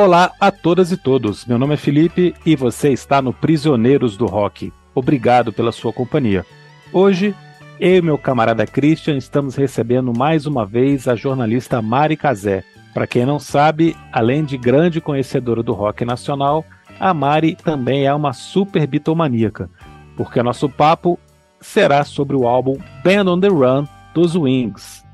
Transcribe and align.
Olá 0.00 0.30
a 0.38 0.52
todas 0.52 0.92
e 0.92 0.96
todos. 0.96 1.44
Meu 1.44 1.58
nome 1.58 1.74
é 1.74 1.76
Felipe 1.76 2.32
e 2.46 2.54
você 2.54 2.92
está 2.92 3.20
no 3.20 3.32
Prisioneiros 3.32 4.16
do 4.16 4.26
Rock. 4.26 4.72
Obrigado 4.94 5.52
pela 5.52 5.72
sua 5.72 5.92
companhia. 5.92 6.46
Hoje, 6.92 7.34
eu 7.80 7.96
e 7.96 8.00
meu 8.00 8.16
camarada 8.16 8.64
Christian 8.64 9.16
estamos 9.16 9.56
recebendo 9.56 10.16
mais 10.16 10.46
uma 10.46 10.64
vez 10.64 11.08
a 11.08 11.16
jornalista 11.16 11.82
Mari 11.82 12.16
Cazé. 12.16 12.62
Para 12.94 13.08
quem 13.08 13.26
não 13.26 13.40
sabe, 13.40 13.96
além 14.12 14.44
de 14.44 14.56
grande 14.56 15.00
conhecedora 15.00 15.64
do 15.64 15.72
rock 15.72 16.04
nacional, 16.04 16.64
a 17.00 17.12
Mari 17.12 17.56
também 17.56 18.06
é 18.06 18.14
uma 18.14 18.32
super 18.32 18.86
bitomaníaca, 18.86 19.68
porque 20.16 20.40
nosso 20.44 20.68
papo 20.68 21.18
será 21.60 22.04
sobre 22.04 22.36
o 22.36 22.46
álbum 22.46 22.78
Band 23.02 23.28
on 23.28 23.40
the 23.40 23.48
Run 23.48 23.84
dos 24.14 24.36
Wings. 24.36 25.04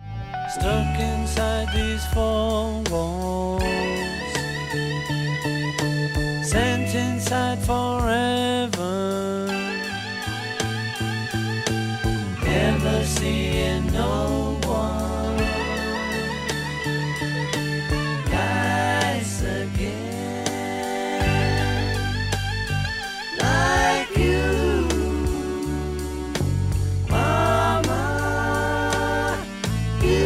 Stuck 0.50 1.00
inside 1.00 1.72
these 1.72 2.06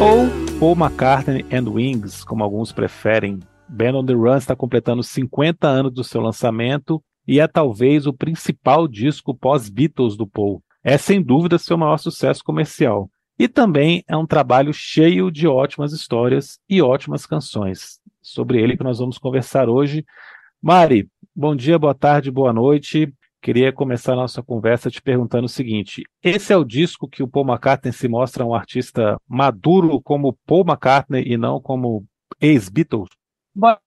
Ou 0.00 0.28
Paul 0.60 0.76
McCartney 0.76 1.44
and 1.52 1.68
Wings, 1.68 2.22
como 2.22 2.44
alguns 2.44 2.70
preferem. 2.70 3.40
Band 3.68 3.96
on 3.96 4.06
the 4.06 4.12
Run 4.12 4.36
está 4.36 4.54
completando 4.54 5.02
50 5.02 5.66
anos 5.66 5.92
do 5.92 6.04
seu 6.04 6.20
lançamento 6.20 7.02
e 7.26 7.40
é 7.40 7.48
talvez 7.48 8.06
o 8.06 8.12
principal 8.12 8.86
disco 8.86 9.34
pós-Beatles 9.34 10.16
do 10.16 10.24
Paul. 10.24 10.62
É 10.84 10.96
sem 10.96 11.20
dúvida 11.20 11.58
seu 11.58 11.76
maior 11.76 11.96
sucesso 11.98 12.44
comercial. 12.44 13.10
E 13.36 13.48
também 13.48 14.04
é 14.06 14.16
um 14.16 14.26
trabalho 14.26 14.72
cheio 14.72 15.32
de 15.32 15.48
ótimas 15.48 15.92
histórias 15.92 16.60
e 16.70 16.80
ótimas 16.80 17.26
canções. 17.26 17.98
Sobre 18.22 18.62
ele 18.62 18.76
que 18.76 18.84
nós 18.84 19.00
vamos 19.00 19.18
conversar 19.18 19.68
hoje. 19.68 20.04
Mari, 20.62 21.08
bom 21.34 21.56
dia, 21.56 21.76
boa 21.76 21.94
tarde, 21.94 22.30
boa 22.30 22.52
noite. 22.52 23.12
Queria 23.40 23.72
começar 23.72 24.14
a 24.14 24.16
nossa 24.16 24.42
conversa 24.42 24.90
te 24.90 25.00
perguntando 25.00 25.46
o 25.46 25.48
seguinte: 25.48 26.02
esse 26.22 26.52
é 26.52 26.56
o 26.56 26.64
disco 26.64 27.08
que 27.08 27.22
o 27.22 27.28
Paul 27.28 27.46
McCartney 27.46 27.92
se 27.92 28.08
mostra 28.08 28.44
um 28.44 28.54
artista 28.54 29.16
maduro 29.28 30.00
como 30.00 30.36
Paul 30.44 30.64
McCartney 30.66 31.22
e 31.24 31.36
não 31.36 31.60
como 31.60 32.04
ex-Beatles? 32.40 33.08
Boa 33.54 33.78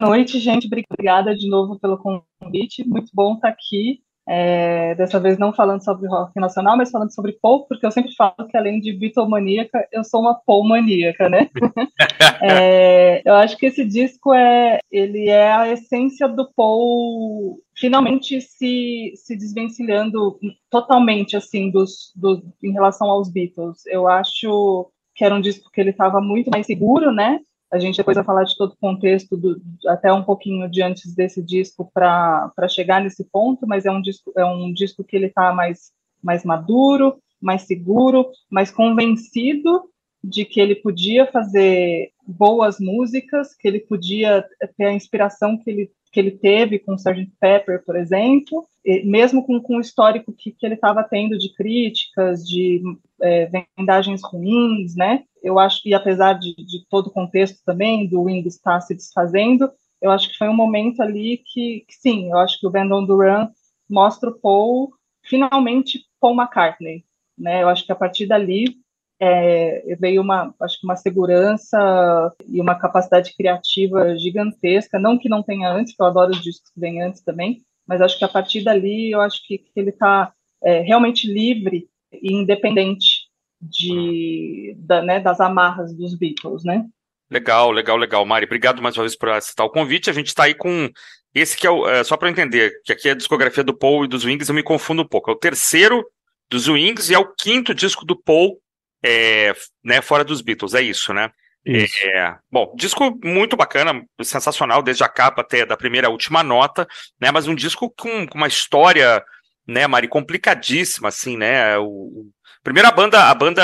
noite, 0.00 0.38
gente. 0.38 0.66
Obrigada 0.66 1.34
de 1.34 1.48
novo 1.48 1.78
pelo 1.78 1.98
convite. 1.98 2.88
Muito 2.88 3.10
bom 3.12 3.34
estar 3.34 3.48
aqui. 3.48 4.00
É, 4.28 4.94
dessa 4.94 5.18
vez 5.18 5.38
não 5.38 5.52
falando 5.52 5.82
sobre 5.82 6.06
rock 6.06 6.38
nacional, 6.38 6.76
mas 6.76 6.90
falando 6.90 7.12
sobre 7.12 7.32
Paul, 7.42 7.66
porque 7.66 7.84
eu 7.84 7.90
sempre 7.90 8.14
falo 8.14 8.46
que 8.48 8.56
além 8.56 8.78
de 8.78 8.92
Beatlemaníaca, 8.92 9.88
eu 9.90 10.04
sou 10.04 10.20
uma 10.20 10.40
Paul 10.46 10.68
maníaca, 10.68 11.28
né? 11.28 11.48
é, 12.40 13.22
eu 13.24 13.34
acho 13.34 13.56
que 13.56 13.66
esse 13.66 13.84
disco 13.84 14.32
é, 14.32 14.78
ele 14.90 15.28
é 15.28 15.52
a 15.52 15.68
essência 15.72 16.28
do 16.28 16.48
Paul 16.54 17.58
finalmente 17.80 18.40
se, 18.42 19.12
se 19.16 19.34
desvencilhando 19.34 20.38
totalmente 20.68 21.36
assim 21.36 21.70
dos, 21.70 22.12
dos 22.14 22.40
em 22.62 22.72
relação 22.72 23.08
aos 23.08 23.30
Beatles. 23.30 23.86
Eu 23.86 24.06
acho 24.06 24.90
que 25.14 25.24
era 25.24 25.34
um 25.34 25.40
disco 25.40 25.70
que 25.72 25.80
ele 25.80 25.90
estava 25.90 26.20
muito 26.20 26.50
mais 26.50 26.66
seguro, 26.66 27.10
né? 27.10 27.40
A 27.72 27.78
gente 27.78 27.96
depois 27.96 28.16
vai 28.16 28.24
falar 28.24 28.44
de 28.44 28.56
todo 28.56 28.72
o 28.72 28.76
contexto, 28.76 29.36
do, 29.36 29.60
até 29.86 30.12
um 30.12 30.22
pouquinho 30.22 30.68
de 30.68 30.82
antes 30.82 31.14
desse 31.14 31.42
disco, 31.42 31.90
para 31.94 32.52
chegar 32.68 33.00
nesse 33.00 33.24
ponto, 33.24 33.66
mas 33.66 33.86
é 33.86 33.90
um 33.90 34.02
disco, 34.02 34.32
é 34.36 34.44
um 34.44 34.72
disco 34.72 35.02
que 35.02 35.16
ele 35.16 35.26
está 35.26 35.52
mais, 35.52 35.92
mais 36.22 36.44
maduro, 36.44 37.16
mais 37.40 37.62
seguro, 37.62 38.28
mais 38.50 38.70
convencido 38.70 39.84
de 40.22 40.44
que 40.44 40.60
ele 40.60 40.74
podia 40.74 41.26
fazer 41.26 42.10
boas 42.26 42.78
músicas, 42.78 43.54
que 43.54 43.66
ele 43.66 43.80
podia 43.80 44.44
ter 44.76 44.84
a 44.84 44.92
inspiração 44.92 45.56
que 45.56 45.70
ele, 45.70 45.90
que 46.12 46.20
ele 46.20 46.32
teve 46.32 46.78
com 46.78 46.92
o 46.92 46.96
Sgt. 46.96 47.32
Pepper, 47.40 47.82
por 47.84 47.96
exemplo, 47.96 48.66
mesmo 49.04 49.44
com, 49.44 49.60
com 49.60 49.76
o 49.76 49.80
histórico 49.80 50.32
que, 50.32 50.52
que 50.52 50.66
ele 50.66 50.74
estava 50.74 51.02
tendo 51.02 51.38
de 51.38 51.54
críticas, 51.54 52.46
de 52.46 52.82
é, 53.20 53.50
vendagens 53.78 54.22
ruins, 54.22 54.94
né? 54.94 55.24
Eu 55.42 55.58
acho 55.58 55.82
que, 55.82 55.94
apesar 55.94 56.34
de, 56.34 56.54
de 56.54 56.86
todo 56.88 57.06
o 57.06 57.12
contexto 57.12 57.58
também, 57.64 58.06
do 58.06 58.22
Wing 58.22 58.46
estar 58.46 58.80
se 58.80 58.94
desfazendo, 58.94 59.70
eu 60.00 60.10
acho 60.10 60.28
que 60.28 60.36
foi 60.36 60.48
um 60.48 60.56
momento 60.56 61.02
ali 61.02 61.42
que, 61.46 61.84
que 61.86 61.94
sim, 61.94 62.30
eu 62.30 62.38
acho 62.38 62.58
que 62.58 62.66
o 62.66 62.70
Band 62.70 62.92
on 62.92 63.04
Duran 63.04 63.48
mostra 63.88 64.30
o 64.30 64.38
Paul, 64.38 64.92
finalmente, 65.24 66.00
Paul 66.20 66.34
McCartney, 66.34 67.04
né? 67.38 67.62
Eu 67.62 67.68
acho 67.68 67.84
que 67.84 67.92
a 67.92 67.96
partir 67.96 68.26
dali 68.26 68.76
é, 69.20 69.96
veio 70.00 70.22
uma, 70.22 70.54
acho 70.60 70.80
que 70.80 70.86
uma 70.86 70.96
segurança 70.96 72.34
e 72.48 72.58
uma 72.60 72.74
capacidade 72.74 73.34
criativa 73.36 74.16
gigantesca, 74.16 74.98
não 74.98 75.18
que 75.18 75.28
não 75.28 75.42
tenha 75.42 75.70
antes, 75.70 75.94
que 75.94 76.02
eu 76.02 76.06
adoro 76.06 76.32
os 76.32 76.42
discos 76.42 76.70
que 76.70 76.80
vêm 76.80 77.02
antes 77.02 77.22
também, 77.22 77.62
mas 77.86 78.00
acho 78.00 78.18
que 78.18 78.24
a 78.24 78.28
partir 78.28 78.64
dali 78.64 79.10
eu 79.10 79.20
acho 79.20 79.46
que, 79.46 79.58
que 79.58 79.72
ele 79.76 79.90
está 79.90 80.32
é, 80.62 80.80
realmente 80.80 81.30
livre 81.30 81.86
e 82.10 82.32
independente 82.32 83.28
de, 83.60 84.74
da, 84.78 85.02
né, 85.02 85.20
das 85.20 85.38
amarras 85.38 85.94
dos 85.94 86.14
Beatles, 86.14 86.64
né? 86.64 86.86
Legal, 87.30 87.70
legal, 87.70 87.96
legal, 87.96 88.24
Mari. 88.24 88.46
Obrigado 88.46 88.82
mais 88.82 88.96
uma 88.96 89.04
vez 89.04 89.14
por 89.14 89.28
aceitar 89.28 89.64
o 89.64 89.70
convite. 89.70 90.10
A 90.10 90.12
gente 90.12 90.28
está 90.28 90.44
aí 90.44 90.54
com 90.54 90.90
esse 91.32 91.56
que 91.56 91.66
é 91.66 91.70
o. 91.70 91.88
É, 91.88 92.02
só 92.02 92.16
para 92.16 92.30
entender, 92.30 92.72
que 92.84 92.92
aqui 92.92 93.08
é 93.08 93.12
a 93.12 93.16
discografia 93.16 93.62
do 93.62 93.76
Paul 93.76 94.04
e 94.04 94.08
dos 94.08 94.24
Wings, 94.24 94.48
eu 94.48 94.54
me 94.54 94.64
confundo 94.64 95.02
um 95.02 95.06
pouco. 95.06 95.30
É 95.30 95.34
o 95.34 95.38
terceiro 95.38 96.04
dos 96.50 96.66
Wings 96.66 97.08
e 97.08 97.14
é 97.14 97.18
o 97.18 97.32
quinto 97.32 97.72
disco 97.72 98.04
do 98.04 98.20
Paul 98.20 98.58
é, 99.04 99.54
né, 99.84 100.00
fora 100.00 100.24
dos 100.24 100.40
Beatles, 100.40 100.74
é 100.74 100.82
isso, 100.82 101.12
né? 101.12 101.30
Isso. 101.64 102.06
É, 102.06 102.38
bom, 102.50 102.74
disco 102.76 103.18
muito 103.22 103.56
bacana, 103.56 104.02
sensacional, 104.22 104.82
desde 104.82 105.04
a 105.04 105.08
capa 105.08 105.42
até 105.42 105.66
da 105.66 105.76
primeira 105.76 106.08
à 106.08 106.10
última 106.10 106.42
nota, 106.42 106.86
né? 107.20 107.30
Mas 107.30 107.46
um 107.46 107.54
disco 107.54 107.90
com, 107.90 108.26
com 108.26 108.38
uma 108.38 108.48
história 108.48 109.22
né, 109.66 109.86
Mari, 109.86 110.08
complicadíssima, 110.08 111.08
assim, 111.08 111.36
né? 111.36 111.78
O, 111.78 111.84
o, 111.84 112.30
primeiro 112.62 112.88
a 112.88 112.92
banda, 112.92 113.30
a 113.30 113.34
banda 113.34 113.62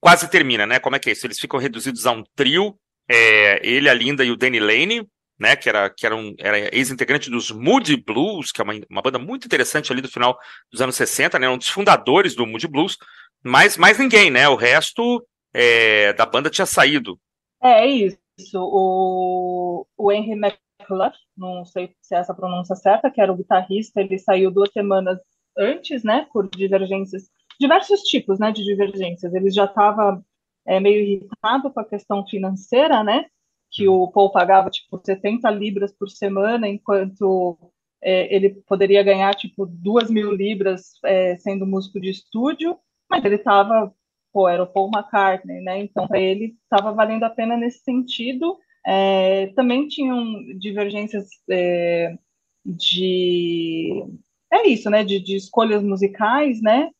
quase 0.00 0.28
termina, 0.28 0.66
né? 0.66 0.78
Como 0.78 0.96
é 0.96 0.98
que 0.98 1.10
é 1.10 1.12
isso? 1.12 1.26
Eles 1.26 1.38
ficam 1.38 1.60
reduzidos 1.60 2.06
a 2.06 2.12
um 2.12 2.24
trio, 2.34 2.76
é, 3.08 3.60
ele, 3.66 3.88
a 3.88 3.94
Linda 3.94 4.24
e 4.24 4.30
o 4.30 4.36
Danny 4.36 4.58
Lane, 4.58 5.06
né? 5.38 5.54
Que 5.54 5.68
era, 5.68 5.88
que 5.90 6.06
era, 6.06 6.16
um, 6.16 6.34
era 6.38 6.74
ex-integrante 6.74 7.30
dos 7.30 7.50
Moody 7.50 7.96
Blues, 7.96 8.50
que 8.50 8.60
é 8.60 8.64
uma, 8.64 8.74
uma 8.90 9.02
banda 9.02 9.18
muito 9.18 9.44
interessante 9.44 9.92
ali 9.92 10.00
do 10.00 10.08
final 10.08 10.38
dos 10.72 10.80
anos 10.80 10.96
60, 10.96 11.38
né? 11.38 11.48
Um 11.48 11.58
dos 11.58 11.68
fundadores 11.68 12.34
do 12.34 12.46
Moody 12.46 12.66
Blues, 12.66 12.96
mas 13.42 13.76
mais 13.76 13.98
ninguém, 13.98 14.30
né? 14.30 14.48
O 14.48 14.56
resto 14.56 15.24
é, 15.52 16.12
da 16.12 16.26
banda 16.26 16.50
tinha 16.50 16.66
saído. 16.66 17.18
É, 17.62 17.84
é 17.84 17.86
isso. 17.86 18.18
O, 18.54 19.86
o 19.96 20.12
Henry 20.12 20.32
McCullough, 20.32 21.12
não 21.36 21.64
sei 21.64 21.94
se 22.00 22.14
é 22.14 22.18
essa 22.18 22.34
pronúncia 22.34 22.76
certa, 22.76 23.10
que 23.10 23.20
era 23.20 23.32
o 23.32 23.36
guitarrista, 23.36 24.00
ele 24.00 24.18
saiu 24.18 24.50
duas 24.50 24.72
semanas 24.72 25.18
antes, 25.56 26.04
né, 26.04 26.26
por 26.32 26.48
divergências, 26.48 27.28
diversos 27.60 28.02
tipos, 28.02 28.38
né, 28.38 28.52
de 28.52 28.64
divergências. 28.64 29.34
Ele 29.34 29.50
já 29.50 29.64
estava 29.64 30.22
é, 30.64 30.78
meio 30.78 31.02
irritado 31.02 31.72
com 31.72 31.80
a 31.80 31.84
questão 31.84 32.24
financeira, 32.26 33.02
né, 33.02 33.26
que 33.70 33.88
o 33.88 34.08
Paul 34.08 34.30
pagava, 34.30 34.70
tipo, 34.70 35.00
70 35.04 35.50
libras 35.50 35.92
por 35.92 36.08
semana, 36.08 36.68
enquanto 36.68 37.58
é, 38.00 38.34
ele 38.34 38.50
poderia 38.66 39.02
ganhar, 39.02 39.34
tipo, 39.34 39.66
duas 39.66 40.08
mil 40.10 40.32
libras 40.32 40.92
é, 41.04 41.36
sendo 41.38 41.66
músico 41.66 42.00
de 42.00 42.10
estúdio, 42.10 42.78
mas 43.10 43.24
ele 43.24 43.36
estava, 43.36 43.92
pô, 44.32 44.48
era 44.48 44.62
o 44.62 44.66
Paul 44.66 44.90
McCartney, 44.92 45.60
né, 45.60 45.78
então 45.80 46.06
para 46.06 46.20
ele 46.20 46.56
estava 46.62 46.92
valendo 46.92 47.24
a 47.24 47.30
pena 47.30 47.56
nesse 47.56 47.80
sentido, 47.80 48.58
é, 48.86 49.48
também 49.48 49.88
tinham 49.88 50.24
divergências 50.58 51.26
é, 51.50 52.16
de 52.64 54.04
é 54.52 54.66
isso, 54.66 54.88
né? 54.90 55.04
De, 55.04 55.20
de 55.20 55.36
escolhas 55.36 55.82
musicais, 55.82 56.60
né? 56.62 56.90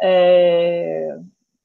É, 0.00 1.18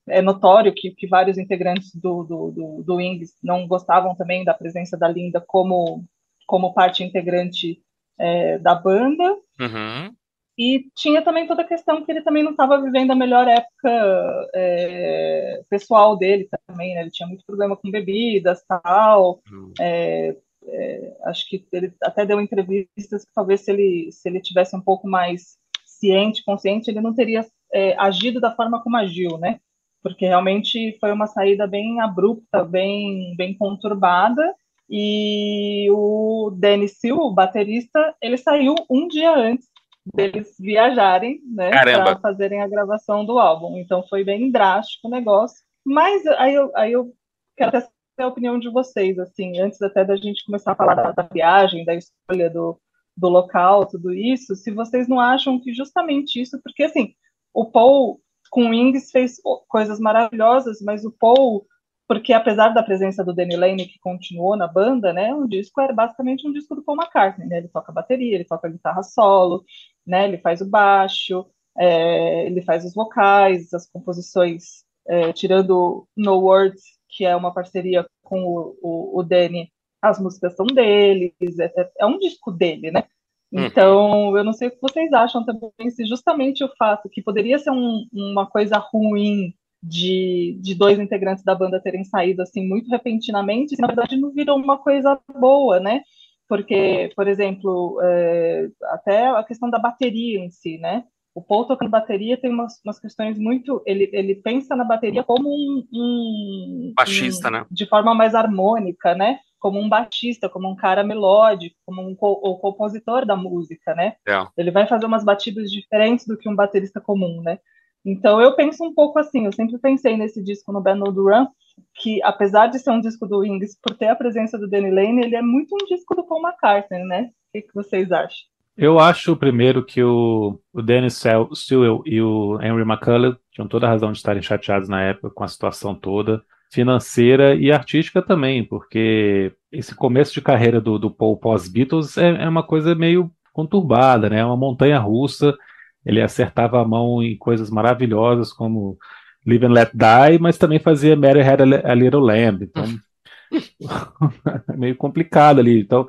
é 0.08 0.22
notório 0.22 0.74
que, 0.74 0.92
que, 0.92 1.08
vários 1.08 1.38
integrantes 1.38 1.94
do, 1.96 2.24
do, 2.24 2.52
do, 2.52 2.84
do 2.84 2.96
Wings 2.96 3.34
não 3.44 3.68
gostavam 3.68 4.16
também 4.16 4.44
da 4.44 4.54
presença 4.54 4.98
da 4.98 5.08
Linda 5.08 5.44
como, 5.46 6.04
como 6.48 6.74
parte 6.74 7.04
integrante 7.04 7.82
é, 8.20 8.58
da 8.58 8.74
banda. 8.76 9.24
Uhum. 9.60 10.16
E 10.58 10.86
tinha 10.96 11.24
também 11.24 11.48
toda 11.48 11.64
a 11.64 11.68
questão 11.68 12.04
que 12.06 12.12
ele 12.12 12.22
também 12.22 12.44
não 12.44 12.52
estava 12.52 12.80
vivendo 12.80 13.12
a 13.12 13.16
melhor 13.16 13.48
época 13.48 14.50
é, 14.54 15.62
pessoal 15.70 16.16
dele 16.16 16.48
também, 16.68 16.94
né? 16.94 17.02
Ele 17.02 17.12
tinha 17.12 17.28
muito 17.28 17.44
problema 17.46 17.76
com 17.76 17.90
bebidas, 17.90 18.64
tal. 18.68 19.42
Uhum. 19.52 19.74
É, 19.80 20.36
é, 20.66 21.18
acho 21.26 21.50
que 21.50 21.66
ele 21.72 21.94
até 22.04 22.26
deu 22.26 22.40
entrevistas 22.40 23.26
que 23.26 23.34
talvez 23.34 23.62
se 23.62 23.72
ele 23.72 24.12
se 24.12 24.30
ele 24.30 24.40
tivesse 24.40 24.76
um 24.76 24.82
pouco 24.82 25.08
mais 25.08 25.58
ciente, 25.86 26.44
consciente, 26.46 26.90
ele 26.90 27.02
não 27.02 27.14
teria 27.14 27.46
é, 27.74 27.96
agido 27.98 28.40
da 28.40 28.56
forma 28.56 28.82
como 28.82 28.98
agiu, 28.98 29.38
né? 29.40 29.60
Porque 30.04 30.26
realmente 30.26 30.98
foi 31.00 31.12
uma 31.12 31.28
saída 31.28 31.66
bem 31.66 32.00
abrupta, 32.00 32.64
bem 32.64 33.36
bem 33.36 33.58
conturbada 33.58 34.54
E 34.90 35.90
o 35.92 36.52
Dennis 36.60 37.00
Seal, 37.00 37.18
o 37.18 37.34
baterista, 37.34 38.16
ele 38.22 38.38
saiu 38.38 38.76
um 38.90 39.08
dia 39.08 39.34
antes 39.36 39.73
deles 40.06 40.56
viajarem, 40.60 41.42
né, 41.46 41.70
para 41.72 42.20
fazerem 42.20 42.62
a 42.62 42.68
gravação 42.68 43.26
do 43.26 43.40
álbum. 43.40 43.78
Então 43.78 44.06
foi 44.08 44.24
bem 44.24 44.52
drástico 44.52 45.08
o 45.08 45.12
negócio. 45.12 45.64
Mas 45.86 46.26
aí 46.28 46.54
eu, 46.54 46.72
aí 46.76 46.92
eu 46.92 47.14
quero 47.56 47.70
até 47.70 47.82
saber 47.82 47.94
a 48.20 48.28
opinião 48.28 48.60
de 48.60 48.70
vocês, 48.70 49.18
assim, 49.20 49.60
antes 49.60 49.82
até 49.82 50.04
da 50.04 50.16
gente 50.16 50.46
começar 50.46 50.74
a 50.74 50.76
falar 50.76 50.96
da, 50.96 51.12
da 51.12 51.24
viagem, 51.24 51.86
da 51.86 51.96
escolha 51.96 52.50
do, 52.50 52.80
do 53.16 53.30
local, 53.30 53.86
tudo 53.86 54.14
isso, 54.14 54.56
se 54.56 54.72
vocês 54.72 55.08
não 55.08 55.20
acham 55.20 55.60
que 55.60 55.74
justamente 55.74 56.42
isso, 56.42 56.60
porque 56.64 56.84
assim, 56.84 57.14
o 57.54 57.70
Paul 57.70 58.20
com 58.50 58.70
Wings 58.70 59.12
fez 59.12 59.38
coisas 59.68 60.00
maravilhosas, 60.00 60.80
mas 60.82 61.04
o 61.04 61.12
Paul, 61.12 61.66
porque 62.08 62.34
apesar 62.34 62.70
da 62.70 62.84
presença 62.84 63.24
do 63.24 63.34
Danny 63.34 63.56
Lane 63.56 63.88
que 63.88 64.00
continuou 64.00 64.56
na 64.56 64.68
banda, 64.68 65.12
né, 65.12 65.34
o 65.34 65.48
disco 65.48 65.82
era 65.82 65.92
basicamente 65.92 66.48
um 66.48 66.54
disco 66.54 66.76
do 66.76 66.84
Paul 66.84 66.98
McCartney, 66.98 67.48
né, 67.48 67.58
ele 67.58 67.68
toca 67.68 67.92
bateria, 67.92 68.36
ele 68.36 68.46
toca 68.46 68.70
guitarra 68.70 69.02
solo, 69.02 69.64
né, 70.06 70.26
ele 70.26 70.38
faz 70.38 70.62
o 70.62 70.70
baixo, 70.70 71.46
é, 71.78 72.46
ele 72.46 72.62
faz 72.62 72.86
os 72.86 72.94
vocais, 72.94 73.74
as 73.74 73.90
composições, 73.90 74.84
é, 75.08 75.34
tirando 75.34 76.08
No 76.16 76.40
Words, 76.40 76.84
que 77.10 77.26
é 77.26 77.36
uma 77.36 77.54
parceria 77.54 78.06
com 78.22 78.42
o, 78.44 78.78
o, 78.82 79.20
o 79.20 79.24
Danny, 79.24 79.72
as 80.02 80.20
músicas 80.20 80.56
são 80.56 80.66
deles, 80.66 81.34
é, 81.60 81.92
é 82.00 82.06
um 82.06 82.20
disco 82.20 82.52
dele, 82.52 82.92
né? 82.92 83.04
Uhum. 83.52 83.66
Então, 83.66 84.38
eu 84.38 84.44
não 84.44 84.52
sei 84.52 84.68
o 84.68 84.72
que 84.72 84.82
vocês 84.82 85.14
acham 85.14 85.46
também, 85.46 85.90
se 85.92 86.06
justamente 86.06 86.64
o 86.64 86.76
fato 86.76 87.10
que 87.10 87.22
poderia 87.22 87.60
ser 87.60 87.72
um, 87.72 88.06
uma 88.12 88.48
coisa 88.48 88.78
ruim 88.78 89.54
de, 89.82 90.58
de 90.62 90.74
dois 90.74 91.00
integrantes 91.00 91.44
da 91.44 91.54
banda 91.54 91.82
terem 91.82 92.04
saído 92.04 92.42
assim 92.42 92.68
muito 92.68 92.90
repentinamente, 92.90 93.76
na 93.80 93.88
verdade 93.88 94.16
não 94.16 94.32
virou 94.32 94.58
uma 94.58 94.78
coisa 94.78 95.20
boa, 95.40 95.80
né? 95.80 96.02
Porque, 96.48 97.12
por 97.16 97.28
exemplo, 97.28 98.00
é, 98.04 98.68
até 98.92 99.28
a 99.28 99.44
questão 99.44 99.70
da 99.70 99.80
bateria 99.80 100.40
em 100.40 100.50
si, 100.50 100.78
né? 100.78 101.04
O 101.36 101.42
Paul 101.42 101.66
tocando 101.66 101.90
bateria 101.90 102.38
tem 102.38 102.52
umas, 102.52 102.80
umas 102.86 103.00
questões 103.00 103.40
muito. 103.40 103.82
Ele, 103.86 104.10
ele 104.14 104.36
pensa 104.36 104.76
na 104.76 104.84
bateria 104.84 105.24
como 105.24 105.50
um. 105.50 105.84
um 105.92 106.94
Baixista, 106.96 107.48
um, 107.48 107.52
né? 107.52 107.66
De 107.72 107.88
forma 107.88 108.14
mais 108.14 108.36
harmônica, 108.36 109.16
né? 109.16 109.40
como 109.64 109.80
um 109.80 109.88
batista, 109.88 110.50
como 110.50 110.70
um 110.70 110.76
cara 110.76 111.06
melódico, 111.06 111.78
como 111.86 112.02
um 112.02 112.14
co 112.14 112.32
o 112.44 112.58
compositor 112.58 113.26
da 113.26 113.34
música, 113.34 113.96
né? 113.96 114.18
É. 114.28 114.46
Ele 114.58 114.70
vai 114.72 114.86
fazer 114.86 115.06
umas 115.06 115.24
batidas 115.24 115.72
diferentes 115.72 116.28
do 116.28 116.38
que 116.38 116.50
um 116.50 116.56
baterista 116.56 117.00
comum, 117.00 117.42
né? 117.42 117.58
Então 118.06 118.42
eu 118.42 118.58
penso 118.58 118.84
um 118.84 118.94
pouco 118.94 119.18
assim, 119.20 119.46
eu 119.46 119.54
sempre 119.54 119.78
pensei 119.78 120.18
nesse 120.18 120.44
disco 120.44 120.74
no 120.74 120.82
Band 120.82 120.96
No 120.96 121.12
Run, 121.12 121.48
que 121.96 122.22
apesar 122.24 122.68
de 122.68 122.80
ser 122.80 122.92
um 122.92 123.00
disco 123.00 123.28
do 123.28 123.40
Wings, 123.40 123.78
por 123.82 123.96
ter 123.96 124.08
a 124.08 124.16
presença 124.16 124.58
do 124.58 124.70
Danny 124.70 124.92
Lane, 124.92 125.24
ele 125.24 125.36
é 125.36 125.42
muito 125.42 125.76
um 125.76 125.86
disco 125.86 126.16
do 126.16 126.26
Paul 126.26 126.42
McCartney, 126.42 127.04
né? 127.04 127.30
O 127.50 127.52
que, 127.54 127.62
que 127.62 127.74
vocês 127.74 128.12
acham? 128.12 128.54
Eu 128.76 129.00
acho, 129.00 129.36
primeiro, 129.36 129.86
que 129.86 130.04
o, 130.04 130.60
o 130.74 130.82
Dennis 130.82 131.22
Sewell 131.54 132.02
e 132.06 132.20
o 132.20 132.60
Henry 132.60 132.82
McCullough 132.82 133.38
tinham 133.52 133.68
toda 133.68 133.86
a 133.86 133.90
razão 133.90 134.12
de 134.12 134.18
estarem 134.18 134.42
chateados 134.42 134.90
na 134.90 135.02
época 135.02 135.30
com 135.30 135.44
a 135.44 135.48
situação 135.48 135.94
toda 135.94 136.42
financeira 136.74 137.54
e 137.54 137.72
artística 137.72 138.20
também, 138.20 138.64
porque 138.64 139.54
esse 139.72 139.94
começo 139.94 140.34
de 140.34 140.42
carreira 140.42 140.82
do, 140.82 140.98
do 140.98 141.12
Paul 141.12 141.38
pós-Beatles 141.38 142.18
é, 142.18 142.30
é, 142.30 142.50
uma 142.50 142.64
coisa 142.64 142.96
meio 142.96 143.30
conturbada, 143.54 144.28
né? 144.28 144.40
É 144.40 144.46
uma 144.46 144.58
montanha 144.58 144.98
russa. 144.98 145.56
Ele 146.04 146.20
acertava 146.20 146.82
a 146.82 146.88
mão 146.88 147.22
em 147.22 147.38
coisas 147.38 147.70
maravilhosas 147.70 148.52
como 148.52 148.98
Live 149.46 149.66
and 149.66 149.72
Let 149.72 149.92
Die, 149.94 150.40
mas 150.40 150.58
também 150.58 150.80
fazia 150.80 151.16
Mary 151.16 151.42
Had 151.42 151.62
a, 151.62 151.94
Little 151.94 152.22
Lamb. 152.22 152.64
Então, 152.64 152.86
meio 154.78 154.96
complicado 154.96 155.60
ali. 155.60 155.80
Então, 155.82 156.08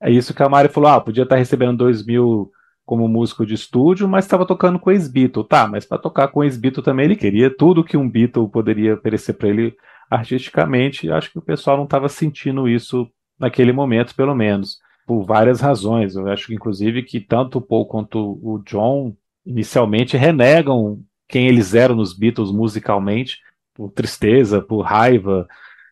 é 0.00 0.10
isso 0.10 0.34
que 0.34 0.42
a 0.42 0.48
Mari 0.48 0.68
falou: 0.68 0.90
ah, 0.90 1.00
podia 1.00 1.24
estar 1.24 1.36
recebendo 1.36 1.78
2 1.78 2.04
mil 2.04 2.50
como 2.84 3.06
músico 3.06 3.46
de 3.46 3.54
estúdio, 3.54 4.08
mas 4.08 4.24
estava 4.24 4.44
tocando 4.44 4.78
com 4.78 4.90
ex-Beatle. 4.90 5.44
Tá, 5.44 5.68
mas 5.68 5.84
para 5.84 5.98
tocar 5.98 6.28
com 6.28 6.42
ex-Beatle 6.42 6.82
também 6.82 7.04
ele 7.04 7.16
queria 7.16 7.48
tudo 7.48 7.84
que 7.84 7.96
um 7.96 8.08
Beatle 8.08 8.48
poderia 8.48 8.94
oferecer 8.94 9.34
para 9.34 9.48
ele 9.48 9.76
artisticamente, 10.10 11.08
acho 11.08 11.30
que 11.30 11.38
o 11.38 11.42
pessoal 11.42 11.76
não 11.76 11.84
estava 11.84 12.08
sentindo 12.08 12.68
isso 12.68 13.08
naquele 13.38 13.72
momento, 13.72 14.12
pelo 14.14 14.34
menos, 14.34 14.78
por 15.06 15.22
várias 15.22 15.60
razões. 15.60 16.16
Eu 16.16 16.26
acho 16.26 16.48
que, 16.48 16.54
inclusive, 16.54 17.04
que 17.04 17.20
tanto 17.20 17.58
o 17.58 17.62
Paul 17.62 17.86
quanto 17.86 18.40
o 18.42 18.60
John 18.66 19.14
inicialmente 19.46 20.16
renegam 20.16 21.00
quem 21.30 21.46
eles 21.46 21.74
eram 21.74 21.94
nos 21.94 22.12
Beatles 22.12 22.50
musicalmente, 22.50 23.38
por 23.74 23.90
tristeza, 23.90 24.60
por 24.60 24.82
raiva, 24.82 25.46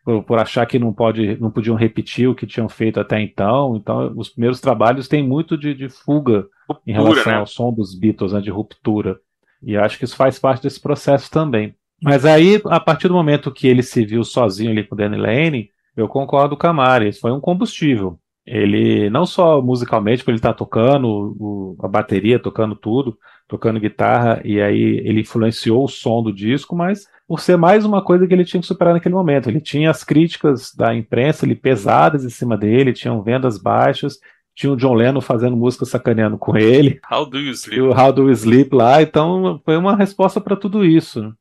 por, 0.05 0.23
por, 0.25 0.39
achar 0.39 0.67
que 0.67 0.79
não, 0.79 0.93
pode, 0.93 1.37
não 1.41 1.51
podiam 1.51 1.77
repetir 1.77 2.29
o 2.29 2.35
que 2.35 2.47
tinham 2.47 2.69
feito 2.69 2.99
até 2.99 3.21
então. 3.21 3.77
Então, 3.77 4.13
os 4.17 4.29
primeiros 4.29 4.61
trabalhos 4.61 5.09
têm 5.09 5.27
muito 5.27 5.57
de, 5.57 5.75
de 5.75 5.89
fuga 5.89 6.47
ruptura, 6.69 6.81
em 6.87 6.93
relação 6.93 7.33
né? 7.33 7.39
ao 7.39 7.47
som 7.47 7.73
dos 7.73 7.95
Beatles, 7.95 8.33
né, 8.33 8.41
de 8.41 8.51
ruptura. 8.51 9.19
E 9.63 9.77
acho 9.77 9.99
que 9.99 10.05
isso 10.05 10.17
faz 10.17 10.39
parte 10.39 10.63
desse 10.63 10.81
processo 10.81 11.31
também. 11.31 11.75
Mas 12.03 12.25
aí, 12.25 12.61
a 12.67 12.79
partir 12.79 13.09
do 13.09 13.15
momento 13.15 13.53
que 13.53 13.67
ele 13.67 13.83
se 13.83 14.05
viu 14.05 14.23
sozinho 14.23 14.71
ali 14.71 14.85
com 14.85 14.95
o 14.95 14.99
Danny 14.99 15.17
Lane, 15.17 15.71
eu 15.97 16.07
concordo 16.07 16.57
com 16.57 16.67
a 16.67 16.73
Mari, 16.73 17.13
foi 17.13 17.33
um 17.33 17.41
combustível. 17.41 18.19
Ele, 18.47 19.11
não 19.11 19.27
só 19.27 19.61
musicalmente, 19.61 20.19
porque 20.19 20.31
ele 20.31 20.39
está 20.39 20.55
tocando 20.55 21.37
o, 21.39 21.77
a 21.83 21.89
bateria, 21.89 22.39
tocando 22.39 22.75
tudo, 22.75 23.19
tocando 23.49 23.81
guitarra, 23.81 24.41
e 24.45 24.61
aí 24.61 25.01
ele 25.05 25.23
influenciou 25.23 25.85
o 25.85 25.89
som 25.89 26.23
do 26.23 26.33
disco, 26.33 26.77
mas 26.77 27.07
por 27.27 27.41
ser 27.41 27.57
mais 27.57 27.85
uma 27.85 28.03
coisa 28.03 28.27
que 28.27 28.33
ele 28.33 28.45
tinha 28.45 28.61
que 28.61 28.67
superar 28.67 28.95
naquele 28.95 29.15
momento. 29.15 29.49
Ele 29.49 29.61
tinha 29.61 29.91
as 29.91 30.05
críticas 30.05 30.75
da 30.75 30.95
imprensa 30.95 31.45
ali, 31.45 31.55
pesadas 31.55 32.25
em 32.25 32.31
cima 32.31 32.57
dele, 32.57 32.93
tinham 32.93 33.23
vendas 33.23 33.59
baixas, 33.59 34.19
tinha 34.55 34.73
o 34.73 34.77
John 34.77 34.95
Lennon 34.95 35.21
fazendo 35.21 35.57
música 35.57 35.85
sacaneando 35.85 36.37
com 36.37 36.57
ele. 36.57 37.01
How 37.11 37.25
do 37.25 37.39
you 37.39 37.53
sleep? 37.53 37.79
E 37.79 37.81
o 37.81 37.91
How 37.91 38.13
do 38.13 38.29
you 38.29 38.33
sleep 38.33 38.75
lá, 38.75 39.03
então 39.03 39.61
foi 39.65 39.77
uma 39.77 39.97
resposta 39.97 40.41
para 40.41 40.57
tudo 40.57 40.85
isso. 40.85 41.33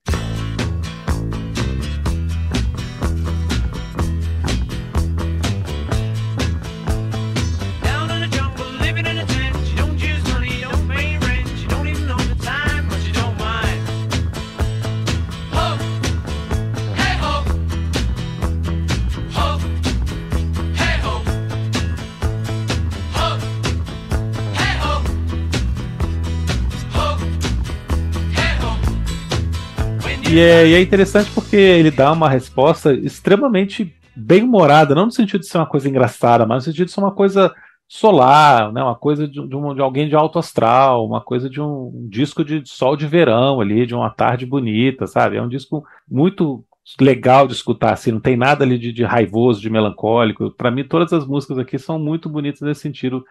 E 30.37 30.39
é, 30.39 30.67
e 30.67 30.73
é 30.75 30.79
interessante 30.79 31.31
porque 31.31 31.55
ele 31.55 31.89
dá 31.89 32.11
uma 32.11 32.29
resposta 32.29 32.93
extremamente 32.93 33.91
bem 34.15 34.43
humorada, 34.43 34.93
não 34.93 35.07
no 35.07 35.11
sentido 35.11 35.39
de 35.39 35.47
ser 35.47 35.57
uma 35.57 35.65
coisa 35.65 35.89
engraçada, 35.89 36.45
mas 36.45 36.57
no 36.57 36.61
sentido 36.69 36.85
de 36.85 36.91
ser 36.91 36.99
uma 36.99 37.11
coisa 37.11 37.51
solar, 37.87 38.71
né? 38.71 38.83
uma 38.83 38.95
coisa 38.95 39.27
de, 39.27 39.47
de, 39.47 39.55
um, 39.55 39.73
de 39.73 39.81
alguém 39.81 40.07
de 40.07 40.15
alto 40.15 40.37
astral, 40.37 41.07
uma 41.07 41.21
coisa 41.21 41.49
de 41.49 41.59
um, 41.59 41.87
um, 41.91 42.07
disco 42.07 42.45
de 42.45 42.61
sol 42.69 42.95
de 42.95 43.07
verão 43.07 43.59
ali, 43.59 43.87
de 43.87 43.95
uma 43.95 44.11
tarde 44.11 44.45
bonita, 44.45 45.07
sabe? 45.07 45.37
É 45.37 45.41
um 45.41 45.49
disco 45.49 45.83
muito 46.07 46.63
legal 47.01 47.47
de 47.47 47.53
escutar, 47.53 47.93
assim, 47.93 48.11
não 48.11 48.19
tem 48.19 48.37
nada 48.37 48.63
ali 48.63 48.77
de, 48.77 48.93
de 48.93 49.03
raivoso, 49.03 49.59
de 49.59 49.71
melancólico. 49.71 50.51
Para 50.51 50.69
mim, 50.69 50.83
todas 50.83 51.11
as 51.13 51.25
músicas 51.25 51.57
aqui 51.57 51.79
são 51.79 51.97
muito 51.97 52.29
bonitas 52.29 52.61
nesse 52.61 52.81
sentido. 52.81 53.25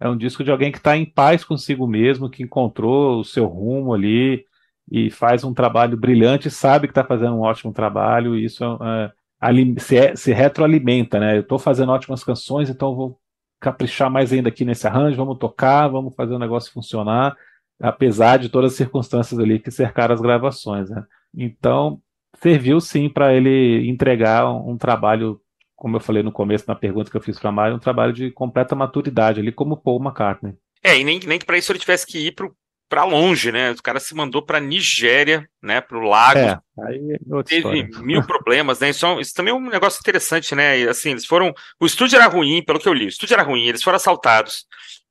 É 0.00 0.08
um 0.08 0.16
disco 0.16 0.42
de 0.42 0.50
alguém 0.50 0.72
que 0.72 0.78
está 0.78 0.96
em 0.96 1.06
paz 1.06 1.44
consigo 1.44 1.86
mesmo, 1.86 2.28
que 2.28 2.42
encontrou 2.42 3.20
o 3.20 3.24
seu 3.24 3.46
rumo 3.46 3.94
ali, 3.94 4.44
e 4.90 5.10
faz 5.10 5.44
um 5.44 5.52
trabalho 5.52 5.96
brilhante, 5.96 6.50
sabe 6.50 6.86
que 6.86 6.92
está 6.92 7.04
fazendo 7.04 7.34
um 7.34 7.40
ótimo 7.40 7.72
trabalho, 7.72 8.36
e 8.36 8.44
isso 8.44 8.64
é, 8.64 9.12
se, 9.78 9.96
é, 9.96 10.16
se, 10.16 10.32
retroalimenta, 10.32 11.20
né? 11.20 11.36
Eu 11.36 11.42
estou 11.42 11.58
fazendo 11.58 11.92
ótimas 11.92 12.24
canções, 12.24 12.70
então 12.70 12.94
vou 12.94 13.20
caprichar 13.60 14.10
mais 14.10 14.32
ainda 14.32 14.48
aqui 14.48 14.64
nesse 14.64 14.86
arranjo, 14.86 15.16
vamos 15.16 15.38
tocar, 15.38 15.88
vamos 15.88 16.14
fazer 16.14 16.34
o 16.34 16.38
negócio 16.38 16.72
funcionar, 16.72 17.36
apesar 17.80 18.38
de 18.38 18.48
todas 18.48 18.72
as 18.72 18.76
circunstâncias 18.76 19.38
ali 19.38 19.58
que 19.58 19.70
cercaram 19.70 20.14
as 20.14 20.20
gravações, 20.20 20.88
né? 20.88 21.04
Então, 21.34 22.00
serviu 22.40 22.80
sim 22.80 23.08
para 23.08 23.34
ele 23.34 23.88
entregar 23.88 24.50
um, 24.50 24.70
um, 24.70 24.78
trabalho, 24.78 25.40
como 25.76 25.96
eu 25.96 26.00
falei 26.00 26.22
no 26.22 26.32
começo 26.32 26.64
na 26.66 26.74
pergunta 26.74 27.10
que 27.10 27.16
eu 27.16 27.20
fiz 27.20 27.38
para 27.38 27.50
a 27.50 27.52
Mário, 27.52 27.76
um 27.76 27.80
trabalho 27.80 28.12
de 28.12 28.30
completa 28.30 28.74
maturidade 28.74 29.40
ali, 29.40 29.52
como 29.52 29.76
Paul 29.76 30.02
McCartney. 30.02 30.54
É, 30.82 30.98
e 30.98 31.04
nem, 31.04 31.20
nem 31.20 31.38
que 31.38 31.44
para 31.44 31.58
isso 31.58 31.70
ele 31.72 31.78
tivesse 31.78 32.06
que 32.06 32.18
ir 32.18 32.32
para 32.32 32.48
para 32.88 33.04
longe, 33.04 33.52
né? 33.52 33.72
O 33.72 33.82
cara 33.82 34.00
se 34.00 34.14
mandou 34.14 34.42
para 34.42 34.60
Nigéria, 34.60 35.48
né? 35.62 35.80
Para 35.80 35.98
o 35.98 36.02
lago. 36.02 36.38
É, 36.38 36.58
aí 36.86 37.12
é 37.12 37.42
teve 37.44 37.80
história. 37.80 37.88
mil 38.00 38.22
problemas, 38.26 38.80
né? 38.80 38.90
Isso, 38.90 39.06
é 39.06 39.20
isso, 39.20 39.34
também 39.34 39.52
é 39.52 39.56
um 39.56 39.68
negócio 39.68 40.00
interessante, 40.00 40.54
né? 40.54 40.82
Assim, 40.88 41.10
eles 41.10 41.26
foram. 41.26 41.54
O 41.78 41.86
estúdio 41.86 42.16
era 42.16 42.26
ruim, 42.26 42.62
pelo 42.62 42.78
que 42.78 42.88
eu 42.88 42.94
li. 42.94 43.06
O 43.06 43.08
estúdio 43.08 43.34
era 43.34 43.42
ruim, 43.42 43.66
eles 43.66 43.82
foram 43.82 43.96
assaltados. 43.96 44.66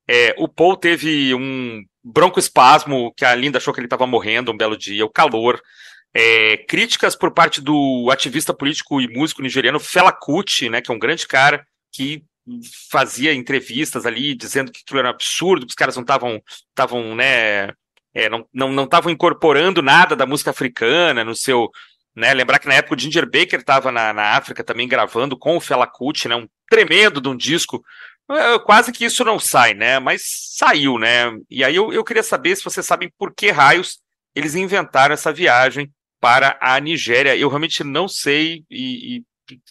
É, 0.08 0.34
o 0.38 0.48
Paul 0.48 0.76
teve 0.76 1.34
um 1.34 1.82
broncoespasmo, 2.02 3.12
que 3.16 3.24
a 3.24 3.34
Linda 3.34 3.58
achou 3.58 3.72
que 3.72 3.80
ele 3.80 3.86
estava 3.86 4.06
morrendo 4.06 4.50
um 4.50 4.56
belo 4.56 4.76
dia, 4.76 5.04
o 5.04 5.10
calor. 5.10 5.60
É, 6.14 6.56
críticas 6.56 7.14
por 7.14 7.30
parte 7.30 7.60
do 7.60 8.08
ativista 8.10 8.54
político 8.54 9.00
e 9.00 9.06
músico 9.06 9.42
nigeriano 9.42 9.78
Fela 9.78 10.10
Kuti, 10.10 10.68
né? 10.68 10.80
Que 10.80 10.90
é 10.90 10.94
um 10.94 10.98
grande 10.98 11.26
cara 11.26 11.64
que 11.92 12.24
fazia 12.90 13.34
entrevistas 13.34 14.06
ali 14.06 14.34
dizendo 14.34 14.72
que 14.72 14.80
aquilo 14.84 14.98
era 14.98 15.08
um 15.08 15.12
absurdo, 15.12 15.66
que 15.66 15.70
os 15.70 15.74
caras 15.74 15.96
não 15.96 16.02
estavam, 16.02 16.42
estavam, 16.70 17.14
né, 17.14 17.68
é, 18.14 18.28
não 18.28 18.40
estavam 18.40 18.50
não, 18.52 18.84
não 18.84 19.10
incorporando 19.10 19.82
nada 19.82 20.16
da 20.16 20.26
música 20.26 20.50
africana 20.50 21.24
no 21.24 21.34
seu, 21.34 21.70
né, 22.14 22.32
lembrar 22.34 22.58
que 22.58 22.68
na 22.68 22.74
época 22.74 22.94
o 22.94 22.98
Ginger 22.98 23.24
Baker 23.24 23.60
estava 23.60 23.92
na, 23.92 24.12
na 24.12 24.36
África 24.36 24.64
também 24.64 24.88
gravando 24.88 25.36
com 25.36 25.56
o 25.56 25.60
Fela 25.60 25.86
Kuti, 25.86 26.28
né, 26.28 26.36
um 26.36 26.48
tremendo 26.68 27.20
de 27.20 27.28
um 27.28 27.36
disco, 27.36 27.82
é, 28.30 28.58
quase 28.58 28.92
que 28.92 29.04
isso 29.04 29.24
não 29.24 29.38
sai, 29.38 29.74
né, 29.74 29.98
mas 29.98 30.22
saiu, 30.56 30.98
né, 30.98 31.30
e 31.50 31.62
aí 31.62 31.74
eu, 31.74 31.92
eu 31.92 32.04
queria 32.04 32.22
saber 32.22 32.56
se 32.56 32.64
vocês 32.64 32.84
sabem 32.84 33.12
por 33.18 33.34
que 33.34 33.50
raios 33.50 34.00
eles 34.34 34.54
inventaram 34.54 35.14
essa 35.14 35.32
viagem 35.32 35.90
para 36.20 36.58
a 36.60 36.78
Nigéria, 36.80 37.36
eu 37.36 37.48
realmente 37.48 37.84
não 37.84 38.08
sei 38.08 38.64
e, 38.70 39.16
e 39.16 39.24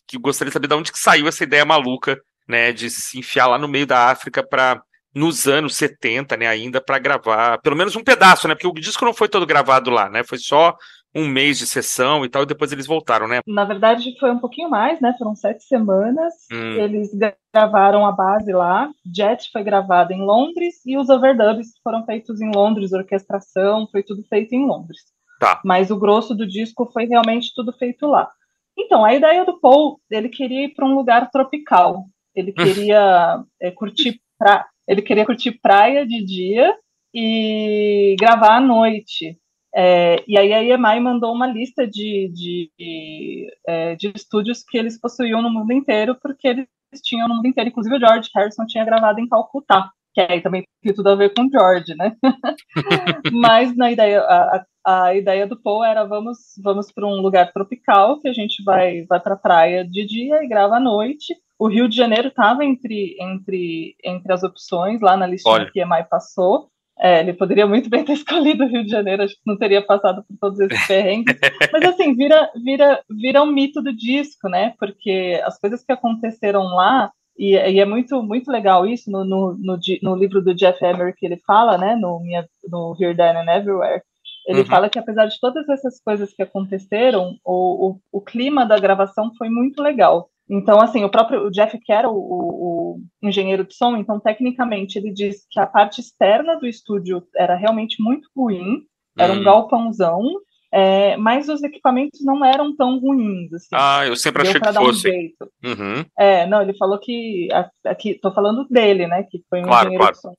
que 0.07 0.17
gostaria 0.17 0.49
de 0.49 0.53
saber 0.53 0.67
de 0.67 0.73
onde 0.73 0.91
que 0.91 0.99
saiu 0.99 1.27
essa 1.27 1.43
ideia 1.43 1.65
maluca 1.65 2.19
né, 2.47 2.71
de 2.71 2.89
se 2.89 3.19
enfiar 3.19 3.47
lá 3.47 3.57
no 3.57 3.67
meio 3.67 3.85
da 3.85 4.09
África 4.09 4.45
para 4.45 4.81
nos 5.13 5.47
anos 5.47 5.75
70, 5.75 6.37
né, 6.37 6.47
ainda 6.47 6.79
para 6.79 6.99
gravar, 6.99 7.57
pelo 7.59 7.75
menos 7.75 7.95
um 7.95 8.03
pedaço, 8.03 8.47
né, 8.47 8.53
porque 8.53 8.67
o 8.67 8.73
disco 8.73 9.03
não 9.03 9.13
foi 9.13 9.27
todo 9.27 9.45
gravado 9.47 9.89
lá, 9.89 10.09
né, 10.09 10.23
foi 10.23 10.37
só 10.37 10.75
um 11.15 11.27
mês 11.27 11.57
de 11.57 11.65
sessão 11.65 12.23
e 12.23 12.29
tal, 12.29 12.43
e 12.43 12.45
depois 12.45 12.71
eles 12.71 12.85
voltaram, 12.85 13.27
né? 13.27 13.39
Na 13.47 13.65
verdade, 13.65 14.15
foi 14.19 14.29
um 14.29 14.37
pouquinho 14.37 14.69
mais, 14.69 15.01
né? 15.01 15.15
Foram 15.17 15.35
sete 15.35 15.63
semanas. 15.63 16.33
Hum. 16.51 16.73
Eles 16.73 17.09
gravaram 17.51 18.05
a 18.05 18.11
base 18.11 18.53
lá. 18.53 18.89
Jet 19.15 19.49
foi 19.51 19.63
gravado 19.63 20.13
em 20.13 20.21
Londres 20.21 20.75
e 20.85 20.95
os 20.95 21.09
overdubs 21.09 21.69
foram 21.83 22.05
feitos 22.05 22.39
em 22.39 22.51
Londres, 22.53 22.93
orquestração, 22.93 23.87
foi 23.91 24.03
tudo 24.03 24.23
feito 24.29 24.53
em 24.53 24.67
Londres. 24.67 24.99
Tá. 25.39 25.59
Mas 25.65 25.89
o 25.89 25.97
grosso 25.97 26.35
do 26.35 26.47
disco 26.47 26.89
foi 26.93 27.05
realmente 27.05 27.51
tudo 27.55 27.73
feito 27.73 28.05
lá. 28.05 28.29
Então, 28.77 29.03
a 29.03 29.13
ideia 29.13 29.43
do 29.43 29.59
Paul, 29.59 29.99
ele 30.11 30.29
queria 30.29 30.65
ir 30.65 30.75
para 30.75 30.85
um 30.85 30.93
lugar 30.93 31.31
tropical. 31.31 32.05
Ele 32.37 32.53
queria 32.53 33.43
é, 33.59 33.71
curtir 33.71 34.21
pra... 34.37 34.67
ele 34.87 35.01
queria 35.01 35.25
curtir 35.25 35.59
praia 35.59 36.05
de 36.05 36.23
dia 36.23 36.77
e 37.13 38.15
gravar 38.19 38.57
à 38.57 38.61
noite. 38.61 39.37
É, 39.75 40.23
e 40.27 40.37
aí 40.37 40.53
a 40.53 40.63
EMI 40.63 40.99
mandou 40.99 41.33
uma 41.33 41.47
lista 41.47 41.85
de, 41.85 42.31
de, 42.33 42.71
de, 42.77 43.47
é, 43.67 43.95
de, 43.95 44.11
estúdios 44.15 44.63
que 44.63 44.77
eles 44.77 44.99
possuíam 44.99 45.41
no 45.41 45.49
mundo 45.49 45.71
inteiro, 45.73 46.15
porque 46.21 46.47
eles 46.47 46.67
tinham 47.03 47.27
no 47.27 47.35
mundo 47.35 47.47
inteiro, 47.47 47.69
inclusive 47.69 47.95
o 47.95 47.99
George 47.99 48.29
Harrison 48.35 48.65
tinha 48.65 48.85
gravado 48.85 49.19
em 49.19 49.27
Calcutá, 49.27 49.91
que 50.13 50.21
aí 50.21 50.41
também 50.41 50.63
tem 50.81 50.93
tudo 50.93 51.09
a 51.09 51.15
ver 51.15 51.33
com 51.33 51.43
o 51.43 51.49
George, 51.51 51.93
né? 51.95 52.15
Mas 53.31 53.75
na 53.75 53.91
ideia, 53.91 54.21
a, 54.21 54.65
a 54.85 55.15
ideia 55.15 55.45
do 55.45 55.61
Paul 55.61 55.83
era 55.83 56.05
vamos, 56.05 56.37
vamos 56.63 56.91
para 56.91 57.05
um 57.05 57.21
lugar 57.21 57.51
tropical, 57.51 58.19
que 58.19 58.27
a 58.27 58.33
gente 58.33 58.63
vai, 58.63 59.03
vai 59.03 59.19
para 59.19 59.35
a 59.35 59.39
praia 59.39 59.85
de 59.85 60.05
dia 60.05 60.43
e 60.43 60.47
grava 60.47 60.77
à 60.77 60.79
noite, 60.79 61.35
o 61.59 61.67
Rio 61.67 61.87
de 61.89 61.95
Janeiro 61.95 62.27
estava 62.27 62.63
entre, 62.63 63.15
entre, 63.19 63.95
entre 64.03 64.31
as 64.31 64.43
opções 64.43 65.01
lá 65.01 65.17
na 65.17 65.25
listinha 65.25 65.55
Olha. 65.55 65.71
que 65.71 65.81
a 65.81 65.85
EMI 65.85 66.07
passou. 66.09 66.69
É, 66.99 67.19
ele 67.19 67.33
poderia 67.33 67.67
muito 67.67 67.89
bem 67.89 68.03
ter 68.05 68.13
escolhido 68.13 68.63
o 68.63 68.67
Rio 68.67 68.83
de 68.83 68.89
Janeiro, 68.89 69.23
acho 69.23 69.35
que 69.35 69.41
não 69.45 69.57
teria 69.57 69.81
passado 69.81 70.23
por 70.23 70.37
todos 70.39 70.59
esses 70.59 70.85
perrengues. 70.87 71.37
Mas 71.71 71.85
assim, 71.85 72.15
vira, 72.15 72.49
vira, 72.63 73.01
vira 73.09 73.43
um 73.43 73.51
mito 73.51 73.81
do 73.81 73.95
disco, 73.95 74.49
né? 74.49 74.73
Porque 74.79 75.41
as 75.43 75.59
coisas 75.59 75.83
que 75.83 75.91
aconteceram 75.91 76.63
lá, 76.63 77.11
e, 77.37 77.53
e 77.53 77.79
é 77.79 77.85
muito, 77.85 78.21
muito 78.23 78.51
legal 78.51 78.85
isso 78.85 79.11
no, 79.11 79.23
no, 79.23 79.57
no, 79.59 79.79
no, 80.01 80.15
livro 80.15 80.41
do 80.41 80.55
Jeff 80.55 80.83
Emery 80.83 81.13
que 81.13 81.25
ele 81.25 81.37
fala, 81.37 81.77
né? 81.77 81.95
No, 81.95 82.19
minha, 82.19 82.47
no 82.67 82.95
Here, 82.99 83.15
There 83.15 83.37
and 83.37 83.51
Everywhere. 83.51 84.01
Ele 84.47 84.61
uhum. 84.61 84.65
fala 84.65 84.89
que 84.89 84.97
apesar 84.97 85.25
de 85.25 85.39
todas 85.39 85.67
essas 85.67 85.99
coisas 85.99 86.33
que 86.33 86.41
aconteceram, 86.41 87.35
o, 87.45 87.89
o, 87.89 87.99
o 88.11 88.21
clima 88.21 88.65
da 88.65 88.79
gravação 88.79 89.31
foi 89.37 89.49
muito 89.49 89.83
legal. 89.83 90.29
Então, 90.49 90.79
assim, 90.79 91.03
o 91.03 91.09
próprio 91.09 91.49
Jeff, 91.51 91.77
que 91.79 91.91
era 91.91 92.09
o, 92.09 92.13
o, 92.13 92.95
o, 92.95 93.27
engenheiro 93.27 93.65
de 93.65 93.75
som, 93.75 93.97
então, 93.97 94.19
tecnicamente, 94.19 94.97
ele 94.97 95.11
diz 95.11 95.45
que 95.49 95.59
a 95.59 95.67
parte 95.67 95.99
externa 95.99 96.55
do 96.55 96.65
estúdio 96.65 97.21
era 97.35 97.55
realmente 97.55 98.01
muito 98.01 98.29
ruim, 98.35 98.83
era 99.17 99.33
um 99.33 99.39
hum. 99.39 99.43
galpãozão, 99.43 100.23
é, 100.71 101.17
mas 101.17 101.49
os 101.49 101.63
equipamentos 101.63 102.23
não 102.23 102.43
eram 102.43 102.75
tão 102.75 102.99
ruins. 102.99 103.53
Assim, 103.53 103.67
ah, 103.73 104.05
eu 104.05 104.15
sempre 104.15 104.43
achei 104.43 104.59
que 104.59 104.73
fosse. 104.73 105.35
Um 105.63 105.69
uhum. 105.69 106.05
É, 106.17 106.45
não, 106.45 106.61
ele 106.61 106.75
falou 106.77 106.99
que. 106.99 107.47
Aqui, 107.85 108.15
tô 108.15 108.31
falando 108.33 108.67
dele, 108.69 109.07
né? 109.07 109.23
Que 109.23 109.41
foi 109.49 109.61
um 109.61 109.63
claro, 109.63 109.87
engenheiro 109.87 110.03
claro. 110.03 110.15
de 110.15 110.21
som 110.21 110.33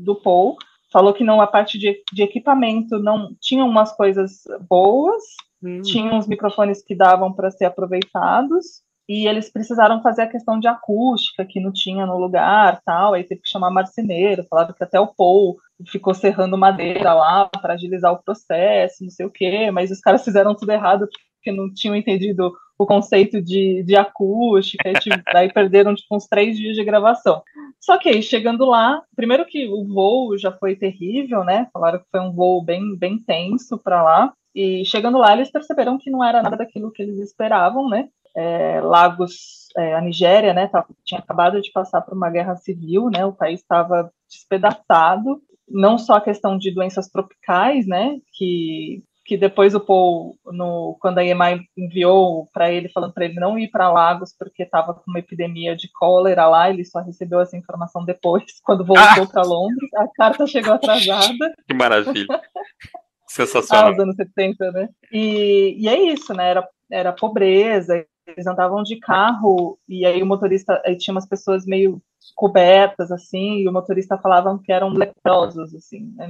do 0.00 0.14
Paul. 0.14 0.56
Falou 0.92 1.14
que 1.14 1.24
não, 1.24 1.40
a 1.40 1.46
parte 1.46 1.78
de, 1.78 2.02
de 2.12 2.22
equipamento 2.22 2.98
não 2.98 3.34
tinha 3.40 3.64
umas 3.64 3.96
coisas 3.96 4.42
boas, 4.68 5.22
hum. 5.62 5.80
tinha 5.80 6.12
uns 6.12 6.28
microfones 6.28 6.84
que 6.84 6.94
davam 6.94 7.32
para 7.32 7.50
ser 7.50 7.64
aproveitados, 7.64 8.82
e 9.12 9.28
eles 9.28 9.52
precisaram 9.52 10.00
fazer 10.00 10.22
a 10.22 10.28
questão 10.28 10.58
de 10.58 10.66
acústica 10.66 11.44
que 11.44 11.60
não 11.60 11.70
tinha 11.70 12.06
no 12.06 12.16
lugar, 12.16 12.80
tal, 12.84 13.12
aí 13.12 13.24
teve 13.24 13.42
que 13.42 13.48
chamar 13.48 13.70
marceneiro, 13.70 14.46
falaram 14.48 14.72
que 14.72 14.82
até 14.82 14.98
o 14.98 15.12
Paul 15.14 15.58
ficou 15.88 16.14
serrando 16.14 16.56
madeira 16.56 17.12
lá 17.12 17.46
para 17.46 17.74
agilizar 17.74 18.12
o 18.12 18.22
processo, 18.22 19.02
não 19.02 19.10
sei 19.10 19.26
o 19.26 19.30
quê, 19.30 19.70
mas 19.70 19.90
os 19.90 20.00
caras 20.00 20.24
fizeram 20.24 20.54
tudo 20.54 20.72
errado 20.72 21.06
porque 21.36 21.52
não 21.52 21.70
tinham 21.72 21.94
entendido 21.96 22.52
o 22.78 22.86
conceito 22.86 23.42
de, 23.42 23.82
de 23.82 23.96
acústica, 23.96 24.88
e 24.88 24.94
tipo, 24.94 25.20
daí 25.32 25.52
perderam 25.52 25.94
tipo, 25.94 26.16
uns 26.16 26.26
três 26.26 26.56
dias 26.56 26.74
de 26.74 26.84
gravação. 26.84 27.42
Só 27.80 27.98
que 27.98 28.08
aí, 28.08 28.22
chegando 28.22 28.64
lá, 28.64 29.02
primeiro 29.14 29.44
que 29.44 29.68
o 29.68 29.84
voo 29.84 30.38
já 30.38 30.52
foi 30.52 30.76
terrível, 30.76 31.44
né? 31.44 31.68
Falaram 31.72 31.98
que 31.98 32.06
foi 32.10 32.20
um 32.20 32.32
voo 32.32 32.64
bem, 32.64 32.96
bem 32.96 33.18
tenso 33.18 33.78
para 33.78 34.02
lá. 34.02 34.32
E 34.54 34.84
chegando 34.84 35.18
lá, 35.18 35.32
eles 35.32 35.50
perceberam 35.50 35.98
que 35.98 36.10
não 36.10 36.22
era 36.22 36.42
nada 36.42 36.56
daquilo 36.56 36.92
que 36.92 37.02
eles 37.02 37.18
esperavam, 37.18 37.88
né? 37.88 38.08
É, 38.34 38.80
Lagos, 38.80 39.68
é, 39.76 39.94
a 39.94 40.00
Nigéria, 40.00 40.52
né, 40.52 40.66
tava, 40.68 40.86
tinha 41.04 41.20
acabado 41.20 41.60
de 41.60 41.70
passar 41.72 42.00
por 42.02 42.14
uma 42.14 42.30
guerra 42.30 42.56
civil, 42.56 43.10
né, 43.10 43.24
o 43.24 43.32
país 43.32 43.60
estava 43.60 44.10
despedaçado, 44.28 45.40
não 45.68 45.98
só 45.98 46.14
a 46.14 46.20
questão 46.20 46.58
de 46.58 46.70
doenças 46.72 47.08
tropicais, 47.08 47.86
né, 47.86 48.18
que 48.32 49.02
que 49.24 49.36
depois 49.36 49.74
o 49.74 49.80
Paul, 49.80 50.36
no, 50.46 50.96
quando 51.00 51.18
a 51.18 51.24
EMI 51.24 51.66
enviou 51.76 52.48
para 52.52 52.70
ele, 52.70 52.88
falando 52.88 53.12
para 53.12 53.24
ele 53.24 53.34
não 53.34 53.58
ir 53.58 53.68
para 53.70 53.90
Lagos 53.90 54.34
porque 54.36 54.64
estava 54.64 54.94
com 54.94 55.02
uma 55.06 55.20
epidemia 55.20 55.76
de 55.76 55.88
cólera 55.92 56.46
lá, 56.48 56.68
ele 56.68 56.84
só 56.84 57.00
recebeu 57.00 57.40
essa 57.40 57.56
informação 57.56 58.04
depois, 58.04 58.44
quando 58.64 58.84
voltou 58.84 59.24
ah! 59.24 59.26
para 59.26 59.42
Londres. 59.42 59.88
A 59.94 60.08
carta 60.08 60.46
chegou 60.46 60.74
atrasada. 60.74 61.54
Que 61.66 61.74
maravilha. 61.74 62.26
Sensacional. 63.28 63.86
Ah, 63.86 63.92
os 63.92 63.98
anos 63.98 64.16
70, 64.16 64.72
né? 64.72 64.88
E, 65.10 65.76
e 65.78 65.88
é 65.88 65.98
isso, 66.12 66.34
né? 66.34 66.50
Era, 66.50 66.68
era 66.90 67.12
pobreza, 67.12 68.04
eles 68.32 68.46
andavam 68.46 68.82
de 68.82 68.98
carro 68.98 69.78
e 69.88 70.04
aí 70.04 70.22
o 70.22 70.26
motorista, 70.26 70.80
aí 70.84 70.96
tinha 70.96 71.12
umas 71.12 71.26
pessoas 71.26 71.64
meio 71.66 72.02
cobertas 72.34 73.10
assim, 73.10 73.58
e 73.58 73.68
o 73.68 73.72
motorista 73.72 74.18
falavam 74.18 74.58
que 74.58 74.72
eram 74.72 74.88
leprosos, 74.90 75.74
assim, 75.74 76.12
né? 76.16 76.28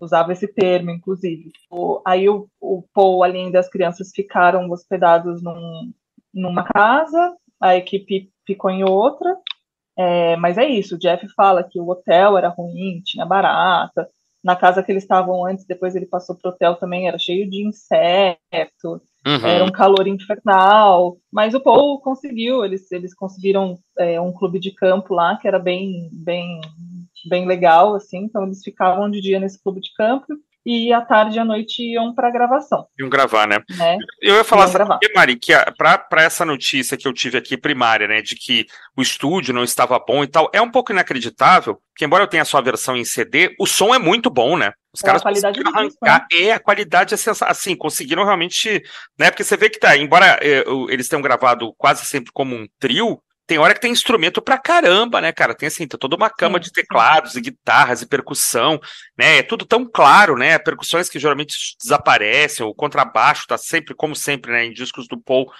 usava 0.00 0.32
esse 0.32 0.48
termo, 0.48 0.90
inclusive. 0.90 1.50
O, 1.70 2.00
aí 2.06 2.28
o, 2.28 2.48
o 2.60 2.84
Paul, 2.94 3.22
além 3.22 3.50
das 3.50 3.68
crianças, 3.68 4.10
ficaram 4.14 4.70
hospedados 4.70 5.42
num, 5.42 5.92
numa 6.32 6.64
casa, 6.64 7.36
a 7.60 7.76
equipe 7.76 8.30
ficou 8.46 8.70
em 8.70 8.82
outra, 8.82 9.36
é, 9.96 10.36
mas 10.36 10.56
é 10.56 10.66
isso, 10.66 10.94
o 10.94 10.98
Jeff 10.98 11.26
fala 11.34 11.62
que 11.62 11.78
o 11.78 11.88
hotel 11.88 12.38
era 12.38 12.48
ruim, 12.48 13.02
tinha 13.04 13.26
barata, 13.26 14.08
na 14.42 14.56
casa 14.56 14.82
que 14.82 14.90
eles 14.90 15.02
estavam 15.02 15.44
antes, 15.44 15.66
depois 15.66 15.94
ele 15.94 16.06
passou 16.06 16.34
pro 16.34 16.50
hotel 16.50 16.76
também, 16.76 17.06
era 17.06 17.18
cheio 17.18 17.48
de 17.48 17.66
inseto, 17.66 19.00
Uhum. 19.26 19.46
Era 19.46 19.64
um 19.64 19.70
calor 19.70 20.06
infernal, 20.06 21.18
mas 21.30 21.52
o 21.54 21.60
Paul 21.60 22.00
conseguiu, 22.00 22.64
eles, 22.64 22.90
eles 22.90 23.14
conseguiram 23.14 23.78
é, 23.98 24.20
um 24.20 24.32
clube 24.32 24.58
de 24.58 24.70
campo 24.70 25.12
lá 25.12 25.36
que 25.36 25.46
era 25.46 25.58
bem, 25.58 26.08
bem, 26.12 26.60
bem 27.28 27.46
legal, 27.46 27.94
assim, 27.94 28.24
então 28.24 28.44
eles 28.44 28.62
ficavam 28.62 29.10
de 29.10 29.20
dia 29.20 29.38
nesse 29.38 29.62
clube 29.62 29.80
de 29.80 29.92
campo 29.94 30.26
e 30.64 30.92
à 30.92 31.00
tarde 31.00 31.36
e 31.36 31.38
à 31.38 31.44
noite 31.44 31.82
iam 31.82 32.14
para 32.14 32.30
gravação. 32.30 32.86
Iam 32.98 33.08
gravar, 33.08 33.46
né? 33.46 33.58
né? 33.76 33.96
Eu 34.20 34.36
ia 34.36 34.44
falar, 34.44 34.68
sabe 34.68 34.98
que, 35.00 35.12
Mari, 35.14 35.36
que 35.36 35.52
para 35.76 36.22
essa 36.22 36.44
notícia 36.44 36.96
que 36.96 37.08
eu 37.08 37.12
tive 37.12 37.38
aqui 37.38 37.56
primária, 37.56 38.06
né, 38.06 38.20
de 38.20 38.34
que 38.34 38.66
o 38.96 39.02
estúdio 39.02 39.54
não 39.54 39.64
estava 39.64 39.98
bom 39.98 40.22
e 40.22 40.26
tal, 40.26 40.50
é 40.52 40.60
um 40.60 40.70
pouco 40.70 40.92
inacreditável, 40.92 41.80
que 41.96 42.04
embora 42.04 42.24
eu 42.24 42.28
tenha 42.28 42.44
só 42.44 42.58
a 42.58 42.62
versão 42.62 42.96
em 42.96 43.04
CD, 43.04 43.54
o 43.58 43.66
som 43.66 43.94
é 43.94 43.98
muito 43.98 44.30
bom, 44.30 44.56
né? 44.56 44.72
Os 44.92 45.02
é 45.02 45.06
caras 45.06 45.22
conseguiram 45.22 45.70
arrancar, 45.70 45.86
disco, 45.86 46.04
né? 46.04 46.48
é, 46.48 46.52
a 46.52 46.60
qualidade 46.60 47.14
é 47.14 47.16
sensacional, 47.16 47.52
assim, 47.52 47.76
conseguiram 47.76 48.24
realmente, 48.24 48.82
né, 49.18 49.30
porque 49.30 49.44
você 49.44 49.56
vê 49.56 49.70
que 49.70 49.78
tá, 49.78 49.96
embora 49.96 50.38
é, 50.42 50.64
eles 50.88 51.08
tenham 51.08 51.22
gravado 51.22 51.72
quase 51.78 52.04
sempre 52.04 52.32
como 52.32 52.54
um 52.54 52.66
trio, 52.78 53.20
tem 53.50 53.58
hora 53.58 53.74
que 53.74 53.80
tem 53.80 53.90
instrumento 53.90 54.40
pra 54.40 54.56
caramba, 54.56 55.20
né, 55.20 55.32
cara? 55.32 55.56
Tem 55.56 55.66
assim, 55.66 55.84
tem 55.84 55.98
toda 55.98 56.14
uma 56.14 56.30
cama 56.30 56.60
de 56.60 56.70
teclados 56.70 57.34
e 57.34 57.40
guitarras 57.40 58.00
e 58.00 58.06
percussão, 58.06 58.78
né? 59.18 59.38
É 59.38 59.42
tudo 59.42 59.66
tão 59.66 59.84
claro, 59.84 60.36
né? 60.36 60.56
Percussões 60.56 61.08
que 61.08 61.18
geralmente 61.18 61.56
desaparecem, 61.82 62.64
o 62.64 62.72
contrabaixo 62.72 63.48
tá 63.48 63.58
sempre, 63.58 63.92
como 63.92 64.14
sempre, 64.14 64.52
né, 64.52 64.66
em 64.66 64.72
discos 64.72 65.08
do 65.08 65.20
Paul, 65.20 65.50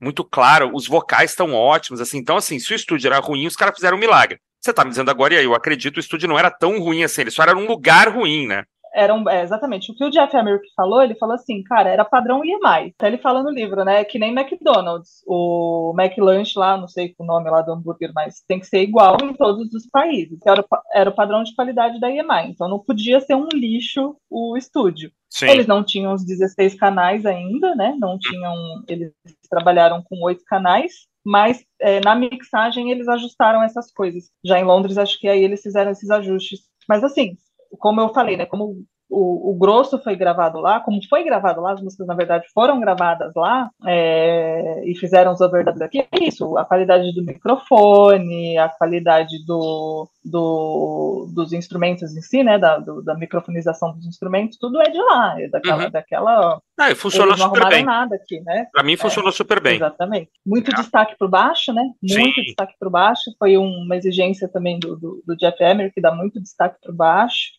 muito 0.00 0.22
claro, 0.22 0.70
os 0.72 0.86
vocais 0.86 1.30
estão 1.30 1.52
ótimos, 1.52 2.00
assim. 2.00 2.18
Então, 2.18 2.36
assim, 2.36 2.56
se 2.60 2.72
o 2.72 2.76
estúdio 2.76 3.08
era 3.08 3.18
ruim, 3.18 3.48
os 3.48 3.56
caras 3.56 3.74
fizeram 3.74 3.96
um 3.96 4.00
milagre. 4.00 4.38
Você 4.60 4.72
tá 4.72 4.84
me 4.84 4.90
dizendo 4.90 5.10
agora, 5.10 5.34
e 5.34 5.38
aí, 5.38 5.44
eu 5.44 5.52
acredito, 5.52 5.96
o 5.96 6.00
estúdio 6.00 6.28
não 6.28 6.38
era 6.38 6.52
tão 6.52 6.78
ruim 6.78 7.02
assim, 7.02 7.22
ele 7.22 7.32
só 7.32 7.42
era 7.42 7.56
um 7.56 7.66
lugar 7.66 8.08
ruim, 8.08 8.46
né? 8.46 8.62
Eram 8.94 9.28
é, 9.28 9.42
exatamente 9.42 9.90
o 9.90 9.94
que 9.94 10.04
o 10.04 10.10
Jeff 10.10 10.36
Emerick 10.36 10.66
falou. 10.74 11.02
Ele 11.02 11.14
falou 11.14 11.34
assim, 11.34 11.62
cara, 11.62 11.88
era 11.88 12.04
padrão 12.04 12.44
EMI. 12.44 12.94
Até 12.94 13.06
ele 13.06 13.18
fala 13.18 13.42
no 13.42 13.50
livro, 13.50 13.84
né? 13.84 14.04
Que 14.04 14.18
nem 14.18 14.36
McDonald's, 14.36 15.22
o 15.26 15.94
McLunch 15.98 16.58
lá, 16.58 16.76
não 16.76 16.88
sei 16.88 17.14
o 17.18 17.24
nome 17.24 17.50
lá 17.50 17.62
do 17.62 17.72
hambúrguer, 17.72 18.12
mas 18.14 18.42
tem 18.46 18.60
que 18.60 18.66
ser 18.66 18.82
igual 18.82 19.16
em 19.22 19.34
todos 19.34 19.72
os 19.72 19.86
países. 19.86 20.38
Era, 20.46 20.64
era 20.92 21.10
o 21.10 21.14
padrão 21.14 21.42
de 21.42 21.54
qualidade 21.54 22.00
da 22.00 22.10
EMI. 22.10 22.50
Então 22.50 22.68
não 22.68 22.78
podia 22.78 23.20
ser 23.20 23.34
um 23.34 23.48
lixo 23.52 24.16
o 24.28 24.56
estúdio. 24.56 25.10
Sim. 25.28 25.48
Eles 25.48 25.66
não 25.66 25.84
tinham 25.84 26.12
os 26.12 26.24
16 26.24 26.74
canais 26.74 27.24
ainda, 27.24 27.74
né? 27.74 27.96
Não 27.98 28.18
tinham. 28.18 28.54
Eles 28.88 29.12
trabalharam 29.48 30.02
com 30.02 30.20
oito 30.24 30.44
canais 30.44 31.08
mas 31.24 31.62
é, 31.78 32.00
na 32.00 32.14
mixagem 32.14 32.90
eles 32.90 33.06
ajustaram 33.06 33.62
essas 33.62 33.92
coisas. 33.92 34.30
Já 34.44 34.58
em 34.58 34.64
Londres, 34.64 34.96
acho 34.96 35.18
que 35.18 35.28
aí 35.28 35.42
eles 35.42 35.60
fizeram 35.60 35.90
esses 35.90 36.10
ajustes. 36.10 36.60
Mas 36.88 37.04
assim, 37.04 37.36
como 37.78 38.00
eu 38.00 38.12
falei, 38.12 38.36
né, 38.36 38.46
como 38.46 38.84
o, 39.10 39.50
o, 39.50 39.58
grosso 39.58 39.98
foi 39.98 40.14
gravado 40.14 40.60
lá, 40.60 40.80
como 40.80 41.00
foi 41.08 41.24
gravado 41.24 41.60
lá, 41.60 41.72
as 41.72 41.82
músicas 41.82 42.06
na 42.06 42.14
verdade 42.14 42.46
foram 42.54 42.80
gravadas 42.80 43.32
lá 43.34 43.68
é, 43.86 44.82
e 44.84 44.94
fizeram 44.96 45.32
os 45.32 45.40
overdubs 45.40 45.82
aqui, 45.82 46.00
é 46.00 46.24
isso, 46.24 46.56
a 46.56 46.64
qualidade 46.64 47.12
do 47.14 47.24
microfone, 47.24 48.56
a 48.56 48.68
qualidade 48.68 49.44
do, 49.44 50.08
do 50.24 51.28
dos 51.34 51.52
instrumentos 51.52 52.16
em 52.16 52.20
si, 52.20 52.42
né, 52.42 52.58
da, 52.58 52.78
do, 52.78 53.02
da 53.02 53.14
microfonização 53.14 53.92
dos 53.92 54.06
instrumentos, 54.06 54.58
tudo 54.58 54.80
é 54.80 54.90
de 54.90 54.98
lá, 54.98 55.34
é 55.40 55.48
daquela, 55.48 55.84
uhum. 55.84 55.90
daquela 55.90 56.60
ah, 56.78 56.88
não 57.36 57.48
super 57.48 57.68
bem. 57.68 57.84
nada 57.84 58.16
aqui, 58.16 58.40
né? 58.40 58.66
Para 58.72 58.82
mim 58.82 58.96
funcionou 58.96 59.30
é, 59.30 59.32
super 59.32 59.60
bem. 59.60 59.76
Exatamente. 59.76 60.30
Muito 60.46 60.70
é. 60.70 60.74
destaque 60.74 61.14
para 61.18 61.26
o 61.26 61.30
baixo, 61.30 61.72
né? 61.74 61.82
Muito 62.02 62.34
Sim. 62.34 62.42
destaque 62.42 62.74
para 62.78 62.88
o 62.88 62.90
baixo. 62.90 63.30
Foi 63.38 63.56
uma 63.58 63.96
exigência 63.96 64.48
também 64.48 64.78
do, 64.78 64.96
do, 64.96 65.22
do 65.26 65.36
Jeff 65.36 65.62
Emmer, 65.62 65.92
que 65.92 66.00
dá 66.00 66.14
muito 66.14 66.40
destaque 66.40 66.76
para 66.80 66.90
o 66.90 66.96
baixo. 66.96 67.50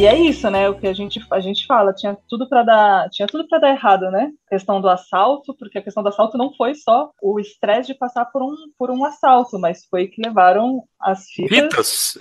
E 0.00 0.06
é 0.06 0.18
isso, 0.18 0.48
né? 0.50 0.66
O 0.66 0.80
que 0.80 0.86
a 0.86 0.94
gente, 0.94 1.20
a 1.30 1.40
gente 1.40 1.66
fala, 1.66 1.92
tinha 1.92 2.16
tudo 2.26 2.48
para 2.48 2.62
dar, 2.62 3.10
tinha 3.10 3.28
tudo 3.28 3.46
para 3.46 3.58
dar 3.58 3.70
errado, 3.72 4.10
né? 4.10 4.32
A 4.46 4.48
questão 4.48 4.80
do 4.80 4.88
assalto, 4.88 5.54
porque 5.58 5.76
a 5.76 5.82
questão 5.82 6.02
do 6.02 6.08
assalto 6.08 6.38
não 6.38 6.54
foi 6.54 6.74
só 6.74 7.10
o 7.22 7.38
estresse 7.38 7.92
de 7.92 7.98
passar 7.98 8.24
por 8.24 8.42
um, 8.42 8.54
por 8.78 8.90
um 8.90 9.04
assalto, 9.04 9.58
mas 9.58 9.84
foi 9.90 10.06
que 10.06 10.22
levaram 10.24 10.84
as 10.98 11.26
fitas, 11.26 12.14
fitas. 12.14 12.18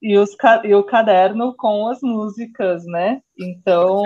E, 0.00 0.16
os, 0.16 0.36
e 0.62 0.72
o 0.72 0.84
caderno 0.84 1.52
com 1.56 1.88
as 1.88 1.98
músicas, 2.00 2.84
né? 2.86 3.20
Então, 3.36 4.04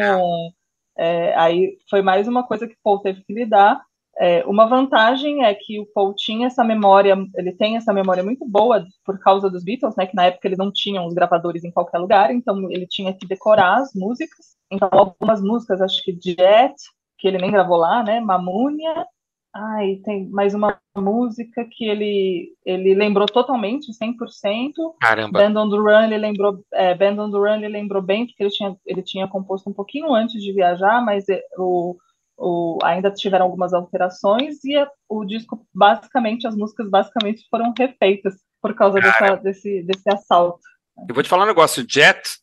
é, 0.97 1.35
aí 1.37 1.77
foi 1.91 2.01
mais 2.01 2.27
uma 2.27 2.47
coisa 2.47 2.67
que 2.67 2.73
o 2.73 2.79
Paul 2.83 3.03
teve 3.03 3.23
que 3.23 3.35
lidar. 3.35 3.83
É, 4.21 4.45
uma 4.45 4.67
vantagem 4.67 5.45
é 5.45 5.55
que 5.55 5.81
o 5.81 5.87
Paul 5.87 6.13
tinha 6.15 6.49
essa 6.49 6.63
memória, 6.63 7.17
ele 7.35 7.53
tem 7.53 7.79
essa 7.79 7.91
memória 7.91 8.23
muito 8.23 8.47
boa 8.47 8.85
por 9.03 9.19
causa 9.19 9.49
dos 9.49 9.65
Beatles, 9.65 9.97
né? 9.97 10.05
Que 10.05 10.15
na 10.15 10.27
época 10.27 10.47
eles 10.47 10.59
não 10.59 10.71
tinham 10.71 11.07
os 11.07 11.15
gravadores 11.15 11.65
em 11.65 11.71
qualquer 11.71 11.97
lugar, 11.97 12.31
então 12.31 12.71
ele 12.71 12.87
tinha 12.87 13.15
que 13.15 13.27
decorar 13.27 13.79
as 13.79 13.95
músicas. 13.95 14.59
Então 14.71 14.91
algumas 14.93 15.41
músicas, 15.41 15.81
acho 15.81 16.03
que 16.05 16.13
Jet, 16.13 16.75
que 17.19 17.29
ele 17.29 17.39
nem 17.39 17.51
gravou 17.51 17.79
lá, 17.79 18.03
né? 18.03 18.21
Mamúnia. 18.21 19.07
Ai, 19.55 19.97
tem 20.05 20.29
mais 20.29 20.53
uma 20.53 20.79
música 20.95 21.67
que 21.71 21.87
ele 21.87 22.53
ele 22.63 22.95
lembrou 22.95 23.27
totalmente, 23.27 23.91
100%. 23.91 24.73
Caramba. 25.01 25.41
Band 25.41 25.59
on 25.59 25.71
the 25.71 25.77
Run, 25.77 26.05
ele 26.05 26.19
lembrou, 26.19 26.63
é, 26.75 26.95
Band 26.95 27.25
on 27.25 27.31
the 27.31 27.39
Run 27.39 27.57
ele 27.57 27.69
lembrou 27.69 28.03
bem, 28.03 28.27
porque 28.27 28.43
ele 28.43 28.51
tinha, 28.51 28.77
ele 28.85 29.03
tinha 29.03 29.27
composto 29.27 29.71
um 29.71 29.73
pouquinho 29.73 30.15
antes 30.15 30.43
de 30.43 30.53
viajar, 30.53 31.03
mas 31.03 31.27
é, 31.27 31.43
o 31.57 31.97
o, 32.41 32.79
ainda 32.83 33.11
tiveram 33.11 33.45
algumas 33.45 33.75
alterações 33.75 34.65
e 34.65 34.77
a, 34.77 34.91
o 35.09 35.25
disco, 35.25 35.67
basicamente, 35.75 36.47
as 36.47 36.57
músicas 36.57 36.89
basicamente 36.89 37.47
foram 37.51 37.75
refeitas 37.77 38.35
por 38.63 38.75
causa 38.75 38.99
dessa, 38.99 39.37
desse, 39.37 39.83
desse 39.83 40.11
assalto. 40.11 40.61
Eu 41.07 41.15
vou 41.15 41.23
te 41.23 41.29
falar 41.29 41.45
um 41.45 41.49
negócio, 41.49 41.85
Jet 41.87 42.39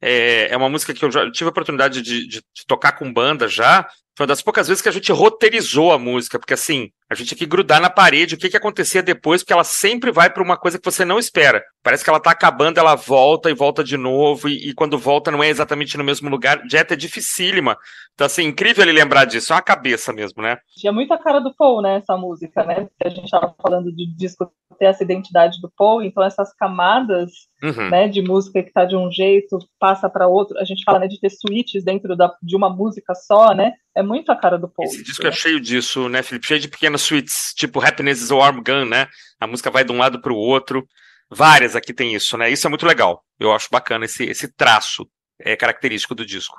é, 0.00 0.52
é 0.52 0.56
uma 0.56 0.68
música 0.68 0.92
que 0.92 1.04
eu 1.04 1.10
já 1.10 1.30
tive 1.30 1.48
a 1.48 1.50
oportunidade 1.50 2.02
de, 2.02 2.28
de, 2.28 2.40
de 2.40 2.66
tocar 2.66 2.92
com 2.92 3.12
banda 3.12 3.48
já, 3.48 3.88
foi 4.16 4.24
uma 4.24 4.28
das 4.28 4.42
poucas 4.42 4.68
vezes 4.68 4.82
que 4.82 4.88
a 4.88 4.92
gente 4.92 5.10
roteirizou 5.12 5.92
a 5.92 5.98
música, 5.98 6.38
porque 6.38 6.54
assim, 6.54 6.90
a 7.10 7.14
gente 7.14 7.28
tinha 7.28 7.38
que 7.38 7.46
grudar 7.46 7.80
na 7.80 7.88
parede 7.88 8.34
o 8.34 8.38
que, 8.38 8.50
que 8.50 8.56
acontecia 8.56 9.02
depois, 9.02 9.42
porque 9.42 9.52
ela 9.52 9.64
sempre 9.64 10.10
vai 10.10 10.28
para 10.28 10.42
uma 10.42 10.56
coisa 10.56 10.78
que 10.78 10.84
você 10.84 11.04
não 11.04 11.18
espera. 11.18 11.64
Parece 11.82 12.04
que 12.04 12.10
ela 12.10 12.20
tá 12.20 12.30
acabando, 12.30 12.78
ela 12.78 12.94
volta 12.94 13.50
e 13.50 13.54
volta 13.54 13.82
de 13.82 13.96
novo, 13.96 14.48
e, 14.48 14.70
e 14.70 14.74
quando 14.74 14.98
volta 14.98 15.30
não 15.30 15.42
é 15.42 15.48
exatamente 15.48 15.96
no 15.96 16.04
mesmo 16.04 16.28
lugar. 16.28 16.62
Jet 16.68 16.92
é 16.92 16.96
dificílima. 16.96 17.78
Então, 18.14 18.26
assim, 18.26 18.44
incrível 18.44 18.82
ele 18.82 18.92
lembrar 18.92 19.24
disso, 19.24 19.52
é 19.52 19.56
uma 19.56 19.62
cabeça 19.62 20.12
mesmo, 20.12 20.42
né? 20.42 20.58
Tinha 20.76 20.92
muita 20.92 21.16
cara 21.16 21.38
do 21.38 21.54
Paul, 21.54 21.80
né, 21.80 21.96
essa 21.96 22.16
música, 22.16 22.64
né? 22.64 22.88
A 23.04 23.08
gente 23.08 23.30
tava 23.30 23.54
falando 23.62 23.90
de 23.94 24.06
disco 24.14 24.52
ter 24.78 24.86
essa 24.86 25.02
identidade 25.02 25.60
do 25.60 25.70
Paul, 25.76 26.02
então 26.02 26.22
essas 26.22 26.54
camadas 26.54 27.30
uhum. 27.62 27.90
né, 27.90 28.08
de 28.08 28.22
música 28.22 28.62
que 28.62 28.72
tá 28.72 28.84
de 28.84 28.96
um 28.96 29.10
jeito, 29.10 29.58
passa 29.78 30.08
para 30.08 30.28
outro. 30.28 30.58
A 30.58 30.64
gente 30.64 30.84
fala 30.84 31.00
né, 31.00 31.08
de 31.08 31.20
ter 31.20 31.30
switches 31.30 31.84
dentro 31.84 32.16
da, 32.16 32.32
de 32.42 32.56
uma 32.56 32.70
música 32.70 33.14
só, 33.14 33.54
né? 33.54 33.72
É 33.96 34.02
muito 34.02 34.30
a 34.30 34.36
cara 34.36 34.56
do 34.56 34.68
Paul. 34.68 34.86
Esse 34.86 35.02
disco 35.02 35.26
é 35.26 35.32
cheio 35.32 35.60
disso, 35.60 36.08
né, 36.08 36.22
Felipe? 36.22 36.46
Cheio 36.46 36.60
de 36.60 36.68
pequenas 36.68 36.97
suítes, 37.02 37.52
tipo 37.54 37.80
Happiness 37.80 38.20
is 38.20 38.30
a 38.30 38.36
Warm 38.36 38.62
Gun, 38.62 38.84
né? 38.84 39.08
A 39.40 39.46
música 39.46 39.70
vai 39.70 39.84
de 39.84 39.92
um 39.92 39.98
lado 39.98 40.20
para 40.20 40.32
o 40.32 40.36
outro. 40.36 40.86
Várias 41.30 41.76
aqui 41.76 41.92
tem 41.92 42.14
isso, 42.14 42.36
né? 42.36 42.50
Isso 42.50 42.66
é 42.66 42.70
muito 42.70 42.86
legal. 42.86 43.22
Eu 43.38 43.52
acho 43.52 43.68
bacana 43.70 44.04
esse, 44.04 44.24
esse 44.24 44.48
traço 44.48 45.08
é, 45.40 45.56
característico 45.56 46.14
do 46.14 46.24
disco. 46.24 46.56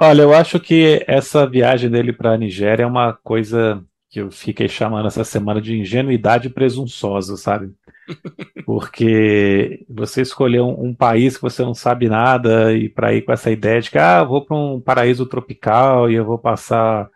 Olha, 0.00 0.22
eu 0.22 0.32
acho 0.32 0.60
que 0.60 1.04
essa 1.06 1.46
viagem 1.46 1.90
dele 1.90 2.12
para 2.12 2.32
a 2.32 2.36
Nigéria 2.36 2.84
é 2.84 2.86
uma 2.86 3.12
coisa 3.12 3.84
que 4.10 4.20
eu 4.20 4.30
fiquei 4.30 4.68
chamando 4.68 5.06
essa 5.06 5.24
semana 5.24 5.60
de 5.60 5.76
ingenuidade 5.76 6.48
presunçosa, 6.48 7.36
sabe? 7.36 7.72
Porque 8.64 9.84
você 9.88 10.22
escolher 10.22 10.60
um, 10.60 10.86
um, 10.86 10.94
país 10.94 11.36
que 11.36 11.42
você 11.42 11.62
não 11.62 11.74
sabe 11.74 12.08
nada 12.08 12.72
e 12.72 12.88
para 12.88 13.12
ir 13.12 13.22
com 13.22 13.32
essa 13.32 13.50
ideia 13.50 13.80
de 13.80 13.90
que 13.90 13.98
ah, 13.98 14.24
vou 14.24 14.44
para 14.44 14.56
um 14.56 14.80
paraíso 14.80 15.26
tropical 15.26 16.10
e 16.10 16.14
eu 16.14 16.24
vou 16.24 16.38
passar 16.38 17.10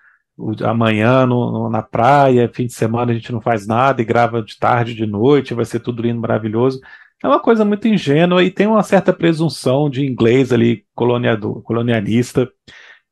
amanhã 0.64 1.26
no, 1.26 1.52
no, 1.52 1.70
na 1.70 1.82
praia, 1.82 2.50
fim 2.52 2.66
de 2.66 2.72
semana 2.72 3.12
a 3.12 3.14
gente 3.14 3.32
não 3.32 3.40
faz 3.40 3.66
nada 3.66 4.00
e 4.02 4.04
grava 4.04 4.42
de 4.42 4.58
tarde, 4.58 4.94
de 4.94 5.06
noite, 5.06 5.54
vai 5.54 5.64
ser 5.64 5.80
tudo 5.80 6.02
lindo, 6.02 6.20
maravilhoso. 6.20 6.80
É 7.22 7.28
uma 7.28 7.40
coisa 7.40 7.64
muito 7.64 7.86
ingênua 7.86 8.42
e 8.42 8.50
tem 8.50 8.66
uma 8.66 8.82
certa 8.82 9.12
presunção 9.12 9.88
de 9.88 10.04
inglês 10.04 10.52
ali 10.52 10.84
coloniador, 10.94 11.62
colonialista 11.62 12.50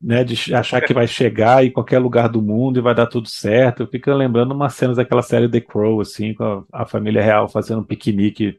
né, 0.01 0.25
de 0.25 0.55
achar 0.55 0.81
que 0.81 0.95
vai 0.95 1.07
chegar 1.07 1.65
em 1.65 1.71
qualquer 1.71 1.99
lugar 1.99 2.29
do 2.29 2.41
mundo 2.41 2.79
e 2.79 2.83
vai 2.83 2.95
dar 2.95 3.07
tudo 3.07 3.29
certo. 3.29 3.83
Eu 3.83 3.87
fico 3.87 4.11
lembrando 4.13 4.53
umas 4.53 4.75
cenas 4.75 4.97
daquela 4.97 5.23
série 5.23 5.49
The 5.49 5.61
Crow, 5.61 6.01
assim, 6.01 6.33
com 6.33 6.65
a, 6.73 6.83
a 6.83 6.87
família 6.87 7.23
real 7.23 7.49
fazendo 7.49 7.81
um 7.81 7.85
piquenique 7.85 8.59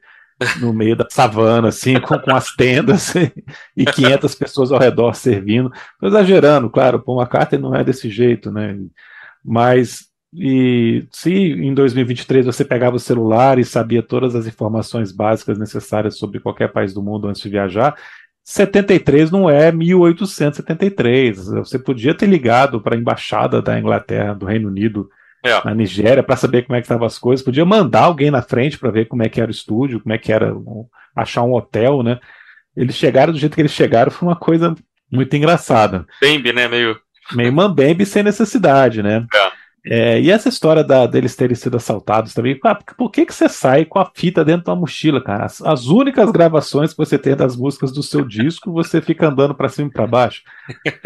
no 0.59 0.73
meio 0.73 0.95
da 0.95 1.07
savana, 1.09 1.69
assim, 1.69 1.99
com, 1.99 2.17
com 2.19 2.35
as 2.35 2.53
tendas 2.55 3.13
e 3.75 3.85
500 3.85 4.35
pessoas 4.35 4.71
ao 4.71 4.79
redor 4.79 5.13
servindo. 5.13 5.71
Estou 5.93 6.09
exagerando, 6.09 6.69
claro, 6.69 7.03
uma 7.07 7.27
carta 7.27 7.57
não 7.57 7.75
é 7.75 7.83
desse 7.83 8.09
jeito, 8.09 8.51
né? 8.51 8.77
Mas 9.43 10.11
e 10.33 11.05
se 11.11 11.31
em 11.31 11.73
2023 11.73 12.45
você 12.45 12.63
pegava 12.63 12.95
o 12.95 12.99
celular 12.99 13.59
e 13.59 13.65
sabia 13.65 14.01
todas 14.01 14.33
as 14.33 14.47
informações 14.47 15.11
básicas 15.11 15.57
necessárias 15.57 16.17
sobre 16.17 16.39
qualquer 16.39 16.71
país 16.71 16.93
do 16.93 17.03
mundo 17.03 17.27
antes 17.27 17.41
de 17.41 17.49
viajar, 17.49 17.95
73 18.43 19.29
não 19.29 19.49
é 19.49 19.71
1873. 19.71 21.47
Você 21.47 21.77
podia 21.77 22.15
ter 22.15 22.27
ligado 22.27 22.81
para 22.81 22.95
a 22.95 22.99
embaixada 22.99 23.61
da 23.61 23.77
Inglaterra, 23.77 24.33
do 24.33 24.45
Reino 24.45 24.69
Unido, 24.69 25.09
é. 25.43 25.65
na 25.65 25.73
Nigéria, 25.73 26.23
para 26.23 26.35
saber 26.35 26.63
como 26.63 26.75
é 26.75 26.79
que 26.79 26.85
estavam 26.85 27.05
as 27.05 27.17
coisas. 27.17 27.43
Podia 27.43 27.65
mandar 27.65 28.03
alguém 28.03 28.31
na 28.31 28.41
frente 28.41 28.77
para 28.77 28.91
ver 28.91 29.05
como 29.05 29.23
é 29.23 29.29
que 29.29 29.41
era 29.41 29.49
o 29.49 29.53
estúdio, 29.53 29.99
como 29.99 30.13
é 30.13 30.17
que 30.17 30.31
era 30.31 30.53
achar 31.15 31.43
um 31.43 31.53
hotel, 31.53 32.03
né? 32.03 32.19
Eles 32.75 32.95
chegaram 32.95 33.33
do 33.33 33.39
jeito 33.39 33.55
que 33.55 33.61
eles 33.61 33.73
chegaram, 33.73 34.11
foi 34.11 34.27
uma 34.27 34.35
coisa 34.35 34.75
muito 35.11 35.35
engraçada. 35.35 36.05
Bambi, 36.21 36.53
né? 36.53 36.67
Meio. 36.67 36.99
Meio 37.33 37.53
mambembe 37.53 38.05
sem 38.05 38.23
necessidade, 38.23 39.01
né? 39.03 39.25
É. 39.33 39.51
É, 39.83 40.21
e 40.21 40.29
essa 40.29 40.47
história 40.47 40.83
da, 40.83 41.07
deles 41.07 41.35
terem 41.35 41.55
sido 41.55 41.75
assaltados 41.75 42.35
também, 42.35 42.59
ah, 42.63 42.75
por 42.75 43.09
que, 43.09 43.25
que 43.25 43.33
você 43.33 43.49
sai 43.49 43.83
com 43.83 43.97
a 43.97 44.11
fita 44.13 44.45
dentro 44.45 44.65
da 44.65 44.75
mochila, 44.75 45.21
cara? 45.23 45.45
As, 45.45 45.61
as 45.61 45.87
únicas 45.87 46.29
gravações 46.29 46.91
que 46.91 46.97
você 46.97 47.17
tem 47.17 47.35
das 47.35 47.55
músicas 47.55 47.91
do 47.91 48.03
seu 48.03 48.23
disco, 48.23 48.71
você 48.71 49.01
fica 49.01 49.27
andando 49.27 49.55
para 49.55 49.69
cima 49.69 49.87
e 49.87 49.91
para 49.91 50.05
baixo. 50.05 50.43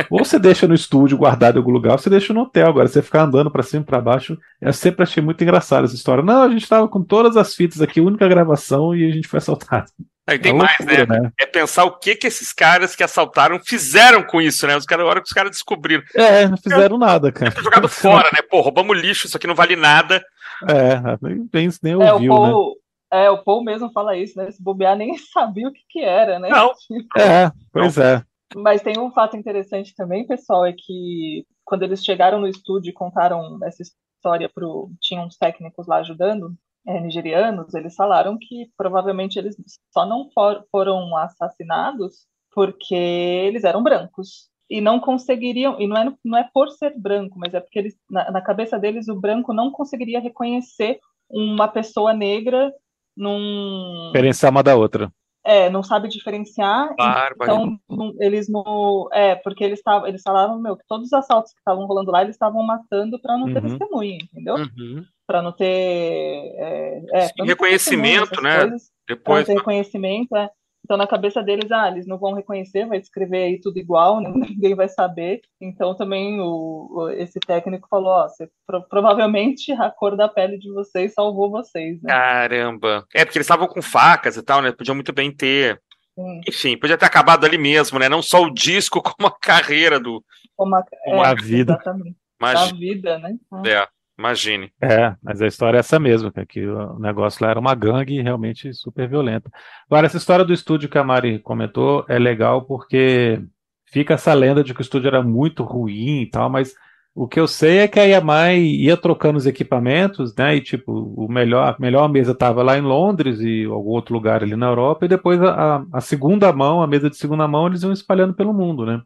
Ou 0.10 0.26
você 0.26 0.38
deixa 0.38 0.68
no 0.68 0.74
estúdio 0.74 1.18
guardado 1.18 1.56
em 1.56 1.60
algum 1.60 1.72
lugar, 1.72 1.94
ou 1.94 1.98
você 1.98 2.10
deixa 2.10 2.34
no 2.34 2.42
hotel. 2.42 2.68
Agora, 2.68 2.88
você 2.88 3.02
ficar 3.02 3.24
andando 3.24 3.50
para 3.50 3.64
cima 3.64 3.84
e 3.84 3.86
para 3.86 4.02
baixo, 4.02 4.38
eu 4.60 4.74
sempre 4.74 5.04
achei 5.04 5.24
muito 5.24 5.42
engraçado 5.42 5.86
essa 5.86 5.96
história. 5.96 6.24
Não, 6.24 6.44
a 6.44 6.50
gente 6.50 6.64
estava 6.64 6.88
com 6.88 7.02
todas 7.02 7.38
as 7.38 7.56
fitas 7.56 7.82
aqui, 7.82 8.02
única 8.02 8.28
gravação, 8.28 8.94
e 8.94 9.10
a 9.10 9.12
gente 9.12 9.28
foi 9.28 9.38
assaltado. 9.38 9.90
Aí 10.28 10.40
tem 10.40 10.52
é 10.52 10.56
mais, 10.56 10.76
loucura, 10.80 11.06
né? 11.06 11.20
né? 11.20 11.32
É 11.40 11.46
pensar 11.46 11.86
o 11.86 12.00
que 12.00 12.16
que 12.16 12.26
esses 12.26 12.52
caras 12.52 12.96
que 12.96 13.04
assaltaram 13.04 13.60
fizeram 13.64 14.24
com 14.24 14.42
isso, 14.42 14.66
né? 14.66 14.76
Os 14.76 14.86
caras, 14.86 15.06
a 15.06 15.10
hora 15.10 15.22
que 15.22 15.28
os 15.28 15.34
caras 15.34 15.52
descobriram. 15.52 16.04
É, 16.16 16.48
não 16.48 16.58
fizeram 16.58 16.98
nada, 16.98 17.32
cara. 17.32 17.52
Jogado 17.62 17.88
fora, 17.90 18.30
né? 18.34 18.42
Pô, 18.42 18.62
roubamos 18.62 18.98
lixo, 18.98 19.28
isso 19.28 19.38
aqui 19.38 19.46
não 19.46 19.54
vale 19.54 19.76
nada. 19.76 20.24
É, 20.68 21.00
nem, 21.22 21.70
nem 21.84 21.94
é, 22.02 22.14
ouviu, 22.14 22.34
o 22.34 22.36
Paul, 22.36 22.70
né? 23.12 23.26
É, 23.26 23.30
o 23.30 23.44
Paul 23.44 23.64
mesmo 23.64 23.92
fala 23.92 24.18
isso, 24.18 24.38
né? 24.38 24.50
Se 24.50 24.62
bobear, 24.64 24.96
nem 24.96 25.16
sabia 25.32 25.68
o 25.68 25.72
que 25.72 25.82
que 25.88 26.00
era, 26.00 26.40
né? 26.40 26.50
Não. 26.50 26.72
É, 27.18 27.52
pois 27.72 27.98
é. 27.98 28.24
Mas 28.56 28.82
tem 28.82 28.98
um 28.98 29.12
fato 29.12 29.38
interessante 29.38 29.94
também, 29.96 30.26
pessoal, 30.26 30.66
é 30.66 30.74
que 30.74 31.46
quando 31.64 31.84
eles 31.84 32.04
chegaram 32.04 32.40
no 32.40 32.48
estúdio 32.48 32.90
e 32.90 32.94
contaram 32.94 33.60
essa 33.64 33.84
história 33.84 34.50
pro... 34.54 34.90
Tinham 35.02 35.26
uns 35.26 35.38
técnicos 35.38 35.88
lá 35.88 35.98
ajudando, 35.98 36.54
é, 36.88 37.00
nigerianos, 37.00 37.74
eles 37.74 37.96
falaram 37.96 38.38
que 38.40 38.70
provavelmente 38.78 39.40
eles 39.40 39.56
só 39.92 40.06
não 40.06 40.30
for, 40.32 40.64
foram 40.72 41.16
assassinados 41.18 42.26
porque 42.54 42.96
eles 42.96 43.64
eram 43.64 43.84
brancos 43.84 44.50
e 44.70 44.82
não 44.82 45.00
conseguiriam, 45.00 45.80
e 45.80 45.88
não 45.88 45.98
é, 45.98 46.14
não 46.24 46.38
é 46.38 46.50
por 46.54 46.70
ser 46.70 46.98
branco, 46.98 47.38
mas 47.38 47.54
é 47.54 47.60
porque 47.60 47.78
eles, 47.78 47.96
na, 48.10 48.32
na 48.32 48.42
cabeça 48.42 48.80
deles 48.80 49.08
o 49.08 49.20
branco 49.20 49.54
não 49.54 49.72
conseguiria 49.72 50.20
reconhecer 50.20 51.00
uma 51.30 51.68
pessoa 51.68 52.14
negra 52.14 52.74
num. 53.16 54.08
Diferenciar 54.08 54.52
uma 54.52 54.64
da 54.64 54.76
outra. 54.76 55.12
É, 55.44 55.70
não 55.70 55.84
sabe 55.84 56.08
diferenciar. 56.08 56.90
Então, 57.36 57.78
eles 58.20 58.50
no. 58.50 59.08
É, 59.14 59.36
porque 59.36 59.64
eles, 59.64 59.82
tavam, 59.84 60.08
eles 60.08 60.24
falaram, 60.24 60.60
meu, 60.60 60.76
que 60.76 60.84
todos 60.88 61.06
os 61.06 61.14
assaltos 61.14 61.54
que 61.54 61.60
estavam 61.60 61.86
rolando 61.86 62.10
lá, 62.10 62.24
eles 62.24 62.36
estavam 62.36 62.66
matando 62.66 63.22
para 63.22 63.38
não 63.38 63.46
uhum. 63.46 63.54
ter 63.54 63.62
testemunha, 63.62 64.18
entendeu? 64.18 64.56
Uhum. 64.56 65.06
Para 65.28 65.42
não 65.42 65.52
ter. 65.52 65.66
É, 65.66 67.02
é, 67.14 67.28
Sim, 67.28 67.46
reconhecimento, 67.46 68.42
né? 68.42 68.62
Coisas, 68.62 68.92
Depois. 69.08 69.24
Pra 69.24 69.38
não 69.38 69.46
ter 69.46 69.54
reconhecimento, 69.54 70.36
é. 70.36 70.50
Então, 70.86 70.98
na 70.98 71.08
cabeça 71.08 71.42
deles, 71.42 71.72
ah, 71.72 71.88
eles 71.88 72.06
não 72.06 72.20
vão 72.20 72.34
reconhecer, 72.34 72.86
vai 72.86 73.00
escrever 73.00 73.44
aí 73.46 73.60
tudo 73.60 73.80
igual, 73.80 74.22
ninguém 74.22 74.76
vai 74.76 74.88
saber. 74.88 75.42
Então, 75.60 75.96
também 75.96 76.40
o, 76.40 76.88
o 76.92 77.10
esse 77.10 77.40
técnico 77.40 77.88
falou: 77.90 78.12
ó, 78.12 78.28
você, 78.28 78.48
pro, 78.68 78.88
provavelmente 78.88 79.72
a 79.72 79.90
cor 79.90 80.16
da 80.16 80.30
pele 80.30 80.60
de 80.60 80.72
vocês 80.72 81.14
salvou 81.14 81.50
vocês. 81.50 82.00
Né? 82.04 82.14
Caramba! 82.14 83.04
É, 83.16 83.26
porque 83.26 83.40
eles 83.40 83.48
estavam 83.48 83.68
com 83.68 83.82
facas 83.82 84.38
e 84.38 84.44
tal, 84.44 84.62
né? 84.62 84.72
Podiam 84.72 84.94
muito 84.94 85.12
bem 85.12 85.32
ter. 85.32 85.82
Sim. 86.14 86.42
Enfim, 86.48 86.78
podia 86.78 86.98
ter 86.98 87.06
acabado 87.06 87.46
ali 87.46 87.58
mesmo, 87.58 87.98
né? 87.98 88.08
Não 88.08 88.22
só 88.22 88.44
o 88.44 88.54
disco, 88.54 89.02
como 89.02 89.28
a 89.28 89.40
carreira 89.40 90.00
do. 90.00 90.24
Como 90.56 90.76
a, 90.76 90.84
como 91.04 91.26
é, 91.26 91.28
a 91.28 91.34
vida. 91.34 91.74
Exatamente. 91.74 92.16
Imagina. 92.40 92.72
A 92.72 92.80
vida, 92.80 93.18
né? 93.18 93.36
É. 93.66 93.88
Imagine. 94.18 94.72
É, 94.82 95.14
mas 95.22 95.42
a 95.42 95.48
história 95.48 95.78
é 95.78 95.80
essa 95.80 96.00
mesmo, 96.00 96.32
que 96.48 96.66
o 96.66 97.00
negócio 97.00 97.44
lá 97.44 97.52
era 97.52 97.60
uma 97.60 97.76
gangue 97.76 98.22
realmente 98.22 98.74
super 98.74 99.08
violenta. 99.10 99.52
Agora, 99.90 100.06
essa 100.08 100.18
história 100.18 100.46
do 100.46 100.54
estúdio 100.54 100.90
que 100.90 100.98
a 100.98 101.04
Mari 101.04 101.40
comentou 101.40 102.06
é 102.08 102.18
legal 102.18 102.62
porque 102.62 103.42
fica 103.88 104.14
essa 104.14 104.34
lenda 104.34 104.64
de 104.64 104.74
que 104.74 104.80
o 104.80 104.84
estúdio 104.84 105.08
era 105.08 105.22
muito 105.22 105.64
ruim 105.64 106.22
e 106.22 106.30
tal, 106.30 106.50
mas 106.50 106.74
o 107.16 107.30
que 107.30 107.40
eu 107.40 107.48
sei 107.48 107.78
é 107.80 107.88
que 107.88 107.98
a 107.98 108.04
Yamai 108.04 108.60
ia 108.60 108.98
trocando 108.98 109.38
os 109.38 109.46
equipamentos, 109.46 110.36
né? 110.36 110.58
E 110.58 110.62
tipo, 110.62 110.92
o 110.92 111.32
melhor, 111.32 111.74
a 111.74 111.76
melhor 111.80 112.10
mesa 112.10 112.34
estava 112.34 112.62
lá 112.62 112.78
em 112.78 112.82
Londres 112.82 113.40
e 113.40 113.64
algum 113.64 113.92
outro 113.92 114.14
lugar 114.14 114.44
ali 114.44 114.56
na 114.56 114.68
Europa, 114.68 115.06
e 115.06 115.08
depois 115.10 115.42
a, 115.42 115.86
a 115.94 116.02
segunda 116.02 116.52
mão, 116.52 116.82
a 116.82 116.88
mesa 116.88 117.10
de 117.10 117.16
segunda 117.16 117.48
mão, 117.48 117.68
eles 117.68 117.84
iam 117.84 117.94
espalhando 117.94 118.34
pelo 118.34 118.54
mundo, 118.54 118.86
né? 118.86 119.02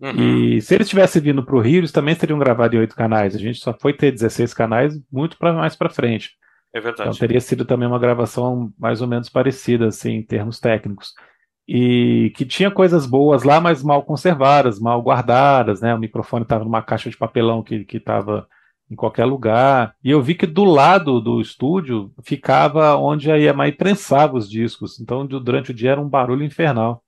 Uhum. 0.00 0.54
E 0.54 0.62
se 0.62 0.74
eles 0.74 0.88
tivessem 0.88 1.20
vindo 1.20 1.42
para 1.42 1.56
o 1.56 1.60
Rio, 1.60 1.78
eles 1.78 1.92
também 1.92 2.14
teriam 2.14 2.38
gravado 2.38 2.76
em 2.76 2.78
oito 2.78 2.94
canais. 2.94 3.34
A 3.34 3.38
gente 3.38 3.58
só 3.58 3.72
foi 3.72 3.92
ter 3.92 4.12
16 4.12 4.54
canais 4.54 5.00
muito 5.10 5.36
pra, 5.36 5.52
mais 5.52 5.74
para 5.74 5.90
frente. 5.90 6.32
É 6.72 6.80
verdade. 6.80 7.08
Então 7.08 7.18
teria 7.18 7.40
sido 7.40 7.64
também 7.64 7.88
uma 7.88 7.98
gravação 7.98 8.72
mais 8.78 9.00
ou 9.00 9.08
menos 9.08 9.28
parecida, 9.28 9.88
assim, 9.88 10.12
em 10.12 10.22
termos 10.22 10.60
técnicos. 10.60 11.12
E 11.66 12.32
que 12.36 12.46
tinha 12.46 12.70
coisas 12.70 13.04
boas 13.06 13.42
lá, 13.42 13.60
mas 13.60 13.82
mal 13.82 14.02
conservadas, 14.02 14.78
mal 14.78 15.02
guardadas, 15.02 15.80
né? 15.80 15.94
O 15.94 15.98
microfone 15.98 16.42
estava 16.42 16.64
numa 16.64 16.82
caixa 16.82 17.10
de 17.10 17.16
papelão 17.16 17.62
que 17.62 17.84
estava 17.92 18.46
em 18.90 18.94
qualquer 18.94 19.24
lugar. 19.24 19.94
E 20.02 20.10
eu 20.10 20.22
vi 20.22 20.34
que 20.34 20.46
do 20.46 20.64
lado 20.64 21.20
do 21.20 21.40
estúdio 21.40 22.10
ficava 22.22 22.96
onde 22.96 23.30
a 23.30 23.38
EMI 23.38 23.72
prensava 23.72 24.36
os 24.36 24.48
discos. 24.48 24.98
Então, 25.00 25.26
durante 25.26 25.70
o 25.72 25.74
dia 25.74 25.90
era 25.92 26.00
um 26.00 26.08
barulho 26.08 26.44
infernal. 26.44 27.02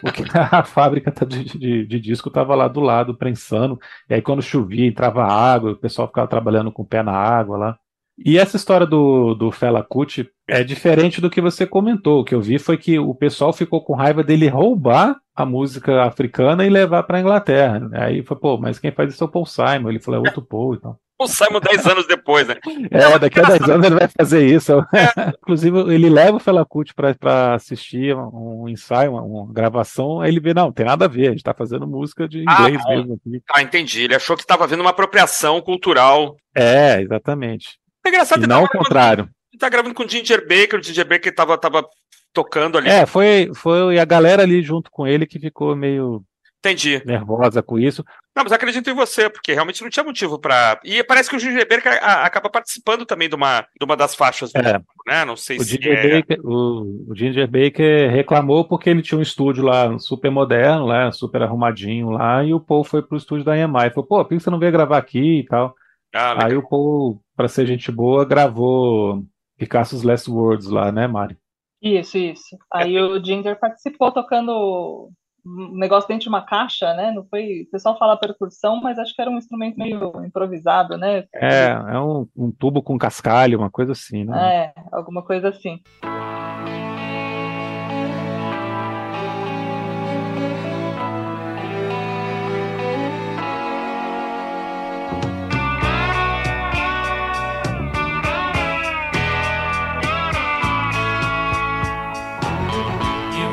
Porque 0.00 0.22
a 0.34 0.64
fábrica 0.64 1.10
tá 1.10 1.24
de, 1.24 1.44
de, 1.44 1.86
de 1.86 2.00
disco 2.00 2.28
estava 2.28 2.54
lá 2.54 2.68
do 2.68 2.80
lado, 2.80 3.16
prensando. 3.16 3.78
E 4.08 4.14
aí, 4.14 4.22
quando 4.22 4.42
chovia, 4.42 4.86
entrava 4.86 5.24
água, 5.24 5.72
o 5.72 5.76
pessoal 5.76 6.08
ficava 6.08 6.28
trabalhando 6.28 6.72
com 6.72 6.82
o 6.82 6.86
pé 6.86 7.02
na 7.02 7.12
água 7.12 7.56
lá. 7.56 7.78
E 8.24 8.38
essa 8.38 8.56
história 8.56 8.86
do, 8.86 9.34
do 9.34 9.50
Fela 9.50 9.82
Kuti 9.82 10.28
é 10.46 10.62
diferente 10.62 11.20
do 11.20 11.30
que 11.30 11.40
você 11.40 11.66
comentou. 11.66 12.20
O 12.20 12.24
que 12.24 12.34
eu 12.34 12.40
vi 12.40 12.58
foi 12.58 12.76
que 12.76 12.98
o 12.98 13.14
pessoal 13.14 13.52
ficou 13.52 13.82
com 13.82 13.94
raiva 13.94 14.22
dele 14.22 14.48
roubar 14.48 15.16
a 15.34 15.46
música 15.46 16.04
africana 16.04 16.64
e 16.64 16.70
levar 16.70 17.02
para 17.04 17.18
a 17.18 17.20
Inglaterra. 17.20 17.88
Aí 17.94 18.22
foi, 18.22 18.36
pô, 18.36 18.58
mas 18.58 18.78
quem 18.78 18.92
faz 18.92 19.12
isso 19.12 19.24
é 19.24 19.26
o 19.26 19.30
Paul 19.30 19.46
Simon. 19.46 19.88
Ele 19.88 19.98
falou, 19.98 20.20
é 20.20 20.28
outro 20.28 20.42
Paul 20.42 20.74
então. 20.74 20.96
O 21.22 21.28
Simon 21.28 21.60
10 21.60 21.86
anos 21.86 22.06
depois, 22.06 22.46
né? 22.46 22.56
É, 22.90 23.18
daqui 23.18 23.40
a 23.40 23.42
10 23.42 23.62
anos 23.68 23.86
ele 23.86 23.96
vai 23.96 24.08
fazer 24.08 24.46
isso. 24.46 24.72
É. 24.94 25.30
Inclusive, 25.42 25.92
ele 25.92 26.08
leva 26.08 26.36
o 26.36 26.40
Felacute 26.40 26.94
para 26.94 27.54
assistir 27.54 28.14
um, 28.14 28.68
ensaio, 28.68 29.12
uma, 29.12 29.22
uma, 29.22 29.52
gravação, 29.52 30.20
aí 30.20 30.30
ele 30.30 30.38
vê, 30.38 30.54
não, 30.54 30.70
tem 30.70 30.86
nada 30.86 31.06
a 31.06 31.08
ver, 31.08 31.28
a 31.28 31.30
gente 31.30 31.42
tá 31.42 31.52
fazendo 31.52 31.86
música 31.86 32.28
de 32.28 32.44
ah, 32.46 32.52
inglês 32.52 32.82
ah, 32.84 32.88
mesmo. 32.90 33.14
Aqui. 33.14 33.42
Ah, 33.50 33.62
entendi. 33.62 34.02
Ele 34.02 34.14
achou 34.14 34.36
que 34.36 34.42
estava 34.42 34.66
vendo 34.66 34.80
uma 34.80 34.90
apropriação 34.90 35.60
cultural. 35.60 36.36
É, 36.54 37.00
exatamente. 37.00 37.78
É 38.04 38.08
engraçado. 38.08 38.44
E 38.44 38.46
não 38.46 38.64
o 38.64 38.68
contrário. 38.68 39.28
Ele 39.52 39.58
tá 39.58 39.68
gravando 39.68 39.94
com 39.94 40.04
o 40.04 40.08
Ginger 40.08 40.46
Baker, 40.46 40.78
o 40.78 40.82
Ginger 40.82 41.06
Baker 41.06 41.34
tava, 41.34 41.58
tava 41.58 41.84
tocando 42.32 42.78
ali. 42.78 42.88
É, 42.88 43.06
foi, 43.06 43.50
foi 43.54 43.98
a 43.98 44.04
galera 44.04 44.42
ali 44.42 44.62
junto 44.62 44.90
com 44.90 45.06
ele 45.06 45.26
que 45.26 45.38
ficou 45.38 45.76
meio 45.76 46.22
Entendi. 46.58 47.02
nervosa 47.04 47.62
com 47.62 47.78
isso. 47.78 48.04
Não, 48.34 48.44
mas 48.44 48.52
acredito 48.52 48.88
em 48.88 48.94
você, 48.94 49.28
porque 49.28 49.52
realmente 49.52 49.82
não 49.82 49.90
tinha 49.90 50.04
motivo 50.04 50.38
para. 50.38 50.80
E 50.84 51.04
parece 51.04 51.28
que 51.28 51.36
o 51.36 51.38
Ginger 51.38 51.68
Baker 51.68 51.98
acaba 52.02 52.48
participando 52.48 53.04
também 53.04 53.28
de 53.28 53.34
uma, 53.34 53.60
de 53.78 53.84
uma 53.84 53.94
das 53.94 54.14
faixas 54.14 54.50
do 54.52 54.58
é. 54.58 54.80
né? 55.06 55.24
Não 55.26 55.36
sei 55.36 55.58
o 55.58 55.62
se. 55.62 55.72
Ginger 55.72 55.98
é... 55.98 56.20
Baker, 56.20 56.40
o, 56.42 57.10
o, 57.10 57.14
Ginger 57.14 57.46
Baker 57.46 58.10
reclamou 58.10 58.64
porque 58.66 58.88
ele 58.88 59.02
tinha 59.02 59.18
um 59.18 59.22
estúdio 59.22 59.62
lá 59.62 59.98
super 59.98 60.30
moderno, 60.30 60.86
lá, 60.86 61.12
super 61.12 61.42
arrumadinho 61.42 62.08
lá, 62.08 62.42
e 62.42 62.54
o 62.54 62.60
Paul 62.60 62.84
foi 62.84 63.02
pro 63.02 63.18
estúdio 63.18 63.44
da 63.44 63.56
EMI. 63.56 63.90
Falou, 63.90 64.06
pô, 64.06 64.24
por 64.24 64.28
que 64.28 64.40
você 64.40 64.48
não 64.48 64.58
veio 64.58 64.72
gravar 64.72 64.96
aqui 64.96 65.40
e 65.40 65.44
tal? 65.44 65.74
Ah, 66.14 66.46
Aí 66.46 66.56
o 66.56 66.66
Paul, 66.66 67.22
para 67.36 67.48
ser 67.48 67.66
gente 67.66 67.92
boa, 67.92 68.24
gravou 68.24 69.22
Picasso's 69.58 70.02
Last 70.02 70.30
Words 70.30 70.68
lá, 70.68 70.90
né, 70.90 71.06
Mari? 71.06 71.36
Isso, 71.82 72.16
isso. 72.16 72.56
Aí 72.72 72.98
o 72.98 73.22
Ginger 73.22 73.58
participou 73.58 74.10
tocando 74.12 75.10
um 75.44 75.76
negócio 75.76 76.08
dentro 76.08 76.24
de 76.24 76.28
uma 76.28 76.42
caixa, 76.42 76.94
né? 76.94 77.10
Não 77.10 77.24
foi. 77.24 77.62
O 77.62 77.70
pessoal 77.70 77.98
fala 77.98 78.16
percussão, 78.16 78.80
mas 78.80 78.98
acho 78.98 79.14
que 79.14 79.20
era 79.20 79.30
um 79.30 79.38
instrumento 79.38 79.78
meio 79.78 80.24
improvisado, 80.24 80.96
né? 80.96 81.24
É, 81.34 81.70
é 81.70 82.00
um, 82.00 82.26
um 82.36 82.50
tubo 82.50 82.82
com 82.82 82.98
cascalho, 82.98 83.58
uma 83.58 83.70
coisa 83.70 83.92
assim, 83.92 84.24
né? 84.24 84.72
É, 84.74 84.74
alguma 84.92 85.22
coisa 85.22 85.48
assim. 85.48 85.80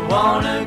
wanna 0.10 0.59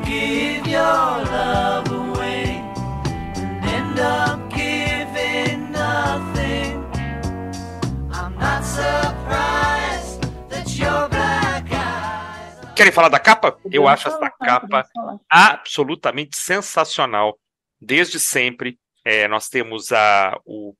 Querem 12.75 12.91
falar 12.91 13.09
da 13.09 13.19
capa? 13.19 13.57
Eu 13.71 13.87
acho 13.87 14.07
essa 14.07 14.29
capa 14.31 14.87
absolutamente 15.29 16.35
sensacional. 16.35 17.37
Desde 17.79 18.19
sempre, 18.19 18.79
é, 19.05 19.27
nós 19.27 19.47
temos 19.47 19.91
a, 19.91 20.39
o 20.43 20.73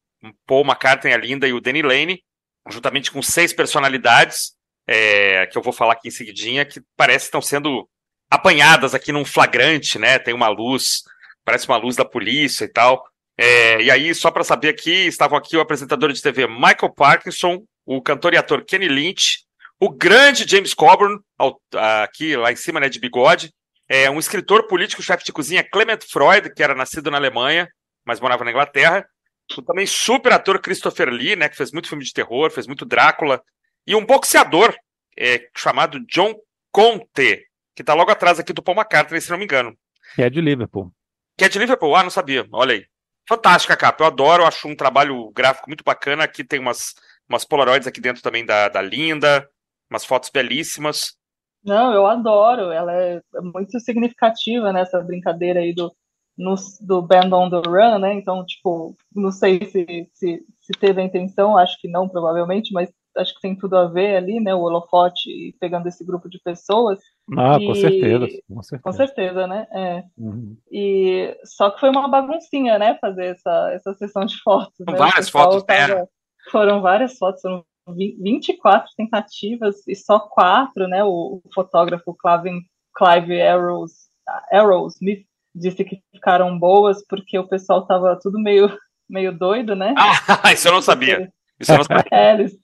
Paul 0.47 0.65
McCartney, 0.65 1.13
a 1.13 1.17
Linda, 1.17 1.47
e 1.47 1.53
o 1.53 1.61
Danny 1.61 1.83
Lane, 1.83 2.23
juntamente 2.69 3.11
com 3.11 3.21
seis 3.21 3.53
personalidades, 3.53 4.53
é, 4.87 5.45
que 5.47 5.57
eu 5.57 5.61
vou 5.61 5.71
falar 5.71 5.93
aqui 5.93 6.07
em 6.07 6.11
seguidinha, 6.11 6.65
que 6.65 6.81
parece 6.97 7.25
que 7.25 7.27
estão 7.27 7.41
sendo 7.41 7.87
apanhadas 8.29 8.95
aqui 8.95 9.11
num 9.11 9.25
flagrante, 9.25 9.99
né? 9.99 10.17
Tem 10.17 10.33
uma 10.33 10.49
luz, 10.49 11.03
parece 11.45 11.67
uma 11.67 11.77
luz 11.77 11.95
da 11.95 12.03
polícia 12.05 12.65
e 12.65 12.69
tal. 12.69 13.05
É, 13.37 13.81
e 13.81 13.91
aí, 13.91 14.15
só 14.15 14.31
para 14.31 14.43
saber 14.43 14.69
aqui, 14.69 15.05
estavam 15.05 15.37
aqui 15.37 15.55
o 15.55 15.61
apresentador 15.61 16.11
de 16.11 16.21
TV 16.21 16.47
Michael 16.47 16.93
Parkinson, 16.95 17.63
o 17.85 18.01
cantor 18.01 18.33
e 18.33 18.37
ator 18.37 18.65
Kenny 18.65 18.87
Lynch, 18.87 19.43
o 19.79 19.89
grande 19.89 20.47
James 20.47 20.73
Coburn, 20.73 21.19
aqui 22.01 22.35
lá 22.35 22.51
em 22.51 22.55
cima, 22.55 22.79
né, 22.79 22.89
de 22.89 22.99
bigode, 22.99 23.53
é, 23.87 24.09
um 24.09 24.19
escritor 24.19 24.67
político, 24.67 25.01
chefe 25.03 25.25
de 25.25 25.33
cozinha 25.33 25.63
Clement 25.63 25.99
Freud, 26.09 26.53
que 26.53 26.63
era 26.63 26.73
nascido 26.73 27.11
na 27.11 27.17
Alemanha, 27.17 27.67
mas 28.05 28.19
morava 28.19 28.43
na 28.43 28.51
Inglaterra, 28.51 29.05
o 29.57 29.61
também 29.61 29.85
super 29.85 30.31
ator 30.33 30.59
Christopher 30.59 31.09
Lee, 31.09 31.35
né, 31.35 31.49
que 31.49 31.57
fez 31.57 31.71
muito 31.71 31.89
filme 31.89 32.03
de 32.03 32.13
terror, 32.13 32.49
fez 32.49 32.65
muito 32.65 32.85
Drácula, 32.85 33.41
e 33.85 33.95
um 33.95 34.05
boxeador 34.05 34.73
é, 35.17 35.47
chamado 35.55 35.99
John 36.07 36.33
Conte, 36.71 37.45
que 37.75 37.83
tá 37.83 37.93
logo 37.93 38.11
atrás 38.11 38.39
aqui 38.39 38.53
do 38.53 38.63
Paul 38.63 38.77
McCartney, 38.77 39.21
se 39.21 39.29
não 39.29 39.37
me 39.37 39.43
engano. 39.43 39.77
Que 40.15 40.23
é 40.23 40.29
de 40.29 40.41
Liverpool. 40.41 40.91
Que 41.37 41.45
é 41.45 41.49
de 41.49 41.59
Liverpool? 41.59 41.95
Ah, 41.95 42.03
não 42.03 42.09
sabia. 42.09 42.47
Olha 42.51 42.73
aí. 42.73 42.85
Fantástica 43.27 43.73
a 43.73 43.77
capa. 43.77 44.03
Eu 44.03 44.07
adoro, 44.07 44.45
acho 44.45 44.67
um 44.67 44.75
trabalho 44.75 45.31
gráfico 45.31 45.69
muito 45.69 45.83
bacana. 45.83 46.23
Aqui 46.23 46.43
tem 46.43 46.59
umas, 46.59 46.93
umas 47.27 47.45
Polaroids 47.45 47.87
aqui 47.87 47.99
dentro 47.99 48.21
também 48.21 48.45
da, 48.45 48.67
da 48.69 48.81
Linda, 48.81 49.49
umas 49.93 50.05
fotos 50.05 50.29
belíssimas. 50.29 51.15
Não, 51.63 51.93
eu 51.93 52.05
adoro. 52.05 52.71
Ela 52.71 52.93
é 52.93 53.21
muito 53.41 53.79
significativa 53.79 54.73
nessa 54.73 54.99
brincadeira 55.01 55.59
aí 55.59 55.73
do, 55.73 55.93
no, 56.37 56.55
do 56.81 57.01
Band 57.01 57.29
on 57.31 57.49
the 57.49 57.61
Run, 57.67 57.99
né? 57.99 58.13
Então, 58.13 58.45
tipo, 58.45 58.95
não 59.15 59.31
sei 59.31 59.65
se, 59.65 60.09
se, 60.13 60.45
se 60.59 60.73
teve 60.79 61.01
a 61.01 61.05
intenção, 61.05 61.57
acho 61.57 61.79
que 61.79 61.87
não, 61.87 62.09
provavelmente, 62.09 62.73
mas 62.73 62.91
acho 63.15 63.35
que 63.35 63.41
tem 63.41 63.55
tudo 63.55 63.77
a 63.77 63.85
ver 63.85 64.17
ali, 64.17 64.39
né? 64.39 64.53
O 64.53 64.61
holofote 64.61 65.55
pegando 65.59 65.87
esse 65.87 66.03
grupo 66.03 66.27
de 66.27 66.39
pessoas. 66.39 66.99
Ah, 67.37 67.57
e... 67.59 67.67
com, 67.67 67.75
certeza, 67.75 68.27
com 68.47 68.63
certeza. 68.63 68.83
Com 68.83 68.91
certeza, 68.91 69.47
né? 69.47 69.67
É. 69.71 70.03
Uhum. 70.17 70.57
E 70.71 71.37
só 71.45 71.69
que 71.69 71.79
foi 71.79 71.89
uma 71.89 72.07
baguncinha, 72.09 72.77
né? 72.79 72.97
Fazer 72.99 73.27
essa, 73.27 73.71
essa 73.73 73.93
sessão 73.93 74.25
de 74.25 74.35
fotos. 74.41 74.73
Né? 74.79 74.97
Várias 74.97 75.29
fotos, 75.29 75.63
né? 75.69 75.87
tava... 75.87 76.09
Foram 76.51 76.81
várias 76.81 77.17
fotos, 77.17 77.41
foram 77.41 77.63
24 77.87 78.89
tentativas 78.95 79.87
e 79.87 79.95
só 79.95 80.19
quatro, 80.19 80.87
né? 80.87 81.03
O, 81.03 81.41
o 81.43 81.53
fotógrafo 81.53 82.15
Clive, 82.15 82.61
Clive 82.95 83.41
Arrows, 83.41 83.91
Arrows 84.51 84.95
Smith 84.95 85.25
disse 85.53 85.83
que 85.83 86.01
ficaram 86.11 86.57
boas 86.57 87.05
porque 87.07 87.37
o 87.37 87.47
pessoal 87.47 87.85
tava 87.85 88.17
tudo 88.21 88.39
meio, 88.39 88.75
meio 89.09 89.37
doido, 89.37 89.75
né? 89.75 89.93
Ah, 89.97 90.51
isso 90.53 90.67
eu 90.67 90.73
não 90.73 90.81
sabia. 90.81 91.31
Isso 91.59 91.71
eu 91.71 91.77
não 91.77 91.83
sabia. 91.83 92.03
É, 92.11 92.33
eles, 92.33 92.57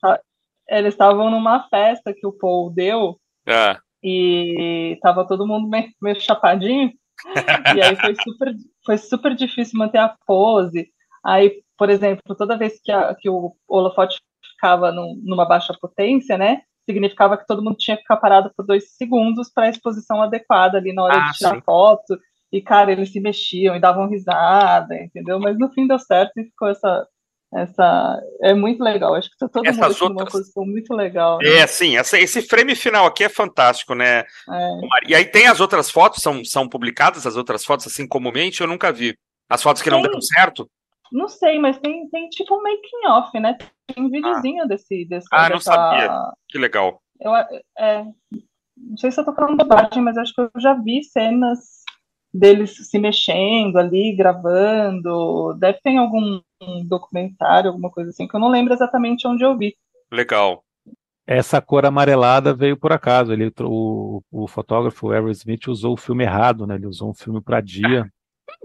eles 0.67 0.93
estavam 0.93 1.29
numa 1.29 1.67
festa 1.69 2.13
que 2.13 2.25
o 2.25 2.31
Paul 2.31 2.71
deu 2.71 3.19
ah. 3.47 3.79
e 4.03 4.97
tava 5.01 5.27
todo 5.27 5.47
mundo 5.47 5.67
meio, 5.67 5.89
meio 6.01 6.19
chapadinho. 6.19 6.91
e 7.75 7.81
aí 7.81 7.95
foi 7.97 8.15
super, 8.15 8.55
foi 8.85 8.97
super 8.97 9.35
difícil 9.35 9.77
manter 9.77 9.97
a 9.97 10.15
pose. 10.25 10.89
Aí, 11.23 11.61
por 11.77 11.89
exemplo, 11.89 12.35
toda 12.35 12.57
vez 12.57 12.79
que, 12.81 12.91
a, 12.91 13.13
que 13.13 13.29
o 13.29 13.53
holofote 13.67 14.19
ficava 14.59 14.91
num, 14.91 15.19
numa 15.23 15.45
baixa 15.45 15.73
potência, 15.79 16.37
né? 16.37 16.61
Significava 16.85 17.37
que 17.37 17.47
todo 17.47 17.63
mundo 17.63 17.77
tinha 17.77 17.95
que 17.95 18.03
ficar 18.03 18.17
parado 18.17 18.51
por 18.55 18.65
dois 18.65 18.95
segundos 18.95 19.49
para 19.53 19.67
a 19.67 19.69
exposição 19.69 20.21
adequada 20.21 20.77
ali 20.77 20.91
na 20.91 21.03
hora 21.03 21.17
ah, 21.17 21.31
de 21.31 21.37
tirar 21.37 21.55
sim. 21.55 21.61
foto. 21.61 22.19
E, 22.51 22.61
cara, 22.61 22.91
eles 22.91 23.11
se 23.11 23.19
mexiam 23.19 23.75
e 23.75 23.79
davam 23.79 24.09
risada, 24.09 24.95
entendeu? 24.95 25.39
Mas 25.39 25.57
no 25.57 25.71
fim 25.71 25.87
deu 25.87 25.99
certo 25.99 26.31
e 26.37 26.45
ficou 26.45 26.67
essa, 26.67 27.07
essa 27.53 28.19
é 28.41 28.53
muito 28.53 28.83
legal. 28.83 29.13
Acho 29.13 29.29
que 29.29 29.37
tá 29.37 29.47
todo 29.47 29.67
Essas 29.67 29.79
mundo 29.79 29.91
outras... 29.91 30.09
numa 30.09 30.25
posição 30.25 30.65
muito 30.65 30.93
legal. 30.93 31.37
Né? 31.37 31.59
É, 31.59 31.67
sim. 31.67 31.95
Essa, 31.95 32.19
esse 32.19 32.41
frame 32.41 32.75
final 32.75 33.05
aqui 33.05 33.23
é 33.23 33.29
fantástico, 33.29 33.93
né? 33.93 34.19
É. 34.19 34.79
E 35.07 35.15
aí 35.15 35.25
tem 35.25 35.47
as 35.47 35.59
outras 35.59 35.91
fotos, 35.91 36.23
são, 36.23 36.43
são 36.43 36.67
publicadas 36.67 37.27
as 37.27 37.35
outras 37.35 37.63
fotos 37.63 37.87
assim 37.87 38.07
comumente? 38.07 38.61
Eu 38.61 38.67
nunca 38.67 38.91
vi. 38.91 39.15
As 39.47 39.61
fotos 39.63 39.81
que 39.81 39.89
tem, 39.89 39.97
não 39.97 40.03
deram 40.03 40.21
certo? 40.21 40.69
Não 41.11 41.27
sei, 41.27 41.59
mas 41.59 41.77
tem, 41.79 42.07
tem 42.09 42.29
tipo 42.29 42.55
um 42.55 42.61
making 42.61 43.07
off, 43.07 43.39
né? 43.39 43.57
Tem 43.93 44.03
um 44.03 44.09
videozinho 44.09 44.63
ah. 44.63 44.67
desse, 44.67 45.05
desse. 45.05 45.27
Ah, 45.31 45.49
dessa... 45.49 45.53
não 45.53 45.59
sabia. 45.59 46.31
Que 46.47 46.57
legal. 46.57 47.01
Eu, 47.19 47.33
é, 47.77 48.05
não 48.77 48.97
sei 48.97 49.11
se 49.11 49.19
eu 49.19 49.25
tô 49.25 49.33
falando 49.33 49.57
bobagem, 49.57 50.01
mas 50.01 50.17
acho 50.17 50.33
que 50.33 50.41
eu 50.41 50.51
já 50.57 50.73
vi 50.73 51.03
cenas 51.03 51.59
deles 52.33 52.89
se 52.89 52.99
mexendo 52.99 53.77
ali, 53.77 54.15
gravando. 54.15 55.55
Deve 55.59 55.79
ter 55.81 55.97
algum 55.97 56.41
documentário, 56.85 57.69
alguma 57.69 57.89
coisa 57.89 58.09
assim, 58.09 58.27
que 58.27 58.35
eu 58.35 58.39
não 58.39 58.49
lembro 58.49 58.73
exatamente 58.73 59.27
onde 59.27 59.43
eu 59.43 59.57
vi. 59.57 59.75
Legal. 60.11 60.63
Essa 61.27 61.61
cor 61.61 61.85
amarelada 61.85 62.55
veio 62.55 62.75
por 62.77 62.91
acaso. 62.91 63.31
Ele, 63.31 63.53
o, 63.61 64.21
o 64.31 64.47
fotógrafo 64.47 65.09
Harry 65.09 65.31
Smith 65.31 65.67
usou 65.67 65.93
o 65.93 65.97
filme 65.97 66.23
errado, 66.23 66.65
né? 66.65 66.75
Ele 66.75 66.87
usou 66.87 67.11
um 67.11 67.13
filme 67.13 67.41
para 67.41 67.61
dia. 67.61 68.11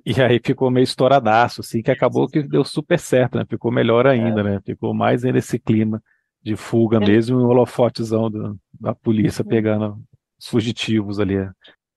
E 0.04 0.20
aí 0.20 0.40
ficou 0.44 0.70
meio 0.70 0.84
estouradaço, 0.84 1.60
assim, 1.60 1.82
que 1.82 1.90
acabou 1.90 2.28
que 2.28 2.42
deu 2.42 2.64
super 2.64 2.98
certo, 2.98 3.38
né? 3.38 3.44
Ficou 3.48 3.72
melhor 3.72 4.06
ainda, 4.06 4.40
é. 4.40 4.44
né? 4.44 4.60
Ficou 4.64 4.92
mais 4.92 5.22
nesse 5.22 5.58
clima 5.58 6.02
de 6.42 6.56
fuga 6.56 7.00
mesmo, 7.00 7.40
e 7.40 7.42
um 7.42 7.46
holofotezão 7.46 8.30
do, 8.30 8.58
da 8.78 8.94
polícia 8.94 9.42
pegando 9.42 9.98
os 10.38 10.46
fugitivos 10.46 11.18
ali 11.18 11.38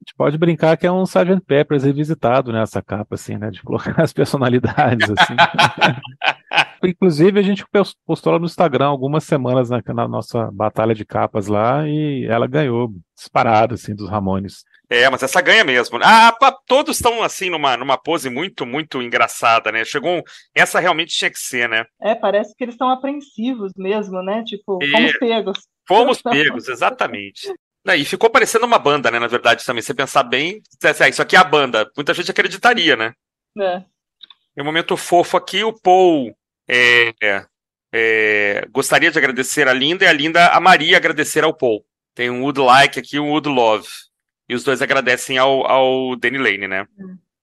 gente 0.08 0.16
pode 0.16 0.38
brincar 0.38 0.78
que 0.78 0.88
é 0.88 0.92
um 0.92 1.04
Sgt. 1.04 1.42
Peppers 1.46 1.84
revisitado 1.84 2.54
nessa 2.54 2.82
capa, 2.82 3.16
assim, 3.16 3.38
né? 3.38 3.50
De 3.52 3.62
colocar 3.62 3.94
as 4.02 4.14
personalidades, 4.14 5.10
assim. 5.10 5.36
Inclusive, 6.84 7.40
a 7.40 7.44
gente 7.44 7.66
postou 8.06 8.34
lá 8.34 8.40
no 8.40 8.46
Instagram 8.46 8.86
algumas 8.86 9.24
semanas 9.24 9.70
na, 9.70 9.82
na, 9.94 10.08
nossa 10.08 10.50
batalha 10.52 10.96
de 10.96 11.04
capas 11.04 11.48
lá 11.48 11.88
e 11.88 12.26
ela 12.26 12.48
ganhou 12.48 12.94
disparado, 13.16 13.74
assim, 13.74 13.94
dos 13.94 14.10
Ramones. 14.10 14.64
É, 14.90 15.10
mas 15.10 15.22
essa 15.22 15.42
ganha 15.42 15.64
mesmo. 15.64 16.00
Ah, 16.02 16.36
todos 16.66 16.98
estão, 16.98 17.22
assim, 17.22 17.50
numa, 17.50 17.76
numa 17.76 17.98
pose 17.98 18.30
muito, 18.30 18.66
muito 18.66 19.02
engraçada, 19.02 19.72
né? 19.72 19.84
Chegou 19.84 20.20
um... 20.20 20.22
Essa 20.56 20.80
realmente 20.80 21.16
tinha 21.16 21.30
que 21.30 21.40
ser, 21.40 21.68
né? 21.68 21.86
É, 22.02 22.16
parece 22.16 22.56
que 22.56 22.64
eles 22.64 22.76
estão 22.76 22.90
apreensivos 22.90 23.74
mesmo, 23.76 24.22
né? 24.24 24.44
Tipo, 24.46 24.80
e... 24.82 24.90
fomos 24.90 25.18
pegos. 25.18 25.60
Fomos 25.88 26.22
pegos, 26.24 26.68
exatamente. 26.70 27.54
E 27.96 28.06
ficou 28.06 28.30
parecendo 28.30 28.66
uma 28.66 28.80
banda, 28.80 29.12
né? 29.12 29.20
Na 29.20 29.28
verdade, 29.28 29.66
também. 29.66 29.82
Se 29.82 29.88
você 29.88 29.94
pensar 29.94 30.24
bem, 30.24 30.62
ah, 30.84 31.10
isso 31.10 31.22
aqui 31.22 31.36
é 31.36 31.40
a 31.40 31.44
banda. 31.44 31.90
Muita 31.96 32.14
gente 32.14 32.32
acreditaria, 32.32 32.96
né? 32.96 33.14
É. 33.60 33.84
Em 34.58 34.62
um 34.62 34.66
momento 34.66 34.98
fofo 34.98 35.38
aqui, 35.38 35.64
o 35.64 35.74
Paul 35.74 36.36
é, 36.68 37.14
é, 37.94 38.68
gostaria 38.72 39.12
de 39.12 39.18
agradecer 39.18 39.68
a 39.68 39.74
Linda 39.74 40.04
e 40.04 40.08
a 40.08 40.14
Linda 40.14 40.48
amaria 40.50 40.98
agradecer 40.98 41.44
ao 41.44 41.54
Paul. 41.54 41.86
Tem 42.14 42.30
um 42.30 42.44
Wood 42.44 42.60
Like 42.60 43.00
aqui 43.00 43.20
um 43.20 43.32
Wood 43.32 43.48
Love. 43.48 43.88
E 44.48 44.56
os 44.56 44.64
dois 44.64 44.82
agradecem 44.82 45.38
ao, 45.38 45.66
ao 45.66 46.16
Danny 46.16 46.38
Lane, 46.38 46.68
né? 46.68 46.88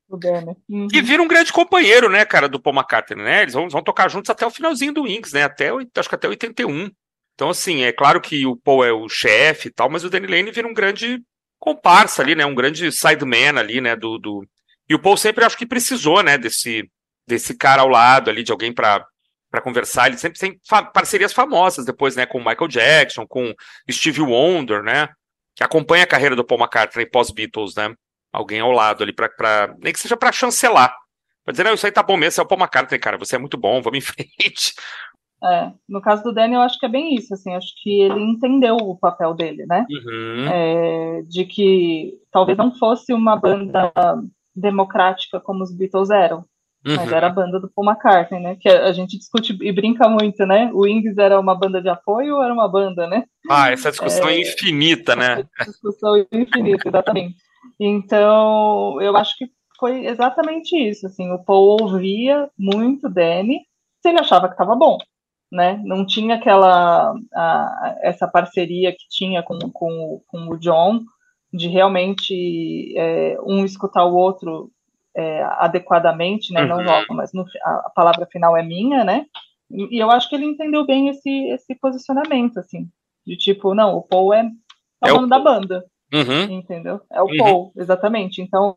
O 0.08 0.16
Danny. 0.16 0.56
Uhum. 0.68 0.88
E 0.92 1.02
vira 1.02 1.22
um 1.22 1.28
grande 1.28 1.52
companheiro, 1.52 2.08
né, 2.08 2.24
cara, 2.24 2.48
do 2.48 2.60
Paul 2.60 2.76
McCartney, 2.76 3.22
né? 3.22 3.42
Eles 3.42 3.54
vão, 3.54 3.68
vão 3.68 3.82
tocar 3.82 4.08
juntos 4.08 4.30
até 4.30 4.46
o 4.46 4.50
finalzinho 4.50 4.92
do 4.92 5.02
Wings, 5.02 5.32
né? 5.32 5.44
Até, 5.44 5.70
acho 5.70 6.08
que 6.08 6.14
até 6.14 6.28
81. 6.28 6.90
Então, 7.34 7.50
assim, 7.50 7.82
é 7.82 7.92
claro 7.92 8.20
que 8.20 8.46
o 8.46 8.56
Paul 8.56 8.84
é 8.84 8.92
o 8.92 9.08
chefe 9.08 9.68
e 9.68 9.70
tal, 9.70 9.90
mas 9.90 10.04
o 10.04 10.10
Danny 10.10 10.26
Lane 10.26 10.50
vira 10.52 10.68
um 10.68 10.74
grande 10.74 11.22
comparsa 11.58 12.22
ali, 12.22 12.34
né? 12.34 12.46
Um 12.46 12.54
grande 12.54 12.90
sideman 12.92 13.58
ali, 13.58 13.80
né? 13.80 13.96
Do, 13.96 14.18
do... 14.18 14.46
E 14.88 14.94
o 14.94 14.98
Paul 14.98 15.16
sempre 15.16 15.44
acho 15.44 15.56
que 15.56 15.66
precisou, 15.66 16.22
né? 16.22 16.38
Desse, 16.38 16.88
desse 17.26 17.54
cara 17.56 17.82
ao 17.82 17.88
lado 17.88 18.30
ali, 18.30 18.42
de 18.42 18.52
alguém 18.52 18.72
para 18.72 19.04
para 19.54 19.62
conversar. 19.62 20.08
Ele 20.08 20.18
sempre 20.18 20.36
tem 20.36 20.58
fa 20.68 20.82
parcerias 20.82 21.32
famosas 21.32 21.84
depois, 21.84 22.16
né? 22.16 22.26
Com 22.26 22.38
Michael 22.38 22.66
Jackson, 22.66 23.24
com 23.24 23.54
Stevie 23.88 24.22
Wonder, 24.22 24.82
né? 24.82 25.08
Que 25.54 25.62
acompanha 25.62 26.04
a 26.04 26.08
carreira 26.08 26.36
do 26.36 26.44
Paul 26.44 26.60
McCartney 26.60 27.06
pós-Beatles, 27.06 27.74
né? 27.76 27.94
Alguém 28.32 28.60
ao 28.60 28.72
lado 28.72 29.02
ali 29.02 29.12
para 29.12 29.74
nem 29.78 29.92
que 29.92 30.00
seja 30.00 30.16
para 30.16 30.32
chancelar. 30.32 30.94
Pra 31.44 31.52
dizer, 31.52 31.64
não, 31.64 31.74
isso 31.74 31.86
aí 31.86 31.92
tá 31.92 32.02
bom 32.02 32.16
mesmo, 32.16 32.32
você 32.32 32.40
é 32.40 32.44
o 32.44 32.46
Paul 32.46 32.60
McCartney, 32.60 32.98
cara, 32.98 33.18
você 33.18 33.36
é 33.36 33.38
muito 33.38 33.56
bom, 33.56 33.80
vamos 33.82 33.98
em 33.98 34.00
frente. 34.02 34.74
É, 35.44 35.70
no 35.86 36.00
caso 36.00 36.22
do 36.22 36.32
Danny, 36.32 36.54
eu 36.54 36.62
acho 36.62 36.78
que 36.78 36.86
é 36.86 36.88
bem 36.88 37.14
isso, 37.14 37.34
assim, 37.34 37.54
acho 37.54 37.68
que 37.82 38.00
ele 38.00 38.18
entendeu 38.18 38.76
o 38.76 38.96
papel 38.96 39.34
dele, 39.34 39.66
né? 39.66 39.84
Uhum. 39.90 40.48
É, 40.48 41.22
de 41.28 41.44
que 41.44 42.14
talvez 42.32 42.56
não 42.56 42.74
fosse 42.74 43.12
uma 43.12 43.36
banda 43.36 43.92
democrática 44.56 45.38
como 45.38 45.62
os 45.62 45.70
Beatles 45.70 46.08
eram, 46.08 46.46
uhum. 46.86 46.96
mas 46.96 47.12
era 47.12 47.26
a 47.26 47.30
banda 47.30 47.60
do 47.60 47.70
Paul 47.74 47.88
McCartney, 47.88 48.40
né? 48.40 48.56
Que 48.60 48.68
a 48.68 48.92
gente 48.92 49.18
discute 49.18 49.56
e 49.60 49.72
brinca 49.72 50.08
muito, 50.08 50.44
né? 50.46 50.70
O 50.72 50.82
Wings 50.82 51.18
era 51.18 51.38
uma 51.38 51.54
banda 51.54 51.80
de 51.80 51.88
apoio 51.88 52.36
ou 52.36 52.42
era 52.42 52.52
uma 52.52 52.68
banda, 52.68 53.06
né? 53.06 53.24
Ah, 53.50 53.70
essa 53.70 53.90
discussão 53.90 54.28
é, 54.28 54.34
é 54.34 54.40
infinita, 54.42 55.14
né? 55.14 55.44
Discussão 55.66 56.16
infinita, 56.32 56.88
exatamente. 56.88 57.36
Então, 57.80 59.00
eu 59.00 59.16
acho 59.16 59.36
que 59.36 59.46
foi 59.78 60.06
exatamente 60.06 60.76
isso, 60.76 61.06
assim, 61.06 61.30
o 61.32 61.42
Paul 61.42 61.82
ouvia 61.82 62.48
muito 62.58 63.08
Danny, 63.08 63.60
se 64.00 64.08
ele 64.08 64.20
achava 64.20 64.46
que 64.46 64.54
estava 64.54 64.76
bom 64.76 64.98
né? 65.54 65.80
Não 65.84 66.04
tinha 66.04 66.34
aquela 66.34 67.14
a, 67.32 67.96
essa 68.02 68.26
parceria 68.26 68.90
que 68.92 69.06
tinha 69.08 69.40
com, 69.42 69.56
com, 69.72 70.20
com 70.26 70.48
o 70.48 70.58
John 70.58 71.00
de 71.52 71.68
realmente 71.68 72.92
é, 72.98 73.38
um 73.46 73.64
escutar 73.64 74.04
o 74.04 74.16
outro 74.16 74.70
é, 75.16 75.42
adequadamente, 75.42 76.52
né? 76.52 76.62
Uhum. 76.62 76.68
Não 76.68 76.82
logo, 76.82 77.14
mas 77.14 77.32
no, 77.32 77.44
a, 77.62 77.90
palavra 77.94 78.26
final 78.26 78.56
é 78.56 78.62
minha, 78.62 79.04
né? 79.04 79.26
E, 79.70 79.96
e, 79.96 79.98
eu 79.98 80.10
acho 80.10 80.28
que 80.28 80.34
ele 80.34 80.44
entendeu 80.44 80.84
bem 80.84 81.08
esse 81.08 81.48
esse 81.48 81.74
posicionamento, 81.74 82.58
assim, 82.58 82.88
de 83.26 83.36
tipo, 83.36 83.74
não, 83.74 83.96
o 83.96 84.02
Paul 84.02 84.34
é, 84.34 84.50
é, 85.04 85.08
é 85.08 85.12
o 85.12 85.16
dono 85.16 85.28
da 85.28 85.38
banda. 85.38 85.84
Uhum. 86.12 86.58
Entendeu? 86.58 87.00
É 87.10 87.20
o 87.20 87.26
uhum. 87.26 87.36
Paul, 87.36 87.72
exatamente. 87.76 88.40
Então, 88.40 88.76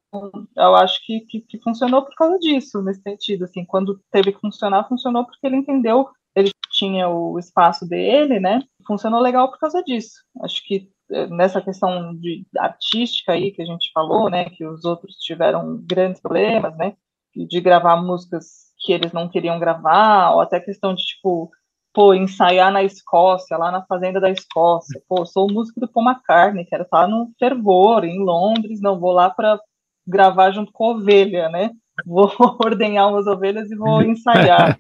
eu 0.56 0.76
acho 0.76 1.06
que, 1.06 1.20
que, 1.22 1.42
que, 1.42 1.60
funcionou 1.60 2.04
por 2.04 2.16
causa 2.16 2.40
disso, 2.40 2.82
nesse 2.82 3.02
sentido. 3.02 3.44
Assim, 3.44 3.64
quando 3.64 4.02
teve 4.12 4.32
que 4.32 4.40
funcionar, 4.40 4.88
funcionou 4.88 5.24
porque 5.24 5.46
ele 5.46 5.58
entendeu 5.58 6.10
ele 6.38 6.52
tinha 6.72 7.10
o 7.10 7.40
espaço 7.40 7.88
dele, 7.88 8.40
né? 8.40 8.62
Funcionou 8.86 9.20
legal 9.20 9.50
por 9.50 9.58
causa 9.58 9.84
disso. 9.84 10.24
Acho 10.44 10.64
que 10.66 10.88
nessa 11.30 11.62
questão 11.62 12.16
de 12.16 12.46
artística 12.58 13.32
aí 13.34 13.52
que 13.52 13.62
a 13.62 13.66
gente 13.66 13.92
falou, 13.94 14.30
né, 14.30 14.50
que 14.50 14.66
os 14.66 14.84
outros 14.86 15.16
tiveram 15.18 15.82
grandes 15.84 16.22
problemas, 16.22 16.76
né, 16.78 16.96
de 17.36 17.62
gravar 17.62 17.98
músicas 17.98 18.68
que 18.80 18.92
eles 18.94 19.12
não 19.12 19.30
queriam 19.30 19.60
gravar, 19.60 20.32
ou 20.34 20.42
até 20.42 20.60
questão 20.60 20.94
de 20.94 21.04
tipo 21.04 21.52
pô, 21.98 22.14
ensaiar 22.14 22.72
na 22.72 22.84
Escócia, 22.84 23.58
lá 23.58 23.72
na 23.72 23.84
fazenda 23.84 24.20
da 24.20 24.30
Escócia. 24.30 25.02
Pô, 25.10 25.26
sou 25.26 25.52
músico 25.52 25.80
do 25.80 25.88
Paul 25.88 26.06
McCartney, 26.06 26.64
quero 26.64 26.84
estar 26.84 27.08
no 27.08 27.32
fervor, 27.40 28.06
em 28.06 28.20
Londres, 28.20 28.80
não 28.80 29.00
vou 29.00 29.12
lá 29.12 29.32
para 29.32 29.60
gravar 30.06 30.52
junto 30.52 30.72
com 30.72 30.92
ovelha, 30.92 31.50
né? 31.50 31.72
Vou 32.06 32.32
ordenhar 32.64 33.10
umas 33.10 33.26
ovelhas 33.26 33.72
e 33.72 33.76
vou 33.76 34.02
ensaiar. 34.04 34.80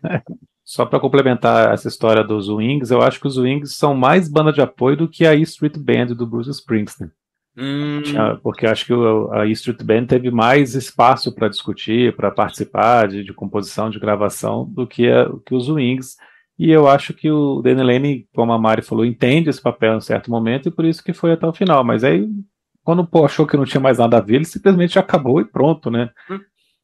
Só 0.67 0.86
para 0.86 0.99
complementar 0.99 1.73
essa 1.73 1.88
história 1.88 2.21
dos 2.21 2.49
Wings, 2.49 2.91
eu 2.91 3.01
acho 3.01 3.21
que 3.21 3.27
os 3.27 3.38
Wings 3.38 3.77
são 3.77 3.95
mais 3.95 4.27
banda 4.27 4.51
de 4.51 4.60
apoio 4.60 4.97
do 4.97 5.08
que 5.08 5.25
a 5.25 5.34
E 5.34 5.41
Street 5.43 5.77
Band 5.77 6.08
do 6.08 6.27
Bruce 6.27 6.49
Springsteen. 6.49 7.10
Hum. 7.58 8.03
Porque 8.43 8.67
acho 8.67 8.86
que 8.86 8.93
a 9.32 9.45
E 9.45 9.53
Street 9.53 9.82
Band 9.82 10.08
teve 10.08 10.30
mais 10.30 10.75
espaço 10.75 11.34
para 11.34 11.47
discutir, 11.47 12.13
para 12.17 12.32
participar 12.32 13.08
de, 13.08 13.23
de, 13.23 13.34
composição, 13.34 13.89
de 13.89 13.97
gravação, 13.97 14.65
do 14.65 14.86
que, 14.86 15.10
a, 15.10 15.30
que 15.45 15.56
os 15.56 15.69
Wings. 15.69 16.17
E 16.60 16.69
eu 16.69 16.86
acho 16.86 17.13
que 17.13 17.32
o 17.32 17.62
Danny 17.62 17.84
Lane, 17.84 18.27
como 18.36 18.51
a 18.51 18.60
Mari 18.60 18.82
falou, 18.82 19.06
entende 19.06 19.49
esse 19.49 19.62
papel 19.62 19.93
em 19.93 19.97
um 19.97 20.01
certo 20.01 20.30
momento 20.30 20.67
e 20.67 20.71
por 20.71 20.84
isso 20.84 21.01
que 21.01 21.13
foi 21.13 21.32
até 21.32 21.47
o 21.47 21.53
final. 21.53 21.82
Mas 21.82 22.03
aí, 22.03 22.27
quando 22.84 23.03
o 23.03 23.08
Paul 23.08 23.23
achou 23.23 23.47
que 23.47 23.56
não 23.56 23.63
tinha 23.63 23.80
mais 23.80 23.99
nada 23.99 24.17
a 24.17 24.21
ver, 24.21 24.36
ele 24.36 24.45
simplesmente 24.45 24.99
acabou 24.99 25.39
e 25.39 25.45
pronto, 25.45 25.89
né? 25.89 26.10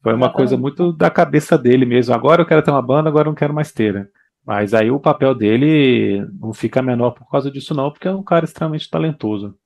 Foi 0.04 0.12
uma 0.12 0.30
coisa 0.30 0.54
muito 0.54 0.92
da 0.92 1.08
cabeça 1.08 1.56
dele 1.56 1.86
mesmo. 1.86 2.14
Agora 2.14 2.42
eu 2.42 2.46
quero 2.46 2.60
ter 2.60 2.70
uma 2.70 2.82
banda, 2.82 3.08
agora 3.08 3.26
eu 3.26 3.30
não 3.30 3.34
quero 3.34 3.54
mais 3.54 3.72
ter, 3.72 3.94
né? 3.94 4.06
Mas 4.46 4.74
aí 4.74 4.90
o 4.90 5.00
papel 5.00 5.34
dele 5.34 6.22
não 6.38 6.52
fica 6.52 6.82
menor 6.82 7.12
por 7.12 7.26
causa 7.30 7.50
disso, 7.50 7.72
não, 7.72 7.90
porque 7.90 8.06
é 8.06 8.10
um 8.10 8.22
cara 8.22 8.44
extremamente 8.44 8.90
talentoso. 8.90 9.56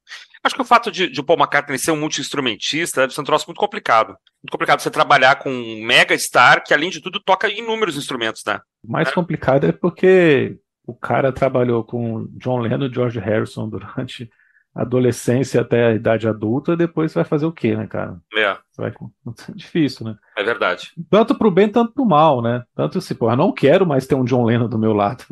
Acho 0.44 0.54
que 0.54 0.62
o 0.62 0.64
fato 0.64 0.92
de, 0.92 1.08
de 1.10 1.20
o 1.20 1.24
Paul 1.24 1.40
McCartney 1.40 1.76
ser 1.76 1.90
um 1.90 1.96
multi-instrumentista 1.96 3.00
deve 3.00 3.12
ser 3.12 3.20
um 3.20 3.24
troço 3.24 3.46
muito 3.48 3.58
complicado. 3.58 4.10
Muito 4.40 4.52
complicado 4.52 4.78
você 4.78 4.92
trabalhar 4.92 5.40
com 5.40 5.50
um 5.50 5.84
mega 5.84 6.16
star 6.16 6.62
que, 6.62 6.72
além 6.72 6.90
de 6.90 7.00
tudo, 7.00 7.18
toca 7.18 7.48
inúmeros 7.48 7.96
instrumentos, 7.96 8.44
né? 8.46 8.60
O 8.84 8.92
mais 8.92 9.08
é. 9.08 9.12
complicado 9.12 9.66
é 9.66 9.72
porque 9.72 10.56
o 10.86 10.94
cara 10.94 11.32
trabalhou 11.32 11.82
com 11.82 12.28
John 12.38 12.60
Lennon 12.60 12.86
e 12.86 12.94
George 12.94 13.18
Harrison 13.18 13.68
durante 13.68 14.30
adolescência 14.78 15.60
até 15.60 15.88
a 15.88 15.94
idade 15.94 16.28
adulta, 16.28 16.76
depois 16.76 17.10
você 17.10 17.18
vai 17.18 17.24
fazer 17.24 17.46
o 17.46 17.52
quê, 17.52 17.74
né, 17.74 17.88
cara? 17.88 18.16
É. 18.32 18.56
Você 18.70 18.80
vai... 18.80 18.90
É 18.90 19.52
difícil, 19.52 20.06
né? 20.06 20.16
É 20.36 20.44
verdade. 20.44 20.92
Tanto 21.10 21.36
pro 21.36 21.50
bem, 21.50 21.68
tanto 21.68 21.92
pro 21.92 22.06
mal, 22.06 22.40
né? 22.40 22.62
Tanto 22.76 22.98
assim, 22.98 23.14
porra, 23.14 23.34
não 23.34 23.50
quero 23.50 23.84
mais 23.84 24.06
ter 24.06 24.14
um 24.14 24.24
John 24.24 24.44
Lennon 24.44 24.68
do 24.68 24.78
meu 24.78 24.92
lado. 24.92 25.24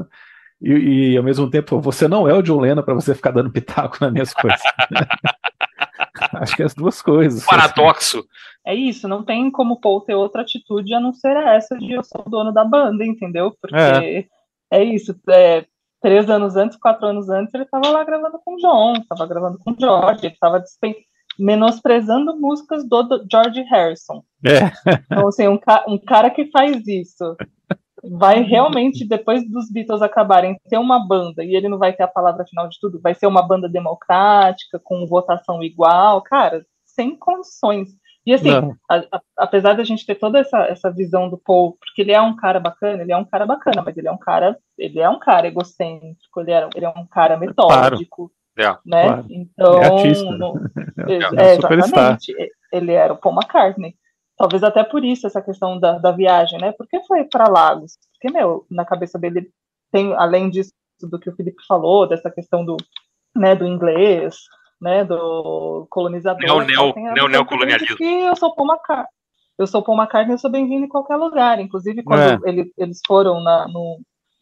E, 0.60 1.12
e 1.12 1.16
ao 1.16 1.22
mesmo 1.22 1.48
tempo, 1.48 1.80
você 1.80 2.08
não 2.08 2.28
é 2.28 2.34
o 2.34 2.42
John 2.42 2.58
Lennon 2.58 2.82
para 2.82 2.94
você 2.94 3.14
ficar 3.14 3.30
dando 3.30 3.52
pitaco 3.52 3.98
nas 4.00 4.12
minhas 4.12 4.34
coisas. 4.34 4.60
Acho 6.34 6.56
que 6.56 6.62
é 6.62 6.66
as 6.66 6.74
duas 6.74 7.00
coisas. 7.00 7.44
Paradoxo. 7.44 8.24
É 8.66 8.74
isso, 8.74 9.06
não 9.06 9.22
tem 9.22 9.48
como 9.50 9.80
Paul 9.80 10.00
ter 10.00 10.14
outra 10.14 10.42
atitude 10.42 10.92
a 10.92 10.98
não 10.98 11.12
ser 11.12 11.36
essa 11.36 11.78
de 11.78 11.92
eu 11.92 12.02
sou 12.02 12.24
o 12.26 12.30
dono 12.30 12.52
da 12.52 12.64
banda, 12.64 13.04
entendeu? 13.04 13.54
Porque 13.60 13.76
é, 13.76 14.24
é 14.72 14.82
isso. 14.82 15.14
É, 15.28 15.64
três 16.06 16.30
anos 16.30 16.54
antes, 16.54 16.78
quatro 16.78 17.04
anos 17.04 17.28
antes, 17.28 17.52
ele 17.52 17.64
estava 17.64 17.88
lá 17.88 18.04
gravando 18.04 18.38
com 18.44 18.54
o 18.54 18.58
John, 18.58 18.92
estava 18.92 19.26
gravando 19.26 19.58
com 19.58 19.72
o 19.72 19.76
George, 19.76 20.24
ele 20.24 20.34
estava 20.34 20.62
menosprezando 21.36 22.36
músicas 22.36 22.88
do 22.88 23.26
George 23.28 23.60
Harrison. 23.62 24.22
É. 24.46 24.70
Então, 25.10 25.26
assim, 25.26 25.48
um, 25.48 25.58
ca 25.58 25.84
um 25.88 25.98
cara 25.98 26.30
que 26.30 26.48
faz 26.52 26.86
isso 26.86 27.36
vai 28.08 28.40
realmente, 28.42 29.04
depois 29.04 29.50
dos 29.50 29.68
Beatles 29.68 30.00
acabarem, 30.00 30.56
ter 30.70 30.78
uma 30.78 31.04
banda, 31.04 31.42
e 31.42 31.56
ele 31.56 31.68
não 31.68 31.76
vai 31.76 31.92
ter 31.92 32.04
a 32.04 32.08
palavra 32.08 32.46
final 32.46 32.68
de 32.68 32.78
tudo, 32.80 33.00
vai 33.00 33.12
ser 33.12 33.26
uma 33.26 33.42
banda 33.42 33.68
democrática, 33.68 34.78
com 34.78 35.08
votação 35.08 35.60
igual, 35.60 36.22
cara, 36.22 36.64
sem 36.84 37.16
condições. 37.16 37.88
E 38.26 38.34
assim, 38.34 38.50
a, 38.90 38.96
a, 38.96 39.20
apesar 39.38 39.74
da 39.74 39.84
gente 39.84 40.04
ter 40.04 40.16
toda 40.16 40.40
essa, 40.40 40.64
essa 40.64 40.90
visão 40.90 41.30
do 41.30 41.38
Paul, 41.38 41.76
porque 41.78 42.02
ele 42.02 42.10
é 42.10 42.20
um 42.20 42.34
cara 42.34 42.58
bacana, 42.58 43.02
ele 43.02 43.12
é 43.12 43.16
um 43.16 43.24
cara 43.24 43.46
bacana, 43.46 43.82
mas 43.82 43.96
ele 43.96 44.08
é 44.08 44.10
um 44.10 44.18
cara, 44.18 44.58
ele 44.76 44.98
é 44.98 45.08
um 45.08 45.18
cara 45.20 45.46
egocêntrico, 45.46 46.40
ele 46.40 46.50
é, 46.50 46.68
ele 46.74 46.84
é 46.84 46.88
um 46.88 47.06
cara 47.06 47.36
metódico. 47.36 48.32
Claro. 48.56 48.80
Né? 48.84 49.04
Claro. 49.04 49.26
Então, 49.30 49.78
é, 49.80 49.86
artista. 49.86 50.30
No, 50.32 50.60
é, 51.08 51.44
é, 51.44 51.54
exatamente. 51.56 52.34
Ele 52.72 52.92
era 52.92 53.12
o 53.12 53.16
Paul 53.16 53.36
McCartney. 53.36 53.94
Talvez 54.36 54.64
até 54.64 54.82
por 54.82 55.04
isso 55.04 55.26
essa 55.26 55.40
questão 55.40 55.78
da, 55.78 55.98
da 55.98 56.10
viagem, 56.10 56.60
né? 56.60 56.72
Por 56.72 56.86
que 56.88 57.00
foi 57.04 57.24
para 57.24 57.48
Lagos? 57.48 57.92
Porque, 58.12 58.36
meu, 58.36 58.66
na 58.70 58.84
cabeça 58.84 59.18
dele 59.18 59.48
tem, 59.92 60.14
além 60.14 60.50
disso 60.50 60.72
do 61.00 61.18
que 61.18 61.30
o 61.30 61.36
Felipe 61.36 61.62
falou, 61.66 62.08
dessa 62.08 62.30
questão 62.30 62.64
do, 62.64 62.76
né, 63.34 63.54
do 63.54 63.66
inglês, 63.66 64.36
né, 64.80 65.04
do 65.04 65.86
colonizador. 65.90 66.40
Neo, 66.40 66.64
neo, 66.64 67.14
neo, 67.14 67.28
neocolonialismo. 67.28 67.96
Que 67.96 68.04
eu 68.04 68.36
sou 68.36 68.54
Paul 68.54 68.68
McCartney. 68.68 69.16
Eu 69.58 69.66
sou 69.66 69.82
Paul 69.82 69.98
McCartney, 69.98 70.34
eu 70.34 70.38
sou 70.38 70.50
bem-vindo 70.50 70.84
em 70.84 70.88
qualquer 70.88 71.16
lugar. 71.16 71.58
Inclusive, 71.60 72.02
quando 72.02 72.44
é. 72.44 72.48
ele, 72.48 72.72
eles 72.76 73.00
foram 73.06 73.42
na, 73.42 73.66
no, 73.68 74.00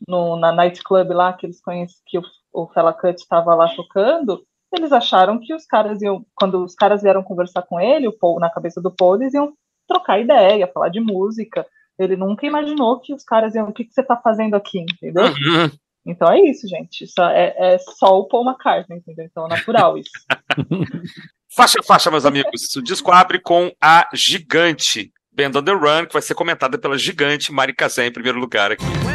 no, 0.08 0.36
na 0.36 0.52
nightclub 0.52 1.12
lá, 1.12 1.32
que 1.32 1.46
eles 1.46 1.60
conhecem, 1.60 1.96
que 2.06 2.18
o, 2.18 2.22
o 2.52 2.66
Fela 2.68 2.92
Cut 2.92 3.20
estava 3.20 3.54
lá 3.54 3.68
tocando, 3.74 4.44
eles 4.72 4.92
acharam 4.92 5.38
que 5.38 5.54
os 5.54 5.64
caras 5.66 6.02
iam, 6.02 6.24
quando 6.34 6.64
os 6.64 6.74
caras 6.74 7.02
vieram 7.02 7.22
conversar 7.22 7.62
com 7.62 7.80
ele, 7.80 8.08
o 8.08 8.18
Paul, 8.18 8.40
na 8.40 8.50
cabeça 8.50 8.80
do 8.80 8.90
Paul, 8.90 9.16
eles 9.16 9.34
iam 9.34 9.52
trocar 9.86 10.18
ideia, 10.18 10.70
falar 10.72 10.88
de 10.88 11.00
música. 11.00 11.64
Ele 11.96 12.16
nunca 12.16 12.44
imaginou 12.44 12.98
que 12.98 13.14
os 13.14 13.22
caras 13.22 13.54
iam, 13.54 13.68
o 13.68 13.72
que, 13.72 13.84
que 13.84 13.92
você 13.92 14.00
está 14.00 14.16
fazendo 14.16 14.54
aqui, 14.54 14.80
entendeu? 14.80 15.26
Uhum. 15.26 15.70
Então 16.06 16.30
é 16.30 16.40
isso, 16.40 16.68
gente. 16.68 17.04
Isso 17.04 17.20
é, 17.22 17.54
é 17.56 17.78
só 17.78 18.18
o 18.18 18.28
Paul 18.28 18.46
McCartney, 18.46 18.98
entendeu? 18.98 19.24
Então 19.24 19.46
é 19.46 19.48
natural 19.48 19.96
isso. 19.96 20.10
faixa 21.54 21.82
faixa, 21.82 22.10
meus 22.10 22.26
amigos. 22.26 22.74
O 22.76 22.82
disco 22.82 23.10
abre 23.10 23.40
com 23.40 23.72
a 23.80 24.08
gigante 24.12 25.12
Band 25.32 25.58
on 25.58 25.64
the 25.64 25.72
Run, 25.72 26.06
que 26.06 26.12
vai 26.12 26.22
ser 26.22 26.34
comentada 26.34 26.78
pela 26.78 26.98
gigante 26.98 27.52
Mari 27.52 27.74
Kazan 27.74 28.06
em 28.06 28.12
primeiro 28.12 28.38
lugar 28.38 28.72
aqui. 28.72 29.13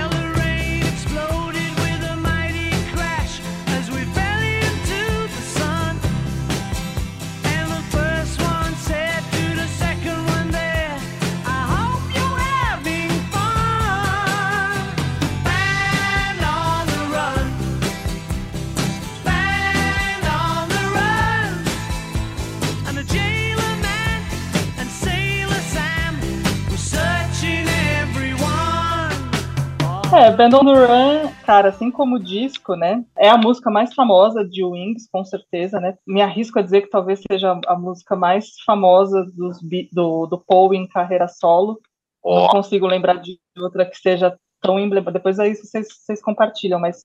É, 30.20 30.32
Band 30.32 30.50
on 30.50 30.66
the 30.66 30.74
Run, 30.74 31.32
cara, 31.46 31.70
assim 31.70 31.90
como 31.90 32.18
o 32.18 32.20
disco, 32.20 32.76
né? 32.76 33.06
É 33.18 33.30
a 33.30 33.38
música 33.38 33.72
mais 33.72 33.94
famosa 33.94 34.46
de 34.46 34.66
Wings, 34.66 35.08
com 35.10 35.24
certeza, 35.24 35.80
né? 35.80 35.98
Me 36.06 36.22
arrisco 36.22 36.60
a 36.60 36.62
dizer 36.62 36.82
que 36.82 36.90
talvez 36.90 37.22
seja 37.26 37.58
a 37.66 37.76
música 37.78 38.18
mais 38.18 38.48
famosa 38.66 39.26
dos, 39.34 39.60
do, 39.94 40.28
do 40.28 40.38
Paul 40.38 40.74
em 40.74 40.86
carreira 40.90 41.30
solo. 41.30 41.80
Oh. 42.22 42.42
Não 42.42 42.48
consigo 42.50 42.86
lembrar 42.86 43.14
de 43.22 43.40
outra 43.58 43.86
que 43.86 43.96
seja 43.96 44.38
tão 44.62 44.78
emblemática. 44.78 45.14
Depois 45.14 45.40
aí 45.40 45.56
vocês, 45.56 45.88
vocês 45.90 46.22
compartilham, 46.22 46.82
mas 46.82 47.02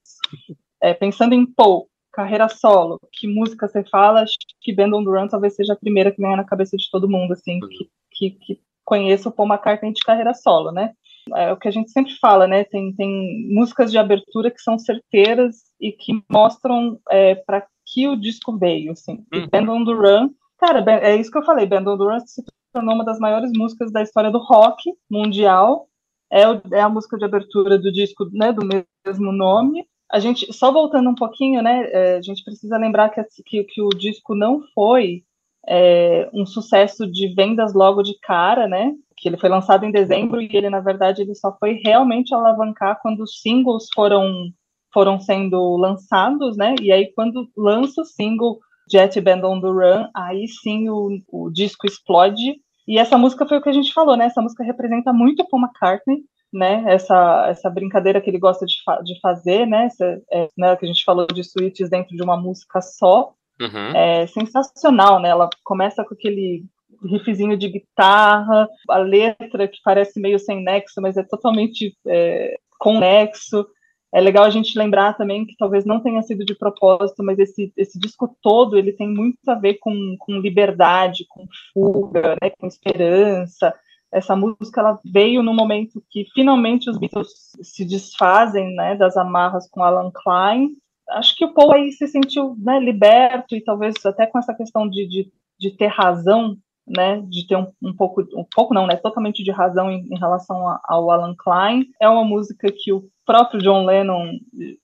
é, 0.83 0.93
pensando 0.93 1.33
em 1.33 1.45
Paul, 1.45 1.87
carreira 2.11 2.49
solo, 2.49 2.99
que 3.13 3.27
música 3.27 3.69
você 3.69 3.81
fala? 3.85 4.23
Acho 4.23 4.35
que 4.59 4.75
Band 4.75 4.93
on 4.93 5.05
the 5.05 5.09
Run 5.09 5.29
talvez 5.29 5.55
seja 5.55 5.71
a 5.71 5.79
primeira 5.79 6.11
que 6.11 6.21
vem 6.21 6.35
na 6.35 6.43
cabeça 6.43 6.75
de 6.75 6.89
todo 6.91 7.09
mundo, 7.09 7.31
assim, 7.31 7.61
que, 7.61 7.89
que, 8.11 8.31
que 8.31 8.61
conheça 8.83 9.29
o 9.29 9.31
Paul 9.31 9.47
McCartney 9.47 9.93
de 9.93 10.03
carreira 10.03 10.33
solo, 10.33 10.73
né? 10.73 10.91
É 11.33 11.51
o 11.51 11.57
que 11.57 11.67
a 11.67 11.71
gente 11.71 11.91
sempre 11.91 12.13
fala, 12.19 12.47
né? 12.47 12.63
Tem, 12.63 12.93
tem 12.93 13.47
músicas 13.49 13.91
de 13.91 13.97
abertura 13.97 14.51
que 14.51 14.61
são 14.61 14.77
certeiras 14.77 15.55
e 15.79 15.91
que 15.91 16.23
mostram 16.29 16.99
é, 17.09 17.35
para 17.35 17.65
que 17.85 18.07
o 18.07 18.15
disco 18.15 18.57
veio, 18.57 18.91
assim. 18.91 19.23
Uhum. 19.33 19.47
Band 19.51 19.71
on 19.71 19.85
the 19.85 19.91
Run, 19.91 20.29
cara, 20.57 20.83
é 21.01 21.15
isso 21.15 21.31
que 21.31 21.37
eu 21.37 21.45
falei, 21.45 21.65
Band 21.65 21.91
on 21.91 21.97
the 21.97 22.03
Run 22.03 22.19
se 22.25 22.43
tornou 22.73 22.95
uma 22.95 23.05
das 23.05 23.19
maiores 23.19 23.51
músicas 23.55 23.91
da 23.91 24.01
história 24.01 24.31
do 24.31 24.39
rock 24.39 24.91
mundial. 25.09 25.87
É, 26.31 26.47
o, 26.49 26.61
é 26.73 26.81
a 26.81 26.89
música 26.89 27.17
de 27.17 27.23
abertura 27.23 27.77
do 27.77 27.91
disco, 27.91 28.27
né, 28.33 28.51
do 28.51 28.65
mesmo 28.65 29.31
nome. 29.31 29.85
A 30.11 30.19
gente, 30.19 30.51
só 30.53 30.71
voltando 30.71 31.09
um 31.09 31.15
pouquinho, 31.15 31.61
né, 31.61 31.89
é, 31.91 32.17
a 32.17 32.21
gente 32.21 32.43
precisa 32.43 32.77
lembrar 32.77 33.09
que, 33.09 33.21
que, 33.45 33.63
que 33.63 33.81
o 33.81 33.89
disco 33.89 34.35
não 34.35 34.61
foi 34.73 35.23
é, 35.67 36.29
um 36.33 36.45
sucesso 36.45 37.09
de 37.09 37.33
vendas 37.33 37.73
logo 37.73 38.03
de 38.03 38.17
cara, 38.19 38.67
né? 38.67 38.93
Que 39.17 39.29
ele 39.29 39.37
foi 39.37 39.49
lançado 39.49 39.85
em 39.85 39.91
dezembro 39.91 40.41
e 40.41 40.49
ele, 40.51 40.69
na 40.69 40.79
verdade, 40.79 41.21
ele 41.21 41.35
só 41.35 41.55
foi 41.59 41.79
realmente 41.83 42.33
alavancar 42.33 42.99
quando 43.01 43.21
os 43.21 43.41
singles 43.41 43.87
foram 43.93 44.51
foram 44.93 45.19
sendo 45.19 45.75
lançados, 45.75 46.55
né? 46.55 46.73
E 46.81 46.89
aí, 46.89 47.11
quando 47.13 47.49
lança 47.57 48.01
o 48.01 48.05
single 48.05 48.59
Jet 48.89 49.19
Band 49.19 49.41
on 49.43 49.59
the 49.59 49.67
Run, 49.67 50.07
aí 50.15 50.47
sim 50.47 50.89
o, 50.89 51.19
o 51.29 51.49
disco 51.49 51.85
explode. 51.85 52.55
E 52.87 52.97
essa 52.97 53.17
música 53.17 53.45
foi 53.45 53.57
o 53.57 53.61
que 53.61 53.67
a 53.67 53.73
gente 53.73 53.93
falou, 53.93 54.15
né? 54.15 54.25
Essa 54.25 54.41
música 54.41 54.63
representa 54.63 55.11
muito 55.11 55.45
Paul 55.49 55.63
McCartney, 55.63 56.19
né? 56.53 56.83
Essa, 56.87 57.47
essa 57.49 57.69
brincadeira 57.69 58.21
que 58.21 58.29
ele 58.29 58.39
gosta 58.39 58.65
de, 58.65 58.75
fa 58.85 59.01
de 59.01 59.19
fazer, 59.19 59.65
né? 59.65 59.85
Essa, 59.85 60.21
é, 60.31 60.47
né? 60.57 60.75
Que 60.77 60.85
a 60.85 60.87
gente 60.87 61.03
falou 61.03 61.27
de 61.27 61.43
suítes 61.43 61.89
dentro 61.89 62.15
de 62.15 62.23
uma 62.23 62.37
música 62.37 62.79
só. 62.81 63.33
Uhum. 63.59 63.95
É 63.95 64.27
sensacional, 64.27 65.19
né? 65.19 65.29
Ela 65.29 65.49
começa 65.63 66.03
com 66.03 66.13
aquele 66.13 66.65
riffzinho 67.03 67.57
de 67.57 67.69
guitarra, 67.69 68.67
a 68.89 68.97
letra 68.97 69.67
que 69.67 69.79
parece 69.83 70.19
meio 70.19 70.39
sem 70.39 70.63
nexo, 70.63 71.01
mas 71.01 71.17
é 71.17 71.23
totalmente 71.23 71.95
é, 72.07 72.55
conexo. 72.79 73.65
é 74.13 74.21
legal 74.21 74.45
a 74.45 74.49
gente 74.49 74.77
lembrar 74.77 75.13
também 75.13 75.45
que 75.45 75.55
talvez 75.57 75.85
não 75.85 76.01
tenha 76.01 76.21
sido 76.21 76.45
de 76.45 76.55
propósito, 76.55 77.23
mas 77.23 77.37
esse, 77.39 77.71
esse 77.75 77.99
disco 77.99 78.35
todo 78.41 78.77
ele 78.77 78.93
tem 78.93 79.07
muito 79.07 79.37
a 79.47 79.55
ver 79.55 79.75
com, 79.75 80.15
com 80.19 80.39
liberdade, 80.39 81.25
com 81.27 81.45
fuga, 81.73 82.35
né, 82.41 82.49
com 82.57 82.67
esperança. 82.67 83.73
Essa 84.11 84.35
música 84.35 84.79
ela 84.79 84.99
veio 85.03 85.43
no 85.43 85.53
momento 85.53 86.01
que 86.09 86.25
finalmente 86.33 86.89
os 86.89 86.97
Beatles 86.97 87.51
se 87.61 87.83
desfazem 87.83 88.73
né, 88.73 88.95
das 88.95 89.17
amarras 89.17 89.69
com 89.69 89.83
Alan 89.83 90.11
Klein. 90.11 90.69
Acho 91.11 91.35
que 91.35 91.45
o 91.45 91.53
Paul 91.53 91.73
aí 91.73 91.91
se 91.91 92.07
sentiu 92.07 92.55
né, 92.57 92.79
liberto 92.79 93.55
e 93.55 93.63
talvez 93.63 93.93
até 94.05 94.25
com 94.25 94.39
essa 94.39 94.53
questão 94.53 94.89
de, 94.89 95.07
de, 95.07 95.31
de 95.59 95.71
ter 95.77 95.87
razão 95.87 96.57
né, 96.87 97.21
de 97.27 97.47
ter 97.47 97.55
um, 97.55 97.67
um, 97.81 97.95
pouco, 97.95 98.21
um 98.35 98.45
pouco 98.53 98.73
não, 98.73 98.85
né, 98.85 98.95
totalmente 98.95 99.43
de 99.43 99.51
razão 99.51 99.89
em, 99.89 100.05
em 100.11 100.19
relação 100.19 100.67
a, 100.67 100.79
ao 100.85 101.09
Alan 101.09 101.35
Klein. 101.37 101.85
É 101.99 102.07
uma 102.07 102.23
música 102.23 102.71
que 102.71 102.93
o 102.93 103.05
próprio 103.25 103.59
John 103.61 103.85
Lennon 103.85 104.33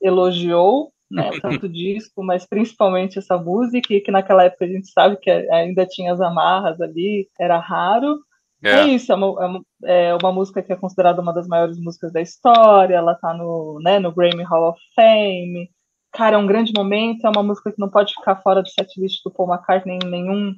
elogiou, 0.02 0.92
né, 1.10 1.30
tanto 1.42 1.70
disco, 1.70 2.24
mas 2.24 2.46
principalmente 2.46 3.20
essa 3.20 3.38
música, 3.38 3.94
e 3.94 4.02
que 4.02 4.12
naquela 4.12 4.44
época 4.44 4.66
a 4.66 4.68
gente 4.68 4.88
sabe 4.92 5.18
que 5.18 5.30
ainda 5.30 5.86
tinha 5.86 6.14
as 6.14 6.22
amarras 6.22 6.82
ali, 6.82 7.28
era 7.40 7.60
raro. 7.60 8.20
É, 8.64 8.70
é 8.70 8.88
isso, 8.88 9.12
é 9.12 9.16
uma, 9.16 9.62
é, 9.84 10.06
é 10.10 10.16
uma, 10.16 10.32
música 10.32 10.62
que 10.62 10.72
é 10.72 10.76
considerada 10.76 11.22
uma 11.22 11.34
das 11.34 11.48
maiores 11.48 11.80
músicas 11.80 12.14
da 12.14 12.22
história, 12.22 12.96
ela 12.96 13.16
tá 13.16 13.34
no, 13.34 13.80
né, 13.84 14.00
no 14.00 14.12
Grammy 14.12 14.44
Hall 14.44 14.70
of 14.70 14.80
Fame. 14.96 15.70
Cara, 16.14 16.36
é 16.36 16.40
um 16.40 16.46
grande 16.46 16.74
momento, 16.76 17.26
é 17.26 17.30
uma 17.30 17.44
música 17.44 17.72
que 17.72 17.80
não 17.80 17.90
pode 17.90 18.14
ficar 18.14 18.36
fora 18.38 18.62
do 18.62 18.70
setlist 18.70 19.24
do 19.24 19.32
Paul 19.32 19.54
McCartney 19.54 20.00
em 20.04 20.10
nenhum 20.10 20.54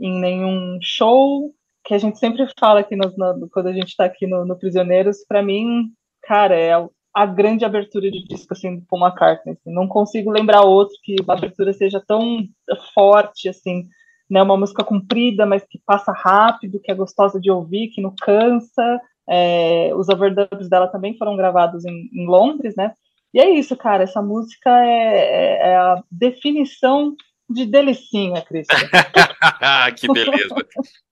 em 0.00 0.20
nenhum 0.20 0.78
show, 0.80 1.52
que 1.84 1.92
a 1.92 1.98
gente 1.98 2.18
sempre 2.18 2.46
fala 2.58 2.80
aqui 2.80 2.94
no, 2.94 3.12
no, 3.16 3.48
quando 3.50 3.66
a 3.66 3.72
gente 3.72 3.88
está 3.88 4.04
aqui 4.04 4.26
no, 4.26 4.44
no 4.44 4.56
Prisioneiros, 4.56 5.24
para 5.26 5.42
mim, 5.42 5.90
cara, 6.22 6.54
é 6.54 6.72
a 7.14 7.26
grande 7.26 7.64
abertura 7.64 8.10
de 8.10 8.24
disco 8.24 8.52
assim 8.52 8.76
do 8.76 8.86
Paul 8.88 9.02
McCartney. 9.02 9.54
Assim. 9.54 9.74
Não 9.74 9.88
consigo 9.88 10.30
lembrar 10.30 10.62
outro 10.62 10.94
que 11.02 11.16
a 11.26 11.32
abertura 11.32 11.72
seja 11.72 12.00
tão 12.06 12.46
forte 12.94 13.48
assim, 13.48 13.88
né? 14.30 14.42
Uma 14.42 14.56
música 14.56 14.84
comprida, 14.84 15.46
mas 15.46 15.64
que 15.66 15.80
passa 15.84 16.12
rápido, 16.12 16.80
que 16.80 16.92
é 16.92 16.94
gostosa 16.94 17.40
de 17.40 17.50
ouvir, 17.50 17.88
que 17.88 18.00
não 18.00 18.14
cansa. 18.20 19.00
É, 19.28 19.92
os 19.94 20.08
overdubs 20.08 20.68
dela 20.68 20.86
também 20.86 21.16
foram 21.16 21.36
gravados 21.36 21.84
em, 21.84 22.08
em, 22.12 22.26
Londres, 22.26 22.74
né? 22.76 22.94
E 23.32 23.40
é 23.40 23.50
isso, 23.50 23.76
cara. 23.76 24.04
Essa 24.04 24.22
música 24.22 24.70
é, 24.84 24.88
é, 24.88 25.68
é 25.70 25.76
a 25.76 26.02
definição 26.10 27.14
de 27.48 27.64
delicinha, 27.64 28.42
Cristian. 28.42 28.76
que 29.96 30.06
beleza. 30.12 30.54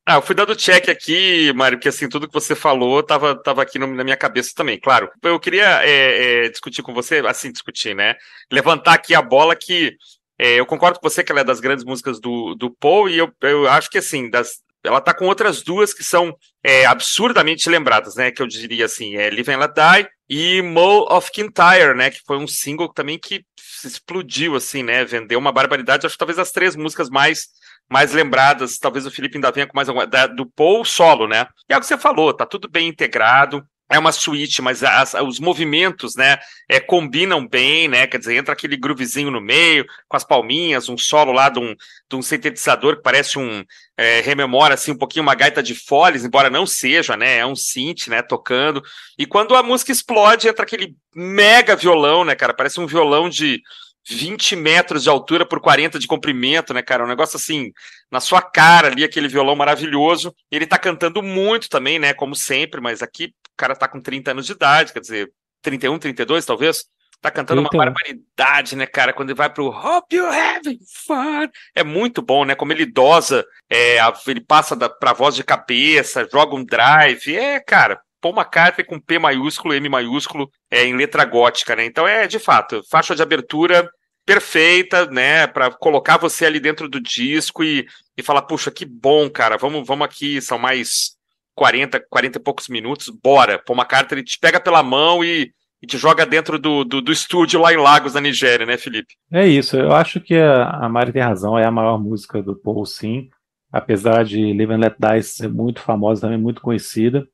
Ah, 0.04 0.16
eu 0.16 0.22
fui 0.22 0.34
dando 0.34 0.54
check 0.54 0.88
aqui, 0.88 1.52
Mário, 1.54 1.78
porque 1.78 1.88
assim, 1.88 2.08
tudo 2.08 2.28
que 2.28 2.34
você 2.34 2.54
falou 2.54 3.00
estava 3.00 3.34
tava 3.34 3.62
aqui 3.62 3.78
no, 3.78 3.86
na 3.86 4.04
minha 4.04 4.16
cabeça 4.16 4.52
também. 4.54 4.78
Claro, 4.78 5.10
eu 5.22 5.40
queria 5.40 5.82
é, 5.84 6.44
é, 6.44 6.48
discutir 6.48 6.82
com 6.82 6.92
você, 6.92 7.18
assim, 7.26 7.50
discutir, 7.50 7.94
né? 7.94 8.14
Levantar 8.52 8.94
aqui 8.94 9.14
a 9.14 9.22
bola 9.22 9.56
que 9.56 9.96
é, 10.38 10.60
eu 10.60 10.66
concordo 10.66 11.00
com 11.00 11.08
você 11.08 11.24
que 11.24 11.32
ela 11.32 11.40
é 11.40 11.44
das 11.44 11.60
grandes 11.60 11.84
músicas 11.84 12.20
do, 12.20 12.54
do 12.54 12.70
Paul, 12.70 13.08
e 13.08 13.16
eu, 13.16 13.32
eu 13.40 13.66
acho 13.68 13.88
que 13.90 13.98
assim, 13.98 14.28
das, 14.28 14.60
ela 14.84 15.00
tá 15.00 15.14
com 15.14 15.26
outras 15.26 15.62
duas 15.62 15.94
que 15.94 16.04
são 16.04 16.36
é, 16.62 16.84
absurdamente 16.84 17.68
lembradas, 17.70 18.14
né? 18.14 18.30
Que 18.30 18.42
eu 18.42 18.46
diria 18.46 18.84
assim, 18.84 19.16
é 19.16 19.30
Live 19.30 19.50
and 19.50 19.58
Let 19.58 19.72
Die 19.72 20.08
e 20.28 20.62
Mo 20.62 21.06
of 21.10 21.30
Kintyre, 21.30 21.94
né? 21.96 22.10
Que 22.10 22.20
foi 22.26 22.36
um 22.36 22.46
single 22.46 22.92
também 22.92 23.18
que 23.18 23.44
explodiu, 23.84 24.56
assim, 24.56 24.82
né? 24.82 25.04
Vendeu 25.04 25.38
uma 25.38 25.52
barbaridade. 25.52 26.06
Acho 26.06 26.14
que 26.14 26.18
talvez 26.18 26.38
as 26.38 26.50
três 26.50 26.74
músicas 26.74 27.08
mais 27.08 27.48
mais 27.88 28.12
lembradas, 28.12 28.78
talvez 28.78 29.06
o 29.06 29.10
Felipe 29.10 29.36
ainda 29.36 29.52
venha 29.52 29.66
com 29.66 29.76
mais 29.76 29.88
alguma, 29.88 30.06
da, 30.06 30.26
do 30.26 30.44
Paul 30.44 30.84
solo, 30.84 31.28
né? 31.28 31.46
E 31.68 31.72
é 31.72 31.76
o 31.76 31.80
que 31.80 31.86
você 31.86 31.96
falou, 31.96 32.34
tá 32.34 32.44
tudo 32.44 32.68
bem 32.68 32.88
integrado, 32.88 33.64
é 33.88 33.98
uma 33.98 34.10
suíte, 34.10 34.60
mas 34.60 34.82
as, 34.82 35.14
os 35.14 35.38
movimentos, 35.38 36.16
né, 36.16 36.38
é, 36.68 36.80
combinam 36.80 37.46
bem, 37.46 37.86
né, 37.88 38.06
quer 38.06 38.18
dizer, 38.18 38.36
entra 38.36 38.52
aquele 38.52 38.76
groovezinho 38.76 39.30
no 39.30 39.40
meio, 39.40 39.86
com 40.08 40.16
as 40.16 40.24
palminhas, 40.24 40.88
um 40.88 40.98
solo 40.98 41.32
lá 41.32 41.48
de 41.48 41.60
um, 41.60 41.74
de 42.08 42.16
um 42.16 42.22
sintetizador 42.22 42.96
que 42.96 43.02
parece 43.02 43.38
um, 43.38 43.64
é, 43.96 44.20
rememora, 44.20 44.74
assim, 44.74 44.90
um 44.90 44.98
pouquinho 44.98 45.22
uma 45.22 45.34
gaita 45.34 45.62
de 45.62 45.74
foles, 45.74 46.24
embora 46.24 46.50
não 46.50 46.66
seja, 46.66 47.16
né, 47.16 47.38
é 47.38 47.46
um 47.46 47.54
synth, 47.56 48.08
né, 48.08 48.22
tocando, 48.22 48.82
e 49.16 49.24
quando 49.24 49.54
a 49.54 49.62
música 49.62 49.92
explode, 49.92 50.48
entra 50.48 50.64
aquele 50.64 50.96
mega 51.14 51.76
violão, 51.76 52.24
né, 52.24 52.34
cara, 52.34 52.52
parece 52.52 52.80
um 52.80 52.86
violão 52.86 53.28
de 53.28 53.62
20 54.08 54.54
metros 54.54 55.02
de 55.02 55.08
altura 55.08 55.44
por 55.44 55.60
40 55.60 55.98
de 55.98 56.06
comprimento, 56.06 56.72
né, 56.72 56.80
cara? 56.80 57.04
Um 57.04 57.08
negócio 57.08 57.36
assim, 57.36 57.72
na 58.08 58.20
sua 58.20 58.40
cara 58.40 58.86
ali, 58.86 59.02
aquele 59.02 59.26
violão 59.26 59.56
maravilhoso. 59.56 60.32
Ele 60.48 60.64
tá 60.64 60.78
cantando 60.78 61.20
muito 61.22 61.68
também, 61.68 61.98
né? 61.98 62.14
Como 62.14 62.36
sempre, 62.36 62.80
mas 62.80 63.02
aqui 63.02 63.34
cara 63.56 63.74
tá 63.74 63.88
com 63.88 64.00
30 64.00 64.30
anos 64.30 64.46
de 64.46 64.52
idade, 64.52 64.92
quer 64.92 65.00
dizer, 65.00 65.32
31, 65.62 65.98
32 65.98 66.44
talvez. 66.44 66.84
Tá 67.20 67.30
cantando 67.30 67.62
31. 67.62 67.80
uma 67.80 67.92
barbaridade, 67.92 68.76
né, 68.76 68.86
cara? 68.86 69.12
Quando 69.12 69.30
ele 69.30 69.36
vai 69.36 69.48
pro 69.48 69.68
Hope 69.68 70.14
You're 70.14 70.36
Having 70.36 70.78
Fun. 71.06 71.48
É 71.74 71.82
muito 71.82 72.20
bom, 72.20 72.44
né? 72.44 72.54
Como 72.54 72.72
ele 72.72 72.84
dosa, 72.84 73.44
é, 73.70 73.96
ele 74.26 74.40
passa 74.40 74.76
da, 74.76 74.88
pra 74.88 75.14
voz 75.14 75.34
de 75.34 75.42
cabeça, 75.42 76.28
joga 76.30 76.54
um 76.54 76.64
drive. 76.64 77.34
É, 77.34 77.58
cara, 77.58 78.00
Paul 78.20 78.34
McCartney 78.34 78.84
com 78.84 79.00
P 79.00 79.18
maiúsculo, 79.18 79.74
M 79.74 79.88
maiúsculo, 79.88 80.50
é, 80.70 80.84
em 80.84 80.94
letra 80.94 81.24
gótica, 81.24 81.74
né? 81.74 81.84
Então 81.84 82.06
é, 82.06 82.26
de 82.26 82.38
fato, 82.38 82.82
faixa 82.90 83.14
de 83.14 83.22
abertura 83.22 83.88
perfeita, 84.26 85.06
né, 85.06 85.46
para 85.46 85.70
colocar 85.70 86.16
você 86.16 86.44
ali 86.44 86.58
dentro 86.58 86.88
do 86.88 87.00
disco 87.00 87.62
e, 87.62 87.86
e 88.16 88.22
falar, 88.24 88.42
puxa, 88.42 88.72
que 88.72 88.84
bom, 88.84 89.30
cara, 89.30 89.56
vamos, 89.56 89.86
vamos 89.86 90.04
aqui, 90.04 90.42
são 90.42 90.58
mais 90.58 91.15
40, 91.56 92.04
40 92.08 92.38
e 92.38 92.40
poucos 92.40 92.68
minutos, 92.68 93.08
bora. 93.08 93.58
Paul 93.58 93.78
McCartney 93.78 94.22
te 94.22 94.38
pega 94.38 94.60
pela 94.60 94.82
mão 94.82 95.24
e, 95.24 95.50
e 95.82 95.86
te 95.86 95.96
joga 95.96 96.26
dentro 96.26 96.58
do, 96.58 96.84
do, 96.84 97.00
do, 97.00 97.10
estúdio 97.10 97.60
lá 97.60 97.72
em 97.72 97.78
Lagos, 97.78 98.14
na 98.14 98.20
Nigéria, 98.20 98.66
né, 98.66 98.76
Felipe? 98.76 99.14
É 99.32 99.46
isso, 99.46 99.76
eu 99.76 99.92
acho 99.92 100.20
que 100.20 100.36
a, 100.36 100.68
a 100.68 100.88
Mari 100.88 101.12
tem 101.12 101.22
razão, 101.22 101.58
é 101.58 101.64
a 101.64 101.70
maior 101.70 101.98
música 101.98 102.42
do 102.42 102.54
Paul, 102.54 102.84
sim, 102.84 103.30
apesar 103.72 104.24
de 104.24 104.52
Live 104.52 104.74
and 104.74 104.78
Let 104.78 104.96
Die 104.98 105.22
ser 105.22 105.48
muito 105.48 105.80
famosa, 105.80 106.20
também 106.20 106.38
muito 106.38 106.60
conhecida, 106.60 107.26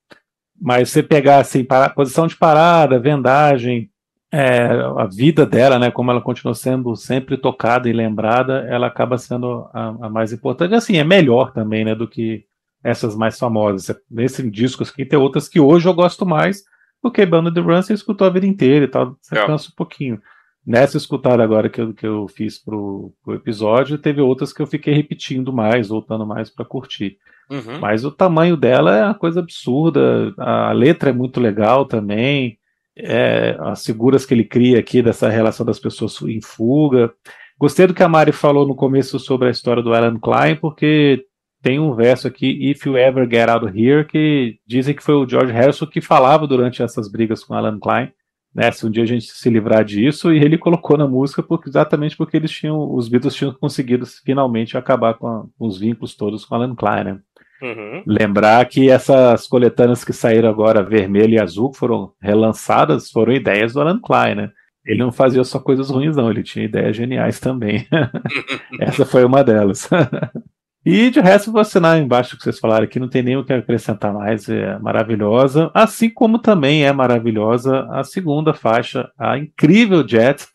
mas 0.58 0.90
você 0.90 1.02
pegar, 1.02 1.38
assim, 1.38 1.64
para, 1.64 1.90
posição 1.90 2.28
de 2.28 2.36
parada, 2.36 3.00
vendagem, 3.00 3.90
é, 4.32 4.66
a 4.96 5.04
vida 5.04 5.44
dela, 5.44 5.78
né, 5.78 5.90
como 5.90 6.10
ela 6.10 6.20
continua 6.20 6.54
sendo 6.54 6.96
sempre 6.96 7.36
tocada 7.36 7.88
e 7.88 7.92
lembrada, 7.92 8.66
ela 8.68 8.86
acaba 8.86 9.18
sendo 9.18 9.68
a, 9.74 9.88
a, 10.06 10.08
mais 10.08 10.32
importante. 10.32 10.74
Assim, 10.74 10.96
é 10.96 11.04
melhor 11.04 11.52
também, 11.52 11.84
né, 11.84 11.94
do 11.94 12.08
que 12.08 12.46
essas 12.82 13.16
mais 13.16 13.38
famosas. 13.38 13.94
Nesse 14.10 14.48
disco 14.50 14.82
aqui 14.82 15.04
tem 15.04 15.18
outras 15.18 15.48
que 15.48 15.60
hoje 15.60 15.88
eu 15.88 15.94
gosto 15.94 16.26
mais, 16.26 16.62
porque 17.00 17.26
Banda 17.26 17.52
the 17.52 17.60
Run 17.60 17.82
você 17.82 17.94
escutou 17.94 18.26
a 18.26 18.30
vida 18.30 18.46
inteira 18.46 18.84
e 18.84 18.88
tal, 18.88 19.16
você 19.20 19.38
é. 19.38 19.46
cansa 19.46 19.68
um 19.68 19.74
pouquinho. 19.76 20.20
Nessa 20.64 20.96
escutada 20.96 21.42
agora 21.42 21.68
que 21.68 21.80
eu, 21.80 21.92
que 21.92 22.06
eu 22.06 22.28
fiz 22.28 22.56
pro, 22.56 23.12
pro 23.24 23.34
episódio, 23.34 23.98
teve 23.98 24.20
outras 24.20 24.52
que 24.52 24.62
eu 24.62 24.66
fiquei 24.66 24.94
repetindo 24.94 25.52
mais, 25.52 25.88
voltando 25.88 26.24
mais 26.24 26.50
para 26.50 26.64
curtir. 26.64 27.18
Uhum. 27.50 27.80
Mas 27.80 28.04
o 28.04 28.12
tamanho 28.12 28.56
dela 28.56 28.96
é 28.96 29.04
uma 29.04 29.14
coisa 29.14 29.40
absurda, 29.40 30.32
a 30.38 30.70
letra 30.72 31.10
é 31.10 31.12
muito 31.12 31.40
legal 31.40 31.84
também 31.84 32.58
é, 32.96 33.56
as 33.60 33.84
figuras 33.84 34.26
que 34.26 34.34
ele 34.34 34.44
cria 34.44 34.78
aqui 34.78 35.02
dessa 35.02 35.28
relação 35.28 35.64
das 35.64 35.78
pessoas 35.78 36.20
em 36.22 36.40
fuga. 36.40 37.12
Gostei 37.58 37.86
do 37.86 37.94
que 37.94 38.02
a 38.02 38.08
Mari 38.08 38.32
falou 38.32 38.66
no 38.66 38.74
começo 38.74 39.18
sobre 39.18 39.48
a 39.48 39.50
história 39.50 39.82
do 39.82 39.94
Alan 39.94 40.18
Klein, 40.18 40.56
porque 40.56 41.24
tem 41.62 41.78
um 41.78 41.94
verso 41.94 42.26
aqui, 42.26 42.70
If 42.70 42.84
You 42.84 42.98
Ever 42.98 43.28
Get 43.30 43.48
Out 43.48 43.66
of 43.66 43.80
Here, 43.80 44.04
que 44.04 44.58
dizem 44.66 44.94
que 44.94 45.02
foi 45.02 45.14
o 45.14 45.28
George 45.28 45.52
Harrison 45.52 45.86
que 45.86 46.00
falava 46.00 46.46
durante 46.46 46.82
essas 46.82 47.10
brigas 47.10 47.44
com 47.44 47.54
Alan 47.54 47.78
Klein, 47.78 48.10
né, 48.54 48.70
se 48.70 48.84
um 48.86 48.90
dia 48.90 49.04
a 49.04 49.06
gente 49.06 49.26
se 49.26 49.48
livrar 49.48 49.84
disso, 49.84 50.32
e 50.32 50.36
ele 50.38 50.58
colocou 50.58 50.98
na 50.98 51.06
música 51.06 51.42
porque, 51.42 51.68
exatamente 51.68 52.16
porque 52.16 52.36
eles 52.36 52.50
tinham, 52.50 52.92
os 52.92 53.08
Beatles 53.08 53.34
tinham 53.34 53.54
conseguido 53.54 54.04
finalmente 54.24 54.76
acabar 54.76 55.14
com, 55.14 55.26
a, 55.26 55.44
com 55.58 55.66
os 55.66 55.78
vínculos 55.78 56.14
todos 56.14 56.44
com 56.44 56.54
Alan 56.54 56.74
Klein, 56.74 57.04
né? 57.04 57.18
Uhum. 57.62 58.02
Lembrar 58.04 58.66
que 58.66 58.90
essas 58.90 59.46
coletâneas 59.46 60.04
que 60.04 60.12
saíram 60.12 60.50
agora, 60.50 60.82
vermelho 60.82 61.34
e 61.34 61.40
azul, 61.40 61.70
que 61.70 61.78
foram 61.78 62.12
relançadas, 62.20 63.10
foram 63.10 63.32
ideias 63.32 63.72
do 63.72 63.80
Alan 63.80 64.00
Klein, 64.00 64.34
né? 64.34 64.50
Ele 64.84 64.98
não 64.98 65.12
fazia 65.12 65.44
só 65.44 65.60
coisas 65.60 65.88
ruins, 65.88 66.16
não, 66.16 66.28
ele 66.28 66.42
tinha 66.42 66.64
ideias 66.64 66.96
geniais 66.96 67.38
também. 67.38 67.86
Essa 68.80 69.06
foi 69.06 69.24
uma 69.24 69.44
delas. 69.44 69.88
e 70.84 71.10
de 71.10 71.20
resto, 71.20 71.52
vou 71.52 71.60
assinar 71.60 71.98
embaixo 71.98 72.34
o 72.34 72.38
que 72.38 72.44
vocês 72.44 72.58
falaram 72.58 72.84
aqui, 72.84 72.98
não 72.98 73.08
tem 73.08 73.22
nem 73.22 73.36
o 73.36 73.44
que 73.44 73.52
acrescentar 73.52 74.12
mais, 74.12 74.48
é 74.48 74.78
maravilhosa. 74.78 75.70
Assim 75.72 76.10
como 76.10 76.38
também 76.38 76.84
é 76.84 76.92
maravilhosa 76.92 77.86
a 77.90 78.02
segunda 78.02 78.52
faixa, 78.52 79.10
a 79.18 79.38
incrível 79.38 80.06
Jet. 80.06 80.48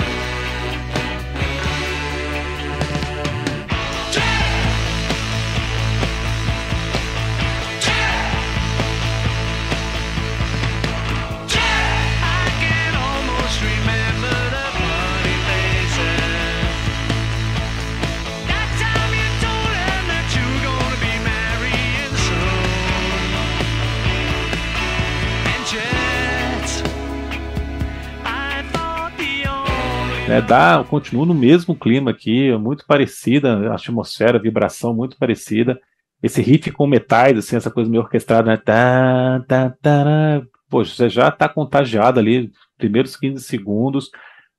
Né, 30.28 30.42
dá, 30.42 30.84
continua 30.90 31.26
no 31.26 31.34
mesmo 31.34 31.74
clima 31.76 32.12
aqui, 32.12 32.52
muito 32.58 32.86
parecida, 32.86 33.72
a 33.72 33.76
atmosfera, 33.76 34.38
a 34.38 34.42
vibração 34.42 34.94
muito 34.94 35.18
parecida. 35.18 35.80
Esse 36.22 36.42
riff 36.42 36.70
com 36.72 36.86
metais, 36.86 37.38
assim, 37.38 37.56
essa 37.56 37.72
coisa 37.72 37.90
meio 37.90 38.04
orquestrada, 38.04 38.52
né? 38.52 38.58
Tá, 38.58 39.44
tá, 39.48 39.70
tá, 39.82 40.42
Poxa, 40.70 40.94
você 40.94 41.10
já 41.10 41.30
está 41.30 41.48
contagiado 41.48 42.20
ali, 42.20 42.52
primeiros 42.78 43.16
15 43.16 43.42
segundos. 43.44 44.10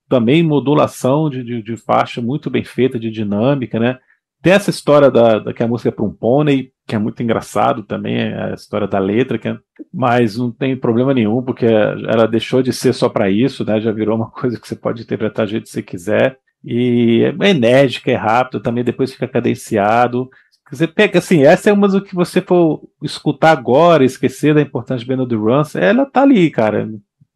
Também 0.09 0.43
modulação 0.43 1.29
de, 1.29 1.45
de, 1.45 1.63
de, 1.63 1.77
faixa 1.77 2.23
muito 2.23 2.49
bem 2.49 2.65
feita, 2.65 2.99
de 2.99 3.11
dinâmica, 3.11 3.79
né? 3.79 3.99
Tem 4.43 4.53
essa 4.53 4.71
história 4.71 5.11
da, 5.11 5.39
da 5.39 5.53
que 5.53 5.63
a 5.63 5.67
música 5.67 5.89
é 5.89 5.93
para 5.93 6.05
um 6.05 6.13
pônei, 6.13 6.71
que 6.87 6.95
é 6.95 6.99
muito 6.99 7.23
engraçado 7.23 7.83
também, 7.83 8.17
é 8.17 8.51
a 8.51 8.55
história 8.55 8.87
da 8.87 8.99
letra, 8.99 9.39
que 9.39 9.49
é, 9.49 9.59
mas 9.93 10.37
não 10.37 10.51
tem 10.51 10.77
problema 10.77 11.13
nenhum, 11.13 11.43
porque 11.43 11.67
ela 11.67 12.27
deixou 12.27 12.63
de 12.63 12.73
ser 12.73 12.93
só 12.93 13.09
para 13.09 13.29
isso, 13.29 13.65
né? 13.65 13.81
Já 13.81 13.93
virou 13.93 14.17
uma 14.17 14.31
coisa 14.33 14.59
que 14.59 14.67
você 14.67 14.77
pode 14.77 15.03
interpretar 15.03 15.47
do 15.47 15.51
jeito 15.51 15.65
que 15.65 15.71
você 15.71 15.83
quiser. 15.83 16.39
E 16.65 17.23
é 17.41 17.51
enérgica, 17.51 18.11
é 18.11 18.17
rápido, 18.17 18.61
também 18.61 18.83
depois 18.83 19.13
fica 19.13 19.29
cadenciado. 19.29 20.29
Você 20.71 20.87
pega 20.87 21.19
assim, 21.19 21.45
essa 21.45 21.71
é 21.71 21.73
uma 21.73 21.89
do 21.89 22.03
que 22.03 22.15
você 22.15 22.41
for 22.41 22.83
escutar 23.03 23.53
agora, 23.53 24.05
esquecer 24.05 24.55
da 24.55 24.61
importância 24.61 25.01
de 25.01 25.07
Bernard 25.07 25.35
Rance, 25.37 25.79
ela 25.79 26.05
tá 26.05 26.23
ali, 26.23 26.51
cara. 26.51 26.89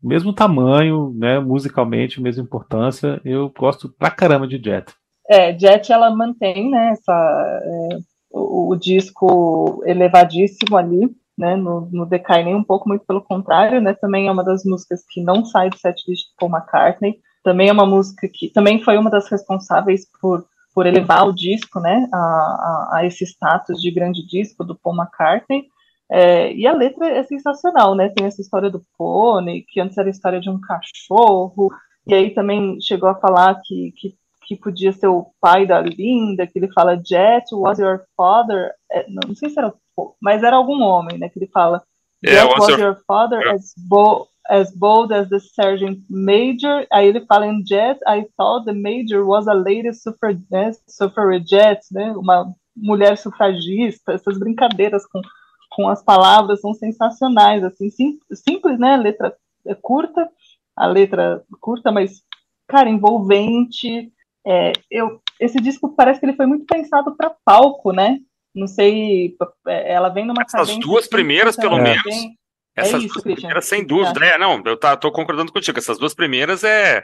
Mesmo 0.03 0.33
tamanho, 0.33 1.15
né, 1.17 1.39
musicalmente, 1.39 2.21
mesma 2.21 2.43
importância. 2.43 3.21
Eu 3.25 3.53
gosto 3.57 3.89
pra 3.89 4.11
caramba 4.11 4.47
de 4.47 4.61
Jet. 4.63 4.93
É, 5.33 5.59
Jet 5.59 5.91
ela 5.91 6.11
mantém, 6.11 6.71
né, 6.71 6.91
essa, 6.91 7.61
é, 7.65 7.99
o, 8.31 8.73
o, 8.73 8.77
disco 8.77 9.83
elevadíssimo 9.87 10.77
ali, 10.77 11.09
né, 11.39 11.57
no, 11.57 11.89
no 11.91 12.05
decai 12.05 12.45
nem 12.45 12.55
um 12.55 12.63
pouco, 12.63 12.87
muito 12.87 13.07
pelo 13.07 13.23
contrário, 13.23 13.81
né, 13.81 13.95
também 13.95 14.29
é 14.29 14.31
uma 14.33 14.45
das 14.45 14.63
músicas 14.63 15.03
que 15.09 15.23
não 15.23 15.45
sai 15.47 15.71
do 15.71 15.79
set 15.79 16.05
de 16.07 16.15
Paul 16.39 16.53
McCartney, 16.53 17.19
também 17.43 17.71
é 17.71 17.73
uma 17.73 17.87
música 17.87 18.29
que 18.31 18.51
também 18.51 18.83
foi 18.83 18.99
uma 18.99 19.09
das 19.09 19.29
responsáveis 19.29 20.07
por 20.21 20.45
por 20.75 20.87
elevar 20.87 21.29
o 21.29 21.35
disco, 21.35 21.81
né, 21.81 22.09
a, 22.13 22.17
a, 22.17 22.91
a 22.95 23.07
esse 23.07 23.25
status 23.25 23.81
de 23.81 23.91
grande 23.91 24.27
disco 24.27 24.65
do 24.65 24.75
Paul 24.75 24.97
McCartney. 24.97 25.67
É, 26.11 26.53
e 26.55 26.67
a 26.67 26.73
letra 26.73 27.09
é 27.09 27.23
sensacional, 27.25 27.95
né? 27.95 28.11
Tem 28.11 28.27
essa 28.27 28.41
história 28.41 28.71
do 28.71 28.85
pônei, 28.99 29.65
que 29.67 29.81
antes 29.81 29.97
era 29.97 30.09
a 30.09 30.11
história 30.11 30.41
de 30.41 30.51
um 30.51 30.61
cachorro, 30.61 31.71
e 32.07 32.13
aí 32.15 32.31
também 32.35 32.79
chegou 32.81 33.09
a 33.09 33.15
falar 33.15 33.61
que, 33.65 33.93
que, 33.97 34.15
que 34.45 34.57
podia 34.57 34.93
ser 34.93 35.07
o 35.07 35.27
pai 35.41 35.67
da 35.67 35.81
Linda, 35.81 36.47
que 36.47 36.59
ele 36.59 36.73
fala 36.73 37.01
Jet 37.05 37.47
was 37.53 37.79
your 37.79 38.03
father, 38.17 38.73
é, 38.91 39.07
não, 39.09 39.35
sei 39.35 39.51
se 39.51 39.59
era, 39.59 39.73
mas 40.21 40.43
era 40.43 40.57
algum 40.57 40.83
homem, 40.83 41.19
né? 41.19 41.29
Que 41.29 41.39
ele 41.39 41.51
fala 41.53 41.83
Jet 42.25 42.35
yeah, 42.35 42.53
was 42.53 42.69
your, 42.69 42.81
your 42.81 43.01
father 43.07 43.41
yeah. 43.41 43.55
as, 43.55 43.73
bo 43.77 44.29
as 44.49 44.75
bold 44.75 45.13
as 45.13 45.29
the 45.29 45.39
sergeant 45.39 46.01
major. 46.09 46.87
Aí 46.93 47.07
ele 47.09 47.25
fala 47.27 47.47
em 47.47 47.65
jet, 47.65 47.99
I 48.07 48.27
thought 48.37 48.65
the 48.65 48.73
major 48.73 49.25
was 49.25 49.47
a 49.47 49.55
lady 49.55 49.93
suffragette, 49.93 50.81
suffragette 50.89 51.87
né? 51.93 52.13
Uma 52.13 52.53
mulher 52.77 53.17
sufragista. 53.17 54.13
Essas 54.13 54.39
brincadeiras 54.39 55.07
com, 55.07 55.21
com 55.71 55.89
as 55.89 56.03
palavras 56.03 56.61
são 56.61 56.75
sensacionais, 56.75 57.63
assim, 57.65 57.91
sim, 57.91 58.19
simples, 58.33 58.79
né? 58.79 58.95
A 58.95 58.97
letra 58.97 59.37
é 59.67 59.75
curta, 59.75 60.29
a 60.77 60.87
letra 60.87 61.43
curta, 61.61 61.93
mas, 61.93 62.23
cara, 62.67 62.89
envolvente. 62.89 64.13
É, 64.47 64.73
eu, 64.91 65.21
esse 65.39 65.61
disco 65.61 65.95
parece 65.95 66.21
que 66.21 66.27
ele 66.27 66.37
foi 66.37 66.47
muito 66.47 66.65
pensado 66.67 67.17
para 67.17 67.35
palco, 67.45 67.93
né? 67.93 68.19
Não 68.55 68.67
sei, 68.67 69.37
é, 69.67 69.93
ela 69.93 70.09
vem 70.09 70.27
numa 70.27 70.43
Essas 70.43 70.77
duas 70.79 71.07
primeiras, 71.07 71.57
pelo 71.57 71.79
menos. 71.79 72.05
É 72.77 72.83
essas 72.83 73.03
é 73.03 73.07
isso, 73.07 73.15
duas 73.15 73.23
primeiras, 73.23 73.65
sem 73.67 73.87
dúvida. 73.87 74.25
É. 74.25 74.39
não, 74.39 74.63
eu 74.65 74.77
tá, 74.77 74.97
tô 74.97 75.11
concordando 75.11 75.53
contigo. 75.53 75.79
Essas 75.79 75.99
duas 75.99 76.15
primeiras 76.15 76.65
é, 76.65 77.03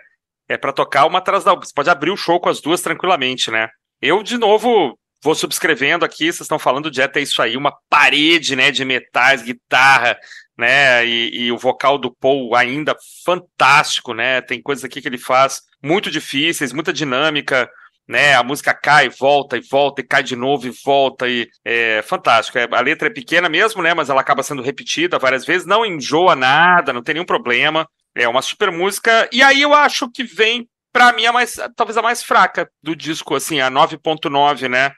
é 0.48 0.56
para 0.56 0.72
tocar 0.72 1.06
uma 1.06 1.18
atrás 1.18 1.44
da 1.44 1.52
outra. 1.52 1.66
Você 1.66 1.74
pode 1.74 1.90
abrir 1.90 2.10
o 2.10 2.16
show 2.16 2.40
com 2.40 2.48
as 2.48 2.60
duas 2.60 2.82
tranquilamente, 2.82 3.50
né? 3.50 3.68
Eu, 4.00 4.22
de 4.22 4.36
novo, 4.36 4.98
vou 5.22 5.34
subscrevendo 5.34 6.04
aqui. 6.04 6.24
Vocês 6.24 6.42
estão 6.42 6.58
falando 6.58 6.90
de 6.90 7.00
é 7.00 7.10
isso 7.20 7.40
aí, 7.42 7.56
uma 7.56 7.74
parede, 7.88 8.56
né, 8.56 8.70
de 8.70 8.84
metais, 8.84 9.42
guitarra, 9.42 10.16
né? 10.58 11.06
E, 11.06 11.44
e, 11.44 11.52
o 11.52 11.56
vocal 11.56 11.96
do 11.96 12.14
Paul 12.14 12.54
ainda 12.56 12.96
fantástico, 13.24 14.12
né? 14.12 14.40
Tem 14.40 14.60
coisas 14.60 14.84
aqui 14.84 15.00
que 15.00 15.08
ele 15.08 15.18
faz 15.18 15.60
muito 15.82 16.10
difíceis, 16.10 16.72
muita 16.72 16.92
dinâmica 16.92 17.68
né? 18.08 18.34
A 18.34 18.42
música 18.42 18.72
cai, 18.72 19.10
volta 19.10 19.58
e 19.58 19.60
volta, 19.60 20.00
e 20.00 20.04
cai 20.04 20.22
de 20.22 20.34
novo 20.34 20.66
e 20.66 20.72
volta, 20.84 21.28
e 21.28 21.46
é 21.64 22.00
fantástico. 22.02 22.58
É, 22.58 22.66
a 22.72 22.80
letra 22.80 23.08
é 23.08 23.12
pequena 23.12 23.48
mesmo, 23.48 23.82
né? 23.82 23.92
Mas 23.92 24.08
ela 24.08 24.22
acaba 24.22 24.42
sendo 24.42 24.62
repetida 24.62 25.18
várias 25.18 25.44
vezes, 25.44 25.66
não 25.66 25.84
enjoa 25.84 26.34
nada, 26.34 26.92
não 26.92 27.02
tem 27.02 27.14
nenhum 27.14 27.26
problema. 27.26 27.86
É 28.16 28.26
uma 28.26 28.40
super 28.40 28.72
música. 28.72 29.28
E 29.30 29.42
aí 29.42 29.60
eu 29.60 29.74
acho 29.74 30.10
que 30.10 30.24
vem, 30.24 30.66
para 30.90 31.12
mim, 31.12 31.26
a 31.26 31.32
mais, 31.32 31.56
talvez 31.76 31.98
a 31.98 32.02
mais 32.02 32.22
fraca 32.22 32.68
do 32.82 32.96
disco, 32.96 33.34
assim, 33.34 33.60
a 33.60 33.70
9.9, 33.70 34.68
né? 34.68 34.92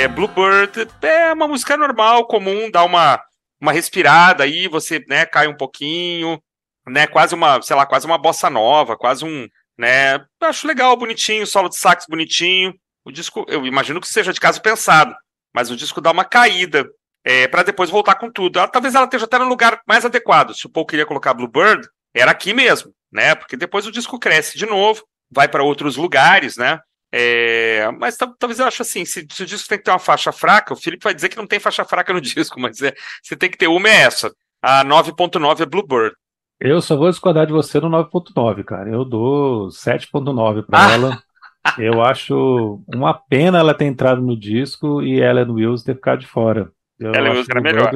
É, 0.00 0.08
Bluebird 0.08 0.88
é 1.02 1.30
uma 1.30 1.46
música 1.46 1.76
normal, 1.76 2.26
comum, 2.26 2.70
dá 2.70 2.82
uma, 2.84 3.22
uma 3.60 3.70
respirada 3.70 4.44
aí, 4.44 4.66
você 4.66 5.04
né, 5.06 5.26
cai 5.26 5.46
um 5.46 5.54
pouquinho, 5.54 6.42
né? 6.88 7.06
Quase 7.06 7.34
uma, 7.34 7.60
sei 7.60 7.76
lá, 7.76 7.84
quase 7.84 8.06
uma 8.06 8.16
bossa 8.16 8.48
nova, 8.48 8.96
quase 8.96 9.26
um, 9.26 9.46
né? 9.76 10.24
Acho 10.40 10.66
legal, 10.66 10.96
bonitinho, 10.96 11.46
solo 11.46 11.68
de 11.68 11.76
sax 11.76 12.06
bonitinho. 12.08 12.72
O 13.04 13.12
disco, 13.12 13.44
eu 13.46 13.66
imagino 13.66 14.00
que 14.00 14.08
seja 14.08 14.32
de 14.32 14.40
caso 14.40 14.62
pensado, 14.62 15.14
mas 15.54 15.70
o 15.70 15.76
disco 15.76 16.00
dá 16.00 16.12
uma 16.12 16.24
caída 16.24 16.88
é, 17.22 17.46
para 17.46 17.62
depois 17.62 17.90
voltar 17.90 18.14
com 18.14 18.32
tudo. 18.32 18.58
Ela, 18.58 18.68
talvez 18.68 18.94
ela 18.94 19.04
esteja 19.04 19.26
até 19.26 19.38
no 19.38 19.50
lugar 19.50 19.82
mais 19.86 20.02
adequado. 20.02 20.54
Se 20.54 20.64
o 20.64 20.70
Paul 20.70 20.86
queria 20.86 21.04
colocar 21.04 21.34
Bluebird, 21.34 21.86
era 22.14 22.30
aqui 22.30 22.54
mesmo, 22.54 22.90
né? 23.12 23.34
Porque 23.34 23.54
depois 23.54 23.86
o 23.86 23.92
disco 23.92 24.18
cresce 24.18 24.56
de 24.56 24.64
novo, 24.64 25.04
vai 25.30 25.46
para 25.46 25.62
outros 25.62 25.98
lugares, 25.98 26.56
né? 26.56 26.80
É, 27.12 27.90
mas 27.98 28.16
talvez 28.16 28.60
eu 28.60 28.66
acho 28.66 28.82
assim, 28.82 29.04
se, 29.04 29.26
se, 29.30 29.42
o 29.42 29.46
disco 29.46 29.68
tem 29.68 29.78
que 29.78 29.84
ter 29.84 29.90
uma 29.90 29.98
faixa 29.98 30.30
fraca, 30.30 30.72
o 30.72 30.76
Felipe 30.76 31.02
vai 31.02 31.14
dizer 31.14 31.28
que 31.28 31.36
não 31.36 31.46
tem 31.46 31.58
faixa 31.58 31.84
fraca 31.84 32.12
no 32.12 32.20
disco, 32.22 32.60
mas 32.60 32.80
é, 32.82 32.94
se 33.22 33.36
tem 33.36 33.50
que 33.50 33.58
ter 33.58 33.66
uma 33.66 33.88
é 33.88 34.02
essa. 34.02 34.32
A 34.62 34.84
9.9 34.84 35.60
é 35.60 35.66
Bluebird. 35.66 36.14
Eu 36.60 36.82
só 36.82 36.94
vou 36.96 37.08
discordar 37.10 37.46
de 37.46 37.52
você 37.52 37.80
no 37.80 37.88
9.9, 37.88 38.64
cara. 38.64 38.90
Eu 38.90 39.04
dou 39.04 39.68
7.9 39.68 40.66
para 40.66 40.86
ah. 40.86 40.92
ela. 40.92 41.22
Eu 41.78 42.02
acho 42.02 42.82
uma 42.88 43.12
pena 43.12 43.58
ela 43.58 43.74
ter 43.74 43.84
entrado 43.84 44.22
no 44.22 44.38
disco 44.38 45.02
e 45.02 45.20
ela 45.20 45.44
no 45.44 45.54
Wills 45.54 45.84
ter 45.84 45.94
ficado 45.94 46.20
de 46.20 46.26
fora. 46.26 46.72
Eu 46.98 47.14
Ellen 47.14 47.32
Wills 47.32 47.48
era 47.50 47.60
melhor 47.60 47.90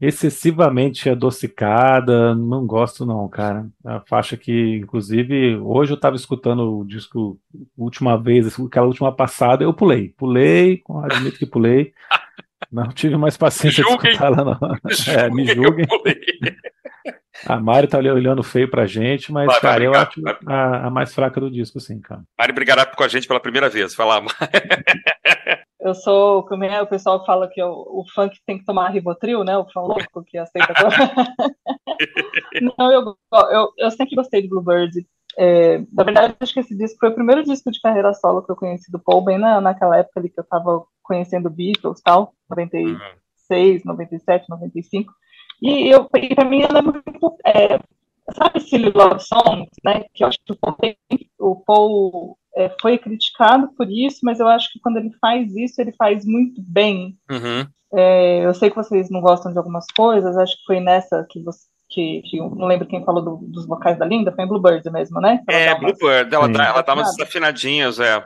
excessivamente 0.00 1.10
adocicada, 1.10 2.34
não 2.34 2.66
gosto 2.66 3.04
não, 3.04 3.28
cara. 3.28 3.66
A 3.84 4.00
faixa 4.00 4.36
que, 4.36 4.76
inclusive, 4.76 5.56
hoje 5.56 5.92
eu 5.92 5.96
estava 5.96 6.16
escutando 6.16 6.78
o 6.78 6.84
disco 6.84 7.38
última 7.76 8.16
vez, 8.16 8.58
aquela 8.60 8.86
última 8.86 9.12
passada, 9.12 9.64
eu 9.64 9.74
pulei, 9.74 10.10
pulei, 10.16 10.82
admito 11.04 11.38
que 11.38 11.46
pulei. 11.46 11.92
Não 12.70 12.88
tive 12.88 13.16
mais 13.16 13.36
paciência 13.36 13.82
de 13.82 13.88
escutar 13.88 14.26
ela, 14.26 14.44
não. 14.44 14.58
É, 15.16 15.30
me 15.30 15.46
julguem. 15.46 15.86
A 17.46 17.58
Mari 17.58 17.86
tá 17.86 17.98
olhando 17.98 18.42
feio 18.42 18.68
pra 18.68 18.84
gente, 18.84 19.32
mas, 19.32 19.46
vai, 19.46 19.60
cara, 19.60 19.84
eu 19.84 19.94
acho 19.94 20.20
a, 20.46 20.86
a, 20.86 20.90
mais 20.90 21.14
fraca 21.14 21.40
do 21.40 21.50
disco, 21.50 21.80
sim, 21.80 22.00
cara. 22.00 22.22
Mari 22.38 22.52
brigará 22.52 22.84
com 22.84 23.02
a 23.02 23.08
gente 23.08 23.28
pela 23.28 23.40
primeira 23.40 23.68
vez. 23.68 23.94
Vai 23.94 24.06
lá, 24.06 24.20
Eu 25.88 25.94
sou, 25.94 26.42
como 26.42 26.64
é, 26.64 26.82
o 26.82 26.86
pessoal 26.86 27.24
fala 27.24 27.48
que 27.48 27.62
o, 27.62 27.70
o 27.70 28.04
funk 28.14 28.38
tem 28.46 28.58
que 28.58 28.64
tomar 28.64 28.90
Rivotril, 28.90 29.42
né? 29.42 29.56
O 29.56 29.64
fã 29.70 29.80
louco 29.80 30.22
que 30.22 30.36
aceita. 30.36 30.74
Não, 32.60 32.92
eu, 32.92 33.16
eu, 33.50 33.72
eu 33.78 33.90
sempre 33.90 34.14
gostei 34.14 34.42
de 34.42 34.48
Bluebird. 34.48 35.06
É, 35.38 35.78
na 35.92 36.04
verdade, 36.04 36.36
acho 36.40 36.52
que 36.52 36.60
esse 36.60 36.76
disco 36.76 36.98
foi 37.00 37.08
o 37.08 37.14
primeiro 37.14 37.42
disco 37.42 37.70
de 37.70 37.80
carreira 37.80 38.12
solo 38.12 38.42
que 38.42 38.52
eu 38.52 38.56
conheci 38.56 38.90
do 38.90 38.98
Paul, 38.98 39.22
bem 39.22 39.38
na, 39.38 39.60
naquela 39.60 39.96
época 39.96 40.20
ali 40.20 40.28
que 40.28 40.38
eu 40.38 40.44
tava 40.44 40.84
conhecendo 41.02 41.48
Beatles 41.48 42.02
tal, 42.02 42.34
96, 42.50 43.84
97, 43.84 44.46
95. 44.48 45.12
E, 45.62 45.88
eu, 45.88 46.08
e 46.16 46.34
pra 46.34 46.44
mim 46.44 46.62
ela 46.62 46.80
é 46.80 46.82
muito. 46.82 47.36
É, 47.46 47.78
sabe 48.34 48.60
Silly 48.60 48.92
Love 48.94 49.20
Songs, 49.20 49.70
né? 49.82 50.04
Que 50.12 50.22
eu 50.22 50.28
acho 50.28 50.38
que 50.44 50.52
o 50.52 50.56
Paul, 50.56 50.74
tem, 50.74 50.98
o 51.38 51.56
Paul 51.56 52.38
é, 52.58 52.74
foi 52.80 52.98
criticado 52.98 53.68
por 53.76 53.88
isso, 53.88 54.18
mas 54.24 54.40
eu 54.40 54.48
acho 54.48 54.72
que 54.72 54.80
quando 54.80 54.96
ele 54.96 55.12
faz 55.20 55.54
isso, 55.54 55.80
ele 55.80 55.92
faz 55.92 56.26
muito 56.26 56.60
bem. 56.60 57.16
Uhum. 57.30 57.64
É, 57.94 58.44
eu 58.44 58.52
sei 58.52 58.68
que 58.68 58.76
vocês 58.76 59.08
não 59.08 59.20
gostam 59.20 59.52
de 59.52 59.58
algumas 59.58 59.86
coisas, 59.96 60.36
acho 60.36 60.56
que 60.56 60.64
foi 60.66 60.80
nessa 60.80 61.24
que, 61.30 61.40
você, 61.40 61.60
que, 61.88 62.20
que 62.22 62.38
não 62.38 62.66
lembro 62.66 62.88
quem 62.88 63.04
falou 63.04 63.22
do, 63.22 63.36
dos 63.46 63.64
vocais 63.64 63.96
da 63.96 64.04
Linda, 64.04 64.32
foi 64.32 64.44
em 64.44 64.48
Bluebird 64.48 64.90
mesmo, 64.90 65.20
né? 65.20 65.40
é, 65.48 65.72
Bluebird, 65.76 66.34
ela, 66.34 66.46
ela 66.46 66.82
dá 66.82 66.94
umas 66.94 67.14
desafinadinhas, 67.14 68.00
é. 68.00 68.24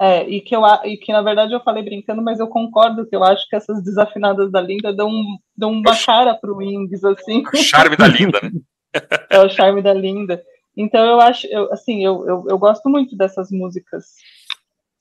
É, 0.00 0.28
e 0.28 0.40
que, 0.40 0.54
eu, 0.54 0.62
e 0.84 0.96
que 0.96 1.12
na 1.12 1.20
verdade 1.20 1.52
eu 1.52 1.60
falei 1.60 1.82
brincando, 1.82 2.22
mas 2.22 2.38
eu 2.38 2.46
concordo 2.46 3.06
que 3.06 3.14
eu 3.14 3.22
acho 3.24 3.48
que 3.48 3.56
essas 3.56 3.82
desafinadas 3.82 4.50
da 4.50 4.60
Linda 4.60 4.94
dão, 4.94 5.10
dão 5.56 5.72
uma 5.72 5.96
cara 5.96 6.34
pro 6.34 6.56
Wings, 6.56 7.04
assim. 7.04 7.42
O 7.52 7.56
charme 7.56 7.96
da 7.96 8.06
Linda, 8.06 8.40
né? 8.42 8.50
é 9.28 9.40
o 9.40 9.48
charme 9.48 9.82
da 9.82 9.92
Linda. 9.92 10.42
Então 10.76 11.04
eu 11.04 11.20
acho, 11.20 11.46
eu, 11.48 11.72
assim, 11.72 12.04
eu, 12.04 12.26
eu, 12.26 12.44
eu 12.48 12.58
gosto 12.58 12.88
muito 12.88 13.16
dessas 13.16 13.50
músicas 13.50 14.06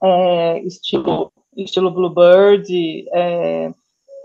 é, 0.04 0.60
estilo, 0.62 1.32
estilo 1.56 1.92
Bluebird, 1.92 3.08
é, 3.14 3.72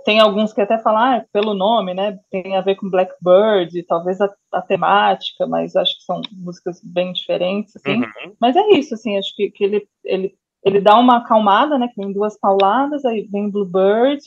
tem 0.06 0.20
alguns 0.20 0.52
que 0.52 0.60
até 0.60 0.78
falam, 0.78 1.00
ah, 1.00 1.24
pelo 1.32 1.52
nome, 1.52 1.92
né, 1.92 2.16
tem 2.30 2.56
a 2.56 2.60
ver 2.60 2.76
com 2.76 2.88
Blackbird, 2.88 3.82
talvez 3.82 4.20
a, 4.20 4.32
a 4.52 4.62
temática, 4.62 5.46
mas 5.48 5.74
acho 5.74 5.98
que 5.98 6.04
são 6.04 6.22
músicas 6.32 6.80
bem 6.82 7.12
diferentes, 7.12 7.74
assim. 7.74 7.96
Uhum. 7.96 8.36
Mas 8.40 8.54
é 8.54 8.68
isso, 8.70 8.94
assim, 8.94 9.18
acho 9.18 9.34
que, 9.34 9.50
que 9.50 9.64
ele, 9.64 9.88
ele, 10.04 10.34
ele 10.64 10.80
dá 10.80 10.96
uma 10.96 11.16
acalmada, 11.16 11.76
né, 11.76 11.88
que 11.88 12.00
vem 12.00 12.12
duas 12.12 12.38
pauladas, 12.38 13.04
aí 13.04 13.22
vem 13.22 13.50
Bluebird, 13.50 14.22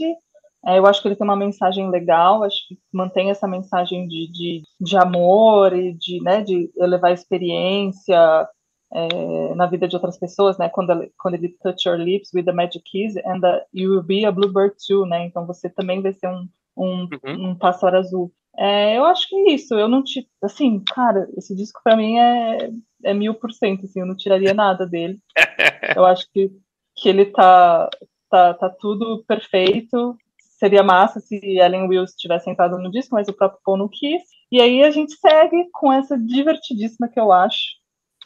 é, 0.66 0.78
eu 0.78 0.86
acho 0.86 1.02
que 1.02 1.08
ele 1.08 1.16
tem 1.16 1.26
uma 1.26 1.36
mensagem 1.36 1.90
legal, 1.90 2.44
acho 2.44 2.68
que 2.68 2.78
mantém 2.94 3.30
essa 3.30 3.48
mensagem 3.48 4.08
de, 4.08 4.32
de, 4.32 4.64
de 4.80 4.98
amor 4.98 5.74
e 5.74 5.94
de, 5.94 6.22
né, 6.22 6.42
de 6.42 6.72
elevar 6.78 7.14
experiência, 7.14 8.48
é, 8.92 9.56
na 9.56 9.68
vida 9.68 9.88
de 9.88 9.96
outras 9.96 10.18
pessoas, 10.18 10.58
né? 10.58 10.68
Quando 10.68 10.92
ele, 10.92 11.12
quando 11.20 11.36
ele 11.36 11.56
touch 11.62 11.88
your 11.88 11.98
lips 11.98 12.32
with 12.34 12.46
the 12.46 12.52
magic 12.52 12.84
kiss 12.90 13.16
and 13.26 13.40
the, 13.42 13.64
you 13.72 13.92
will 13.92 14.04
be 14.04 14.26
a 14.26 14.32
bluebird 14.32 14.76
too, 14.88 15.06
né? 15.06 15.26
Então 15.26 15.46
você 15.46 15.70
também 15.70 16.02
vai 16.02 16.12
ser 16.12 16.28
um 16.28 16.48
um, 16.80 17.08
uhum. 17.24 17.50
um 17.50 17.56
pássaro 17.56 17.98
azul. 17.98 18.32
É, 18.58 18.98
eu 18.98 19.06
acho 19.06 19.28
que 19.28 19.36
é 19.36 19.54
isso. 19.54 19.76
Eu 19.76 19.88
não 19.88 20.04
te, 20.04 20.28
assim, 20.42 20.82
cara, 20.94 21.28
esse 21.38 21.54
disco 21.56 21.82
para 21.84 21.98
mim 21.98 22.18
é 22.18 22.72
é 23.04 23.14
mil 23.14 23.34
por 23.34 23.52
cento, 23.54 23.86
assim, 23.86 24.02
eu 24.02 24.06
não 24.06 24.16
tiraria 24.16 24.54
nada 24.54 24.86
dele. 24.86 25.18
eu 25.96 26.06
acho 26.06 26.28
que 26.34 26.52
que 26.96 27.10
ele 27.10 27.26
tá 27.26 27.90
tá, 28.30 28.54
tá 28.54 28.70
tudo 28.70 29.24
perfeito. 29.28 30.18
Seria 30.60 30.84
massa 30.84 31.22
se 31.22 31.40
Ellen 31.58 31.88
Wills 31.88 32.14
tivesse 32.18 32.50
entrado 32.50 32.78
no 32.78 32.92
disco, 32.92 33.16
mas 33.16 33.30
o 33.30 33.34
próprio 33.34 33.62
Paul 33.64 33.78
não 33.78 33.88
quis. 33.88 34.22
E 34.52 34.60
aí 34.60 34.84
a 34.84 34.92
gente 34.92 35.14
segue 35.14 35.70
com 35.72 35.92
essa 35.92 36.18
divertidíssima 36.18 37.08
que 37.08 37.18
eu 37.18 37.32
acho, 37.32 37.80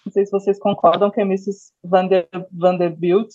não 0.04 0.12
sei 0.12 0.26
se 0.26 0.32
vocês 0.32 0.58
concordam 0.58 1.12
que 1.12 1.22
é 1.22 1.24
Mrs. 1.24 1.72
Vander, 1.84 2.28
Vanderbilt. 2.52 3.30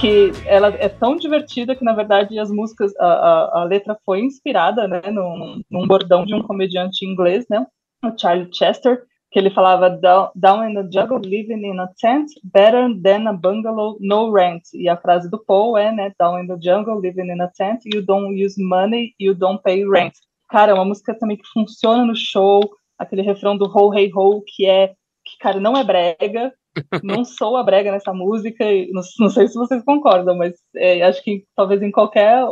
Que 0.00 0.30
ela 0.46 0.68
é 0.68 0.88
tão 0.88 1.16
divertida 1.16 1.74
que, 1.74 1.84
na 1.84 1.92
verdade, 1.92 2.38
as 2.38 2.50
músicas, 2.50 2.94
a, 2.98 3.06
a, 3.06 3.60
a 3.60 3.64
letra 3.64 3.98
foi 4.04 4.20
inspirada, 4.20 4.86
né, 4.86 5.02
num, 5.10 5.60
num, 5.70 5.86
bordão 5.86 6.24
de 6.24 6.34
um 6.34 6.42
comediante 6.42 7.04
inglês, 7.04 7.46
né, 7.50 7.66
o 8.04 8.16
Charlie 8.16 8.48
Chester, 8.52 9.02
que 9.30 9.38
ele 9.38 9.50
falava 9.50 9.90
down, 9.90 10.64
in 10.64 10.74
the 10.74 10.88
jungle, 10.90 11.18
living 11.18 11.66
in 11.66 11.78
a 11.80 11.88
tent, 11.98 12.28
better 12.44 12.88
than 13.02 13.28
a 13.28 13.32
bungalow, 13.32 13.98
no 14.00 14.32
rent. 14.32 14.62
E 14.72 14.88
a 14.88 14.96
frase 14.96 15.28
do 15.28 15.38
Paul 15.44 15.76
é, 15.76 15.92
né, 15.92 16.12
down 16.18 16.40
in 16.40 16.46
the 16.46 16.56
jungle, 16.62 17.00
living 17.00 17.30
in 17.30 17.42
a 17.42 17.48
tent, 17.48 17.80
you 17.84 18.00
don't 18.00 18.42
use 18.42 18.54
money, 18.56 19.14
you 19.20 19.34
don't 19.34 19.62
pay 19.62 19.84
rent. 19.86 20.14
Cara, 20.48 20.72
é 20.72 20.74
uma 20.74 20.84
música 20.84 21.14
também 21.14 21.36
que 21.36 21.46
funciona 21.52 22.06
no 22.06 22.16
show, 22.16 22.60
aquele 22.98 23.20
refrão 23.20 23.56
do 23.56 23.66
Ho 23.66 23.92
Hey 23.92 24.10
Ho, 24.14 24.42
que 24.46 24.64
é, 24.64 24.94
que, 25.24 25.36
cara, 25.40 25.60
não 25.60 25.76
é 25.76 25.84
brega, 25.84 26.52
não 27.02 27.24
sou 27.24 27.56
a 27.56 27.62
brega 27.62 27.90
nessa 27.90 28.12
música, 28.12 28.64
não, 28.90 29.02
não 29.20 29.30
sei 29.30 29.48
se 29.48 29.54
vocês 29.54 29.82
concordam, 29.84 30.36
mas 30.36 30.54
é, 30.76 31.02
acho 31.02 31.22
que 31.22 31.44
talvez 31.56 31.82
em 31.82 31.90
qualquer 31.90 32.44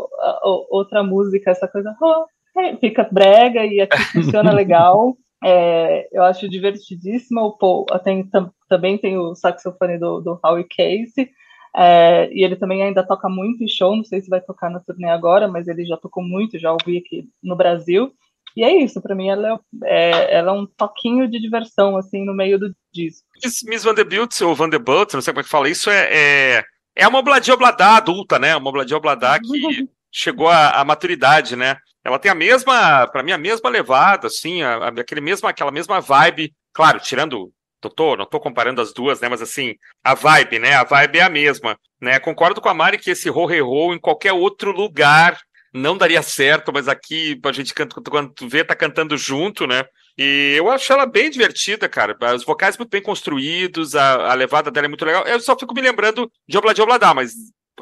outra 0.70 1.02
música 1.02 1.50
essa 1.50 1.68
coisa 1.68 1.94
oh, 2.00 2.60
é, 2.60 2.76
fica 2.76 3.08
brega 3.10 3.64
e 3.64 3.80
aqui 3.80 3.98
funciona 4.12 4.52
legal. 4.52 5.16
É, 5.44 6.08
eu 6.12 6.22
acho 6.22 6.48
divertidíssimo. 6.48 7.40
O 7.40 7.58
Paul, 7.58 7.84
tem, 8.02 8.26
tam, 8.26 8.50
também 8.68 8.98
tem 8.98 9.18
o 9.18 9.34
saxofone 9.34 9.98
do, 9.98 10.20
do 10.20 10.40
Howie 10.42 10.64
Casey, 10.64 11.30
é, 11.76 12.30
e 12.32 12.42
ele 12.42 12.56
também 12.56 12.82
ainda 12.82 13.06
toca 13.06 13.28
muito 13.28 13.62
em 13.62 13.68
show. 13.68 13.94
Não 13.94 14.04
sei 14.04 14.22
se 14.22 14.30
vai 14.30 14.40
tocar 14.40 14.70
na 14.70 14.80
turnê 14.80 15.08
agora, 15.08 15.46
mas 15.46 15.68
ele 15.68 15.84
já 15.84 15.96
tocou 15.96 16.22
muito, 16.22 16.58
já 16.58 16.72
ouvi 16.72 16.98
aqui 16.98 17.28
no 17.42 17.54
Brasil. 17.54 18.10
E 18.57 18.64
é 18.64 18.82
isso, 18.82 19.02
para 19.02 19.14
mim 19.14 19.28
ela 19.28 19.48
é, 19.48 19.59
é, 19.84 20.34
ela 20.38 20.52
é 20.52 20.54
um 20.54 20.66
toquinho 20.66 21.28
de 21.28 21.38
diversão, 21.38 21.96
assim, 21.96 22.24
no 22.24 22.34
meio 22.34 22.59
do 22.59 22.74
disco. 22.92 23.26
Miss 23.64 23.84
Vanderbilt, 23.84 24.40
ou 24.40 24.54
Vanderbilt, 24.54 25.12
não 25.12 25.20
sei 25.20 25.34
como 25.34 25.40
é 25.40 25.44
que 25.44 25.50
fala 25.50 25.68
isso, 25.68 25.90
é, 25.90 26.09
é, 26.11 26.64
é 26.96 27.07
uma 27.07 27.18
Obladia 27.18 27.52
Obladá 27.52 27.96
adulta, 27.98 28.38
né? 28.38 28.57
Uma 28.57 28.70
Obladia 28.70 28.96
Obladá 28.96 29.38
que 29.38 29.46
chegou 30.11 30.48
à, 30.48 30.70
à, 30.70 30.84
maturidade, 30.84 31.54
né? 31.54 31.76
Ela 32.02 32.18
tem 32.18 32.30
a 32.30 32.34
mesma, 32.34 33.07
para 33.09 33.22
mim, 33.22 33.32
a 33.32 33.38
mesma 33.38 33.68
levada, 33.68 34.28
assim, 34.28 34.62
a, 34.62 34.76
a, 34.76 34.88
aquele 34.88 35.20
mesma, 35.20 35.50
aquela 35.50 35.70
mesma 35.70 36.00
vibe, 36.00 36.54
claro, 36.72 36.98
tirando 36.98 37.52
não 37.84 37.90
tô, 37.90 38.16
não 38.16 38.26
tô 38.26 38.40
comparando 38.40 38.80
as 38.80 38.92
duas, 38.92 39.20
né? 39.20 39.28
Mas 39.28 39.42
assim, 39.42 39.74
a 40.02 40.14
vibe, 40.14 40.59
né? 40.59 40.74
A 40.74 40.84
vibe 40.84 41.18
é 41.18 41.22
a 41.22 41.28
mesma, 41.28 41.78
né? 42.00 42.18
Concordo 42.18 42.61
com 42.61 42.68
a 42.68 42.74
Mari 42.74 42.98
que 42.98 43.11
esse 43.11 43.30
Ho 43.30 43.50
Hey 43.50 43.62
Ho 43.62 43.92
em 43.94 43.98
qualquer 43.98 44.32
outro 44.32 44.72
lugar 44.72 45.38
não 45.76 45.96
daria 45.96 46.22
certo, 46.22 46.72
mas 46.72 46.88
aqui 46.88 47.38
a 47.44 47.52
gente 47.52 47.74
canta, 47.74 48.00
quando 48.10 48.32
tu 48.32 48.48
vê, 48.48 48.64
tá 48.64 48.74
cantando 48.74 49.16
junto, 49.16 49.66
né? 49.66 49.84
E 50.18 50.54
eu 50.56 50.70
acho 50.70 50.92
ela 50.92 51.06
bem 51.06 51.30
divertida, 51.30 51.88
cara. 51.88 52.16
Os 52.34 52.44
vocais 52.44 52.78
muito 52.78 52.90
bem 52.90 53.02
construídos, 53.02 53.94
a, 53.94 54.32
a 54.32 54.34
levada 54.34 54.70
dela 54.70 54.86
é 54.86 54.88
muito 54.88 55.04
legal. 55.04 55.24
Eu 55.26 55.38
só 55.40 55.56
fico 55.58 55.74
me 55.74 55.82
lembrando 55.82 56.30
de 56.48 56.56
Obladi 56.56 56.80
Obladá, 56.80 57.12
mas 57.12 57.34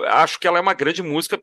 acho 0.07 0.39
que 0.39 0.47
ela 0.47 0.59
é 0.59 0.61
uma 0.61 0.75
grande 0.75 1.03
música. 1.03 1.41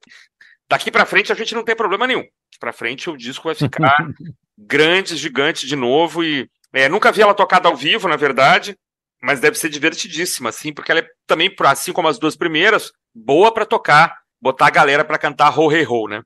Daqui 0.69 0.91
para 0.91 1.05
frente 1.05 1.31
a 1.31 1.35
gente 1.35 1.55
não 1.55 1.63
tem 1.63 1.75
problema 1.75 2.05
nenhum. 2.05 2.25
Para 2.59 2.73
frente 2.73 3.09
o 3.09 3.17
disco 3.17 3.45
vai 3.45 3.55
ficar 3.55 3.95
grande, 4.57 5.15
gigante 5.15 5.65
de 5.65 5.75
novo 5.75 6.23
e 6.23 6.49
é, 6.73 6.87
nunca 6.87 7.11
vi 7.11 7.21
ela 7.21 7.33
tocada 7.33 7.67
ao 7.67 7.75
vivo, 7.75 8.07
na 8.07 8.15
verdade, 8.15 8.77
mas 9.21 9.39
deve 9.39 9.57
ser 9.57 9.69
divertidíssima, 9.69 10.49
assim, 10.49 10.73
porque 10.73 10.91
ela 10.91 11.01
é 11.01 11.07
também, 11.27 11.53
assim 11.65 11.91
como 11.91 12.07
as 12.07 12.17
duas 12.17 12.35
primeiras, 12.35 12.91
boa 13.13 13.53
para 13.53 13.65
tocar, 13.65 14.17
botar 14.41 14.67
a 14.67 14.71
galera 14.71 15.03
para 15.03 15.17
cantar 15.17 15.57
Ho 15.57 15.71
Hey 15.71 15.85
Ho, 15.87 16.07
né? 16.07 16.21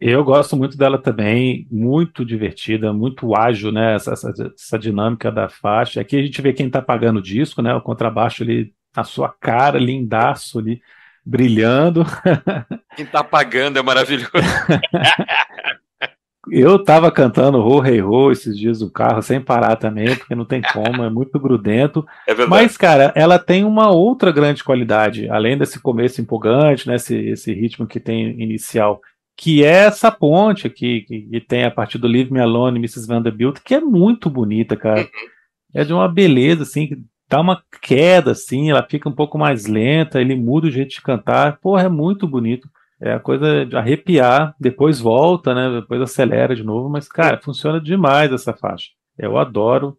Eu 0.00 0.24
gosto 0.24 0.56
muito 0.56 0.78
dela 0.78 0.96
também, 0.96 1.66
muito 1.70 2.24
divertida, 2.24 2.90
muito 2.90 3.36
ágil, 3.36 3.70
né? 3.70 3.96
Essa, 3.96 4.12
essa, 4.12 4.30
essa 4.30 4.78
dinâmica 4.78 5.30
da 5.30 5.48
faixa. 5.48 6.00
Aqui 6.00 6.16
a 6.16 6.22
gente 6.22 6.40
vê 6.40 6.54
quem 6.54 6.68
está 6.68 6.80
pagando 6.80 7.18
o 7.18 7.22
disco, 7.22 7.60
né? 7.60 7.74
O 7.74 7.82
contrabaixo 7.82 8.42
ali 8.42 8.72
na 8.96 9.04
sua 9.04 9.28
cara, 9.28 9.78
lindaço 9.78 10.58
ali, 10.58 10.80
brilhando. 11.24 12.04
Quem 12.96 13.04
está 13.04 13.22
pagando 13.22 13.78
é 13.78 13.82
maravilhoso. 13.82 14.30
Eu 16.50 16.76
estava 16.76 17.12
cantando 17.12 17.58
Ho 17.58 17.84
Hey 17.84 18.02
Ho 18.02 18.32
esses 18.32 18.56
dias 18.58 18.80
no 18.80 18.90
carro, 18.90 19.22
sem 19.22 19.40
parar 19.40 19.76
também, 19.76 20.16
porque 20.16 20.34
não 20.34 20.46
tem 20.46 20.62
como, 20.62 21.04
é 21.04 21.10
muito 21.10 21.38
grudento. 21.38 22.04
É 22.26 22.34
verdade. 22.34 22.50
Mas, 22.50 22.76
cara, 22.78 23.12
ela 23.14 23.38
tem 23.38 23.62
uma 23.62 23.90
outra 23.90 24.32
grande 24.32 24.64
qualidade, 24.64 25.28
além 25.28 25.56
desse 25.58 25.78
começo 25.78 26.20
empolgante, 26.20 26.88
né, 26.88 26.96
esse, 26.96 27.14
esse 27.14 27.52
ritmo 27.52 27.86
que 27.86 28.00
tem 28.00 28.40
inicial 28.42 29.00
que 29.40 29.64
é 29.64 29.86
essa 29.86 30.12
ponte 30.12 30.66
aqui, 30.66 31.00
que, 31.00 31.22
que, 31.22 31.40
tem 31.40 31.64
a 31.64 31.70
partir 31.70 31.96
do 31.96 32.06
Leave 32.06 32.30
Me 32.30 32.40
Alone, 32.40 32.78
Mrs. 32.78 33.06
Vanderbilt, 33.06 33.60
que 33.64 33.74
é 33.74 33.80
muito 33.80 34.28
bonita, 34.28 34.76
cara. 34.76 35.00
Uhum. 35.00 35.08
É 35.72 35.82
de 35.82 35.94
uma 35.94 36.06
beleza, 36.06 36.64
assim, 36.64 36.86
que 36.86 37.02
dá 37.26 37.40
uma 37.40 37.62
queda, 37.80 38.32
assim, 38.32 38.68
ela 38.68 38.86
fica 38.86 39.08
um 39.08 39.12
pouco 39.12 39.38
mais 39.38 39.64
lenta, 39.64 40.20
ele 40.20 40.36
muda 40.36 40.66
o 40.66 40.70
jeito 40.70 40.90
de 40.90 41.00
cantar. 41.00 41.56
Porra, 41.56 41.84
é 41.84 41.88
muito 41.88 42.28
bonito. 42.28 42.68
É 43.00 43.14
a 43.14 43.18
coisa 43.18 43.64
de 43.64 43.74
arrepiar, 43.74 44.54
depois 44.60 45.00
volta, 45.00 45.54
né? 45.54 45.80
Depois 45.80 46.02
acelera 46.02 46.54
de 46.54 46.62
novo, 46.62 46.90
mas, 46.90 47.08
cara, 47.08 47.40
funciona 47.42 47.80
demais 47.80 48.30
essa 48.30 48.52
faixa. 48.52 48.90
Eu 49.18 49.38
adoro. 49.38 49.96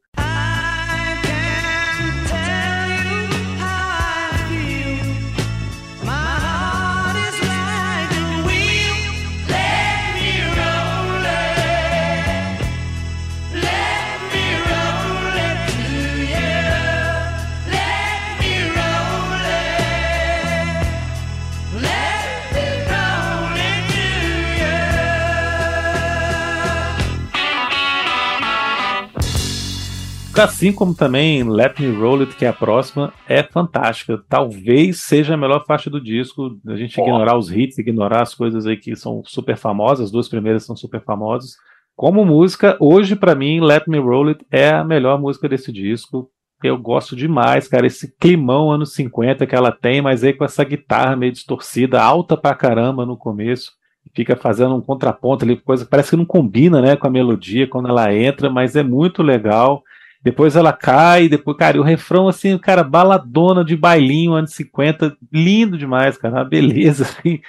Assim 30.44 30.74
como 30.74 30.96
também 30.96 31.44
Let 31.44 31.80
Me 31.80 31.96
Roll 31.96 32.22
It, 32.22 32.36
que 32.36 32.46
é 32.46 32.48
a 32.48 32.54
próxima, 32.54 33.14
é 33.28 33.44
fantástica. 33.44 34.24
Talvez 34.28 35.02
seja 35.02 35.34
a 35.36 35.38
melhor 35.38 35.66
faixa 35.66 35.89
do 35.89 36.02
disco. 36.02 36.58
A 36.68 36.76
gente 36.76 37.00
oh. 37.00 37.04
ignorar 37.04 37.38
os 37.38 37.52
hits, 37.52 37.78
ignorar 37.78 38.22
as 38.22 38.34
coisas 38.34 38.66
aí 38.66 38.78
que 38.78 38.96
são 38.96 39.22
super 39.26 39.56
famosas, 39.56 40.06
as 40.06 40.12
duas 40.12 40.28
primeiras 40.28 40.66
são 40.66 40.76
super 40.76 41.02
famosas. 41.04 41.56
Como 41.96 42.26
música, 42.26 42.76
hoje 42.80 43.16
para 43.16 43.36
mim, 43.36 43.60
Let 43.60 43.84
Me 43.88 44.00
Roll 44.00 44.30
It 44.30 44.46
é 44.52 44.70
a 44.70 44.84
melhor 44.84 45.20
música 45.20 45.48
desse 45.48 45.72
disco. 45.72 46.30
Eu 46.64 46.78
gosto 46.78 47.16
demais, 47.16 47.68
cara, 47.68 47.88
esse 47.88 48.16
climão 48.20 48.72
anos 48.72 48.94
50 48.94 49.48
que 49.48 49.56
ela 49.56 49.72
tem, 49.72 50.02
mas 50.02 50.24
aí 50.24 50.34
com 50.34 50.46
essa 50.46 50.64
guitarra 50.64 51.16
meio 51.16 51.32
distorcida, 51.32 52.02
alta 52.02 52.38
pra 52.38 52.54
caramba 52.54 53.06
no 53.06 53.18
começo 53.18 53.72
fica 54.14 54.36
fazendo 54.36 54.76
um 54.76 54.82
contraponto 54.82 55.46
ali, 55.46 55.56
coisa 55.58 55.86
parece 55.86 56.12
que 56.12 56.18
não 56.18 56.26
combina, 56.26 56.82
né, 56.82 56.96
com 56.96 57.08
a 57.08 57.12
melodia 57.12 57.68
quando 57.68 57.88
ela 57.88 58.14
entra, 58.14 58.50
mas 58.50 58.76
é 58.76 58.84
muito 58.84 59.24
legal. 59.24 59.84
Depois 60.24 60.55
ela 60.55 60.72
cai, 60.72 61.28
depois, 61.28 61.57
cara, 61.57 61.78
e 61.78 61.80
o 61.80 61.84
refrão 61.84 62.28
assim, 62.28 62.57
cara, 62.57 62.84
baladona 62.84 63.65
de 63.65 63.76
bailinho, 63.76 64.34
anos 64.34 64.53
50, 64.53 65.17
lindo 65.32 65.78
demais, 65.78 66.17
cara, 66.17 66.36
uma 66.36 66.45
beleza, 66.45 67.03
assim, 67.19 67.39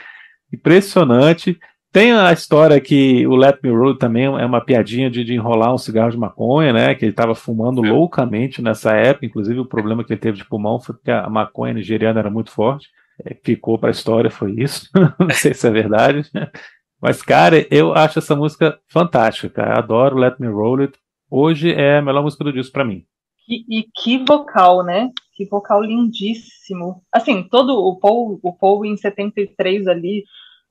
impressionante. 0.53 1.59
Tem 1.93 2.13
a 2.13 2.33
história 2.33 2.81
que 2.81 3.27
o 3.27 3.37
Let 3.37 3.59
Me 3.63 3.71
Roll 3.71 3.99
também 3.99 4.25
é 4.25 4.47
uma 4.47 4.65
piadinha 4.65 5.11
de, 5.11 5.23
de 5.23 5.35
enrolar 5.35 5.75
um 5.75 5.79
cigarro 5.79 6.11
de 6.11 6.17
maconha, 6.17 6.73
né? 6.73 6.95
Que 6.95 7.05
ele 7.05 7.13
estava 7.13 7.35
fumando 7.35 7.85
é. 7.85 7.91
loucamente 7.91 8.63
nessa 8.63 8.93
época. 8.93 9.27
Inclusive, 9.27 9.61
o 9.61 9.67
problema 9.67 10.03
que 10.03 10.11
ele 10.11 10.21
teve 10.21 10.39
de 10.39 10.45
pulmão 10.47 10.81
foi 10.81 10.95
que 11.05 11.11
a 11.11 11.29
maconha 11.29 11.75
nigeriana 11.75 12.19
era 12.19 12.31
muito 12.31 12.51
forte. 12.51 12.89
É, 13.23 13.37
ficou 13.45 13.79
para 13.79 13.91
a 13.91 13.93
história, 13.93 14.31
foi 14.31 14.53
isso. 14.53 14.89
Não 15.21 15.29
sei 15.29 15.53
se 15.53 15.69
é 15.69 15.71
verdade. 15.71 16.23
Mas, 16.99 17.21
cara, 17.21 17.67
eu 17.71 17.93
acho 17.93 18.21
essa 18.21 18.35
música 18.35 18.79
fantástica, 18.89 19.51
cara. 19.51 19.79
Adoro 19.79 20.17
Let 20.17 20.37
Me 20.39 20.49
Roll 20.49 20.81
It. 20.81 20.95
Hoje 21.35 21.73
é 21.73 21.97
a 21.97 22.03
melhor 22.03 22.23
música 22.23 22.45
do 22.45 22.53
disco 22.53 22.75
para 22.75 22.85
mim. 22.85 23.07
E, 23.49 23.79
e, 23.79 23.85
que 23.85 24.23
vocal, 24.23 24.85
né? 24.85 25.11
Que 25.35 25.47
vocal 25.47 25.83
lindíssimo. 25.83 27.03
Assim, 27.11 27.43
todo 27.43 27.73
o 27.73 27.99
Paul, 27.99 28.39
o 28.43 28.53
Paul 28.53 28.85
em 28.85 28.99
73 28.99 29.87
ali, 29.87 30.25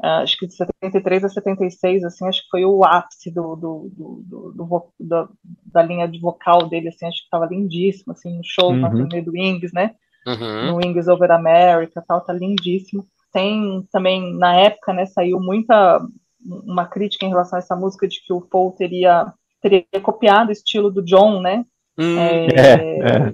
uh, 0.03 0.22
acho 0.22 0.38
que 0.38 0.45
de 0.45 0.53
73 0.53 1.24
a 1.24 1.30
76, 1.30 2.03
assim, 2.03 2.28
acho 2.28 2.43
que 2.43 2.49
foi 2.51 2.64
o 2.64 2.84
ápice 2.84 3.34
do, 3.34 3.55
do, 3.55 3.91
do, 3.97 4.53
do, 4.53 4.93
do 4.99 5.30
da 5.66 5.82
linha 5.82 6.07
de 6.07 6.20
vocal 6.20 6.70
dele, 6.70 6.89
assim, 6.89 7.07
acho 7.07 7.22
que 7.22 7.24
estava 7.24 7.47
lindíssimo, 7.47 8.14
assim, 8.14 8.38
no 8.38 8.43
show, 8.43 8.70
uhum. 8.72 8.82
no 8.82 9.07
meio 9.07 9.26
do 9.26 9.32
Wings, 9.32 9.74
né? 9.74 9.95
Uhum. 10.28 10.68
No 10.68 10.76
Wings 10.76 11.07
Over 11.07 11.32
America, 11.32 12.03
tal, 12.07 12.22
tá 12.22 12.34
lindíssimo. 12.34 13.07
Tem 13.34 13.84
também, 13.91 14.38
na 14.38 14.53
época, 14.53 14.93
né, 14.93 15.07
saiu 15.07 15.39
muita, 15.39 15.99
uma 16.45 16.86
crítica 16.86 17.26
em 17.26 17.30
relação 17.30 17.57
a 17.57 17.62
essa 17.62 17.76
música 17.76 18.07
de 18.07 18.22
que 18.24 18.32
o 18.32 18.41
Paul 18.41 18.74
teria 18.74 19.34
teria 19.62 19.86
copiado 20.01 20.49
o 20.49 20.51
estilo 20.51 20.89
do 20.89 21.01
John, 21.01 21.41
né? 21.41 21.66
Hum, 21.97 22.18
é, 22.18 22.47
é, 22.47 22.74
é. 22.99 23.34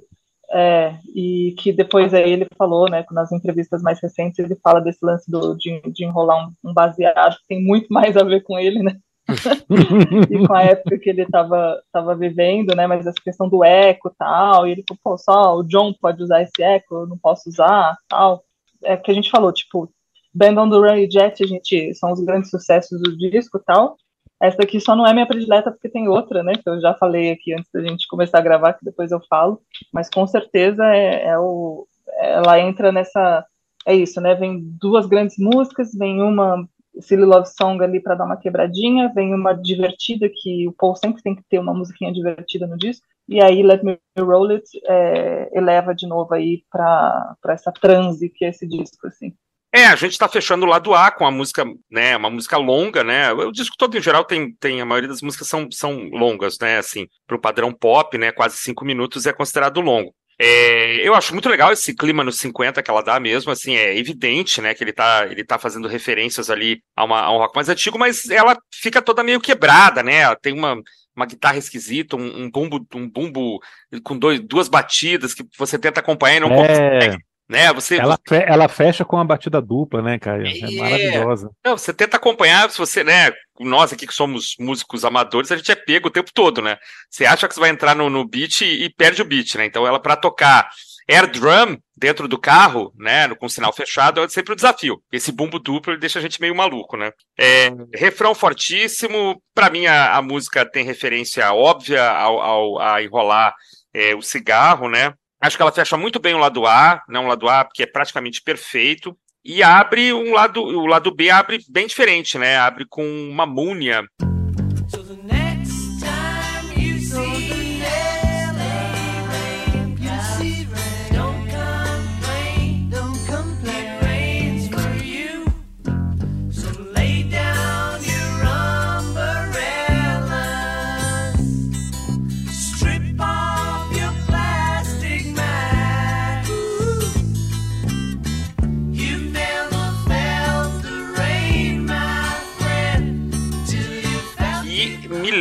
é, 0.52 1.00
e 1.16 1.56
que 1.58 1.72
depois 1.72 2.14
aí 2.14 2.32
ele 2.32 2.48
falou, 2.58 2.90
né, 2.90 3.06
nas 3.12 3.32
entrevistas 3.32 3.82
mais 3.82 4.02
recentes, 4.02 4.40
ele 4.40 4.56
fala 4.56 4.82
desse 4.82 5.06
lance 5.06 5.30
do, 5.30 5.56
de, 5.56 5.82
de 5.92 6.06
enrolar 6.06 6.48
um, 6.48 6.70
um 6.70 6.74
baseado, 6.74 7.38
que 7.38 7.48
tem 7.48 7.64
muito 7.64 7.88
mais 7.92 8.18
a 8.18 8.24
ver 8.24 8.42
com 8.42 8.58
ele, 8.60 8.84
né? 8.84 8.98
e 10.30 10.48
com 10.48 10.56
a 10.56 10.64
época 10.64 10.98
que 10.98 11.10
ele 11.10 11.24
estava 11.24 11.82
tava 11.92 12.16
vivendo, 12.16 12.76
né? 12.76 12.88
Mas 12.88 13.06
essa 13.06 13.22
questão 13.22 13.50
do 13.50 13.64
eco 13.64 14.14
tal, 14.18 14.68
e 14.68 14.72
ele 14.72 14.84
falou, 14.88 15.00
pô, 15.04 15.18
só 15.18 15.58
o 15.58 15.64
John 15.64 15.94
pode 15.94 16.24
usar 16.24 16.42
esse 16.42 16.62
eco, 16.62 16.96
eu 16.96 17.08
não 17.08 17.18
posso 17.18 17.50
usar, 17.50 17.98
tal. 18.08 18.44
É 18.84 18.96
que 18.96 19.12
a 19.12 19.14
gente 19.14 19.30
falou, 19.30 19.52
tipo, 19.52 19.90
Band 20.34 20.62
on 20.62 20.70
the 20.70 20.78
Run 20.78 20.98
e 20.98 21.12
Jet, 21.12 21.44
a 21.44 21.48
gente, 21.48 21.94
são 21.96 22.12
os 22.12 22.22
grandes 22.22 22.50
sucessos 22.50 23.02
do 23.02 23.18
disco 23.18 23.60
tal, 23.60 23.98
essa 24.42 24.64
aqui 24.64 24.80
só 24.80 24.96
não 24.96 25.06
é 25.06 25.14
minha 25.14 25.28
predileta 25.28 25.72
porque 25.72 25.90
tem 25.90 26.08
outra, 26.08 26.44
né? 26.44 26.54
Que 26.54 26.70
eu 26.70 26.80
já 26.80 26.94
falei 26.94 27.32
aqui 27.32 27.54
antes 27.54 27.70
da 27.72 27.82
gente 27.82 28.08
começar 28.08 28.40
a 28.40 28.42
gravar, 28.42 28.74
que 28.74 28.86
depois 28.86 29.12
eu 29.12 29.20
falo. 29.30 29.62
Mas 29.92 30.10
com 30.10 30.26
certeza 30.28 30.84
é, 30.86 31.26
é 31.28 31.40
o, 31.40 31.88
ela 32.20 32.60
entra 32.60 32.92
nessa. 32.92 33.46
É 33.86 33.96
isso, 33.96 34.20
né? 34.22 34.36
Vem 34.36 34.60
duas 34.80 35.06
grandes 35.06 35.38
músicas, 35.38 35.94
vem 35.94 36.22
uma 36.22 36.68
Silly 37.02 37.24
Love 37.24 37.48
Song 37.48 37.84
ali 37.84 38.00
para 38.02 38.16
dar 38.16 38.26
uma 38.26 38.38
quebradinha, 38.38 39.12
vem 39.14 39.34
uma 39.34 39.54
divertida, 39.54 40.30
que 40.34 40.68
o 40.68 40.74
Paul 40.74 40.96
sempre 40.96 41.22
tem 41.22 41.36
que 41.36 41.44
ter 41.50 41.60
uma 41.60 41.74
musiquinha 41.74 42.12
divertida 42.12 42.68
no 42.68 42.78
disco, 42.78 43.06
e 43.28 43.42
aí 43.42 43.62
Let 43.62 43.84
Me 43.84 44.00
Roll 44.18 44.52
It 44.52 44.66
é, 44.86 45.50
eleva 45.54 45.94
de 45.94 46.08
novo 46.08 46.34
aí 46.34 46.64
para 46.72 47.36
essa 47.50 47.72
transe 47.72 48.30
que 48.30 48.46
é 48.46 48.50
esse 48.50 48.68
disco, 48.68 49.08
assim. 49.08 49.34
É, 49.78 49.86
a 49.86 49.96
gente 49.96 50.14
está 50.14 50.28
fechando 50.28 50.66
o 50.66 50.68
lado 50.68 50.96
A 50.96 51.12
com 51.12 51.24
a 51.24 51.30
música, 51.30 51.64
né, 51.92 52.18
uma 52.18 52.32
música 52.32 52.58
longa, 52.58 53.04
né, 53.04 53.32
o 53.32 53.52
disco 53.52 53.78
todo 53.78 53.96
em 53.96 54.02
geral 54.02 54.26
tem, 54.26 54.52
tem 54.54 54.82
a 54.82 54.86
maioria 54.86 55.08
das 55.08 55.22
músicas 55.22 55.48
são, 55.48 55.70
são 55.72 56.10
longas, 56.10 56.58
né, 56.60 56.80
assim, 56.80 57.06
para 57.28 57.38
o 57.38 57.40
padrão 57.40 57.72
pop, 57.72 58.18
né, 58.18 58.32
quase 58.32 58.58
cinco 58.58 58.84
minutos 58.84 59.28
é 59.28 59.34
considerado 59.34 59.80
longo. 59.80 60.16
É, 60.40 61.08
eu 61.08 61.14
acho 61.14 61.32
muito 61.32 61.48
legal 61.48 61.72
esse 61.72 61.96
clima 61.96 62.24
nos 62.24 62.40
50 62.40 62.82
que 62.82 62.90
ela 62.90 63.04
dá 63.04 63.20
mesmo, 63.20 63.52
assim, 63.52 63.76
é 63.76 63.96
evidente, 63.96 64.60
né, 64.62 64.74
que 64.74 64.84
ele 64.84 64.94
tá, 64.94 65.28
ele 65.30 65.44
tá 65.44 65.60
fazendo 65.60 65.88
referências 65.88 66.50
ali 66.50 66.82
a, 66.96 67.04
uma, 67.04 67.22
a 67.22 67.32
um 67.32 67.38
rock 67.38 67.56
mais 67.56 67.70
antigo, 67.70 68.00
mas 68.00 68.28
ela 68.32 68.58
fica 68.74 69.00
toda 69.00 69.24
meio 69.24 69.40
quebrada, 69.40 70.02
né, 70.02 70.22
ela 70.22 70.36
tem 70.36 70.54
uma, 70.54 70.76
uma 71.16 71.28
guitarra 71.28 71.60
esquisita, 71.60 72.16
um, 72.16 72.46
um 72.46 72.50
bumbo, 72.50 72.84
um 72.96 73.08
bumbo 73.08 73.60
com 74.04 74.18
dois, 74.18 74.40
duas 74.40 74.68
batidas 74.68 75.36
que 75.36 75.46
você 75.56 75.78
tenta 75.78 76.00
acompanhar 76.00 76.38
e 76.38 76.40
não 76.40 76.52
é... 76.52 76.68
consegue 76.68 77.28
né? 77.50 77.72
Você, 77.74 77.96
ela, 77.96 78.18
fe 78.28 78.44
ela 78.46 78.68
fecha 78.68 79.06
com 79.06 79.16
uma 79.16 79.26
batida 79.26 79.62
dupla, 79.62 80.02
né, 80.02 80.20
Caio? 80.20 80.46
É, 80.46 80.60
é 80.60 80.72
maravilhosa. 80.78 81.52
Não, 81.66 81.78
você 81.78 81.94
tenta 81.94 82.18
acompanhar, 82.18 82.70
se 82.70 82.78
você, 82.78 83.04
né? 83.04 83.32
Nós 83.60 83.92
aqui 83.92 84.06
que 84.06 84.14
somos 84.14 84.56
músicos 84.60 85.06
amadores, 85.06 85.52
a 85.52 85.58
gente 85.58 85.72
é 85.72 85.76
pego 85.76 86.10
o 86.10 86.12
tempo 86.12 86.32
todo, 86.34 86.62
né? 86.62 86.78
Você 87.10 87.26
acha 87.26 87.48
que 87.48 87.54
você 87.54 87.60
vai 87.60 87.70
entrar 87.70 87.96
no, 87.96 88.10
no 88.10 88.28
beat 88.28 88.62
e, 88.62 88.86
e 88.86 88.90
perde 88.90 89.22
o 89.22 89.26
beat, 89.26 89.56
né? 89.56 89.66
Então 89.66 89.88
ela, 89.88 90.00
para 90.00 90.16
tocar 90.16 90.70
air 91.10 91.26
drum 91.32 91.78
dentro 91.96 92.28
do 92.28 92.38
carro, 92.38 92.94
né, 92.96 93.34
com 93.36 93.48
sinal 93.48 93.74
fechado, 93.74 94.22
é 94.22 94.28
sempre 94.28 94.52
o 94.52 94.54
um 94.54 94.56
desafio. 94.56 95.02
Esse 95.12 95.32
bumbo 95.32 95.58
duplo 95.58 95.94
ele 95.94 96.00
deixa 96.00 96.20
a 96.20 96.22
gente 96.22 96.40
meio 96.42 96.56
maluco, 96.56 96.98
né? 96.98 97.12
É, 97.40 97.72
refrão 97.96 98.36
fortíssimo. 98.36 99.42
Para 99.56 99.70
mim, 99.70 99.86
a, 99.88 100.18
a, 100.18 100.22
música 100.22 100.70
tem 100.70 100.84
referência 100.84 101.52
óbvia 101.54 102.08
ao, 102.08 102.40
ao 102.40 102.80
a 102.80 103.02
enrolar 103.02 103.56
é, 103.94 104.14
o 104.14 104.22
cigarro, 104.22 104.90
né? 104.90 105.14
Acho 105.40 105.56
que 105.56 105.62
ela 105.62 105.72
fecha 105.72 105.96
muito 105.96 106.20
bem 106.20 106.34
o 106.34 106.40
lado 106.40 106.66
A, 106.66 107.04
não 107.08 107.26
o 107.26 107.28
lado 107.28 107.48
A, 107.48 107.64
porque 107.64 107.84
é 107.84 107.88
praticamente 107.88 108.42
perfeito. 108.42 109.16
E 109.46 109.64
abre 109.64 110.12
um 110.12 110.34
lado, 110.34 110.62
o 110.62 110.86
lado 110.86 111.14
B 111.14 111.30
abre 111.30 111.60
bem 111.70 111.88
diferente, 111.88 112.38
né? 112.38 112.58
Abre 112.58 112.86
com 112.90 113.04
uma 113.06 113.46
múnia. 113.46 114.04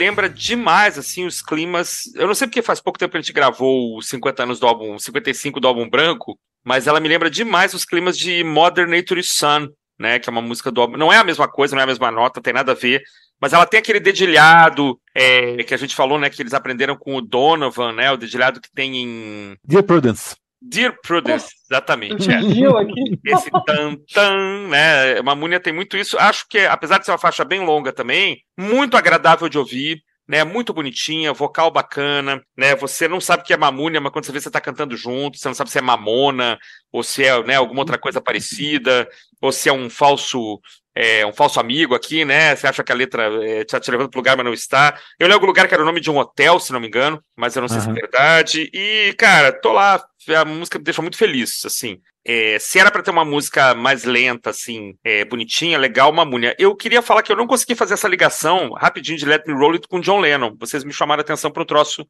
Lembra 0.06 0.28
demais, 0.28 0.98
assim, 0.98 1.26
os 1.26 1.42
climas. 1.42 2.02
Eu 2.14 2.26
não 2.26 2.34
sei 2.34 2.46
porque 2.46 2.62
faz 2.62 2.80
pouco 2.80 2.98
tempo 2.98 3.12
que 3.12 3.18
a 3.18 3.20
gente 3.20 3.32
gravou 3.32 3.98
os 3.98 4.08
50 4.08 4.42
anos 4.44 4.60
do 4.60 4.66
álbum, 4.66 4.98
55 4.98 5.58
do 5.58 5.68
álbum 5.68 5.88
branco, 5.88 6.38
mas 6.64 6.86
ela 6.86 7.00
me 7.00 7.08
lembra 7.08 7.28
demais 7.28 7.74
os 7.74 7.84
climas 7.84 8.16
de 8.16 8.44
Modern 8.44 8.90
Nature 8.90 9.22
Sun, 9.22 9.68
né? 9.98 10.18
Que 10.18 10.28
é 10.28 10.32
uma 10.32 10.40
música 10.40 10.70
do 10.70 10.80
álbum. 10.80 10.96
Não 10.96 11.12
é 11.12 11.18
a 11.18 11.24
mesma 11.24 11.48
coisa, 11.48 11.74
não 11.74 11.80
é 11.80 11.84
a 11.84 11.88
mesma 11.88 12.10
nota, 12.10 12.40
tem 12.40 12.52
nada 12.52 12.72
a 12.72 12.74
ver. 12.74 13.02
Mas 13.40 13.52
ela 13.52 13.66
tem 13.66 13.78
aquele 13.78 14.00
dedilhado 14.00 14.98
é, 15.14 15.62
que 15.64 15.74
a 15.74 15.76
gente 15.76 15.94
falou, 15.94 16.18
né? 16.18 16.30
Que 16.30 16.40
eles 16.40 16.54
aprenderam 16.54 16.96
com 16.96 17.16
o 17.16 17.20
Donovan, 17.20 17.92
né? 17.92 18.10
O 18.10 18.16
dedilhado 18.16 18.60
que 18.60 18.70
tem 18.72 18.96
em. 18.96 19.56
Dear 19.64 19.82
Prudence. 19.82 20.36
Dear 20.68 20.96
Prudence, 21.02 21.48
exatamente. 21.70 22.30
É. 22.30 22.40
Esse 23.24 23.50
tan 23.64 23.96
tan, 24.12 24.68
né? 24.68 25.20
Mamúnia 25.22 25.60
tem 25.60 25.72
muito 25.72 25.96
isso. 25.96 26.18
Acho 26.18 26.46
que, 26.48 26.58
apesar 26.60 26.98
de 26.98 27.04
ser 27.04 27.12
uma 27.12 27.18
faixa 27.18 27.44
bem 27.44 27.64
longa 27.64 27.92
também, 27.92 28.40
muito 28.58 28.96
agradável 28.96 29.48
de 29.48 29.58
ouvir. 29.58 30.02
Né, 30.28 30.42
muito 30.42 30.72
bonitinha, 30.72 31.32
vocal 31.32 31.70
bacana, 31.70 32.42
né? 32.56 32.74
Você 32.74 33.06
não 33.06 33.20
sabe 33.20 33.44
que 33.44 33.52
é 33.52 33.56
mamúnia, 33.56 34.00
mas 34.00 34.10
quando 34.10 34.24
você 34.24 34.32
vê 34.32 34.40
você 34.40 34.50
tá 34.50 34.60
cantando 34.60 34.96
junto, 34.96 35.38
você 35.38 35.46
não 35.46 35.54
sabe 35.54 35.70
se 35.70 35.78
é 35.78 35.80
mamona 35.80 36.58
ou 36.90 37.04
se 37.04 37.22
é, 37.22 37.40
né, 37.44 37.54
alguma 37.54 37.82
outra 37.82 37.96
coisa 37.96 38.20
parecida, 38.20 39.08
ou 39.40 39.52
se 39.52 39.68
é 39.68 39.72
um 39.72 39.88
falso 39.88 40.60
é, 40.96 41.26
um 41.26 41.32
falso 41.32 41.60
amigo 41.60 41.94
aqui, 41.94 42.24
né? 42.24 42.56
Você 42.56 42.66
acha 42.66 42.82
que 42.82 42.90
a 42.90 42.94
letra 42.94 43.28
está 43.60 43.76
é, 43.76 43.80
te 43.80 43.90
levando 43.90 44.08
para 44.08 44.18
lugar, 44.18 44.34
mas 44.34 44.46
não 44.46 44.54
está. 44.54 44.98
Eu 45.18 45.28
li 45.28 45.34
algum 45.34 45.46
lugar 45.46 45.68
que 45.68 45.74
era 45.74 45.82
o 45.82 45.86
nome 45.86 46.00
de 46.00 46.10
um 46.10 46.16
hotel, 46.16 46.58
se 46.58 46.72
não 46.72 46.80
me 46.80 46.86
engano, 46.86 47.22
mas 47.36 47.54
eu 47.54 47.60
não 47.60 47.68
sei 47.68 47.76
uhum. 47.78 47.84
se 47.84 47.90
é 47.90 47.92
verdade. 47.92 48.70
E, 48.72 49.14
cara, 49.18 49.52
tô 49.52 49.72
lá, 49.72 50.02
a 50.34 50.44
música 50.46 50.78
me 50.78 50.84
deixa 50.84 51.02
muito 51.02 51.18
feliz, 51.18 51.64
assim. 51.66 52.00
é, 52.26 52.58
se 52.58 52.78
era 52.80 52.90
para 52.90 53.02
ter 53.02 53.12
uma 53.12 53.24
música 53.24 53.72
mais 53.72 54.02
lenta, 54.02 54.50
assim, 54.50 54.96
é, 55.04 55.24
bonitinha, 55.24 55.78
legal, 55.78 56.10
Mamúnia. 56.12 56.56
Eu 56.58 56.74
queria 56.74 57.00
falar 57.00 57.22
que 57.22 57.30
eu 57.30 57.36
não 57.36 57.46
consegui 57.46 57.76
fazer 57.76 57.94
essa 57.94 58.08
ligação 58.08 58.72
rapidinho 58.72 59.16
de 59.16 59.24
Let 59.24 59.46
Me 59.46 59.54
Roll 59.54 59.74
It 59.74 59.86
com 59.86 60.00
John 60.00 60.18
Lennon. 60.18 60.56
Vocês 60.58 60.82
me 60.82 60.92
chamaram 60.92 61.20
a 61.20 61.22
atenção 61.22 61.52
para 61.52 61.62
um 61.62 61.66
troço 61.66 62.04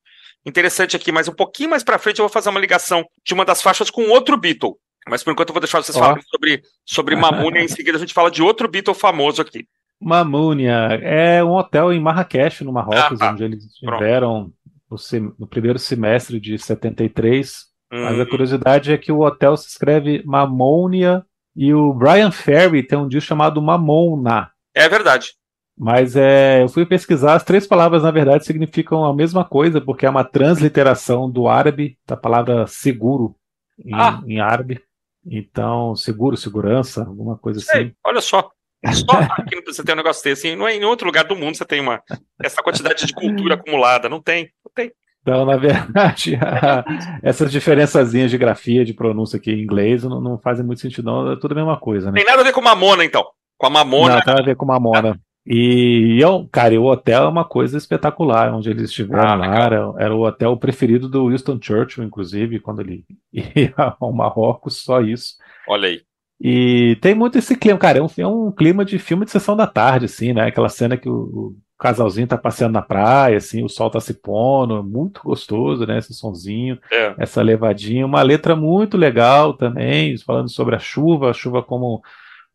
interessante 0.45 0.97
aqui, 0.97 1.12
mas 1.12 1.28
um 1.28 1.34
pouquinho 1.34 1.70
mais 1.70 1.82
para 1.82 1.99
frente 1.99 2.20
eu 2.20 2.24
vou 2.24 2.32
fazer 2.32 2.49
uma 2.49 2.61
ligação 2.61 3.05
de 3.24 3.34
uma 3.34 3.45
das 3.45 3.61
faixas 3.61 3.91
com 3.91 4.09
outro 4.09 4.39
Beatle. 4.39 4.78
Mas 5.09 5.22
por 5.22 5.32
enquanto 5.32 5.50
eu 5.50 5.54
vou 5.54 5.61
deixar 5.61 5.82
vocês 5.82 5.96
oh. 5.96 6.00
falarem 6.00 6.22
sobre, 6.22 6.62
sobre 6.84 7.14
Mamúnia, 7.16 7.62
em 7.62 7.68
seguida 7.68 7.96
a 7.96 8.00
gente 8.00 8.14
fala 8.14 8.30
de 8.30 8.42
outro 8.42 8.68
Beatle 8.68 8.94
famoso 8.94 9.40
aqui. 9.40 9.66
Mamúnia 10.00 10.88
é 11.02 11.42
um 11.42 11.52
hotel 11.52 11.92
em 11.92 12.00
Marrakech, 12.00 12.62
no 12.62 12.72
Marrocos, 12.72 13.20
ah, 13.20 13.30
onde 13.30 13.44
eles 13.44 13.64
estiveram 13.64 14.52
no, 14.90 15.34
no, 15.38 15.46
primeiro 15.46 15.78
semestre 15.78 16.38
de 16.38 16.59
73. 16.59 17.64
Hum. 17.92 18.02
Mas 18.02 18.18
a 18.18 18.22
uhum. 18.22 18.28
curiosidade 18.28 18.92
é 18.92 18.98
que 18.98 19.11
o 19.11 19.20
hotel 19.20 19.57
se 19.57 19.68
escreve 19.68 20.22
Mamônia 20.24 21.24
e 21.54 21.72
o 21.72 21.94
Brian 21.94 22.30
Ferry 22.30 22.82
tem 22.82 22.98
um 22.98 23.09
disco 23.09 23.28
chamado 23.28 23.62
Mamona. 23.62 24.50
É 24.74 24.88
verdade. 24.88 25.32
Mas 25.78 26.16
é, 26.16 26.62
eu 26.62 26.68
fui 26.68 26.86
pesquisar, 26.86 27.34
as 27.34 27.44
três 27.44 27.66
palavras 27.66 28.02
na 28.02 28.11
verdade 28.11 28.46
significam 28.46 29.04
a 29.04 29.14
mesma 29.14 29.44
coisa, 29.44 29.80
porque 29.80 30.07
é 30.07 30.11
uma 30.11 30.24
transliteração 30.24 31.30
do 31.30 31.48
árabe, 31.48 31.98
da 32.07 32.16
palavra 32.16 32.66
seguro 32.66 33.34
em, 33.84 33.94
ah. 33.94 34.22
em 34.26 34.40
árabe. 34.40 34.82
Então, 35.28 35.96
seguro, 35.96 36.36
segurança, 36.36 37.02
alguma 37.02 37.36
coisa 37.36 37.60
Sei, 37.60 37.82
assim. 37.82 37.92
Olha 38.04 38.20
só. 38.20 38.50
Só 38.92 39.18
aqui 39.38 39.60
você 39.62 39.82
tem 39.82 39.94
um 39.94 39.98
negócio 39.98 40.22
desse. 40.22 40.54
Não 40.54 40.68
é 40.68 40.76
em 40.76 40.84
outro 40.84 41.06
lugar 41.06 41.24
do 41.24 41.36
mundo 41.36 41.56
você 41.56 41.64
tem 41.64 41.80
uma 41.80 42.02
essa 42.42 42.62
quantidade 42.62 43.06
de 43.06 43.12
cultura 43.12 43.54
acumulada. 43.56 44.08
Não 44.08 44.20
tem. 44.20 44.50
Não 44.64 44.72
tem. 44.74 44.92
Então, 45.22 45.44
na 45.44 45.56
verdade, 45.56 46.36
a, 46.36 46.84
essas 47.20 47.50
diferençazinhas 47.50 48.30
de 48.30 48.38
grafia, 48.38 48.84
de 48.84 48.94
pronúncia 48.94 49.38
aqui 49.38 49.50
em 49.50 49.62
inglês 49.62 50.04
não, 50.04 50.20
não 50.20 50.38
fazem 50.38 50.64
muito 50.64 50.80
sentido, 50.80 51.04
não. 51.04 51.32
É 51.32 51.36
tudo 51.36 51.52
a 51.52 51.56
mesma 51.56 51.80
coisa, 51.80 52.12
né? 52.12 52.18
Tem 52.18 52.24
nada 52.24 52.42
a 52.42 52.44
ver 52.44 52.52
com 52.52 52.60
Mamona, 52.60 53.04
então. 53.04 53.26
Com 53.58 53.66
a 53.66 53.70
Mamona. 53.70 54.14
Não, 54.14 54.20
tem 54.20 54.28
nada 54.28 54.42
a 54.42 54.46
ver 54.46 54.56
com 54.56 54.64
Mamona. 54.64 55.18
E, 55.47 56.18
eu, 56.20 56.49
cara, 56.51 56.74
e 56.74 56.78
o 56.78 56.86
hotel 56.86 57.24
é 57.24 57.28
uma 57.28 57.44
coisa 57.44 57.78
espetacular, 57.78 58.53
onde 58.53 58.68
eles 58.68 58.90
estiveram 58.90 59.28
ah, 59.28 59.34
lá. 59.36 59.64
Era, 59.64 59.92
era, 59.97 60.14
o 60.14 60.26
hotel 60.26 60.57
preferido 60.57 61.09
do 61.09 61.28
Winston 61.28 61.59
Churchill, 61.62 62.03
inclusive, 62.03 62.59
quando 62.59 62.80
ele 62.80 63.05
ia 63.32 63.72
ao 63.76 64.12
Marrocos, 64.12 64.82
só 64.82 65.01
isso. 65.01 65.36
Olha 65.68 65.88
aí. 65.88 66.03
E 66.40 66.99
tem 67.01 67.14
muito 67.14 67.38
esse 67.38 67.57
clima, 67.57 67.78
cara, 67.78 67.99
é 67.99 68.03
um, 68.03 68.09
é 68.18 68.26
um 68.26 68.51
clima 68.51 68.84
de 68.84 68.99
filme 68.99 69.24
de 69.24 69.30
sessão 69.30 69.57
da 69.57 69.68
tarde, 69.68 70.07
assim, 70.07 70.32
né? 70.32 70.47
Aquela 70.49 70.68
cena 70.68 70.97
que 70.97 71.09
o, 71.09 71.14
o 71.14 71.57
casalzinho 71.78 72.26
tá 72.26 72.36
passeando 72.36 72.72
na 72.72 72.82
praia, 72.82 73.36
assim, 73.36 73.62
o 73.62 73.68
sol 73.68 73.88
tá 73.88 74.01
se 74.01 74.14
pondo, 74.14 74.82
muito 74.82 75.20
gostoso, 75.22 75.86
né? 75.86 75.99
Esse 75.99 76.12
sonzinho, 76.12 76.76
é. 76.90 77.14
essa 77.18 77.40
levadinha. 77.40 78.05
Uma 78.05 78.22
letra 78.22 78.57
muito 78.57 78.97
legal 78.97 79.55
também, 79.55 80.18
falando 80.18 80.51
sobre 80.51 80.74
a 80.74 80.80
chuva, 80.80 81.30
a 81.30 81.34
chuva 81.34 81.62
como 81.62 82.03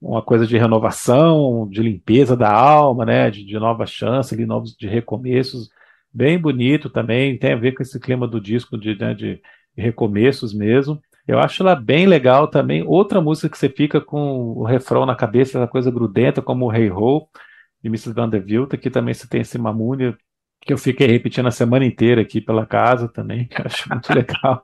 uma 0.01 0.21
coisa 0.21 0.47
de 0.47 0.57
renovação, 0.57 1.67
de 1.69 1.81
limpeza 1.81 2.35
da 2.35 2.51
alma, 2.51 3.05
né, 3.05 3.29
de, 3.29 3.45
de 3.45 3.59
nova 3.59 3.85
chance, 3.85 4.33
ali, 4.33 4.45
novos 4.45 4.75
de 4.75 4.87
recomeços, 4.87 5.69
bem 6.11 6.39
bonito 6.39 6.89
também, 6.89 7.37
tem 7.37 7.53
a 7.53 7.57
ver 7.57 7.73
com 7.73 7.83
esse 7.83 7.99
clima 7.99 8.27
do 8.27 8.41
disco 8.41 8.77
de, 8.77 8.97
né, 8.97 9.13
de 9.13 9.41
recomeços 9.77 10.53
mesmo. 10.53 11.01
Eu 11.27 11.39
acho 11.39 11.61
ela 11.63 11.75
bem 11.75 12.07
legal 12.07 12.47
também. 12.47 12.83
Outra 12.85 13.21
música 13.21 13.47
que 13.47 13.57
você 13.57 13.69
fica 13.69 14.01
com 14.01 14.53
o 14.57 14.63
refrão 14.63 15.05
na 15.05 15.15
cabeça, 15.15 15.57
essa 15.57 15.67
coisa 15.67 15.91
grudenta, 15.91 16.41
como 16.41 16.65
o 16.65 16.73
Hey 16.73 16.91
Ho, 16.91 17.27
de 17.81 17.89
Mrs. 17.89 18.13
Vanderbilt, 18.13 18.73
aqui 18.73 18.89
também 18.89 19.13
você 19.13 19.27
tem 19.27 19.41
esse 19.41 19.57
Mamúnia, 19.57 20.17
que 20.61 20.73
eu 20.73 20.77
fiquei 20.77 21.07
repetindo 21.07 21.47
a 21.47 21.51
semana 21.51 21.85
inteira 21.85 22.21
aqui 22.21 22.41
pela 22.41 22.65
casa 22.65 23.07
também, 23.07 23.47
que 23.47 23.59
eu 23.61 23.65
acho 23.65 23.89
muito 23.89 24.13
legal. 24.13 24.63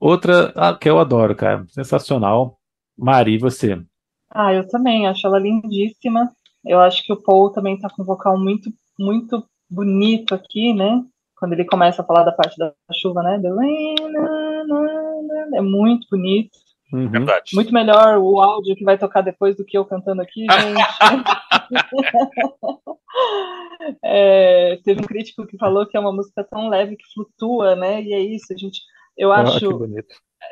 Outra 0.00 0.52
ah, 0.56 0.74
que 0.76 0.88
eu 0.88 0.98
adoro, 0.98 1.34
cara, 1.34 1.64
sensacional. 1.68 2.58
Mari, 2.96 3.38
você? 3.38 3.80
Ah, 4.30 4.52
eu 4.52 4.68
também, 4.68 5.06
acho 5.06 5.26
ela 5.26 5.38
lindíssima. 5.38 6.30
Eu 6.64 6.80
acho 6.80 7.04
que 7.04 7.12
o 7.12 7.22
Paul 7.22 7.50
também 7.50 7.78
tá 7.78 7.88
com 7.88 8.02
um 8.02 8.06
vocal 8.06 8.38
muito, 8.38 8.70
muito 8.98 9.44
bonito 9.70 10.34
aqui, 10.34 10.74
né? 10.74 11.02
Quando 11.36 11.52
ele 11.52 11.64
começa 11.64 12.02
a 12.02 12.04
falar 12.04 12.24
da 12.24 12.32
parte 12.32 12.58
da 12.58 12.72
chuva, 12.92 13.22
né? 13.22 13.40
É 15.54 15.60
muito 15.60 16.06
bonito. 16.10 16.50
Uhum. 16.92 17.08
Verdade. 17.08 17.54
Muito 17.54 17.72
melhor 17.72 18.18
o 18.18 18.40
áudio 18.40 18.74
que 18.74 18.84
vai 18.84 18.96
tocar 18.96 19.20
depois 19.20 19.56
do 19.56 19.64
que 19.64 19.76
eu 19.76 19.84
cantando 19.84 20.22
aqui, 20.22 20.46
gente. 20.50 21.30
é, 24.02 24.78
teve 24.84 25.00
um 25.00 25.06
crítico 25.06 25.46
que 25.46 25.58
falou 25.58 25.86
que 25.86 25.96
é 25.96 26.00
uma 26.00 26.12
música 26.12 26.42
tão 26.44 26.68
leve 26.68 26.96
que 26.96 27.04
flutua, 27.12 27.76
né? 27.76 28.02
E 28.02 28.14
é 28.14 28.20
isso, 28.20 28.52
a 28.52 28.56
gente. 28.56 28.80
Eu 29.18 29.32
ah, 29.32 29.40
acho. 29.40 29.84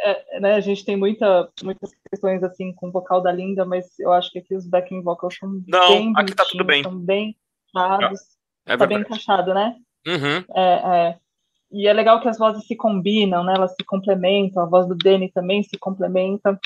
É, 0.02 0.40
né, 0.40 0.54
a 0.54 0.60
gente 0.60 0.84
tem 0.84 0.96
muita, 0.96 1.48
muitas 1.62 1.90
questões 2.10 2.42
assim 2.42 2.74
com 2.74 2.88
o 2.88 2.92
vocal 2.92 3.22
da 3.22 3.30
Linda, 3.30 3.64
mas 3.64 3.98
eu 4.00 4.12
acho 4.12 4.30
que 4.32 4.40
aqui 4.40 4.54
os 4.54 4.66
backing 4.66 5.00
vocals 5.00 5.36
são 5.38 5.62
Não, 5.68 5.88
bem 5.88 6.12
aqui 6.16 6.34
tá 6.34 6.44
tudo 6.44 6.64
bem. 6.64 6.82
São 6.82 6.98
bem 6.98 7.36
encaixados. 7.70 8.20
É 8.66 8.76
tá 8.76 8.86
bem 8.86 8.98
encaixado, 8.98 9.54
né? 9.54 9.76
Uhum. 10.06 10.44
É, 10.54 11.08
é. 11.08 11.18
E 11.70 11.86
é 11.86 11.92
legal 11.92 12.20
que 12.20 12.28
as 12.28 12.38
vozes 12.38 12.66
se 12.66 12.74
combinam, 12.76 13.44
né? 13.44 13.54
Elas 13.56 13.74
se 13.74 13.84
complementam. 13.84 14.62
A 14.62 14.66
voz 14.66 14.86
do 14.88 14.96
Danny 14.96 15.30
também 15.30 15.62
se 15.62 15.78
complementa. 15.78 16.58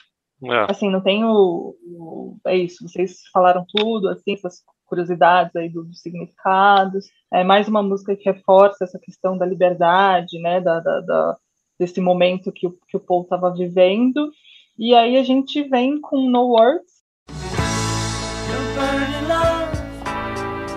É. 0.42 0.70
Assim, 0.70 0.90
não 0.90 1.02
tem 1.02 1.22
o, 1.24 1.76
o, 1.84 2.36
É 2.46 2.56
isso, 2.56 2.88
vocês 2.88 3.18
falaram 3.32 3.64
tudo, 3.68 4.08
assim, 4.08 4.32
essas 4.32 4.62
curiosidades 4.86 5.54
aí 5.54 5.68
dos 5.68 5.86
do 5.86 5.94
significados. 5.94 7.06
É 7.32 7.44
mais 7.44 7.68
uma 7.68 7.82
música 7.82 8.16
que 8.16 8.24
reforça 8.24 8.84
essa 8.84 8.98
questão 8.98 9.36
da 9.36 9.44
liberdade, 9.44 10.40
né? 10.40 10.60
Da, 10.60 10.80
da, 10.80 11.00
da 11.00 11.36
desse 11.80 11.98
momento 11.98 12.52
que 12.52 12.66
o, 12.66 12.78
que 12.86 12.96
o 12.96 13.00
Paul 13.00 13.22
estava 13.22 13.50
vivendo. 13.50 14.30
E 14.78 14.94
aí 14.94 15.16
a 15.16 15.22
gente 15.22 15.62
vem 15.62 15.98
com 15.98 16.28
No 16.28 16.50
Words. 16.50 17.00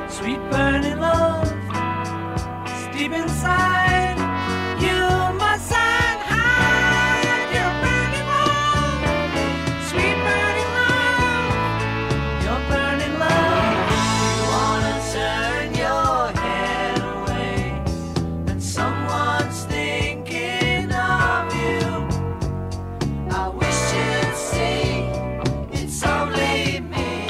Sweet 0.10 0.40
burning 0.50 0.96
love, 1.00 1.52
inside. 3.14 3.73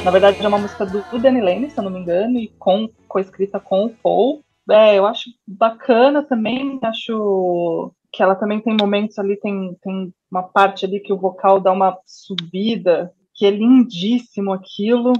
Na 0.04 0.10
verdade, 0.10 0.36
é 0.38 0.46
uma 0.46 0.58
música 0.58 0.84
do 0.84 1.02
Danny 1.18 1.40
Lane, 1.40 1.70
se 1.70 1.80
eu 1.80 1.84
não 1.84 1.90
me 1.90 1.98
engano, 1.98 2.38
e 2.38 2.48
com, 2.58 2.90
co-escrita 3.08 3.58
com 3.58 3.86
o 3.86 3.90
Paul. 3.90 4.44
É, 4.70 4.98
eu 4.98 5.06
acho 5.06 5.30
bacana 5.48 6.22
também, 6.22 6.78
acho 6.82 7.90
que 8.12 8.22
ela 8.22 8.34
também 8.34 8.60
tem 8.60 8.76
momentos 8.78 9.18
ali, 9.18 9.34
tem, 9.40 9.74
tem 9.82 10.12
uma 10.30 10.42
parte 10.42 10.84
ali 10.84 11.00
que 11.00 11.12
o 11.12 11.18
vocal 11.18 11.58
dá 11.58 11.72
uma 11.72 11.98
subida, 12.04 13.10
que 13.34 13.46
é 13.46 13.50
lindíssimo 13.50 14.52
aquilo. 14.52 15.14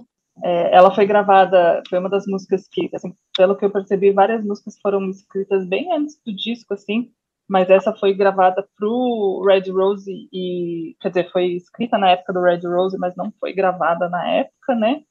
É, 0.45 0.76
ela 0.76 0.95
foi 0.95 1.07
gravada, 1.07 1.82
foi 1.89 1.99
uma 1.99 2.11
das 2.11 2.26
músicas 2.26 2.68
que, 2.70 2.91
assim, 2.95 3.14
pelo 3.35 3.57
que 3.57 3.64
eu 3.64 3.70
percebi, 3.70 4.12
várias 4.12 4.45
músicas 4.45 4.78
foram 4.82 5.09
escritas 5.09 5.66
bem 5.66 5.91
antes 5.95 6.20
do 6.26 6.35
disco, 6.35 6.74
assim, 6.74 7.11
mas 7.49 7.68
essa 7.68 7.92
foi 7.92 8.14
gravada 8.14 8.66
pro 8.76 9.45
Red 9.47 9.70
Rose 9.70 10.11
e, 10.32 10.97
quer 11.01 11.09
dizer, 11.09 11.30
foi 11.30 11.53
escrita 11.53 11.99
na 11.99 12.11
época 12.11 12.32
do 12.32 12.40
Red 12.40 12.61
Rose, 12.64 12.97
mas 12.99 13.14
não 13.16 13.32
foi 13.38 13.53
gravada 13.53 14.09
na 14.09 14.26
época, 14.30 14.74
né? 14.74 15.03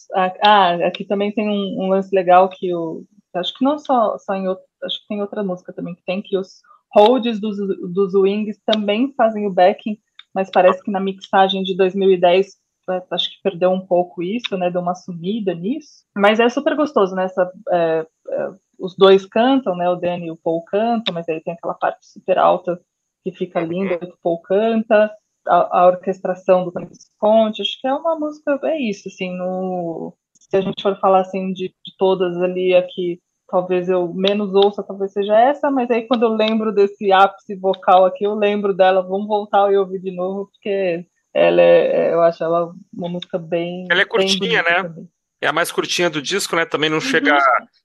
Ah, 0.42 0.74
aqui 0.88 1.06
também 1.06 1.32
tem 1.32 1.48
um, 1.48 1.84
um 1.84 1.90
lance 1.90 2.14
legal 2.14 2.50
que 2.50 2.74
o, 2.74 3.04
acho 3.36 3.54
que 3.54 3.64
não 3.64 3.78
só, 3.78 4.18
só 4.18 4.34
em 4.34 4.48
outro, 4.48 4.64
acho 4.84 5.00
que 5.02 5.08
tem 5.08 5.22
outra 5.22 5.44
música 5.44 5.74
também 5.74 5.96
que 5.96 6.04
tem 6.06 6.22
que 6.22 6.38
os 6.38 6.62
holds 6.94 7.40
dos, 7.40 7.58
dos 7.94 8.14
Wings 8.14 8.60
também 8.66 9.14
fazem 9.16 9.48
o 9.48 9.54
backing, 9.54 9.98
mas 10.34 10.50
parece 10.52 10.84
que 10.84 10.92
na 10.92 11.00
mixagem 11.00 11.64
de 11.64 11.76
2010 11.76 12.64
é, 12.90 13.02
acho 13.12 13.30
que 13.30 13.42
perdeu 13.42 13.72
um 13.72 13.86
pouco 13.86 14.22
isso, 14.22 14.58
né? 14.58 14.70
Deu 14.70 14.82
uma 14.82 14.96
sumida 14.96 15.54
nisso. 15.54 16.04
Mas 16.16 16.40
é 16.40 16.50
super 16.50 16.76
gostoso, 16.76 17.16
né? 17.16 17.26
Essa, 17.26 17.52
é, 17.72 18.06
é, 18.30 18.50
os 18.84 18.96
dois 18.98 19.26
cantam, 19.26 19.78
né? 19.78 19.90
O 19.90 19.96
Danny 19.96 20.28
e 20.28 20.32
o 20.32 20.36
Paul 20.36 20.62
cantam, 20.66 21.14
mas 21.14 21.28
aí 21.30 21.40
tem 21.42 21.54
aquela 21.54 21.74
parte 21.74 22.06
super 22.06 22.38
alta 22.38 22.78
que 23.24 23.32
fica 23.32 23.62
linda, 23.62 23.98
que 23.98 24.06
o 24.06 24.18
Paul 24.22 24.42
canta, 24.42 25.10
a, 25.48 25.80
a 25.80 25.88
orquestração 25.88 26.66
do 26.66 26.72
Tony 26.74 26.88
Visconti, 26.88 27.62
acho 27.62 27.80
que 27.80 27.88
é 27.88 27.94
uma 27.94 28.20
música, 28.20 28.60
é 28.64 28.78
isso, 28.78 29.08
assim, 29.08 29.32
no, 29.38 30.14
se 30.34 30.58
a 30.58 30.62
gente 30.62 30.84
for 30.84 31.00
falar, 31.00 31.22
assim, 31.22 31.54
de, 31.54 31.70
de 31.70 31.98
todas 31.98 32.36
ali, 32.42 32.76
aqui, 32.76 33.22
talvez 33.48 33.88
eu 33.88 34.14
menos 34.14 34.54
ouça, 34.54 34.84
talvez 34.84 35.14
seja 35.14 35.40
essa, 35.40 35.72
mas 35.72 35.90
aí 35.90 36.06
quando 36.06 36.24
eu 36.24 36.34
lembro 36.34 36.74
desse 36.74 37.14
ápice 37.14 37.56
vocal 37.56 38.04
aqui, 38.04 38.26
eu 38.26 38.36
lembro 38.36 38.74
dela, 38.74 39.02
vamos 39.02 39.28
voltar 39.28 39.72
e 39.72 39.78
ouvir 39.78 40.02
de 40.02 40.14
novo, 40.14 40.48
porque 40.48 41.06
ela 41.34 41.62
é, 41.62 42.14
eu 42.14 42.22
acho 42.22 42.44
ela 42.44 42.74
uma 42.94 43.08
música 43.08 43.40
bem... 43.40 43.88
Ela 43.90 44.02
é 44.02 44.06
curtinha, 44.06 44.62
né? 44.62 44.84
Também 44.84 45.08
é 45.44 45.48
a 45.48 45.54
mais 45.54 45.72
curtinha 45.72 46.10
do 46.10 46.22
disco, 46.22 46.56
né? 46.56 46.66
Também 46.66 46.90
não 46.90 46.98
uhum. 46.98 47.02
chega 47.02 47.38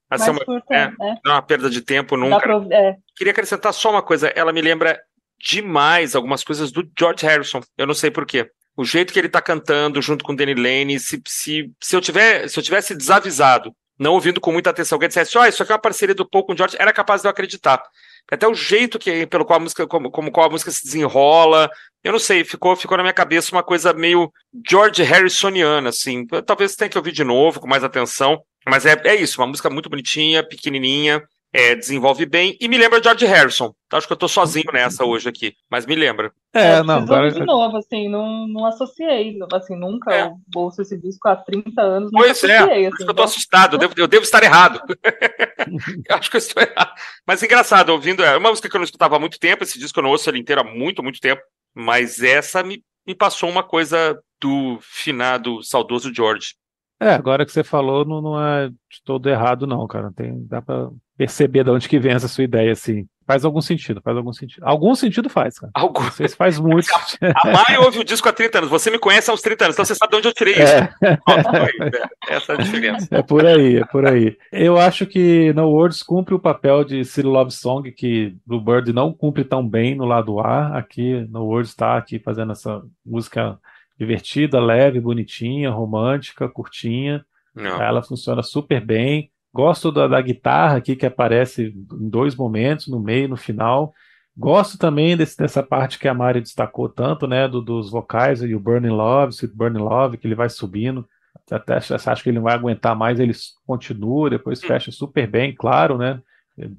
a 0.09 0.17
ser 0.17 0.31
uma, 0.31 0.43
curta, 0.43 0.73
é, 0.73 0.83
é. 0.83 0.89
Não 0.97 1.31
é 1.31 1.33
uma 1.33 1.41
perda 1.41 1.69
de 1.69 1.81
tempo 1.81 2.15
nunca. 2.15 2.39
Pra, 2.39 2.55
é. 2.71 2.95
Queria 3.15 3.31
acrescentar 3.31 3.73
só 3.73 3.91
uma 3.91 4.01
coisa. 4.01 4.29
Ela 4.29 4.53
me 4.53 4.61
lembra 4.61 4.99
demais 5.39 6.15
algumas 6.15 6.43
coisas 6.43 6.71
do 6.71 6.89
George 6.97 7.25
Harrison. 7.25 7.61
Eu 7.77 7.85
não 7.85 7.93
sei 7.93 8.09
porquê. 8.09 8.49
o 8.75 8.83
jeito 8.83 9.11
que 9.13 9.19
ele 9.19 9.29
tá 9.29 9.41
cantando 9.41 10.01
junto 10.01 10.23
com 10.23 10.33
o 10.33 10.35
Danny 10.35 10.53
Lane, 10.53 10.99
se, 10.99 11.21
se, 11.27 11.71
se, 11.81 11.95
eu 11.95 12.01
tiver, 12.01 12.47
se 12.47 12.57
eu 12.57 12.63
tivesse 12.63 12.95
desavisado, 12.95 13.73
não 13.97 14.13
ouvindo 14.13 14.39
com 14.39 14.51
muita 14.51 14.69
atenção, 14.69 14.95
alguém 14.95 15.09
dissesse, 15.09 15.37
ó, 15.37 15.41
oh, 15.41 15.45
isso 15.45 15.61
aqui 15.61 15.71
é 15.71 15.75
uma 15.75 15.81
parceria 15.81 16.15
do 16.15 16.27
Paul 16.27 16.45
com 16.45 16.53
o 16.53 16.57
George, 16.57 16.77
era 16.79 16.93
capaz 16.93 17.21
de 17.21 17.27
eu 17.27 17.31
acreditar. 17.31 17.83
Até 18.31 18.47
o 18.47 18.53
jeito 18.53 18.99
que, 18.99 19.25
pelo 19.25 19.45
qual 19.45 19.57
a 19.57 19.63
música, 19.63 19.87
como, 19.87 20.11
como 20.11 20.31
qual 20.31 20.47
a 20.47 20.49
música 20.49 20.71
se 20.71 20.83
desenrola, 20.83 21.69
eu 22.03 22.11
não 22.11 22.19
sei, 22.19 22.43
ficou, 22.43 22.75
ficou 22.75 22.95
na 22.97 23.03
minha 23.03 23.13
cabeça 23.13 23.51
uma 23.51 23.63
coisa 23.63 23.93
meio 23.93 24.31
George 24.67 25.03
Harrisoniana, 25.03 25.89
assim. 25.89 26.25
Talvez 26.45 26.75
tenha 26.75 26.89
que 26.89 26.97
ouvir 26.97 27.11
de 27.11 27.23
novo, 27.23 27.59
com 27.59 27.67
mais 27.67 27.83
atenção. 27.83 28.41
Mas 28.67 28.85
é, 28.85 28.99
é 29.05 29.15
isso, 29.15 29.41
uma 29.41 29.47
música 29.47 29.69
muito 29.69 29.89
bonitinha, 29.89 30.43
pequenininha, 30.43 31.23
é, 31.51 31.75
desenvolve 31.75 32.25
bem 32.25 32.55
e 32.59 32.67
me 32.67 32.77
lembra 32.77 33.01
George 33.01 33.25
Harrison. 33.25 33.73
Acho 33.91 34.05
que 34.05 34.13
eu 34.13 34.17
tô 34.17 34.27
sozinho 34.27 34.71
nessa 34.71 35.03
hoje 35.03 35.27
aqui, 35.27 35.55
mas 35.69 35.85
me 35.85 35.95
lembra. 35.95 36.31
É, 36.53 36.73
é 36.73 36.83
não. 36.83 36.97
Agora... 36.97 37.31
de 37.31 37.43
novo, 37.43 37.77
assim, 37.77 38.07
não, 38.07 38.47
não 38.47 38.65
associei, 38.67 39.37
assim, 39.53 39.75
nunca 39.75 40.13
é. 40.13 40.27
eu 40.27 40.37
ouço 40.55 40.81
esse 40.81 40.95
disco 40.97 41.27
há 41.27 41.35
30 41.35 41.81
anos. 41.81 42.11
Pois 42.11 42.43
é, 42.43 42.57
associei, 42.57 42.85
assim, 42.85 43.05
eu 43.07 43.13
tô 43.13 43.23
assustado, 43.23 43.75
eu 43.75 43.79
devo, 43.79 43.93
eu 43.97 44.07
devo 44.07 44.23
estar 44.23 44.43
errado. 44.43 44.79
acho 46.09 46.29
que 46.29 46.37
eu 46.37 46.39
estou 46.39 46.61
errado. 46.61 46.93
Mas 47.25 47.41
engraçado, 47.41 47.89
ouvindo, 47.89 48.23
é 48.23 48.37
uma 48.37 48.49
música 48.49 48.69
que 48.69 48.75
eu 48.75 48.79
não 48.79 48.85
escutava 48.85 49.15
há 49.15 49.19
muito 49.19 49.39
tempo, 49.39 49.63
esse 49.63 49.79
disco 49.79 49.99
eu 49.99 50.03
não 50.03 50.11
ouço 50.11 50.29
ele 50.29 50.39
inteiro 50.39 50.61
há 50.61 50.63
muito, 50.63 51.01
muito 51.01 51.19
tempo, 51.19 51.41
mas 51.73 52.21
essa 52.21 52.61
me, 52.61 52.83
me 53.07 53.15
passou 53.15 53.49
uma 53.49 53.63
coisa 53.63 54.19
do 54.39 54.77
finado 54.81 55.63
saudoso 55.63 56.13
George. 56.13 56.53
É, 56.99 57.11
agora 57.11 57.45
que 57.45 57.51
você 57.51 57.63
falou, 57.63 58.03
não, 58.03 58.21
não 58.21 58.43
é 58.43 58.67
de 58.67 59.01
todo 59.05 59.29
errado, 59.29 59.65
não, 59.65 59.87
cara. 59.87 60.11
Tem, 60.13 60.45
dá 60.47 60.61
pra 60.61 60.89
perceber 61.17 61.63
de 61.63 61.69
onde 61.69 61.87
que 61.87 61.99
vem 61.99 62.11
essa 62.11 62.27
sua 62.27 62.43
ideia, 62.43 62.71
assim. 62.71 63.07
Faz 63.25 63.45
algum 63.45 63.61
sentido, 63.61 64.01
faz 64.01 64.17
algum 64.17 64.33
sentido. 64.33 64.63
Algum 64.65 64.95
sentido 64.95 65.29
faz, 65.29 65.59
cara. 65.59 65.71
Algum. 65.75 66.01
Não 66.01 66.11
sei 66.11 66.27
se 66.27 66.35
faz 66.35 66.57
muito. 66.59 66.87
A 67.21 67.51
Mai 67.51 67.77
ouve 67.77 67.99
o 67.99 68.03
disco 68.03 68.27
há 68.27 68.33
30 68.33 68.57
anos, 68.57 68.69
você 68.69 68.89
me 68.89 68.97
conhece 68.97 69.29
há 69.29 69.33
uns 69.33 69.41
30 69.41 69.65
anos, 69.65 69.75
então 69.75 69.85
você 69.85 69.93
sabe 69.95 70.11
de 70.11 70.17
onde 70.17 70.27
eu 70.27 70.33
tirei 70.33 70.53
isso. 70.55 70.73
É. 70.73 70.89
é. 72.31 72.35
Essa 72.35 72.53
é 72.53 72.55
a 72.55 72.57
diferença. 72.57 73.07
É 73.11 73.21
por 73.21 73.45
aí, 73.45 73.77
é 73.77 73.85
por 73.85 74.05
aí. 74.07 74.35
Eu 74.51 74.79
acho 74.79 75.05
que 75.05 75.53
No 75.53 75.69
Words 75.69 76.01
cumpre 76.01 76.33
o 76.33 76.39
papel 76.39 76.83
de 76.83 77.05
City 77.05 77.27
Love 77.27 77.51
Song, 77.51 77.91
que 77.91 78.35
Bluebird 78.45 78.91
não 78.91 79.13
cumpre 79.13 79.43
tão 79.43 79.65
bem 79.65 79.93
no 79.95 80.05
lado 80.05 80.39
A. 80.39 80.75
Aqui, 80.75 81.25
No 81.29 81.45
Words 81.45 81.69
está 81.69 81.97
aqui 81.97 82.17
fazendo 82.17 82.51
essa 82.51 82.81
música 83.05 83.59
divertida, 83.99 84.59
leve, 84.59 85.01
bonitinha, 85.01 85.69
romântica, 85.69 86.47
curtinha. 86.47 87.25
Não. 87.53 87.81
Ela 87.81 88.01
funciona 88.01 88.41
super 88.41 88.83
bem. 88.83 89.29
Gosto 89.53 89.91
da, 89.91 90.07
da, 90.07 90.21
guitarra 90.21 90.77
aqui 90.77 90.95
que 90.95 91.05
aparece 91.05 91.73
em 91.93 92.09
dois 92.09 92.35
momentos, 92.35 92.87
no 92.87 92.99
meio 92.99 93.25
e 93.25 93.27
no 93.27 93.35
final. 93.35 93.93
Gosto 94.37 94.77
também 94.77 95.17
desse, 95.17 95.37
dessa 95.37 95.61
parte 95.61 95.99
que 95.99 96.07
a 96.07 96.13
Mari 96.13 96.39
destacou 96.39 96.87
tanto, 96.87 97.27
né, 97.27 97.47
do, 97.47 97.61
dos 97.61 97.91
vocais 97.91 98.41
e 98.41 98.55
o 98.55 98.59
Burning 98.59 98.89
Love, 98.89 99.33
Sweet 99.33 99.53
Burning 99.53 99.81
Love, 99.81 100.17
que 100.17 100.27
ele 100.27 100.35
vai 100.35 100.49
subindo. 100.49 101.05
Até 101.51 101.77
acho 101.77 102.23
que 102.23 102.29
ele 102.29 102.37
não 102.37 102.43
vai 102.43 102.53
aguentar 102.53 102.95
mais, 102.95 103.19
ele 103.19 103.33
continua, 103.65 104.29
depois 104.29 104.63
hum. 104.63 104.67
fecha 104.67 104.91
super 104.91 105.27
bem, 105.27 105.53
claro, 105.53 105.97
né? 105.97 106.21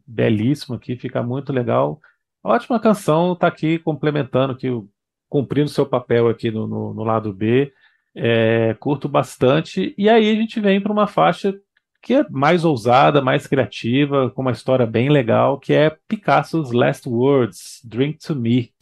Belíssimo 0.07 0.77
aqui, 0.77 0.97
fica 0.97 1.23
muito 1.23 1.53
legal. 1.53 2.01
Ótima 2.43 2.81
canção, 2.81 3.35
tá 3.35 3.49
aqui 3.49 3.79
complementando 3.79 4.53
aqui 4.53 4.71
o 4.71 4.89
cumprindo 5.31 5.70
seu 5.70 5.87
papel 5.87 6.28
aqui 6.28 6.51
no, 6.51 6.66
no, 6.66 6.93
no 6.93 7.05
lado 7.05 7.33
B. 7.33 7.72
É, 8.14 8.76
curto 8.81 9.09
bastante. 9.09 9.95
E 9.97 10.11
aí 10.11 10.28
a 10.28 10.35
gente 10.35 10.61
vem 10.61 10.81
para 10.81 10.93
uma 10.93 11.07
faixa 11.07 11.55
que 12.03 12.14
é 12.14 12.26
mais 12.31 12.64
ousada, 12.64 13.22
mais 13.22 13.47
criativa, 13.47 14.31
com 14.31 14.43
uma 14.43 14.53
história 14.53 14.87
bem 14.87 15.09
legal, 15.09 15.59
que 15.59 15.72
é 15.72 15.97
Picasso's 16.09 16.72
Last 16.72 17.09
Words, 17.09 17.81
Drink 17.85 18.18
to 18.18 18.35
Me. 18.35 18.72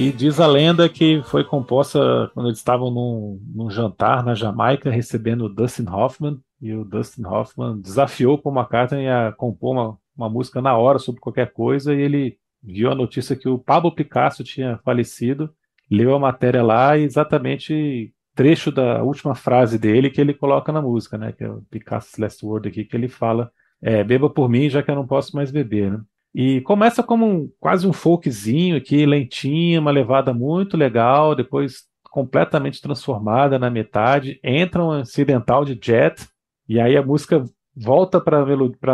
E 0.00 0.10
diz 0.10 0.40
a 0.40 0.46
lenda 0.46 0.88
que 0.88 1.20
foi 1.24 1.44
composta 1.44 2.30
quando 2.32 2.46
eles 2.46 2.56
estavam 2.56 2.90
num, 2.90 3.38
num 3.54 3.70
jantar 3.70 4.24
na 4.24 4.34
Jamaica 4.34 4.88
recebendo 4.90 5.44
o 5.44 5.48
Dustin 5.50 5.86
Hoffman, 5.86 6.40
e 6.58 6.72
o 6.72 6.86
Dustin 6.86 7.26
Hoffman 7.26 7.78
desafiou 7.78 8.38
Paul 8.38 8.56
McCartney 8.56 9.06
a 9.10 9.30
compor 9.30 9.72
uma, 9.72 9.98
uma 10.16 10.30
música 10.30 10.62
na 10.62 10.74
hora 10.74 10.98
sobre 10.98 11.20
qualquer 11.20 11.52
coisa, 11.52 11.92
e 11.92 12.00
ele 12.00 12.38
viu 12.62 12.90
a 12.90 12.94
notícia 12.94 13.36
que 13.36 13.46
o 13.46 13.58
Pablo 13.58 13.94
Picasso 13.94 14.42
tinha 14.42 14.80
falecido, 14.82 15.54
leu 15.90 16.14
a 16.14 16.18
matéria 16.18 16.62
lá 16.62 16.96
e 16.96 17.02
exatamente 17.02 18.10
trecho 18.34 18.72
da 18.72 19.02
última 19.02 19.34
frase 19.34 19.78
dele 19.78 20.08
que 20.08 20.18
ele 20.18 20.32
coloca 20.32 20.72
na 20.72 20.80
música, 20.80 21.18
né? 21.18 21.30
Que 21.30 21.44
é 21.44 21.50
o 21.50 21.60
Picasso's 21.70 22.16
Last 22.16 22.42
Word 22.42 22.70
aqui, 22.70 22.86
que 22.86 22.96
ele 22.96 23.06
fala: 23.06 23.52
é, 23.82 24.02
beba 24.02 24.30
por 24.30 24.48
mim, 24.48 24.70
já 24.70 24.82
que 24.82 24.90
eu 24.90 24.94
não 24.94 25.06
posso 25.06 25.36
mais 25.36 25.50
beber, 25.50 25.92
né? 25.92 26.00
E 26.34 26.60
começa 26.60 27.02
como 27.02 27.26
um, 27.26 27.50
quase 27.58 27.86
um 27.86 27.92
folkzinho 27.92 28.76
aqui, 28.76 29.04
lentinho, 29.04 29.80
uma 29.80 29.90
levada 29.90 30.32
muito 30.32 30.76
legal, 30.76 31.34
depois 31.34 31.88
completamente 32.04 32.80
transformada 32.80 33.58
na 33.58 33.70
metade, 33.70 34.40
entra 34.42 34.82
um 34.82 35.00
incidental 35.00 35.64
de 35.64 35.78
jet, 35.80 36.28
e 36.68 36.80
aí 36.80 36.96
a 36.96 37.02
música 37.02 37.44
volta 37.76 38.20
para 38.20 38.42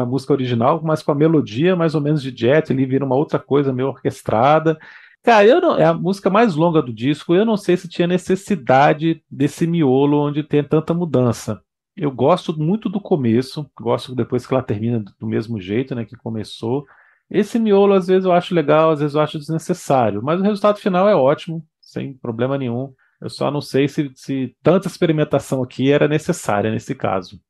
a 0.00 0.06
música 0.06 0.32
original, 0.32 0.80
mas 0.84 1.02
com 1.02 1.12
a 1.12 1.14
melodia 1.14 1.74
mais 1.74 1.94
ou 1.94 2.00
menos 2.00 2.22
de 2.22 2.34
jet, 2.34 2.70
ele 2.70 2.86
vira 2.86 3.04
uma 3.04 3.16
outra 3.16 3.38
coisa 3.38 3.72
meio 3.72 3.88
orquestrada. 3.88 4.78
Cara, 5.22 5.46
eu 5.46 5.60
não, 5.60 5.76
é 5.76 5.84
a 5.84 5.94
música 5.94 6.30
mais 6.30 6.54
longa 6.54 6.80
do 6.80 6.92
disco, 6.92 7.34
eu 7.34 7.44
não 7.44 7.56
sei 7.56 7.76
se 7.76 7.88
tinha 7.88 8.06
necessidade 8.06 9.22
desse 9.30 9.66
miolo 9.66 10.18
onde 10.18 10.42
tem 10.42 10.62
tanta 10.62 10.94
mudança. 10.94 11.60
Eu 11.96 12.10
gosto 12.10 12.56
muito 12.56 12.88
do 12.88 13.00
começo, 13.00 13.68
gosto 13.80 14.14
depois 14.14 14.46
que 14.46 14.52
ela 14.52 14.62
termina 14.62 15.02
do 15.18 15.26
mesmo 15.26 15.58
jeito, 15.58 15.94
né, 15.94 16.04
que 16.04 16.14
começou. 16.16 16.86
Esse 17.30 17.58
miolo, 17.58 17.94
às 17.94 18.06
vezes, 18.06 18.24
eu 18.24 18.32
acho 18.32 18.54
legal, 18.54 18.90
às 18.90 19.00
vezes 19.00 19.14
eu 19.14 19.20
acho 19.20 19.38
desnecessário, 19.38 20.22
mas 20.22 20.40
o 20.40 20.44
resultado 20.44 20.78
final 20.78 21.08
é 21.08 21.14
ótimo, 21.14 21.64
sem 21.80 22.14
problema 22.14 22.56
nenhum. 22.56 22.92
Eu 23.20 23.30
só 23.30 23.50
não 23.50 23.60
sei 23.60 23.88
se, 23.88 24.10
se 24.14 24.54
tanta 24.62 24.86
experimentação 24.86 25.62
aqui 25.62 25.90
era 25.90 26.06
necessária 26.06 26.70
nesse 26.70 26.94
caso. 26.94 27.40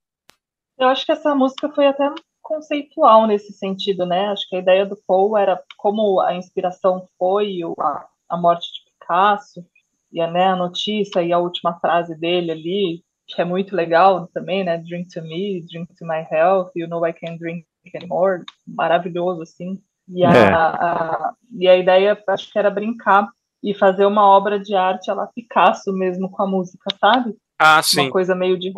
Eu 0.79 0.89
acho 0.89 1.05
que 1.05 1.13
essa 1.13 1.35
música 1.35 1.71
foi 1.73 1.87
até 1.87 2.09
conceitual 2.41 3.27
nesse 3.27 3.53
sentido, 3.53 4.07
né? 4.07 4.29
Acho 4.29 4.49
que 4.49 4.57
a 4.57 4.61
ideia 4.61 4.87
do 4.87 4.97
Paul 5.07 5.37
era 5.37 5.61
como 5.77 6.21
a 6.21 6.35
inspiração 6.35 7.05
foi 7.19 7.61
a, 7.81 8.07
a 8.29 8.37
morte 8.37 8.67
de 8.73 8.91
Picasso 8.91 9.67
e 10.13 10.21
a, 10.21 10.31
né, 10.31 10.47
a 10.47 10.57
notícia 10.57 11.23
e 11.23 11.33
a 11.33 11.39
última 11.39 11.79
frase 11.81 12.15
dele 12.17 12.53
ali, 12.53 13.05
que 13.27 13.43
é 13.43 13.45
muito 13.45 13.75
legal 13.75 14.29
também, 14.29 14.63
né? 14.63 14.79
Drink 14.79 15.09
to 15.13 15.23
me, 15.23 15.61
drink 15.67 15.93
to 15.97 16.07
my 16.07 16.25
health, 16.31 16.71
you 16.77 16.87
know 16.87 17.05
I 17.05 17.13
can 17.13 17.37
drink 17.37 17.67
anymore, 17.95 18.45
maravilhoso, 18.67 19.43
assim. 19.43 19.81
E 20.09 20.25
a, 20.25 20.31
é. 20.31 20.53
a, 20.53 21.35
e 21.59 21.69
a 21.69 21.77
ideia, 21.77 22.23
acho 22.29 22.53
que 22.53 22.59
era 22.59 22.71
brincar 22.71 23.29
e 23.63 23.75
fazer 23.75 24.07
uma 24.07 24.25
obra 24.25 24.61
de 24.61 24.75
arte, 24.75 25.11
ela 25.11 25.27
Picasso 25.27 25.93
mesmo 25.93 26.31
com 26.31 26.43
a 26.43 26.47
música, 26.47 26.89
sabe? 27.01 27.37
Ah, 27.59 27.83
sim. 27.83 28.03
Uma 28.03 28.11
coisa 28.11 28.35
meio 28.35 28.59
de, 28.59 28.73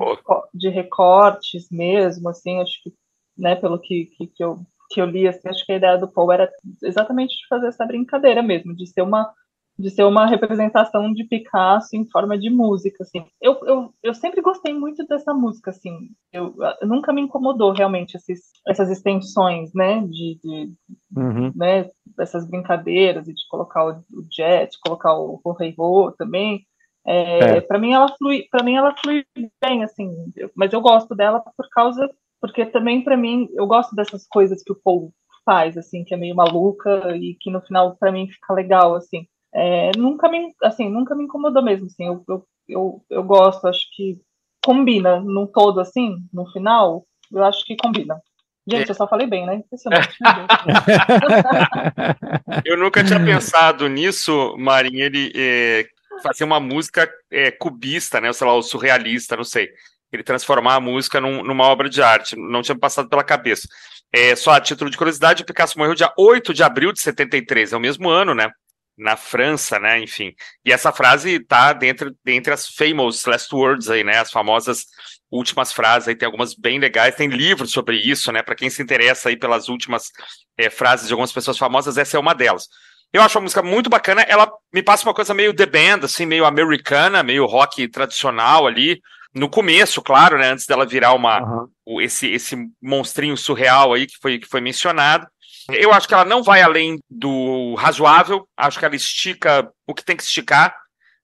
de 0.55 0.69
recortes 0.69 1.69
mesmo, 1.71 2.29
assim, 2.29 2.61
acho 2.61 2.83
que, 2.83 2.93
né, 3.37 3.57
pelo 3.57 3.79
que, 3.79 4.07
que, 4.17 4.27
que 4.29 4.43
eu, 4.43 4.59
que 4.91 5.01
eu 5.01 5.07
li, 5.07 5.27
assim, 5.27 5.49
acho 5.49 5.67
que 5.67 5.73
a 5.73 5.77
ideia 5.77 5.99
do 5.99 6.09
Paul 6.09 6.33
era 6.33 6.51
exatamente 6.83 7.37
de 7.37 7.47
fazer 7.49 7.69
essa 7.69 7.85
brincadeira 7.85 8.43
mesmo, 8.43 8.75
de 8.75 8.87
ser 8.87 9.03
uma 9.03 9.33
de 9.79 9.91
ser 9.91 10.03
uma 10.03 10.27
representação 10.27 11.13
de 11.13 11.23
Picasso 11.23 11.95
em 11.95 12.05
forma 12.11 12.37
de 12.37 12.51
música, 12.51 13.05
assim. 13.05 13.25
Eu, 13.41 13.59
eu, 13.65 13.95
eu 14.03 14.13
sempre 14.13 14.41
gostei 14.43 14.75
muito 14.75 15.07
dessa 15.07 15.33
música, 15.33 15.71
assim. 15.71 16.11
Eu, 16.33 16.53
eu 16.81 16.89
nunca 16.89 17.13
me 17.13 17.21
incomodou 17.21 17.73
realmente 17.73 18.17
esses, 18.17 18.51
essas 18.67 18.91
extensões, 18.91 19.73
né, 19.73 20.01
de, 20.01 20.41
de 20.43 20.73
uhum. 21.17 21.53
né, 21.55 21.89
essas 22.19 22.45
brincadeiras 22.45 23.29
e 23.29 23.33
de 23.33 23.43
colocar 23.49 23.87
o, 23.87 23.99
o 24.13 24.27
jet, 24.29 24.77
colocar 24.85 25.17
o 25.17 25.41
Rei 25.53 25.73
Ho 25.79 26.11
também. 26.11 26.67
É, 27.07 27.39
é. 27.39 27.61
Para 27.61 27.79
mim 27.79 27.93
ela 27.93 28.09
flui, 28.19 28.47
para 28.51 28.65
mim 28.65 28.75
ela 28.75 28.93
flui 29.01 29.25
bem, 29.63 29.85
assim. 29.85 30.11
Eu, 30.37 30.51
mas 30.57 30.73
eu 30.73 30.81
gosto 30.81 31.15
dela 31.15 31.41
por 31.57 31.69
causa, 31.71 32.11
porque 32.41 32.67
também 32.67 33.05
para 33.05 33.17
mim 33.17 33.49
eu 33.55 33.67
gosto 33.69 33.95
dessas 33.95 34.27
coisas 34.27 34.61
que 34.61 34.73
o 34.73 34.81
povo 34.83 35.13
faz, 35.45 35.79
assim, 35.79 36.05
que 36.05 36.13
é 36.13 36.17
meio 36.17 36.35
maluca 36.35 37.17
e 37.17 37.37
que 37.41 37.49
no 37.49 37.61
final 37.63 37.97
para 37.97 38.11
mim 38.11 38.27
fica 38.27 38.53
legal, 38.53 38.97
assim 38.97 39.25
é, 39.55 39.91
nunca 39.97 40.29
me 40.29 40.55
assim 40.63 40.89
nunca 40.89 41.15
me 41.15 41.25
incomodou 41.25 41.63
mesmo 41.63 41.87
assim 41.87 42.07
eu, 42.07 42.25
eu, 42.29 42.47
eu, 42.69 43.05
eu, 43.11 43.25
gosto 43.25 43.67
acho 43.67 43.83
que 43.95 44.21
combina 44.65 45.21
num 45.21 45.47
todo 45.47 45.81
assim 45.81 46.17
no 46.33 46.47
final 46.51 47.05
eu 47.33 47.45
acho 47.45 47.65
que 47.65 47.77
combina 47.77 48.21
gente 48.67 48.89
é. 48.89 48.91
eu 48.91 48.95
só 48.95 49.09
falei 49.09 49.27
bem 49.27 49.47
né 49.47 49.57
impressionante 49.57 50.17
eu 52.65 52.77
nunca 52.77 53.03
tinha 53.03 53.25
pensado 53.25 53.89
nisso 53.89 54.55
Marinha 54.59 55.07
ele 55.07 55.33
é, 55.35 55.87
fazer 56.23 56.45
uma 56.45 56.61
música 56.61 57.11
é, 57.31 57.51
cubista, 57.51 58.21
né? 58.21 58.33
Sei 58.33 58.47
lá, 58.47 58.55
ou 58.55 58.63
surrealista, 58.63 59.37
não 59.37 59.45
sei. 59.45 59.69
Ele 60.13 60.23
transformar 60.23 60.77
a 60.77 60.81
música 60.81 61.21
num, 61.21 61.43
numa 61.43 61.65
obra 61.65 61.89
de 61.89 62.03
arte. 62.03 62.37
Não 62.37 62.63
tinha 62.63 62.79
passado 62.79 63.09
pela 63.09 63.25
cabeça. 63.25 63.69
É, 64.13 64.35
só 64.35 64.53
a 64.53 64.61
título 64.61 64.91
de 64.91 64.97
curiosidade, 64.97 65.43
o 65.43 65.47
Picasso 65.47 65.79
morreu 65.79 65.95
dia 65.95 66.13
8 66.17 66.55
de 66.55 66.63
abril 66.63 66.93
de 66.93 67.01
73, 67.01 67.73
é 67.73 67.77
o 67.77 67.81
mesmo 67.81 68.09
ano, 68.09 68.35
né? 68.35 68.51
Na 68.99 69.17
França, 69.17 69.79
né? 69.79 70.01
Enfim. 70.01 70.35
E 70.65 70.73
essa 70.73 70.93
frase 70.93 71.39
tá 71.41 71.73
dentro, 71.73 72.15
dentre 72.25 72.53
as 72.53 72.69
famous 72.69 73.25
last 73.25 73.55
words 73.55 73.89
aí, 73.89 74.03
né? 74.03 74.19
As 74.19 74.31
famosas 74.31 74.87
últimas 75.31 75.73
frases 75.73 76.09
aí, 76.09 76.17
tem 76.17 76.27
algumas 76.27 76.55
bem 76.55 76.79
legais, 76.79 77.15
tem 77.15 77.29
livros 77.29 77.71
sobre 77.71 77.97
isso, 77.97 78.33
né? 78.33 78.43
Para 78.43 78.55
quem 78.55 78.69
se 78.69 78.83
interessa 78.83 79.29
aí 79.29 79.37
pelas 79.37 79.69
últimas 79.69 80.11
é, 80.57 80.69
frases 80.69 81.07
de 81.07 81.13
algumas 81.13 81.33
pessoas 81.33 81.57
famosas, 81.57 81.97
essa 81.97 82.17
é 82.17 82.21
uma 82.21 82.35
delas. 82.35 82.67
Eu 83.13 83.23
acho 83.23 83.39
a 83.39 83.41
música 83.41 83.63
muito 83.63 83.89
bacana, 83.89 84.23
ela 84.23 84.51
me 84.73 84.83
passa 84.83 85.07
uma 85.07 85.15
coisa 85.15 85.33
meio 85.33 85.55
The 85.55 85.67
Band, 85.67 86.05
assim, 86.05 86.27
meio 86.27 86.45
americana, 86.45 87.23
meio 87.23 87.47
rock 87.47 87.89
tradicional 87.89 88.67
ali, 88.67 89.01
no 89.35 89.49
começo, 89.49 90.03
claro, 90.03 90.39
né, 90.39 90.51
antes 90.51 90.67
dela 90.67 90.87
virar 90.87 91.13
uma 91.15 91.69
uhum. 91.87 92.01
esse 92.01 92.29
esse 92.31 92.57
monstrinho 92.83 93.37
surreal 93.37 93.95
aí 93.95 94.07
que 94.07 94.17
foi 94.21 94.39
que 94.39 94.49
foi 94.49 94.61
mencionado. 94.61 95.27
Eu 95.71 95.93
acho 95.93 96.09
que 96.09 96.15
ela 96.15 96.25
não 96.25 96.43
vai 96.43 96.63
além 96.63 96.99
do 97.11 97.75
razoável, 97.75 98.49
acho 98.57 98.79
que 98.79 98.85
ela 98.85 98.97
estica 98.97 99.71
o 99.87 99.95
que 99.95 100.05
tem 100.05 100.17
que 100.17 100.23
esticar, 100.23 100.75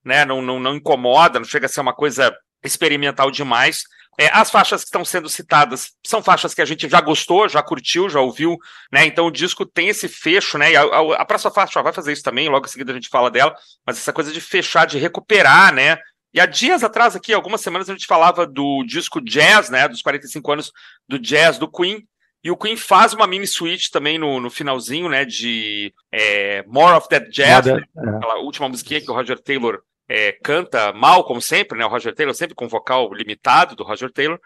né? 0.04 0.24
Não, 0.24 0.42
não, 0.42 0.60
não 0.60 0.76
incomoda, 0.76 1.38
não 1.38 1.46
chega 1.46 1.66
a 1.66 1.68
ser 1.68 1.80
uma 1.80 1.94
coisa 1.94 2.34
experimental 2.62 3.30
demais. 3.30 3.84
É, 4.18 4.28
as 4.28 4.50
faixas 4.50 4.82
que 4.82 4.86
estão 4.86 5.04
sendo 5.04 5.28
citadas 5.28 5.92
são 6.06 6.22
faixas 6.22 6.54
que 6.54 6.62
a 6.62 6.64
gente 6.64 6.88
já 6.88 7.00
gostou, 7.00 7.48
já 7.48 7.62
curtiu, 7.62 8.08
já 8.08 8.20
ouviu, 8.20 8.56
né? 8.92 9.04
Então 9.06 9.26
o 9.26 9.30
disco 9.30 9.66
tem 9.66 9.88
esse 9.88 10.08
fecho, 10.08 10.56
né? 10.58 10.72
E 10.72 10.76
a, 10.76 10.82
a, 10.82 11.14
a 11.22 11.24
próxima 11.24 11.50
faixa 11.50 11.82
vai 11.82 11.92
fazer 11.92 12.12
isso 12.12 12.22
também, 12.22 12.48
logo 12.48 12.66
em 12.66 12.68
seguida 12.68 12.92
a 12.92 12.94
gente 12.94 13.08
fala 13.08 13.30
dela, 13.30 13.54
mas 13.84 13.98
essa 13.98 14.12
coisa 14.12 14.30
de 14.30 14.40
fechar, 14.40 14.86
de 14.86 14.98
recuperar, 14.98 15.72
né? 15.74 15.98
E 16.34 16.40
há 16.40 16.46
dias 16.46 16.82
atrás, 16.82 17.14
aqui, 17.14 17.32
algumas 17.32 17.60
semanas, 17.60 17.88
a 17.88 17.92
gente 17.92 18.06
falava 18.06 18.44
do 18.44 18.84
disco 18.84 19.20
Jazz, 19.20 19.70
né? 19.70 19.86
Dos 19.86 20.02
45 20.02 20.52
anos 20.52 20.72
do 21.08 21.16
Jazz 21.16 21.58
do 21.58 21.70
Queen. 21.70 22.04
E 22.44 22.50
o 22.50 22.56
Queen 22.56 22.76
faz 22.76 23.14
uma 23.14 23.26
mini 23.26 23.46
suite 23.46 23.90
também 23.90 24.18
no, 24.18 24.38
no 24.38 24.50
finalzinho, 24.50 25.08
né? 25.08 25.24
De 25.24 25.94
é, 26.12 26.62
More 26.66 26.92
of 26.92 27.08
That 27.08 27.30
Jazz, 27.30 27.64
né, 27.64 27.80
é. 27.96 28.08
aquela 28.10 28.36
última 28.40 28.68
musiquinha 28.68 29.00
que 29.00 29.10
o 29.10 29.14
Roger 29.14 29.40
Taylor 29.40 29.80
é, 30.06 30.32
canta 30.32 30.92
mal, 30.92 31.24
como 31.24 31.40
sempre, 31.40 31.78
né? 31.78 31.86
O 31.86 31.88
Roger 31.88 32.14
Taylor 32.14 32.34
sempre 32.34 32.54
com 32.54 32.68
vocal 32.68 33.12
limitado 33.14 33.74
do 33.74 33.82
Roger 33.82 34.12
Taylor. 34.12 34.38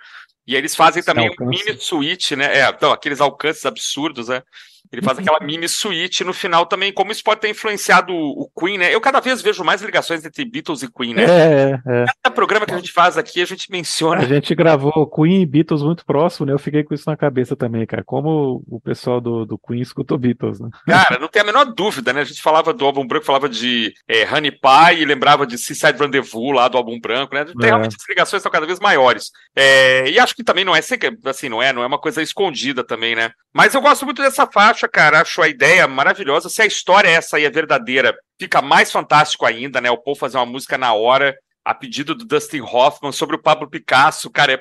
E 0.47 0.55
eles 0.55 0.77
fazem 0.77 1.03
também 1.03 1.29
um 1.29 1.47
mini 1.47 1.77
suite, 1.77 2.37
né? 2.37 2.61
É, 2.61 2.69
então, 2.69 2.93
aqueles 2.93 3.21
alcances 3.21 3.67
absurdos, 3.67 4.29
né? 4.29 4.45
Ele 4.93 5.03
faz 5.03 5.18
aquela 5.18 5.41
mini 5.41 5.68
suíte 5.68 6.24
no 6.24 6.32
final 6.32 6.66
também, 6.66 6.93
como 6.93 7.12
isso 7.12 7.22
pode 7.22 7.41
ter 7.41 7.51
influenciado 7.51 8.12
o 8.12 8.51
Queen, 8.59 8.78
né? 8.78 8.95
Eu 8.95 9.01
cada 9.01 9.20
vez 9.20 9.43
vejo 9.43 9.62
mais 9.64 9.82
ligações 9.82 10.24
entre 10.24 10.45
Beatles 10.45 10.82
e 10.82 10.91
Queen, 10.91 11.14
né? 11.14 11.24
É, 11.24 11.80
é. 11.86 12.05
Cada 12.22 12.34
programa 12.34 12.66
que 12.66 12.72
a 12.72 12.76
gente 12.78 12.93
faz 12.93 13.18
aqui, 13.18 13.43
a 13.43 13.47
gente 13.47 13.70
menciona. 13.70 14.22
A 14.22 14.26
gente 14.26 14.55
gravou 14.55 15.07
Queen 15.07 15.43
e 15.43 15.47
Beatles 15.47 15.82
muito 15.82 16.05
próximo, 16.05 16.47
né? 16.47 16.53
Eu 16.53 16.59
fiquei 16.59 16.84
com 16.84 16.95
isso 16.95 17.09
na 17.09 17.16
cabeça 17.16 17.57
também, 17.57 17.86
cara. 17.86 18.03
Como 18.05 18.62
o 18.66 18.80
pessoal 18.80 19.20
do, 19.20 19.45
do 19.45 19.59
Queen 19.59 19.80
escutou 19.80 20.18
Beatles, 20.18 20.61
né? 20.61 20.68
Cara, 20.86 21.18
não 21.18 21.28
tem 21.28 21.43
a 21.43 21.45
menor 21.45 21.64
dúvida, 21.64 22.12
né? 22.12 22.20
A 22.20 22.24
gente 22.24 22.43
falava 22.43 22.72
do 22.72 22.84
álbum 22.84 23.07
branco, 23.07 23.26
falava 23.26 23.49
de 23.49 23.93
é, 24.07 24.24
Honey 24.24 24.51
Pie 24.51 25.03
e 25.03 25.05
lembrava 25.05 25.47
de 25.47 25.59
Seaside 25.59 25.99
Rendezvous 25.99 26.55
lá 26.55 26.68
do 26.68 26.76
álbum 26.76 26.99
branco, 27.01 27.34
né? 27.34 27.45
Tem, 27.45 27.55
é. 27.62 27.66
Realmente 27.66 27.97
as 27.99 28.09
ligações 28.09 28.43
são 28.43 28.53
cada 28.53 28.66
vez 28.66 28.78
maiores. 28.80 29.30
É, 29.55 30.09
e 30.09 30.18
acho 30.18 30.34
que 30.34 30.45
também 30.45 30.64
não 30.64 30.74
é 30.74 30.80
assim, 31.24 31.49
não 31.49 31.62
é, 31.62 31.72
não 31.72 31.82
é 31.82 31.86
uma 31.86 31.99
coisa 31.99 32.22
escondida 32.22 32.84
também, 32.84 33.14
né? 33.14 33.30
Mas 33.53 33.74
eu 33.74 33.80
gosto 33.80 34.05
muito 34.05 34.22
dessa 34.22 34.47
faixa, 34.47 34.78
cara. 34.87 35.22
Acho 35.22 35.41
a 35.41 35.49
ideia 35.49 35.89
maravilhosa. 35.89 36.51
Se 36.51 36.61
a 36.61 36.66
história 36.66 37.09
é 37.09 37.12
essa 37.12 37.39
aí 37.39 37.45
é 37.45 37.51
verdadeira, 37.51 38.14
fica 38.39 38.61
mais 38.61 38.93
fantástico 38.93 39.47
ainda, 39.47 39.81
né? 39.81 39.91
O 39.91 39.97
Paul 39.97 40.14
fazer 40.14 40.37
uma 40.37 40.47
música 40.47 40.76
na 40.76 40.93
hora, 40.93 41.35
a 41.64 41.74
pedido 41.74 42.14
do 42.14 42.24
Dustin 42.24 42.61
Hoffman 42.61 43.12
sobre 43.12 43.37
o 43.37 43.43
Pablo 43.43 43.68
Picasso, 43.68 44.31
cara, 44.31 44.53
é, 44.53 44.59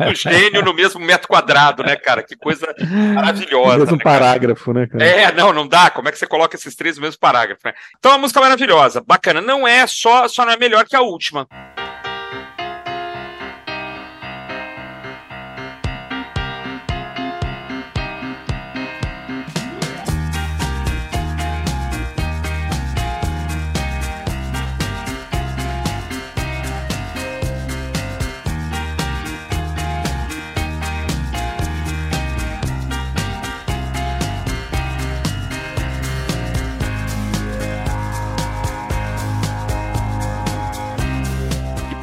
é. 0.00 0.08
um 0.10 0.14
gênio 0.14 0.62
no 0.62 0.74
mesmo 0.74 1.00
metro 1.00 1.28
quadrado, 1.28 1.82
né, 1.82 1.96
cara? 1.96 2.22
Que 2.22 2.36
coisa 2.36 2.66
maravilhosa. 3.14 3.72
No 3.72 3.84
mesmo 3.84 3.96
né, 3.96 4.02
parágrafo, 4.02 4.72
né, 4.72 4.86
cara? 4.86 5.04
É, 5.04 5.32
não, 5.32 5.52
não 5.52 5.66
dá. 5.66 5.90
Como 5.90 6.08
é 6.08 6.12
que 6.12 6.18
você 6.18 6.26
coloca 6.26 6.56
esses 6.56 6.74
três 6.74 6.96
no 6.96 7.02
mesmo 7.02 7.20
parágrafo, 7.20 7.62
né? 7.64 7.72
Então, 7.98 8.12
a 8.12 8.18
música 8.18 8.40
maravilhosa, 8.40 9.02
bacana. 9.06 9.40
Não 9.40 9.66
é 9.66 9.86
só, 9.86 10.26
só 10.28 10.44
não 10.44 10.52
é 10.52 10.56
melhor 10.56 10.84
que 10.84 10.96
a 10.96 11.00
última. 11.00 11.46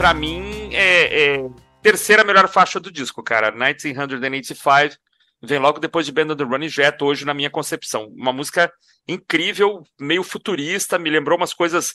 Para 0.03 0.13
mim, 0.13 0.69
é, 0.73 1.35
é, 1.37 1.49
terceira 1.81 2.25
melhor 2.25 2.49
faixa 2.49 2.77
do 2.77 2.91
disco, 2.91 3.23
cara. 3.23 3.51
1985 3.51 4.97
vem 5.41 5.59
logo 5.59 5.79
depois 5.79 6.05
de 6.05 6.11
Band 6.11 6.33
on 6.33 6.35
the 6.35 6.43
Run 6.43 6.61
e 6.63 6.67
Jet, 6.67 7.01
hoje 7.01 7.23
na 7.23 7.33
minha 7.33 7.49
concepção. 7.49 8.07
Uma 8.07 8.33
música 8.33 8.69
incrível, 9.07 9.83
meio 9.99 10.23
futurista, 10.23 10.97
me 10.97 11.09
lembrou 11.09 11.37
umas 11.37 11.53
coisas 11.53 11.93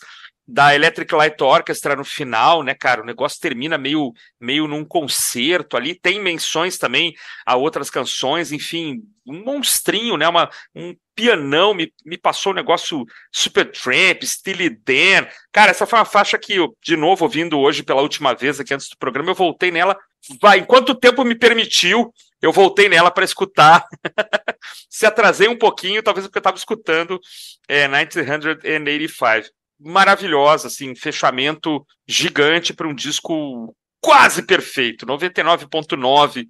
da 0.50 0.74
Electric 0.74 1.14
Light 1.14 1.38
Orchestra 1.42 1.94
no 1.94 2.04
final, 2.04 2.62
né, 2.62 2.74
cara? 2.74 3.02
O 3.02 3.04
negócio 3.04 3.38
termina 3.38 3.76
meio, 3.76 4.14
meio 4.40 4.66
num 4.66 4.82
concerto 4.82 5.76
ali. 5.76 5.94
Tem 5.94 6.18
menções 6.18 6.78
também 6.78 7.12
a 7.44 7.54
outras 7.54 7.90
canções, 7.90 8.50
enfim, 8.50 9.02
um 9.26 9.44
monstrinho, 9.44 10.16
né? 10.16 10.26
Uma, 10.26 10.48
um 10.74 10.96
pianão 11.14 11.74
me, 11.74 11.92
me 12.02 12.16
passou 12.16 12.52
um 12.52 12.54
negócio 12.54 13.04
Super 13.30 13.70
Tramp, 13.70 14.22
Steely 14.22 14.70
Dan. 14.70 15.28
Cara, 15.52 15.70
essa 15.70 15.86
foi 15.86 15.98
uma 15.98 16.06
faixa 16.06 16.38
que 16.38 16.54
eu, 16.54 16.74
de 16.82 16.96
novo, 16.96 17.26
ouvindo 17.26 17.59
hoje 17.59 17.82
pela 17.82 18.00
última 18.00 18.34
vez 18.34 18.59
aqui 18.59 18.72
antes 18.72 18.88
do 18.88 18.96
programa, 18.96 19.30
eu 19.30 19.34
voltei 19.34 19.70
nela. 19.70 19.98
Vai, 20.40 20.61
enquanto 20.61 20.90
o 20.90 20.94
tempo 20.94 21.24
me 21.24 21.34
permitiu, 21.34 22.11
eu 22.41 22.53
voltei 22.53 22.89
nela 22.89 23.11
para 23.11 23.24
escutar. 23.24 23.84
Se 24.89 25.07
atrasei 25.07 25.49
um 25.49 25.59
pouquinho, 25.59 26.03
talvez 26.03 26.26
porque 26.26 26.39
eu 26.39 26.41
estava 26.41 26.57
escutando 26.57 27.20
é, 27.68 27.86
1985 27.86 29.51
maravilhosa, 29.80 30.66
assim, 30.66 30.95
fechamento 30.95 31.86
gigante 32.07 32.74
para 32.74 32.89
um 32.89 32.95
disco 32.95 33.74
quase 34.01 34.43
perfeito, 34.45 35.07
99.9 35.07 36.47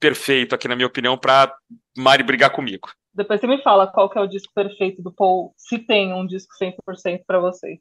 perfeito 0.00 0.54
aqui 0.54 0.66
na 0.66 0.74
minha 0.74 0.86
opinião 0.86 1.16
para 1.16 1.54
Mari 1.96 2.22
brigar 2.22 2.50
comigo. 2.50 2.90
Depois 3.14 3.40
você 3.40 3.46
me 3.46 3.62
fala 3.62 3.86
qual 3.86 4.08
que 4.08 4.18
é 4.18 4.22
o 4.22 4.26
disco 4.26 4.52
perfeito 4.54 5.02
do 5.02 5.12
Paul, 5.12 5.52
se 5.56 5.78
tem 5.78 6.14
um 6.14 6.26
disco 6.26 6.52
100% 6.60 7.20
para 7.26 7.38
vocês. 7.38 7.78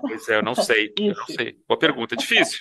Pois 0.00 0.28
é, 0.28 0.36
eu 0.36 0.42
não 0.42 0.54
sei, 0.54 0.92
eu 0.98 1.14
não 1.14 1.26
sei. 1.26 1.56
Boa 1.68 1.78
pergunta, 1.78 2.14
é 2.14 2.18
difícil. 2.18 2.60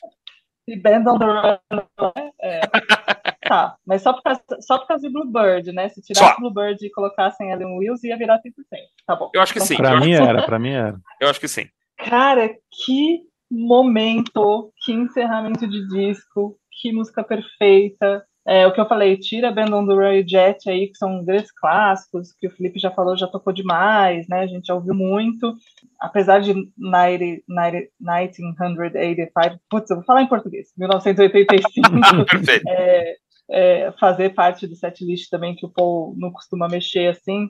E 0.68 0.76
Band 0.76 1.04
on 1.08 1.20
the 1.20 1.26
Run, 1.26 2.32
é. 2.42 2.62
Tá, 3.48 3.76
mas 3.86 4.02
só 4.02 4.14
por, 4.14 4.22
causa, 4.22 4.42
só 4.62 4.78
por 4.78 4.88
causa 4.88 5.08
de 5.08 5.14
Bluebird, 5.14 5.72
né? 5.72 5.90
Se 5.90 6.02
tirasse 6.02 6.40
Bluebird 6.40 6.86
e 6.86 6.92
colocassem 6.92 7.52
Ellen 7.52 7.78
Wills, 7.78 8.06
ia 8.06 8.18
virar 8.18 8.38
100%. 8.38 8.42
Tá 9.06 9.16
bom. 9.16 9.30
Eu 9.34 9.42
acho 9.42 9.54
que 9.54 9.60
então, 9.60 9.68
sim. 9.68 9.78
Pra 9.78 10.00
mim 10.00 10.14
era, 10.14 10.44
pra 10.44 10.60
mim 10.60 10.72
era. 10.72 11.00
Eu 11.20 11.30
acho 11.30 11.40
que 11.40 11.48
sim. 11.48 11.68
Cara, 11.98 12.50
que 12.50 13.22
momento, 13.50 14.72
que 14.84 14.92
encerramento 14.92 15.68
de 15.68 15.88
disco, 15.88 16.58
que 16.82 16.92
música 16.92 17.24
perfeita. 17.24 18.24
É, 18.50 18.66
o 18.66 18.72
que 18.72 18.80
eu 18.80 18.88
falei, 18.88 19.18
tira 19.18 19.52
Band 19.52 19.76
on 19.76 19.86
the 19.86 19.94
Royal 19.94 20.24
Jet 20.26 20.70
aí, 20.70 20.88
que 20.88 20.98
são 20.98 21.22
grandes 21.26 21.52
clássicos, 21.52 22.32
que 22.32 22.48
o 22.48 22.52
Felipe 22.52 22.80
já 22.80 22.90
falou, 22.90 23.18
já 23.18 23.28
tocou 23.28 23.52
demais, 23.52 24.26
né? 24.30 24.40
A 24.40 24.48
gente 24.48 24.68
já 24.68 24.74
ouviu 24.74 24.94
muito. 24.94 25.54
Apesar 26.00 26.40
de 26.40 26.54
90, 26.78 27.44
90, 27.46 27.90
1985, 28.00 29.60
putz, 29.70 29.90
eu 29.90 29.98
vou 29.98 30.06
falar 30.06 30.22
em 30.22 30.28
português, 30.28 30.70
1985, 30.78 31.90
é, 32.70 33.16
é, 33.50 33.92
fazer 34.00 34.34
parte 34.34 34.68
do 34.68 34.76
setlist 34.76 35.30
também, 35.30 35.56
que 35.56 35.66
o 35.66 35.70
Paul 35.70 36.14
não 36.18 36.32
costuma 36.32 36.68
mexer 36.68 37.08
assim. 37.08 37.50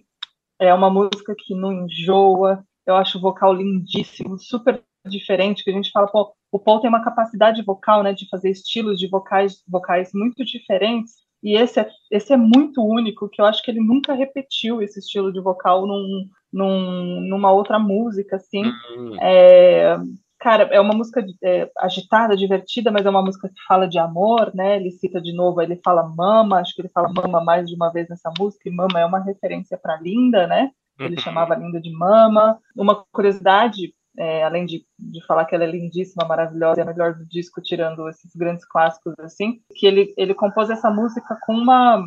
É 0.59 0.73
uma 0.73 0.89
música 0.89 1.35
que 1.37 1.53
não 1.53 1.85
enjoa, 1.85 2.63
eu 2.85 2.95
acho 2.95 3.17
o 3.17 3.21
vocal 3.21 3.53
lindíssimo, 3.53 4.37
super 4.39 4.81
diferente, 5.07 5.63
que 5.63 5.69
a 5.69 5.73
gente 5.73 5.91
fala, 5.91 6.07
pô, 6.07 6.33
o 6.51 6.59
Paul 6.59 6.79
tem 6.79 6.89
uma 6.89 7.03
capacidade 7.03 7.61
vocal, 7.63 8.03
né, 8.03 8.13
de 8.13 8.27
fazer 8.29 8.49
estilos 8.49 8.99
de 8.99 9.07
vocais, 9.07 9.63
vocais 9.67 10.11
muito 10.13 10.43
diferentes, 10.43 11.13
e 11.43 11.55
esse 11.55 11.79
é, 11.79 11.89
esse 12.11 12.33
é 12.33 12.37
muito 12.37 12.81
único, 12.81 13.29
que 13.29 13.41
eu 13.41 13.45
acho 13.45 13.61
que 13.63 13.69
ele 13.69 13.79
nunca 13.79 14.13
repetiu 14.13 14.81
esse 14.81 14.99
estilo 14.99 15.31
de 15.31 15.39
vocal 15.39 15.85
num, 15.85 16.27
num, 16.51 17.21
numa 17.21 17.51
outra 17.51 17.77
música, 17.77 18.37
assim. 18.37 18.63
Uhum. 18.65 19.15
É, 19.21 19.97
cara, 20.39 20.63
é 20.71 20.79
uma 20.79 20.93
música 20.93 21.25
é, 21.43 21.69
agitada, 21.77 22.35
divertida, 22.35 22.91
mas 22.91 23.05
é 23.05 23.09
uma 23.09 23.21
música 23.21 23.47
que 23.49 23.61
fala 23.67 23.87
de 23.87 23.99
amor, 23.99 24.51
né? 24.53 24.77
Ele 24.77 24.91
cita 24.91 25.21
de 25.21 25.33
novo, 25.33 25.61
ele 25.61 25.79
fala 25.83 26.07
mama, 26.07 26.59
acho 26.59 26.75
que 26.75 26.81
ele 26.81 26.89
fala 26.89 27.11
mama 27.11 27.43
mais 27.43 27.67
de 27.67 27.75
uma 27.75 27.91
vez 27.91 28.07
nessa 28.09 28.31
música, 28.37 28.67
e 28.67 28.71
mama 28.71 28.99
é 28.99 29.05
uma 29.05 29.19
referência 29.19 29.77
para 29.77 29.99
Linda, 29.99 30.47
né? 30.47 30.71
Ele 30.99 31.15
uhum. 31.15 31.21
chamava 31.21 31.55
Linda 31.55 31.79
de 31.79 31.91
mama. 31.91 32.57
Uma 32.75 33.05
curiosidade 33.11 33.93
é, 34.17 34.43
além 34.43 34.65
de, 34.65 34.83
de 34.97 35.23
falar 35.25 35.45
que 35.45 35.53
ela 35.53 35.63
é 35.63 35.67
lindíssima, 35.69 36.27
maravilhosa, 36.27 36.81
é 36.81 36.83
a 36.83 36.87
melhor 36.87 37.13
do 37.13 37.25
disco, 37.25 37.61
tirando 37.61 38.09
esses 38.09 38.35
grandes 38.35 38.65
clássicos 38.65 39.13
assim, 39.19 39.61
que 39.75 39.85
ele, 39.85 40.13
ele 40.17 40.33
compôs 40.33 40.69
essa 40.69 40.89
música 40.89 41.37
com 41.45 41.53
uma 41.53 42.03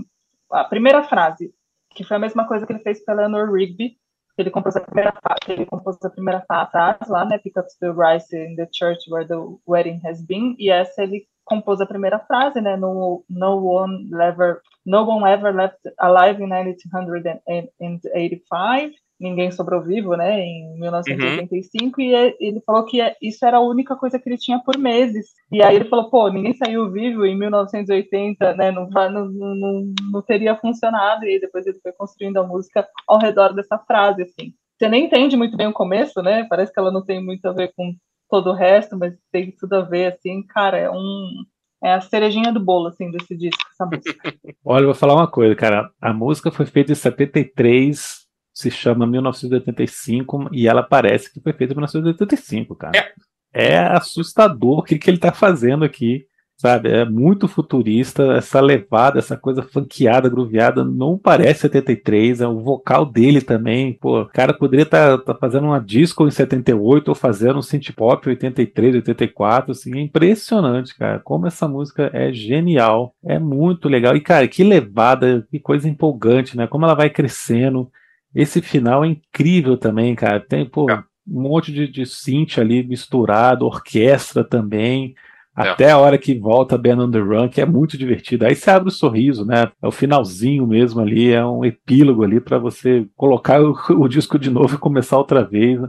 a 0.51 0.65
primeira 0.65 1.05
frase, 1.05 1.55
que 1.95 2.03
foi 2.03 2.17
a 2.17 2.21
mesma 2.21 2.47
coisa 2.47 2.67
que 2.67 2.73
ele 2.73 2.83
fez 2.83 3.05
pela 3.05 3.23
Eleanor 3.23 3.53
Rigby, 3.53 3.97
ele 4.41 4.51
compôs 4.51 4.77
a 4.77 4.81
primeira 4.81 5.13
ele 5.49 5.67
compôs 5.67 5.97
a 6.05 6.11
primeira 6.11 6.41
frase 6.43 7.11
lá, 7.11 7.25
né, 7.25 7.39
pick 7.39 7.59
up 7.59 7.67
the 7.81 7.91
rice 7.91 8.33
in 8.35 8.55
the 8.57 8.69
church 8.73 9.11
where 9.11 9.27
the 9.27 9.37
wedding 9.67 10.01
has 10.05 10.23
been, 10.23 10.55
e 10.59 10.71
essa 10.71 11.03
ele 11.03 11.27
compôs 11.45 11.81
a 11.81 11.87
primeira 11.87 12.19
frase, 12.21 12.61
né, 12.61 12.77
no 12.77 13.25
no 13.29 13.57
one 13.57 14.09
ever 14.21 14.61
no 14.87 15.03
one 15.03 15.29
ever 15.29 15.53
left 15.53 15.81
alive 15.99 16.41
in 16.43 16.49
1985, 16.49 18.95
Ninguém 19.21 19.51
Sobrou 19.51 19.83
Vivo, 19.83 20.17
né, 20.17 20.41
em 20.41 20.79
1985, 20.79 22.01
uhum. 22.01 22.07
e 22.07 22.37
ele 22.41 22.61
falou 22.65 22.87
que 22.87 22.99
isso 23.21 23.45
era 23.45 23.59
a 23.59 23.61
única 23.61 23.95
coisa 23.95 24.19
que 24.19 24.29
ele 24.29 24.39
tinha 24.39 24.59
por 24.59 24.79
meses. 24.79 25.27
E 25.53 25.63
aí 25.63 25.77
ele 25.77 25.85
falou, 25.85 26.09
pô, 26.09 26.29
ninguém 26.29 26.55
saiu 26.55 26.91
vivo 26.91 27.27
em 27.27 27.39
1980, 27.39 28.55
né, 28.55 28.71
não, 28.71 28.89
não, 28.89 29.27
não, 29.27 29.95
não 30.11 30.23
teria 30.23 30.57
funcionado, 30.57 31.25
e 31.27 31.35
aí 31.35 31.41
depois 31.41 31.67
ele 31.67 31.79
foi 31.83 31.93
construindo 31.93 32.39
a 32.39 32.47
música 32.47 32.89
ao 33.07 33.19
redor 33.19 33.53
dessa 33.53 33.79
frase, 33.79 34.23
assim. 34.23 34.55
Você 34.79 34.89
nem 34.89 35.05
entende 35.05 35.37
muito 35.37 35.57
bem 35.57 35.67
o 35.67 35.73
começo, 35.73 36.23
né, 36.23 36.47
parece 36.49 36.73
que 36.73 36.81
ela 36.81 36.91
não 36.91 37.05
tem 37.05 37.23
muito 37.23 37.45
a 37.47 37.53
ver 37.53 37.73
com 37.77 37.95
todo 38.31 38.51
o 38.51 38.55
resto, 38.55 38.97
mas 38.97 39.13
tem 39.31 39.53
tudo 39.59 39.75
a 39.75 39.83
ver, 39.83 40.15
assim, 40.15 40.43
cara, 40.47 40.79
é 40.79 40.91
um... 40.91 41.45
É 41.83 41.95
a 41.95 42.01
cerejinha 42.03 42.53
do 42.53 42.61
bolo, 42.61 42.89
assim, 42.89 43.11
desse 43.11 43.35
disco, 43.35 43.63
essa 43.73 43.87
música. 43.87 44.35
Olha, 44.63 44.83
eu 44.83 44.89
vou 44.89 44.95
falar 44.95 45.15
uma 45.15 45.27
coisa, 45.27 45.55
cara. 45.57 45.91
A 45.99 46.13
música 46.13 46.51
foi 46.51 46.67
feita 46.67 46.93
em 46.93 46.95
73, 46.95 48.20
se 48.53 48.71
chama 48.71 49.07
1985 49.07 50.49
e 50.53 50.69
ela 50.69 50.83
parece 50.83 51.33
que 51.33 51.41
foi 51.41 51.53
feita 51.53 51.73
em 51.73 51.77
1985, 51.77 52.75
cara. 52.75 52.99
É, 52.99 53.13
é 53.53 53.79
assustador 53.79 54.79
o 54.79 54.83
que, 54.83 54.99
que 54.99 55.11
ele 55.11 55.17
está 55.17 55.33
fazendo 55.33 55.85
aqui, 55.85 56.27
sabe? 56.61 56.91
É 56.91 57.07
muito 57.07 57.49
futurista, 57.49 58.35
essa 58.35 58.61
levada, 58.61 59.19
essa 59.19 59.35
coisa 59.35 59.63
funkeada, 59.63 60.29
grooveada, 60.29 60.85
não 60.85 61.17
parece 61.17 61.61
73, 61.61 62.43
é 62.43 62.47
o 62.47 62.61
vocal 62.61 63.07
dele 63.07 63.41
também, 63.41 63.95
pô, 63.95 64.21
o 64.21 64.27
cara 64.27 64.53
poderia 64.53 64.83
estar 64.83 65.17
tá, 65.19 65.33
tá 65.33 65.35
fazendo 65.35 65.69
uma 65.69 65.81
disco 65.81 66.27
em 66.27 66.31
78 66.31 67.09
ou 67.09 67.15
fazendo 67.15 67.59
um 67.59 67.63
synth 67.63 67.93
pop 67.97 68.29
83, 68.29 68.97
84, 68.97 69.73
assim, 69.73 69.97
é 69.97 70.03
impressionante, 70.03 70.95
cara, 70.95 71.19
como 71.21 71.47
essa 71.47 71.67
música 71.67 72.11
é 72.13 72.31
genial, 72.31 73.15
é 73.25 73.39
muito 73.39 73.89
legal, 73.89 74.15
e 74.15 74.21
cara, 74.21 74.47
que 74.47 74.63
levada, 74.63 75.47
que 75.51 75.59
coisa 75.59 75.89
empolgante, 75.89 76.59
né, 76.59 76.67
como 76.67 76.85
ela 76.85 76.95
vai 76.95 77.09
crescendo, 77.09 77.91
esse 78.35 78.61
final 78.63 79.05
é 79.05 79.09
incrível 79.09 79.77
também, 79.77 80.15
cara. 80.15 80.41
Tem, 80.41 80.65
pô, 80.65 80.91
é. 80.91 81.03
um 81.29 81.43
monte 81.43 81.73
de, 81.73 81.89
de 81.89 82.07
synth 82.07 82.59
ali 82.59 82.83
misturado, 82.83 83.67
orquestra 83.67 84.45
também. 84.45 85.15
É. 85.57 85.71
Até 85.71 85.91
a 85.91 85.99
hora 85.99 86.17
que 86.17 86.39
volta 86.39 86.79
Ben 86.79 86.95
on 86.95 87.11
the 87.11 87.19
Run, 87.19 87.49
que 87.49 87.61
é 87.61 87.67
muito 87.67 87.99
divertido. 87.99 88.47
Aí 88.47 88.55
você 88.55 88.71
abre 88.71 88.89
o 88.89 88.93
sorriso, 88.93 89.45
né? 89.45 89.71
É 89.83 89.87
o 89.87 89.93
finalzinho 89.93 90.67
mesmo 90.67 91.01
ali, 91.01 91.33
é 91.33 91.45
um 91.45 91.65
epílogo 91.65 92.23
ali 92.23 92.41
para 92.41 92.59
você 92.59 93.07
colocar 93.17 93.61
o, 93.61 93.77
o, 93.91 94.09
disco 94.09 94.39
de 94.39 94.49
novo 94.49 94.75
e 94.75 94.79
começar 94.79 95.19
outra 95.19 95.45
vez. 95.45 95.81
Né? 95.81 95.89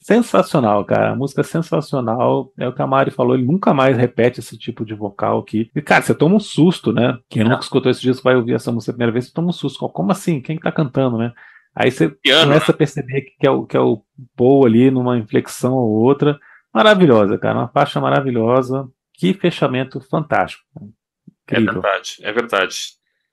Sensacional, 0.00 0.84
cara. 0.84 1.12
A 1.12 1.14
música 1.14 1.42
é 1.42 1.44
sensacional. 1.44 2.50
É 2.58 2.66
o 2.66 2.72
que 2.72 2.82
a 2.82 2.86
Mari 2.86 3.10
falou, 3.10 3.34
ele 3.34 3.44
nunca 3.44 3.72
mais 3.72 3.96
repete 3.96 4.40
esse 4.40 4.58
tipo 4.58 4.84
de 4.84 4.94
vocal 4.94 5.38
aqui. 5.38 5.70
E, 5.76 5.82
cara, 5.82 6.02
você 6.02 6.14
toma 6.14 6.36
um 6.36 6.40
susto, 6.40 6.92
né? 6.92 7.16
Quem 7.28 7.44
nunca 7.44 7.60
escutou 7.60 7.90
esse 7.90 8.00
disco 8.00 8.24
vai 8.24 8.34
ouvir 8.34 8.54
essa 8.54 8.72
música 8.72 8.90
a 8.90 8.94
primeira 8.94 9.12
vez, 9.12 9.26
você 9.26 9.32
toma 9.32 9.48
um 9.48 9.52
susto. 9.52 9.88
Como 9.90 10.10
assim? 10.10 10.40
Quem 10.40 10.58
tá 10.58 10.72
cantando, 10.72 11.18
né? 11.18 11.32
Aí 11.74 11.90
você 11.90 12.08
Piano, 12.08 12.48
começa 12.48 12.66
né? 12.66 12.74
a 12.74 12.76
perceber 12.76 13.22
que 13.38 13.46
é, 13.46 13.50
o, 13.50 13.64
que 13.64 13.76
é 13.76 13.80
o 13.80 14.02
Paul 14.36 14.66
ali 14.66 14.90
numa 14.90 15.16
inflexão 15.16 15.72
ou 15.74 15.90
outra. 15.90 16.38
Maravilhosa, 16.72 17.38
cara. 17.38 17.58
Uma 17.58 17.68
faixa 17.68 18.00
maravilhosa. 18.00 18.86
Que 19.14 19.34
fechamento 19.34 20.00
fantástico. 20.00 20.62
É 20.76 21.54
Incrível. 21.54 21.70
É 21.70 21.72
verdade, 21.74 22.16
é 22.22 22.32
verdade. 22.32 22.76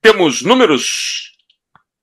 Temos 0.01 0.41
números. 0.41 1.33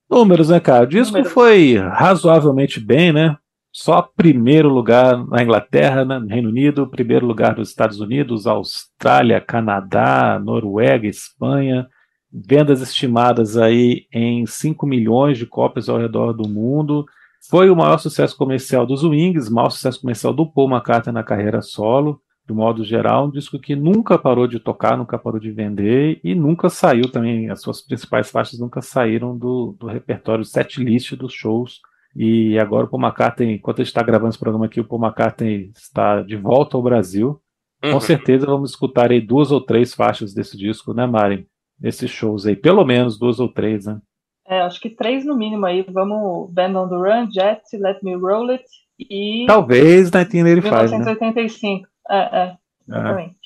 Números, 0.08 0.50
né, 0.50 0.60
cara? 0.60 0.84
O 0.84 0.86
disco 0.86 1.14
números. 1.14 1.32
foi 1.32 1.76
razoavelmente 1.76 2.78
bem, 2.78 3.12
né? 3.12 3.36
Só 3.72 4.00
primeiro 4.00 4.68
lugar 4.70 5.26
na 5.26 5.42
Inglaterra, 5.42 6.02
né, 6.02 6.18
no 6.18 6.28
Reino 6.28 6.48
Unido, 6.48 6.88
primeiro 6.88 7.26
lugar 7.26 7.58
nos 7.58 7.68
Estados 7.68 8.00
Unidos, 8.00 8.46
Austrália, 8.46 9.38
Canadá, 9.38 10.40
Noruega, 10.42 11.06
Espanha, 11.06 11.86
vendas 12.44 12.82
estimadas 12.82 13.56
aí 13.56 14.06
em 14.12 14.44
5 14.44 14.86
milhões 14.86 15.38
de 15.38 15.46
cópias 15.46 15.88
ao 15.88 15.98
redor 15.98 16.32
do 16.32 16.48
mundo. 16.48 17.06
Foi 17.48 17.70
o 17.70 17.76
maior 17.76 17.98
sucesso 17.98 18.36
comercial 18.36 18.84
dos 18.84 19.02
Wings, 19.04 19.48
maior 19.48 19.70
sucesso 19.70 20.00
comercial 20.00 20.34
do 20.34 20.44
Paul 20.44 20.70
McCartney 20.70 21.14
na 21.14 21.22
carreira 21.22 21.62
solo, 21.62 22.20
de 22.46 22.52
modo 22.52 22.84
geral, 22.84 23.26
um 23.26 23.30
disco 23.30 23.58
que 23.58 23.74
nunca 23.74 24.18
parou 24.18 24.46
de 24.46 24.60
tocar, 24.60 24.96
nunca 24.96 25.18
parou 25.18 25.40
de 25.40 25.50
vender 25.50 26.20
e 26.22 26.34
nunca 26.34 26.68
saiu 26.68 27.10
também, 27.10 27.50
as 27.50 27.60
suas 27.60 27.80
principais 27.80 28.30
faixas 28.30 28.58
nunca 28.58 28.82
saíram 28.82 29.36
do, 29.36 29.74
do 29.78 29.86
repertório 29.86 30.44
set 30.44 30.82
list 30.82 31.14
dos 31.14 31.32
shows. 31.32 31.80
E 32.14 32.58
agora 32.58 32.86
o 32.86 32.88
Paul 32.88 33.02
McCartney, 33.02 33.54
enquanto 33.54 33.80
a 33.80 33.84
gente 33.84 33.90
está 33.90 34.02
gravando 34.02 34.30
esse 34.30 34.38
programa 34.38 34.66
aqui, 34.66 34.80
o 34.80 34.84
Paul 34.84 35.04
McCartney 35.04 35.70
está 35.74 36.22
de 36.22 36.36
volta 36.36 36.76
ao 36.76 36.82
Brasil. 36.82 37.40
Uhum. 37.84 37.92
Com 37.92 38.00
certeza 38.00 38.46
vamos 38.46 38.70
escutar 38.70 39.10
aí 39.10 39.20
duas 39.20 39.50
ou 39.50 39.60
três 39.60 39.94
faixas 39.94 40.32
desse 40.32 40.56
disco, 40.56 40.94
né, 40.94 41.06
Mari? 41.06 41.46
Nesses 41.80 42.10
shows 42.10 42.46
aí, 42.46 42.56
pelo 42.56 42.84
menos 42.84 43.18
duas 43.18 43.40
ou 43.40 43.48
três, 43.48 43.86
né? 43.86 44.00
É, 44.48 44.60
acho 44.60 44.80
que 44.80 44.90
três 44.90 45.24
no 45.24 45.36
mínimo 45.36 45.66
aí. 45.66 45.82
Vamos 45.82 46.50
Band 46.52 46.80
on 46.80 46.88
the 46.88 46.94
Run, 46.94 47.30
Jet, 47.30 47.62
Let 47.74 47.98
Me 48.02 48.14
Roll 48.14 48.50
It 48.50 48.64
e. 48.98 49.44
Talvez 49.46 50.10
1985. 50.10 50.74
1985. 50.74 51.82
Né? 51.82 51.88
É, 52.08 52.16
é, 52.16 52.56
exatamente. 52.88 53.32
É. 53.32 53.36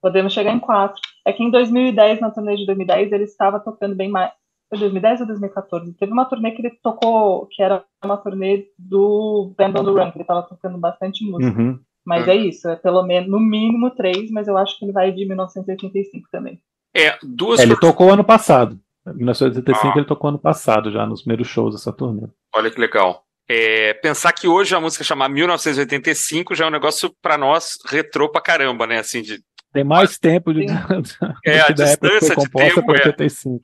Podemos 0.00 0.32
chegar 0.32 0.52
em 0.52 0.58
quatro. 0.58 1.00
É 1.26 1.32
que 1.32 1.42
em 1.42 1.50
2010, 1.50 2.20
na 2.20 2.30
turnê 2.30 2.56
de 2.56 2.66
2010, 2.66 3.12
ele 3.12 3.24
estava 3.24 3.60
tocando 3.60 3.94
bem 3.94 4.10
mais. 4.10 4.32
Foi 4.68 4.78
2010 4.78 5.20
ou 5.20 5.26
2014? 5.26 5.94
Teve 5.94 6.12
uma 6.12 6.24
turnê 6.24 6.50
que 6.50 6.62
ele 6.62 6.76
tocou, 6.82 7.46
que 7.46 7.62
era 7.62 7.84
uma 8.04 8.16
turnê 8.16 8.66
do 8.78 9.54
Band 9.56 9.70
on 9.70 9.84
the 9.84 9.90
Run, 9.90 10.10
que 10.10 10.16
ele 10.18 10.22
estava 10.22 10.42
tocando 10.42 10.78
bastante 10.78 11.24
música. 11.24 11.58
Uhum. 11.60 11.78
Mas 12.04 12.26
é. 12.26 12.32
é 12.32 12.36
isso, 12.36 12.68
é 12.68 12.76
pelo 12.76 13.02
menos, 13.04 13.30
no 13.30 13.38
mínimo 13.38 13.90
três, 13.90 14.30
mas 14.30 14.48
eu 14.48 14.56
acho 14.56 14.76
que 14.78 14.84
ele 14.84 14.92
vai 14.92 15.12
de 15.12 15.24
1985 15.24 16.28
também. 16.32 16.58
É, 16.94 17.16
duas. 17.22 17.60
É, 17.60 17.62
ele 17.62 17.76
tocou 17.76 18.12
ano 18.12 18.24
passado. 18.24 18.78
Em 19.06 19.14
1985 19.14 19.86
ah. 19.86 19.98
ele 19.98 20.06
tocou 20.06 20.28
ano 20.28 20.38
passado, 20.38 20.90
já 20.90 21.06
nos 21.06 21.22
primeiros 21.22 21.48
shows 21.48 21.74
dessa 21.74 21.92
turnê. 21.92 22.28
Olha 22.54 22.70
que 22.70 22.80
legal. 22.80 23.24
É, 23.48 23.94
pensar 23.94 24.32
que 24.32 24.46
hoje 24.46 24.74
a 24.74 24.80
música 24.80 25.02
chamar 25.02 25.28
1985 25.28 26.54
já 26.54 26.64
é 26.64 26.68
um 26.68 26.70
negócio 26.72 27.12
para 27.20 27.36
nós 27.36 27.78
retrô 27.86 28.30
pra 28.30 28.40
caramba, 28.40 28.86
né? 28.86 28.98
Assim, 28.98 29.20
de... 29.20 29.42
Tem 29.72 29.82
mais 29.82 30.18
tempo 30.18 30.52
de. 30.52 30.66
É, 31.44 31.60
a 31.60 31.70
distância 31.70 32.36
de 32.36 32.48
tempo. 32.50 32.92
85. 32.92 33.60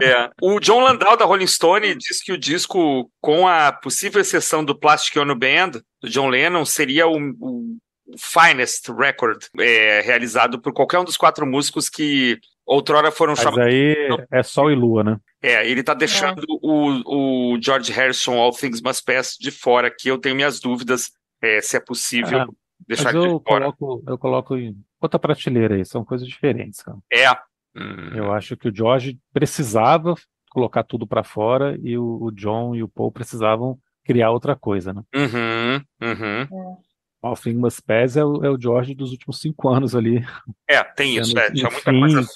É. 0.00 0.10
é. 0.10 0.30
O 0.40 0.60
John 0.60 0.80
Landau 0.80 1.16
da 1.16 1.24
Rolling 1.24 1.46
Stone 1.46 1.94
diz 1.96 2.22
que 2.22 2.32
o 2.32 2.38
disco, 2.38 3.10
com 3.20 3.46
a 3.46 3.72
possível 3.72 4.20
exceção 4.20 4.64
do 4.64 4.78
Plastic 4.78 5.16
Ono 5.16 5.34
Band, 5.34 5.82
do 6.00 6.08
John 6.08 6.28
Lennon, 6.28 6.64
seria 6.64 7.08
o, 7.08 7.18
o 7.40 7.76
finest 8.18 8.88
record 8.88 9.44
é, 9.58 10.00
realizado 10.00 10.60
por 10.60 10.72
qualquer 10.72 10.98
um 10.98 11.04
dos 11.04 11.16
quatro 11.16 11.46
músicos 11.46 11.88
que 11.88 12.38
outrora 12.70 13.10
foram 13.10 13.32
Mas 13.32 13.40
chamados. 13.40 13.66
aí 13.66 13.96
é 14.30 14.42
Sol 14.42 14.70
e 14.70 14.74
Lua, 14.74 15.02
né? 15.02 15.20
É, 15.42 15.68
ele 15.68 15.82
tá 15.82 15.92
deixando 15.92 16.42
é. 16.42 16.44
o, 16.62 17.54
o 17.54 17.60
George 17.60 17.90
Harrison, 17.92 18.38
All 18.38 18.52
Things 18.52 18.80
Must 18.80 19.02
Pass, 19.04 19.36
de 19.38 19.50
fora 19.50 19.88
aqui. 19.88 20.08
Eu 20.08 20.18
tenho 20.18 20.36
minhas 20.36 20.60
dúvidas 20.60 21.10
é, 21.42 21.60
se 21.60 21.76
é 21.76 21.80
possível 21.80 22.42
é, 22.42 22.46
deixar 22.86 23.14
ele 23.14 23.38
de 23.38 23.42
fora. 23.42 23.72
Coloco, 23.72 24.04
eu 24.06 24.18
coloco 24.18 24.56
em 24.56 24.76
outra 25.00 25.18
prateleira 25.18 25.74
aí, 25.74 25.84
são 25.84 26.04
coisas 26.04 26.26
diferentes, 26.26 26.82
cara. 26.82 26.98
É. 27.12 27.30
Hum. 27.74 28.14
Eu 28.14 28.32
acho 28.32 28.56
que 28.56 28.68
o 28.68 28.74
George 28.74 29.18
precisava 29.32 30.14
colocar 30.50 30.82
tudo 30.82 31.06
para 31.06 31.22
fora 31.22 31.78
e 31.82 31.96
o, 31.96 32.18
o, 32.22 32.30
John 32.32 32.74
e 32.74 32.82
o 32.82 32.88
Paul 32.88 33.12
precisavam 33.12 33.78
criar 34.04 34.30
outra 34.30 34.56
coisa, 34.56 34.92
né? 34.92 35.02
Uhum, 35.14 35.84
uhum. 36.02 36.42
É. 36.42 36.90
All 37.22 37.36
Things 37.36 37.56
Must 37.58 37.82
Pass 37.82 38.16
é 38.16 38.24
o, 38.24 38.44
é 38.44 38.50
o 38.50 38.60
George 38.60 38.94
dos 38.94 39.12
últimos 39.12 39.40
cinco 39.40 39.68
anos 39.68 39.94
ali. 39.94 40.24
É, 40.68 40.82
tem 40.82 41.16
isso, 41.16 41.38
é, 41.38 41.50
tinha 41.52 41.70
muita 41.70 41.92
coisa 41.92 42.26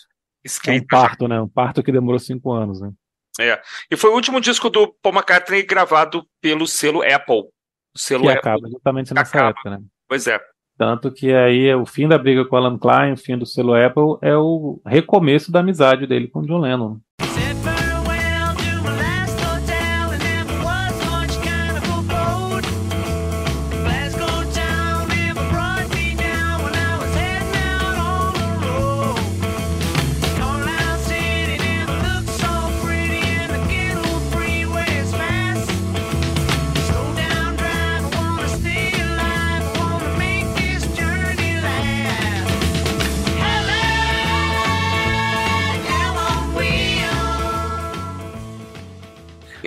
Skate, 0.45 0.79
é 0.79 0.83
um 0.83 0.87
parto, 0.87 1.29
né? 1.29 1.41
Um 1.41 1.49
parto 1.49 1.83
que 1.83 1.93
demorou 1.93 2.19
cinco 2.19 2.53
anos, 2.53 2.81
né? 2.81 2.93
É. 3.41 3.61
E 3.91 3.97
foi 3.97 4.11
o 4.11 4.15
último 4.15 4.41
disco 4.41 4.71
do 4.71 4.95
Paul 5.03 5.15
McCartney 5.15 5.63
gravado 5.65 6.25
pelo 6.41 6.67
selo 6.67 7.03
Apple. 7.03 7.41
O 7.95 7.99
selo 7.99 8.25
que 8.25 8.29
Apple. 8.29 8.39
acaba 8.41 8.69
exatamente 8.69 9.15
nessa 9.15 9.31
acaba. 9.31 9.51
época, 9.51 9.71
né? 9.71 9.81
Pois 10.09 10.27
é. 10.27 10.41
Tanto 10.77 11.13
que 11.13 11.33
aí 11.33 11.73
o 11.75 11.87
fim 11.87 12.09
da 12.09 12.19
briga 12.19 12.45
com 12.45 12.57
Alan 12.57 12.79
Klein, 12.79 13.13
o 13.13 13.17
fim 13.17 13.39
do 13.39 13.47
selo 13.47 13.75
Apple, 13.75 14.19
é 14.21 14.37
o 14.37 14.81
recomeço 14.85 15.51
da 15.53 15.61
amizade 15.61 16.07
dele 16.07 16.29
com 16.29 16.43
John 16.43 16.59
Lennon. 16.59 16.99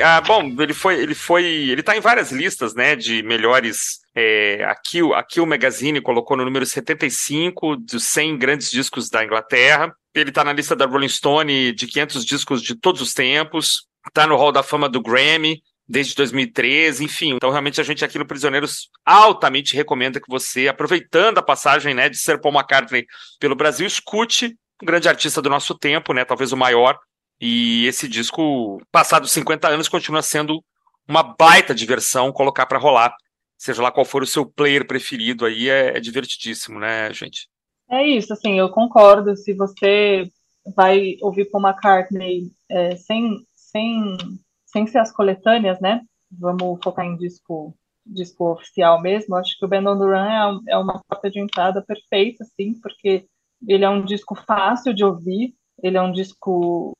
Ah, 0.09 0.21
bom, 0.21 0.55
ele 0.57 0.73
foi, 0.73 1.01
ele 1.01 1.13
foi, 1.13 1.43
ele 1.43 1.83
tá 1.83 1.97
em 1.97 1.99
várias 1.99 2.31
listas, 2.31 2.73
né, 2.73 2.95
de 2.95 3.21
melhores. 3.23 3.99
É, 4.15 4.63
aqui, 4.63 5.01
aqui 5.13 5.41
o 5.41 5.45
Magazine 5.45 5.99
colocou 5.99 6.37
no 6.37 6.45
número 6.45 6.65
75 6.65 7.75
dos 7.75 8.05
100 8.05 8.37
grandes 8.37 8.71
discos 8.71 9.09
da 9.09 9.21
Inglaterra. 9.25 9.93
Ele 10.15 10.31
tá 10.31 10.45
na 10.45 10.53
lista 10.53 10.77
da 10.77 10.85
Rolling 10.85 11.09
Stone 11.09 11.73
de 11.73 11.87
500 11.87 12.23
discos 12.25 12.61
de 12.61 12.73
todos 12.73 13.01
os 13.01 13.13
tempos. 13.13 13.85
Tá 14.13 14.25
no 14.25 14.37
Hall 14.37 14.53
da 14.53 14.63
Fama 14.63 14.87
do 14.87 15.01
Grammy 15.01 15.61
desde 15.85 16.15
2013, 16.15 17.03
enfim. 17.03 17.33
Então, 17.35 17.49
realmente, 17.49 17.81
a 17.81 17.83
gente 17.83 18.05
aqui 18.05 18.17
no 18.17 18.25
Prisioneiros 18.25 18.89
altamente 19.05 19.75
recomenda 19.75 20.21
que 20.21 20.29
você, 20.29 20.69
aproveitando 20.69 21.39
a 21.39 21.43
passagem 21.43 21.93
né, 21.93 22.07
de 22.07 22.17
ser 22.17 22.39
Paul 22.39 22.55
McCartney 22.55 23.05
pelo 23.41 23.55
Brasil, 23.57 23.85
escute 23.85 24.57
um 24.81 24.85
grande 24.85 25.09
artista 25.09 25.41
do 25.41 25.49
nosso 25.49 25.77
tempo, 25.77 26.13
né, 26.13 26.23
talvez 26.23 26.53
o 26.53 26.57
maior, 26.57 26.97
e 27.39 27.85
esse 27.85 28.07
disco, 28.07 28.81
passados 28.91 29.31
50 29.31 29.67
anos, 29.67 29.87
continua 29.87 30.21
sendo 30.21 30.63
uma 31.07 31.23
baita 31.23 31.73
diversão 31.73 32.31
colocar 32.31 32.65
para 32.65 32.79
rolar. 32.79 33.15
Seja 33.57 33.81
lá 33.81 33.91
qual 33.91 34.05
for 34.05 34.21
o 34.21 34.27
seu 34.27 34.45
player 34.45 34.85
preferido 34.85 35.45
aí, 35.45 35.69
é, 35.69 35.97
é 35.97 35.99
divertidíssimo, 35.99 36.79
né, 36.79 37.11
gente? 37.13 37.47
É 37.89 38.05
isso, 38.05 38.33
assim, 38.33 38.59
eu 38.59 38.69
concordo. 38.69 39.35
Se 39.35 39.53
você 39.53 40.29
vai 40.75 41.15
ouvir 41.21 41.45
Paul 41.49 41.65
McCartney 41.65 42.51
é, 42.69 42.95
sem, 42.95 43.37
sem, 43.55 44.17
sem 44.65 44.87
ser 44.87 44.99
as 44.99 45.11
coletâneas, 45.11 45.79
né? 45.79 46.01
Vamos 46.29 46.79
focar 46.83 47.05
em 47.05 47.15
disco, 47.15 47.73
disco 48.05 48.51
oficial 48.51 49.01
mesmo. 49.01 49.35
Acho 49.35 49.57
que 49.57 49.65
o 49.65 49.67
Band 49.67 49.89
on 49.89 49.97
the 49.97 50.05
Run 50.05 50.61
é, 50.67 50.73
é 50.73 50.77
uma 50.77 51.01
porta 51.07 51.29
de 51.29 51.39
entrada 51.39 51.81
perfeita, 51.81 52.43
assim, 52.43 52.73
porque 52.81 53.25
ele 53.65 53.85
é 53.85 53.89
um 53.89 54.03
disco 54.03 54.35
fácil 54.35 54.93
de 54.93 55.03
ouvir, 55.03 55.55
ele 55.81 55.97
é 55.97 56.01
um 56.01 56.11
disco 56.11 56.93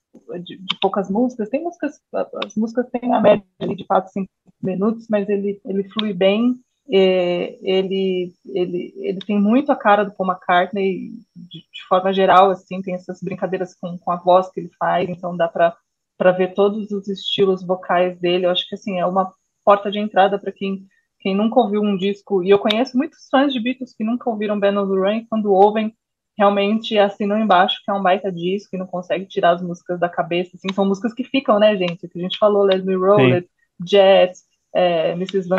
de, 0.44 0.58
de, 0.58 0.80
poucas 0.82 1.10
músicas. 1.10 1.50
Tem 1.50 1.64
músicas, 1.64 2.00
as 2.46 2.56
músicas 2.56 2.90
têm 2.90 3.14
a 3.14 3.20
média 3.20 3.46
de 3.60 3.86
4, 3.86 4.12
5 4.12 4.30
minutos, 4.62 5.08
mas 5.10 5.28
ele, 5.30 5.60
ele 5.66 5.84
flui 5.90 6.14
bem. 6.14 6.56
É, 6.90 7.58
ele, 7.62 8.34
ele, 8.46 8.94
ele 8.96 9.20
tem 9.20 9.40
muito 9.40 9.72
a 9.72 9.76
cara 9.76 10.06
do 10.06 10.12
Paul 10.12 10.30
McCartney, 10.30 11.10
de, 11.36 11.60
de, 11.60 11.84
forma 11.90 12.14
geral, 12.14 12.50
assim, 12.50 12.82
tem 12.82 12.94
essas 12.94 13.22
brincadeiras 13.22 13.76
com, 13.76 13.98
com 13.98 14.12
a 14.12 14.16
voz 14.16 14.50
que 14.50 14.62
ele 14.62 14.70
faz, 14.80 15.10
então 15.10 15.36
dá 15.36 15.50
para 15.50 16.32
ver 16.32 16.54
todos 16.54 16.90
os 16.92 17.10
estilos 17.10 17.62
vocais 17.62 18.18
dele. 18.20 18.46
Eu 18.46 18.52
acho 18.52 18.68
que 18.70 18.76
assim, 18.76 19.00
é 19.00 19.06
uma 19.06 19.34
porta 19.66 19.92
de 19.92 20.00
entrada 20.00 20.40
para 20.40 20.54
quem, 20.54 20.88
quem 21.20 21.36
nunca 21.36 21.60
ouviu 21.60 21.82
um 21.82 21.98
disco. 21.98 22.42
E 22.42 22.50
eu 22.50 22.58
conheço 22.58 22.98
muitos 22.98 23.28
fãs 23.30 23.52
de 23.52 23.60
Beatles 23.60 23.94
que 23.94 24.06
nunca 24.06 24.30
ouviram 24.30 24.58
Ben 24.58 24.78
on 24.78 24.88
the 24.90 24.98
Run, 24.98 25.26
quando 25.30 25.52
ouvem, 25.52 25.94
realmente 26.38 26.98
assinam 26.98 27.40
embaixo 27.40 27.82
que 27.84 27.90
é 27.90 27.94
um 27.94 28.04
baita 28.04 28.32
disco 28.32 28.76
e 28.76 28.80
não 28.80 28.86
consegue 28.86 29.26
tirar 29.26 29.52
as 29.52 29.62
músicas 29.62 30.00
da 30.00 30.08
cabeça. 30.08 30.52
Assim, 30.56 30.72
são 30.74 30.86
músicas 30.86 31.14
que 31.14 31.24
ficam, 31.24 31.60
né, 31.60 31.76
gente? 31.76 32.08
Que 32.08 32.20
a 32.20 32.22
gente 32.22 32.38
falou, 32.38 32.64
Let 32.64 32.84
Me 32.86 32.96
Roll 32.96 33.34
It, 33.34 33.50
Jet, 33.86 34.34
é, 34.74 35.12
Mrs. 35.14 35.50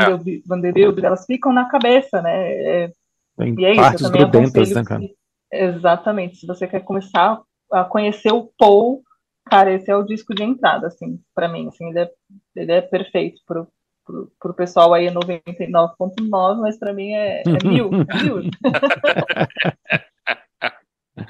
Vanderbilt, 0.47 0.99
é. 0.99 1.07
elas 1.07 1.27
ficam 1.27 1.53
na 1.53 1.69
cabeça, 1.69 2.23
né? 2.23 2.53
É, 2.53 2.93
Tem 3.37 3.55
e 3.59 3.65
é 3.65 3.75
partes 3.75 4.03
isso, 4.03 4.13
grudentas, 4.13 4.71
né, 4.71 4.85
cara? 4.85 5.03
exatamente. 5.53 6.37
Se 6.37 6.47
você 6.47 6.69
quer 6.69 6.85
começar 6.85 7.41
a 7.73 7.85
conhecer 7.85 8.33
o 8.33 8.51
Paul, 8.57 9.03
cara, 9.47 9.73
esse 9.73 9.91
é 9.91 9.97
o 9.97 10.05
disco 10.05 10.33
de 10.35 10.45
entrada, 10.45 10.87
assim, 10.87 11.19
para 11.35 11.49
mim. 11.49 11.67
Assim, 11.67 11.89
ele, 11.89 12.01
é, 12.01 12.11
ele 12.55 12.73
é 12.73 12.81
perfeito 12.81 13.41
pro, 13.45 13.67
pro, 14.05 14.31
pro 14.39 14.55
pessoal 14.55 14.95
aí 14.95 15.09
99.9, 15.09 16.61
mas 16.61 16.79
para 16.79 16.93
mim 16.93 17.13
é, 17.15 17.43
é 17.43 17.69
mil, 17.69 17.91
é 17.93 18.23
mil. 18.23 18.51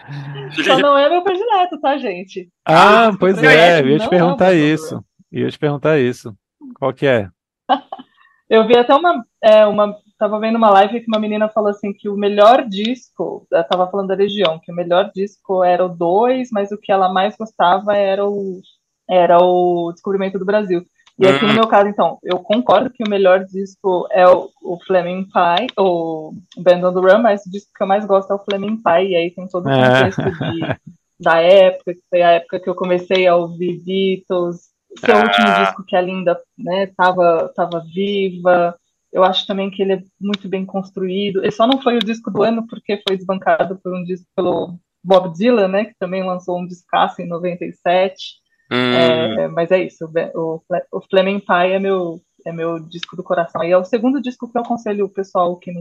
Só 0.64 0.78
não 0.78 0.96
é 0.96 1.08
meu 1.08 1.22
predileto, 1.22 1.80
tá, 1.80 1.98
gente? 1.98 2.48
Ah, 2.64 3.10
pois 3.18 3.42
é, 3.42 3.80
eu 3.80 3.88
ia 3.88 3.98
te 3.98 4.08
perguntar 4.08 4.54
é 4.54 4.58
isso. 4.58 5.04
Eu 5.30 5.44
ia 5.44 5.50
te 5.50 5.58
perguntar 5.58 5.98
isso. 5.98 6.34
Qual 6.78 6.92
que 6.92 7.06
é? 7.06 7.28
eu 8.48 8.66
vi 8.66 8.76
até 8.76 8.94
uma, 8.94 9.24
é, 9.42 9.66
uma. 9.66 9.96
Tava 10.18 10.40
vendo 10.40 10.56
uma 10.56 10.70
live 10.70 11.00
que 11.00 11.06
uma 11.08 11.20
menina 11.20 11.48
falou 11.48 11.70
assim 11.70 11.92
que 11.92 12.08
o 12.08 12.16
melhor 12.16 12.66
disco, 12.66 13.46
ela 13.52 13.62
tava 13.62 13.88
falando 13.88 14.08
da 14.08 14.14
Legião, 14.14 14.58
que 14.58 14.72
o 14.72 14.74
melhor 14.74 15.10
disco 15.14 15.62
era 15.62 15.84
o 15.84 15.88
2, 15.88 16.48
mas 16.50 16.72
o 16.72 16.78
que 16.78 16.90
ela 16.90 17.12
mais 17.12 17.36
gostava 17.36 17.96
era 17.96 18.26
o, 18.26 18.60
era 19.08 19.38
o 19.38 19.92
Descobrimento 19.92 20.38
do 20.38 20.44
Brasil. 20.44 20.84
E 21.18 21.26
aqui 21.26 21.42
no 21.42 21.48
uhum. 21.48 21.54
meu 21.54 21.66
caso, 21.66 21.88
então, 21.88 22.18
eu 22.22 22.38
concordo 22.38 22.90
que 22.90 23.02
o 23.02 23.10
melhor 23.10 23.44
disco 23.44 24.06
é 24.12 24.26
o, 24.28 24.50
o 24.62 24.78
Fleming 24.86 25.24
Pie, 25.24 25.66
o 25.76 26.32
Band 26.58 26.88
on 26.88 26.94
the 26.94 27.00
Run, 27.00 27.22
mas 27.22 27.44
o 27.44 27.50
disco 27.50 27.72
que 27.76 27.82
eu 27.82 27.88
mais 27.88 28.06
gosto 28.06 28.32
é 28.32 28.36
o 28.36 28.44
Fleming 28.44 28.76
Pie, 28.76 29.08
e 29.08 29.16
aí 29.16 29.30
tem 29.32 29.48
todo 29.48 29.66
o 29.66 29.70
é. 29.70 30.10
contexto 30.10 30.20
é. 30.20 30.50
de, 30.50 30.80
da 31.20 31.40
época, 31.40 31.94
que 31.94 32.00
foi 32.08 32.22
a 32.22 32.30
época 32.32 32.60
que 32.60 32.70
eu 32.70 32.74
comecei 32.76 33.26
a 33.26 33.34
ouvir 33.34 33.82
Beatles, 33.82 34.68
seu 34.96 35.16
ah. 35.16 35.22
último 35.22 35.64
disco 35.64 35.84
que 35.84 35.96
a 35.96 36.00
Linda 36.00 36.40
né, 36.56 36.86
tava, 36.96 37.52
tava 37.56 37.84
viva, 37.92 38.76
eu 39.12 39.24
acho 39.24 39.44
também 39.44 39.70
que 39.70 39.82
ele 39.82 39.94
é 39.94 40.02
muito 40.20 40.48
bem 40.48 40.64
construído, 40.64 41.40
ele 41.40 41.50
só 41.50 41.66
não 41.66 41.82
foi 41.82 41.96
o 41.96 42.04
disco 42.04 42.30
do 42.30 42.44
ano 42.44 42.64
porque 42.68 43.02
foi 43.06 43.16
desbancado 43.16 43.76
por 43.82 43.92
um 43.92 44.04
disco 44.04 44.26
pelo 44.36 44.78
Bob 45.02 45.32
Dylan, 45.32 45.66
né, 45.66 45.84
que 45.86 45.94
também 45.98 46.24
lançou 46.24 46.60
um 46.60 46.66
discaço 46.66 47.20
em 47.20 47.26
97, 47.26 48.36
Hum. 48.70 48.94
É, 48.94 49.48
mas 49.48 49.70
é 49.70 49.82
isso, 49.82 50.04
o, 50.34 50.62
o 50.92 51.00
Fleming 51.00 51.40
Pie 51.40 51.72
é 51.72 51.78
meu, 51.78 52.20
é 52.46 52.52
meu 52.52 52.78
disco 52.78 53.16
do 53.16 53.22
coração. 53.22 53.64
E 53.64 53.70
é 53.70 53.78
o 53.78 53.84
segundo 53.84 54.20
disco 54.20 54.50
que 54.50 54.58
eu 54.58 54.62
aconselho 54.62 55.06
o 55.06 55.10
pessoal 55.10 55.56
que, 55.56 55.72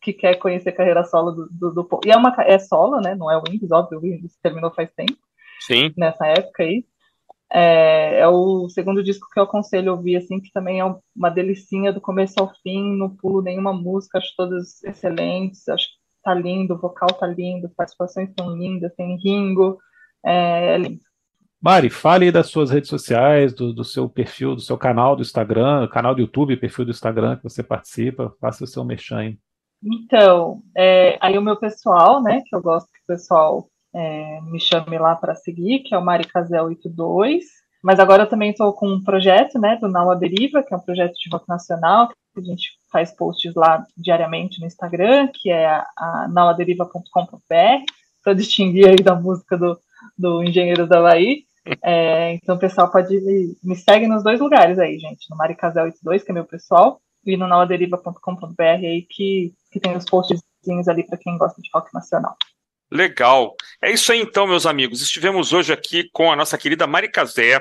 que 0.00 0.12
quer 0.12 0.36
conhecer 0.36 0.70
a 0.70 0.76
carreira 0.76 1.04
solo 1.04 1.32
do, 1.32 1.48
do, 1.50 1.70
do 1.72 2.00
E 2.04 2.10
é, 2.10 2.16
uma, 2.16 2.34
é 2.38 2.58
solo, 2.58 3.00
né? 3.00 3.14
Não 3.14 3.30
é 3.30 3.36
o 3.36 3.42
Wings, 3.48 3.70
óbvio, 3.72 3.98
o 3.98 4.02
Wings 4.02 4.36
terminou 4.42 4.70
faz 4.72 4.90
tempo. 4.94 5.18
Sim. 5.60 5.92
Nessa 5.96 6.26
época 6.26 6.62
aí. 6.62 6.84
É, 7.52 8.20
é, 8.20 8.28
o 8.28 8.68
segundo 8.68 9.02
disco 9.02 9.28
que 9.32 9.38
eu 9.38 9.44
aconselho 9.44 9.92
ouvir, 9.92 10.16
assim, 10.16 10.40
que 10.40 10.50
também 10.52 10.80
é 10.80 10.84
uma 11.14 11.30
delicinha 11.30 11.92
do 11.92 12.00
começo 12.00 12.34
ao 12.38 12.52
fim, 12.62 12.96
não 12.96 13.08
pulo 13.08 13.40
nenhuma 13.40 13.72
música, 13.72 14.18
acho 14.18 14.34
todas 14.36 14.82
excelentes, 14.82 15.68
acho 15.68 15.86
que 15.86 15.94
tá 16.24 16.34
lindo, 16.34 16.74
o 16.74 16.78
vocal 16.78 17.08
tá 17.12 17.26
lindo, 17.26 17.70
participações 17.76 18.34
tão 18.34 18.56
lindas, 18.56 18.92
tem 18.96 19.16
Ringo, 19.16 19.78
é, 20.24 20.74
é 20.74 20.78
lindo. 20.78 21.00
Mari, 21.60 21.88
fale 21.88 22.30
das 22.30 22.48
suas 22.48 22.70
redes 22.70 22.88
sociais, 22.88 23.52
do, 23.54 23.72
do, 23.72 23.82
seu 23.82 24.08
perfil, 24.08 24.54
do 24.54 24.60
seu 24.60 24.76
canal 24.76 25.16
do 25.16 25.22
Instagram, 25.22 25.88
canal 25.88 26.14
do 26.14 26.20
YouTube, 26.20 26.56
perfil 26.56 26.84
do 26.84 26.90
Instagram 26.90 27.36
que 27.36 27.44
você 27.44 27.62
participa, 27.62 28.34
faça 28.40 28.64
o 28.64 28.66
seu 28.66 28.84
merchan. 28.84 29.34
Então, 29.82 30.62
é, 30.76 31.18
aí 31.20 31.36
o 31.38 31.42
meu 31.42 31.56
pessoal, 31.56 32.22
né, 32.22 32.42
que 32.46 32.54
eu 32.54 32.60
gosto 32.60 32.90
que 32.92 33.00
o 33.00 33.06
pessoal 33.06 33.68
é, 33.94 34.40
me 34.42 34.60
chame 34.60 34.98
lá 34.98 35.16
para 35.16 35.34
seguir, 35.34 35.80
que 35.80 35.94
é 35.94 35.98
o 35.98 36.04
Mari 36.04 36.26
Casel 36.26 36.66
82, 36.66 37.44
mas 37.82 38.00
agora 38.00 38.24
eu 38.24 38.28
também 38.28 38.50
estou 38.50 38.72
com 38.72 38.88
um 38.88 39.02
projeto, 39.02 39.58
né, 39.58 39.76
do 39.76 39.88
Nau 39.88 40.14
Deriva, 40.16 40.62
que 40.62 40.74
é 40.74 40.76
um 40.76 40.80
projeto 40.80 41.14
de 41.14 41.30
rock 41.30 41.48
nacional, 41.48 42.08
que 42.08 42.40
a 42.40 42.42
gente 42.42 42.70
faz 42.90 43.14
posts 43.14 43.54
lá 43.54 43.86
diariamente 43.96 44.60
no 44.60 44.66
Instagram, 44.66 45.28
que 45.32 45.50
é 45.50 45.66
a, 45.66 45.86
a 45.96 46.28
nauaderiva.com.br, 46.28 47.84
para 48.22 48.34
distinguir 48.34 48.88
aí 48.88 48.96
da 48.96 49.14
música 49.14 49.56
do, 49.56 49.78
do 50.16 50.42
Engenheiros 50.42 50.88
da 50.88 51.02
Bahia. 51.02 51.36
É, 51.82 52.34
então 52.34 52.54
o 52.54 52.58
pessoal 52.58 52.90
pode 52.90 53.20
me, 53.20 53.56
me 53.62 53.74
segue 53.74 54.06
nos 54.06 54.22
dois 54.22 54.40
lugares 54.40 54.78
aí, 54.78 54.98
gente. 54.98 55.26
No 55.30 55.36
Maricasel82, 55.36 56.24
que 56.24 56.30
é 56.30 56.34
meu 56.34 56.44
pessoal, 56.44 57.00
e 57.24 57.36
no 57.36 57.48
nauaderiva.com.br 57.48 58.62
aí 58.62 59.02
que, 59.02 59.52
que 59.72 59.80
tem 59.80 59.96
os 59.96 60.04
postzinhos 60.04 60.88
ali 60.88 61.04
para 61.04 61.18
quem 61.18 61.36
gosta 61.36 61.60
de 61.60 61.68
rock 61.74 61.92
nacional. 61.92 62.36
Legal. 62.90 63.56
É 63.82 63.90
isso 63.90 64.12
aí 64.12 64.20
então, 64.20 64.46
meus 64.46 64.64
amigos. 64.64 65.02
Estivemos 65.02 65.52
hoje 65.52 65.72
aqui 65.72 66.08
com 66.12 66.30
a 66.30 66.36
nossa 66.36 66.56
querida 66.56 66.86
Mari 66.86 67.10
Casé, 67.10 67.60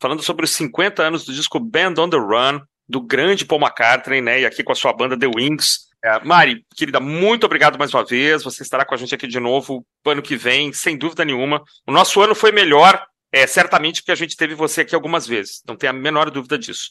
falando 0.00 0.22
sobre 0.22 0.44
os 0.44 0.50
50 0.52 1.02
anos 1.02 1.24
do 1.24 1.32
disco 1.32 1.58
Band 1.58 1.94
on 1.98 2.10
the 2.10 2.18
Run, 2.18 2.60
do 2.86 3.00
grande 3.00 3.46
Paul 3.46 3.62
McCartney, 3.62 4.20
né? 4.20 4.40
E 4.40 4.46
aqui 4.46 4.62
com 4.62 4.72
a 4.72 4.76
sua 4.76 4.92
banda 4.92 5.18
The 5.18 5.26
Wings. 5.26 5.86
É, 6.06 6.24
Mari, 6.24 6.64
querida, 6.76 7.00
muito 7.00 7.46
obrigado 7.46 7.76
mais 7.76 7.92
uma 7.92 8.04
vez. 8.04 8.44
Você 8.44 8.62
estará 8.62 8.84
com 8.84 8.94
a 8.94 8.96
gente 8.96 9.12
aqui 9.12 9.26
de 9.26 9.40
novo 9.40 9.84
ano 10.04 10.22
que 10.22 10.36
vem, 10.36 10.72
sem 10.72 10.96
dúvida 10.96 11.24
nenhuma. 11.24 11.64
O 11.84 11.90
nosso 11.90 12.20
ano 12.20 12.32
foi 12.32 12.52
melhor, 12.52 13.04
é, 13.32 13.44
certamente, 13.44 14.02
porque 14.02 14.12
a 14.12 14.16
gente 14.16 14.36
teve 14.36 14.54
você 14.54 14.82
aqui 14.82 14.94
algumas 14.94 15.26
vezes. 15.26 15.64
Não 15.66 15.74
tem 15.74 15.90
a 15.90 15.92
menor 15.92 16.30
dúvida 16.30 16.56
disso. 16.56 16.90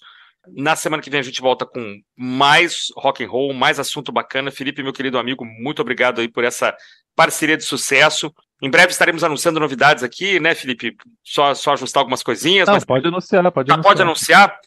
Na 0.50 0.76
semana 0.76 1.02
que 1.02 1.10
vem 1.10 1.22
a 1.22 1.24
gente 1.24 1.40
volta 1.40 1.66
com 1.66 1.98
mais 2.14 2.88
rock 2.98 3.24
and 3.24 3.30
roll, 3.30 3.54
mais 3.54 3.80
assunto 3.80 4.12
bacana. 4.12 4.52
Felipe, 4.52 4.84
meu 4.84 4.92
querido 4.92 5.18
amigo, 5.18 5.46
muito 5.46 5.82
obrigado 5.82 6.20
aí 6.20 6.28
por 6.28 6.44
essa 6.44 6.76
parceria 7.16 7.56
de 7.56 7.64
sucesso. 7.64 8.34
Em 8.62 8.70
breve 8.70 8.92
estaremos 8.92 9.24
anunciando 9.24 9.62
novidades 9.62 10.04
aqui, 10.04 10.42
né, 10.42 10.54
Felipe? 10.54 10.94
Só, 11.24 11.54
só 11.54 11.72
ajustar 11.72 12.02
algumas 12.02 12.22
coisinhas. 12.22 12.68
Não, 12.68 12.74
mas... 12.74 12.84
Pode 12.84 13.08
anunciar, 13.08 13.50
pode 13.50 13.72
ah, 13.72 13.76
anunciar. 13.76 13.94
Pode 13.94 14.02
anunciar. 14.02 14.60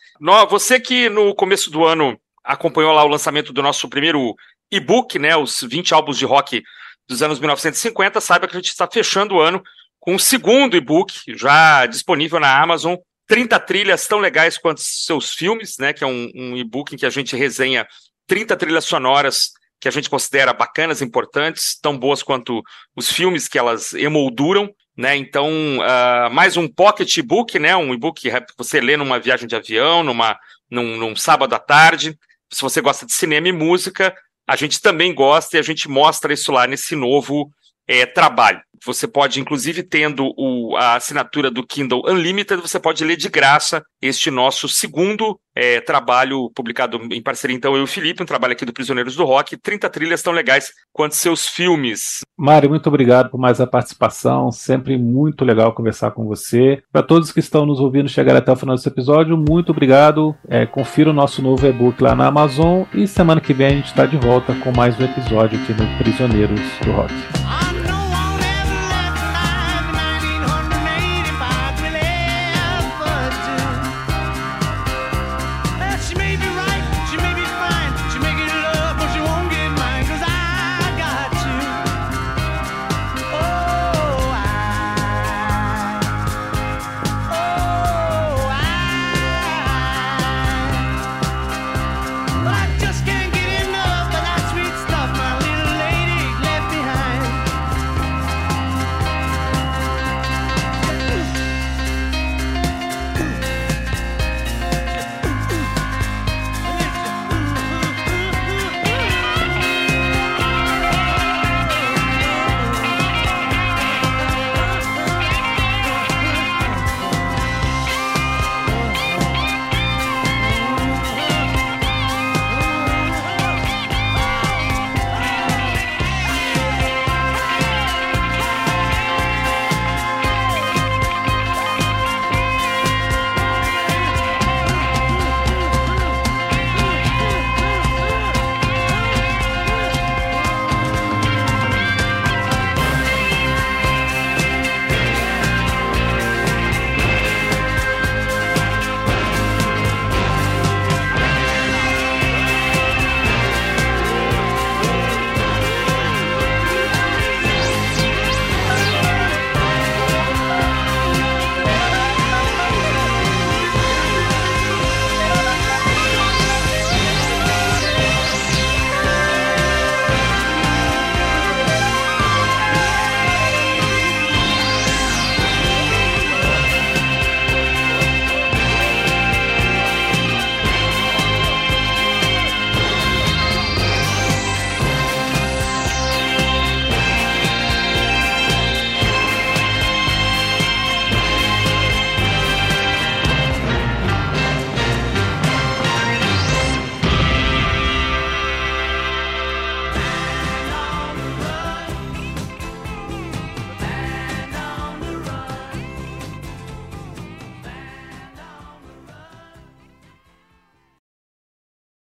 Você 0.48 0.80
que 0.80 1.10
no 1.10 1.34
começo 1.34 1.70
do 1.70 1.84
ano 1.84 2.18
acompanhou 2.48 2.94
lá 2.94 3.04
o 3.04 3.08
lançamento 3.08 3.52
do 3.52 3.62
nosso 3.62 3.88
primeiro 3.88 4.34
e-book, 4.72 5.18
né, 5.18 5.36
os 5.36 5.60
20 5.62 5.92
álbuns 5.92 6.16
de 6.16 6.24
rock 6.24 6.62
dos 7.06 7.22
anos 7.22 7.38
1950, 7.38 8.20
saiba 8.20 8.48
que 8.48 8.56
a 8.56 8.58
gente 8.58 8.70
está 8.70 8.88
fechando 8.90 9.34
o 9.34 9.40
ano 9.40 9.62
com 10.00 10.14
um 10.14 10.18
segundo 10.18 10.76
e-book 10.76 11.12
já 11.36 11.84
disponível 11.84 12.40
na 12.40 12.60
Amazon, 12.60 12.96
30 13.26 13.60
trilhas 13.60 14.06
tão 14.06 14.18
legais 14.18 14.56
quanto 14.56 14.80
seus 14.80 15.34
filmes, 15.34 15.76
né, 15.78 15.92
que 15.92 16.02
é 16.02 16.06
um, 16.06 16.30
um 16.34 16.56
e-book 16.56 16.94
em 16.94 16.98
que 16.98 17.04
a 17.04 17.10
gente 17.10 17.36
resenha 17.36 17.86
30 18.26 18.56
trilhas 18.56 18.86
sonoras 18.86 19.50
que 19.80 19.86
a 19.86 19.90
gente 19.90 20.10
considera 20.10 20.52
bacanas, 20.52 21.02
importantes, 21.02 21.78
tão 21.80 21.96
boas 21.96 22.22
quanto 22.22 22.62
os 22.96 23.12
filmes 23.12 23.46
que 23.46 23.58
elas 23.58 23.92
emolduram. 23.92 24.70
né? 24.96 25.16
Então, 25.16 25.48
uh, 25.78 26.30
mais 26.32 26.56
um 26.56 26.66
pocket 26.66 27.16
e-book, 27.16 27.58
né? 27.58 27.76
Um 27.76 27.94
e-book 27.94 28.20
que 28.20 28.32
você 28.56 28.80
lê 28.80 28.96
numa 28.96 29.20
viagem 29.20 29.46
de 29.46 29.54
avião, 29.54 30.02
numa, 30.02 30.36
num, 30.68 30.96
num 30.96 31.14
sábado 31.14 31.54
à 31.54 31.58
tarde. 31.60 32.18
Se 32.50 32.62
você 32.62 32.80
gosta 32.80 33.04
de 33.04 33.12
cinema 33.12 33.48
e 33.48 33.52
música, 33.52 34.14
a 34.46 34.56
gente 34.56 34.80
também 34.80 35.14
gosta 35.14 35.56
e 35.56 35.60
a 35.60 35.62
gente 35.62 35.88
mostra 35.88 36.32
isso 36.32 36.50
lá 36.50 36.66
nesse 36.66 36.96
novo 36.96 37.52
é, 37.86 38.06
trabalho. 38.06 38.62
Você 38.84 39.06
pode, 39.06 39.40
inclusive, 39.40 39.82
tendo 39.82 40.32
o, 40.36 40.76
a 40.76 40.94
assinatura 40.94 41.50
do 41.50 41.66
Kindle 41.66 42.02
Unlimited, 42.06 42.60
você 42.60 42.78
pode 42.78 43.05
ler 43.05 43.16
de 43.16 43.28
graça 43.28 43.82
este 44.00 44.30
nosso 44.30 44.68
segundo 44.68 45.38
é, 45.59 45.80
trabalho 45.80 46.50
publicado 46.55 47.00
em 47.10 47.20
parceria, 47.20 47.56
então, 47.56 47.74
eu 47.74 47.80
e 47.80 47.84
o 47.84 47.86
Felipe, 47.86 48.22
um 48.22 48.26
trabalho 48.26 48.52
aqui 48.52 48.64
do 48.64 48.72
Prisioneiros 48.72 49.16
do 49.16 49.24
Rock, 49.24 49.56
30 49.56 49.90
trilhas 49.90 50.22
tão 50.22 50.32
legais 50.32 50.70
quanto 50.92 51.16
seus 51.16 51.48
filmes. 51.48 52.20
Mário, 52.38 52.70
muito 52.70 52.86
obrigado 52.86 53.28
por 53.28 53.40
mais 53.40 53.60
a 53.60 53.66
participação, 53.66 54.52
sempre 54.52 54.96
muito 54.96 55.44
legal 55.44 55.74
conversar 55.74 56.12
com 56.12 56.26
você. 56.26 56.80
Para 56.92 57.02
todos 57.02 57.32
que 57.32 57.40
estão 57.40 57.66
nos 57.66 57.80
ouvindo 57.80 58.09
chegar 58.09 58.36
até 58.36 58.52
o 58.52 58.56
final 58.56 58.76
desse 58.76 58.88
episódio, 58.88 59.36
muito 59.36 59.70
obrigado. 59.70 60.32
É, 60.48 60.64
confira 60.64 61.10
o 61.10 61.14
nosso 61.14 61.42
novo 61.42 61.66
e-book 61.66 62.00
lá 62.00 62.14
na 62.14 62.26
Amazon 62.26 62.84
e 62.94 63.09
semana 63.09 63.40
que 63.40 63.52
vem 63.52 63.66
a 63.66 63.70
gente 63.70 63.86
está 63.86 64.06
de 64.06 64.16
volta 64.16 64.55
com 64.55 64.70
mais 64.70 64.98
um 65.00 65.05
episódio 65.05 65.60
aqui 65.60 65.72
no 65.72 65.98
Prisioneiros 65.98 66.60
do 66.84 66.92
Rock. 66.92 67.77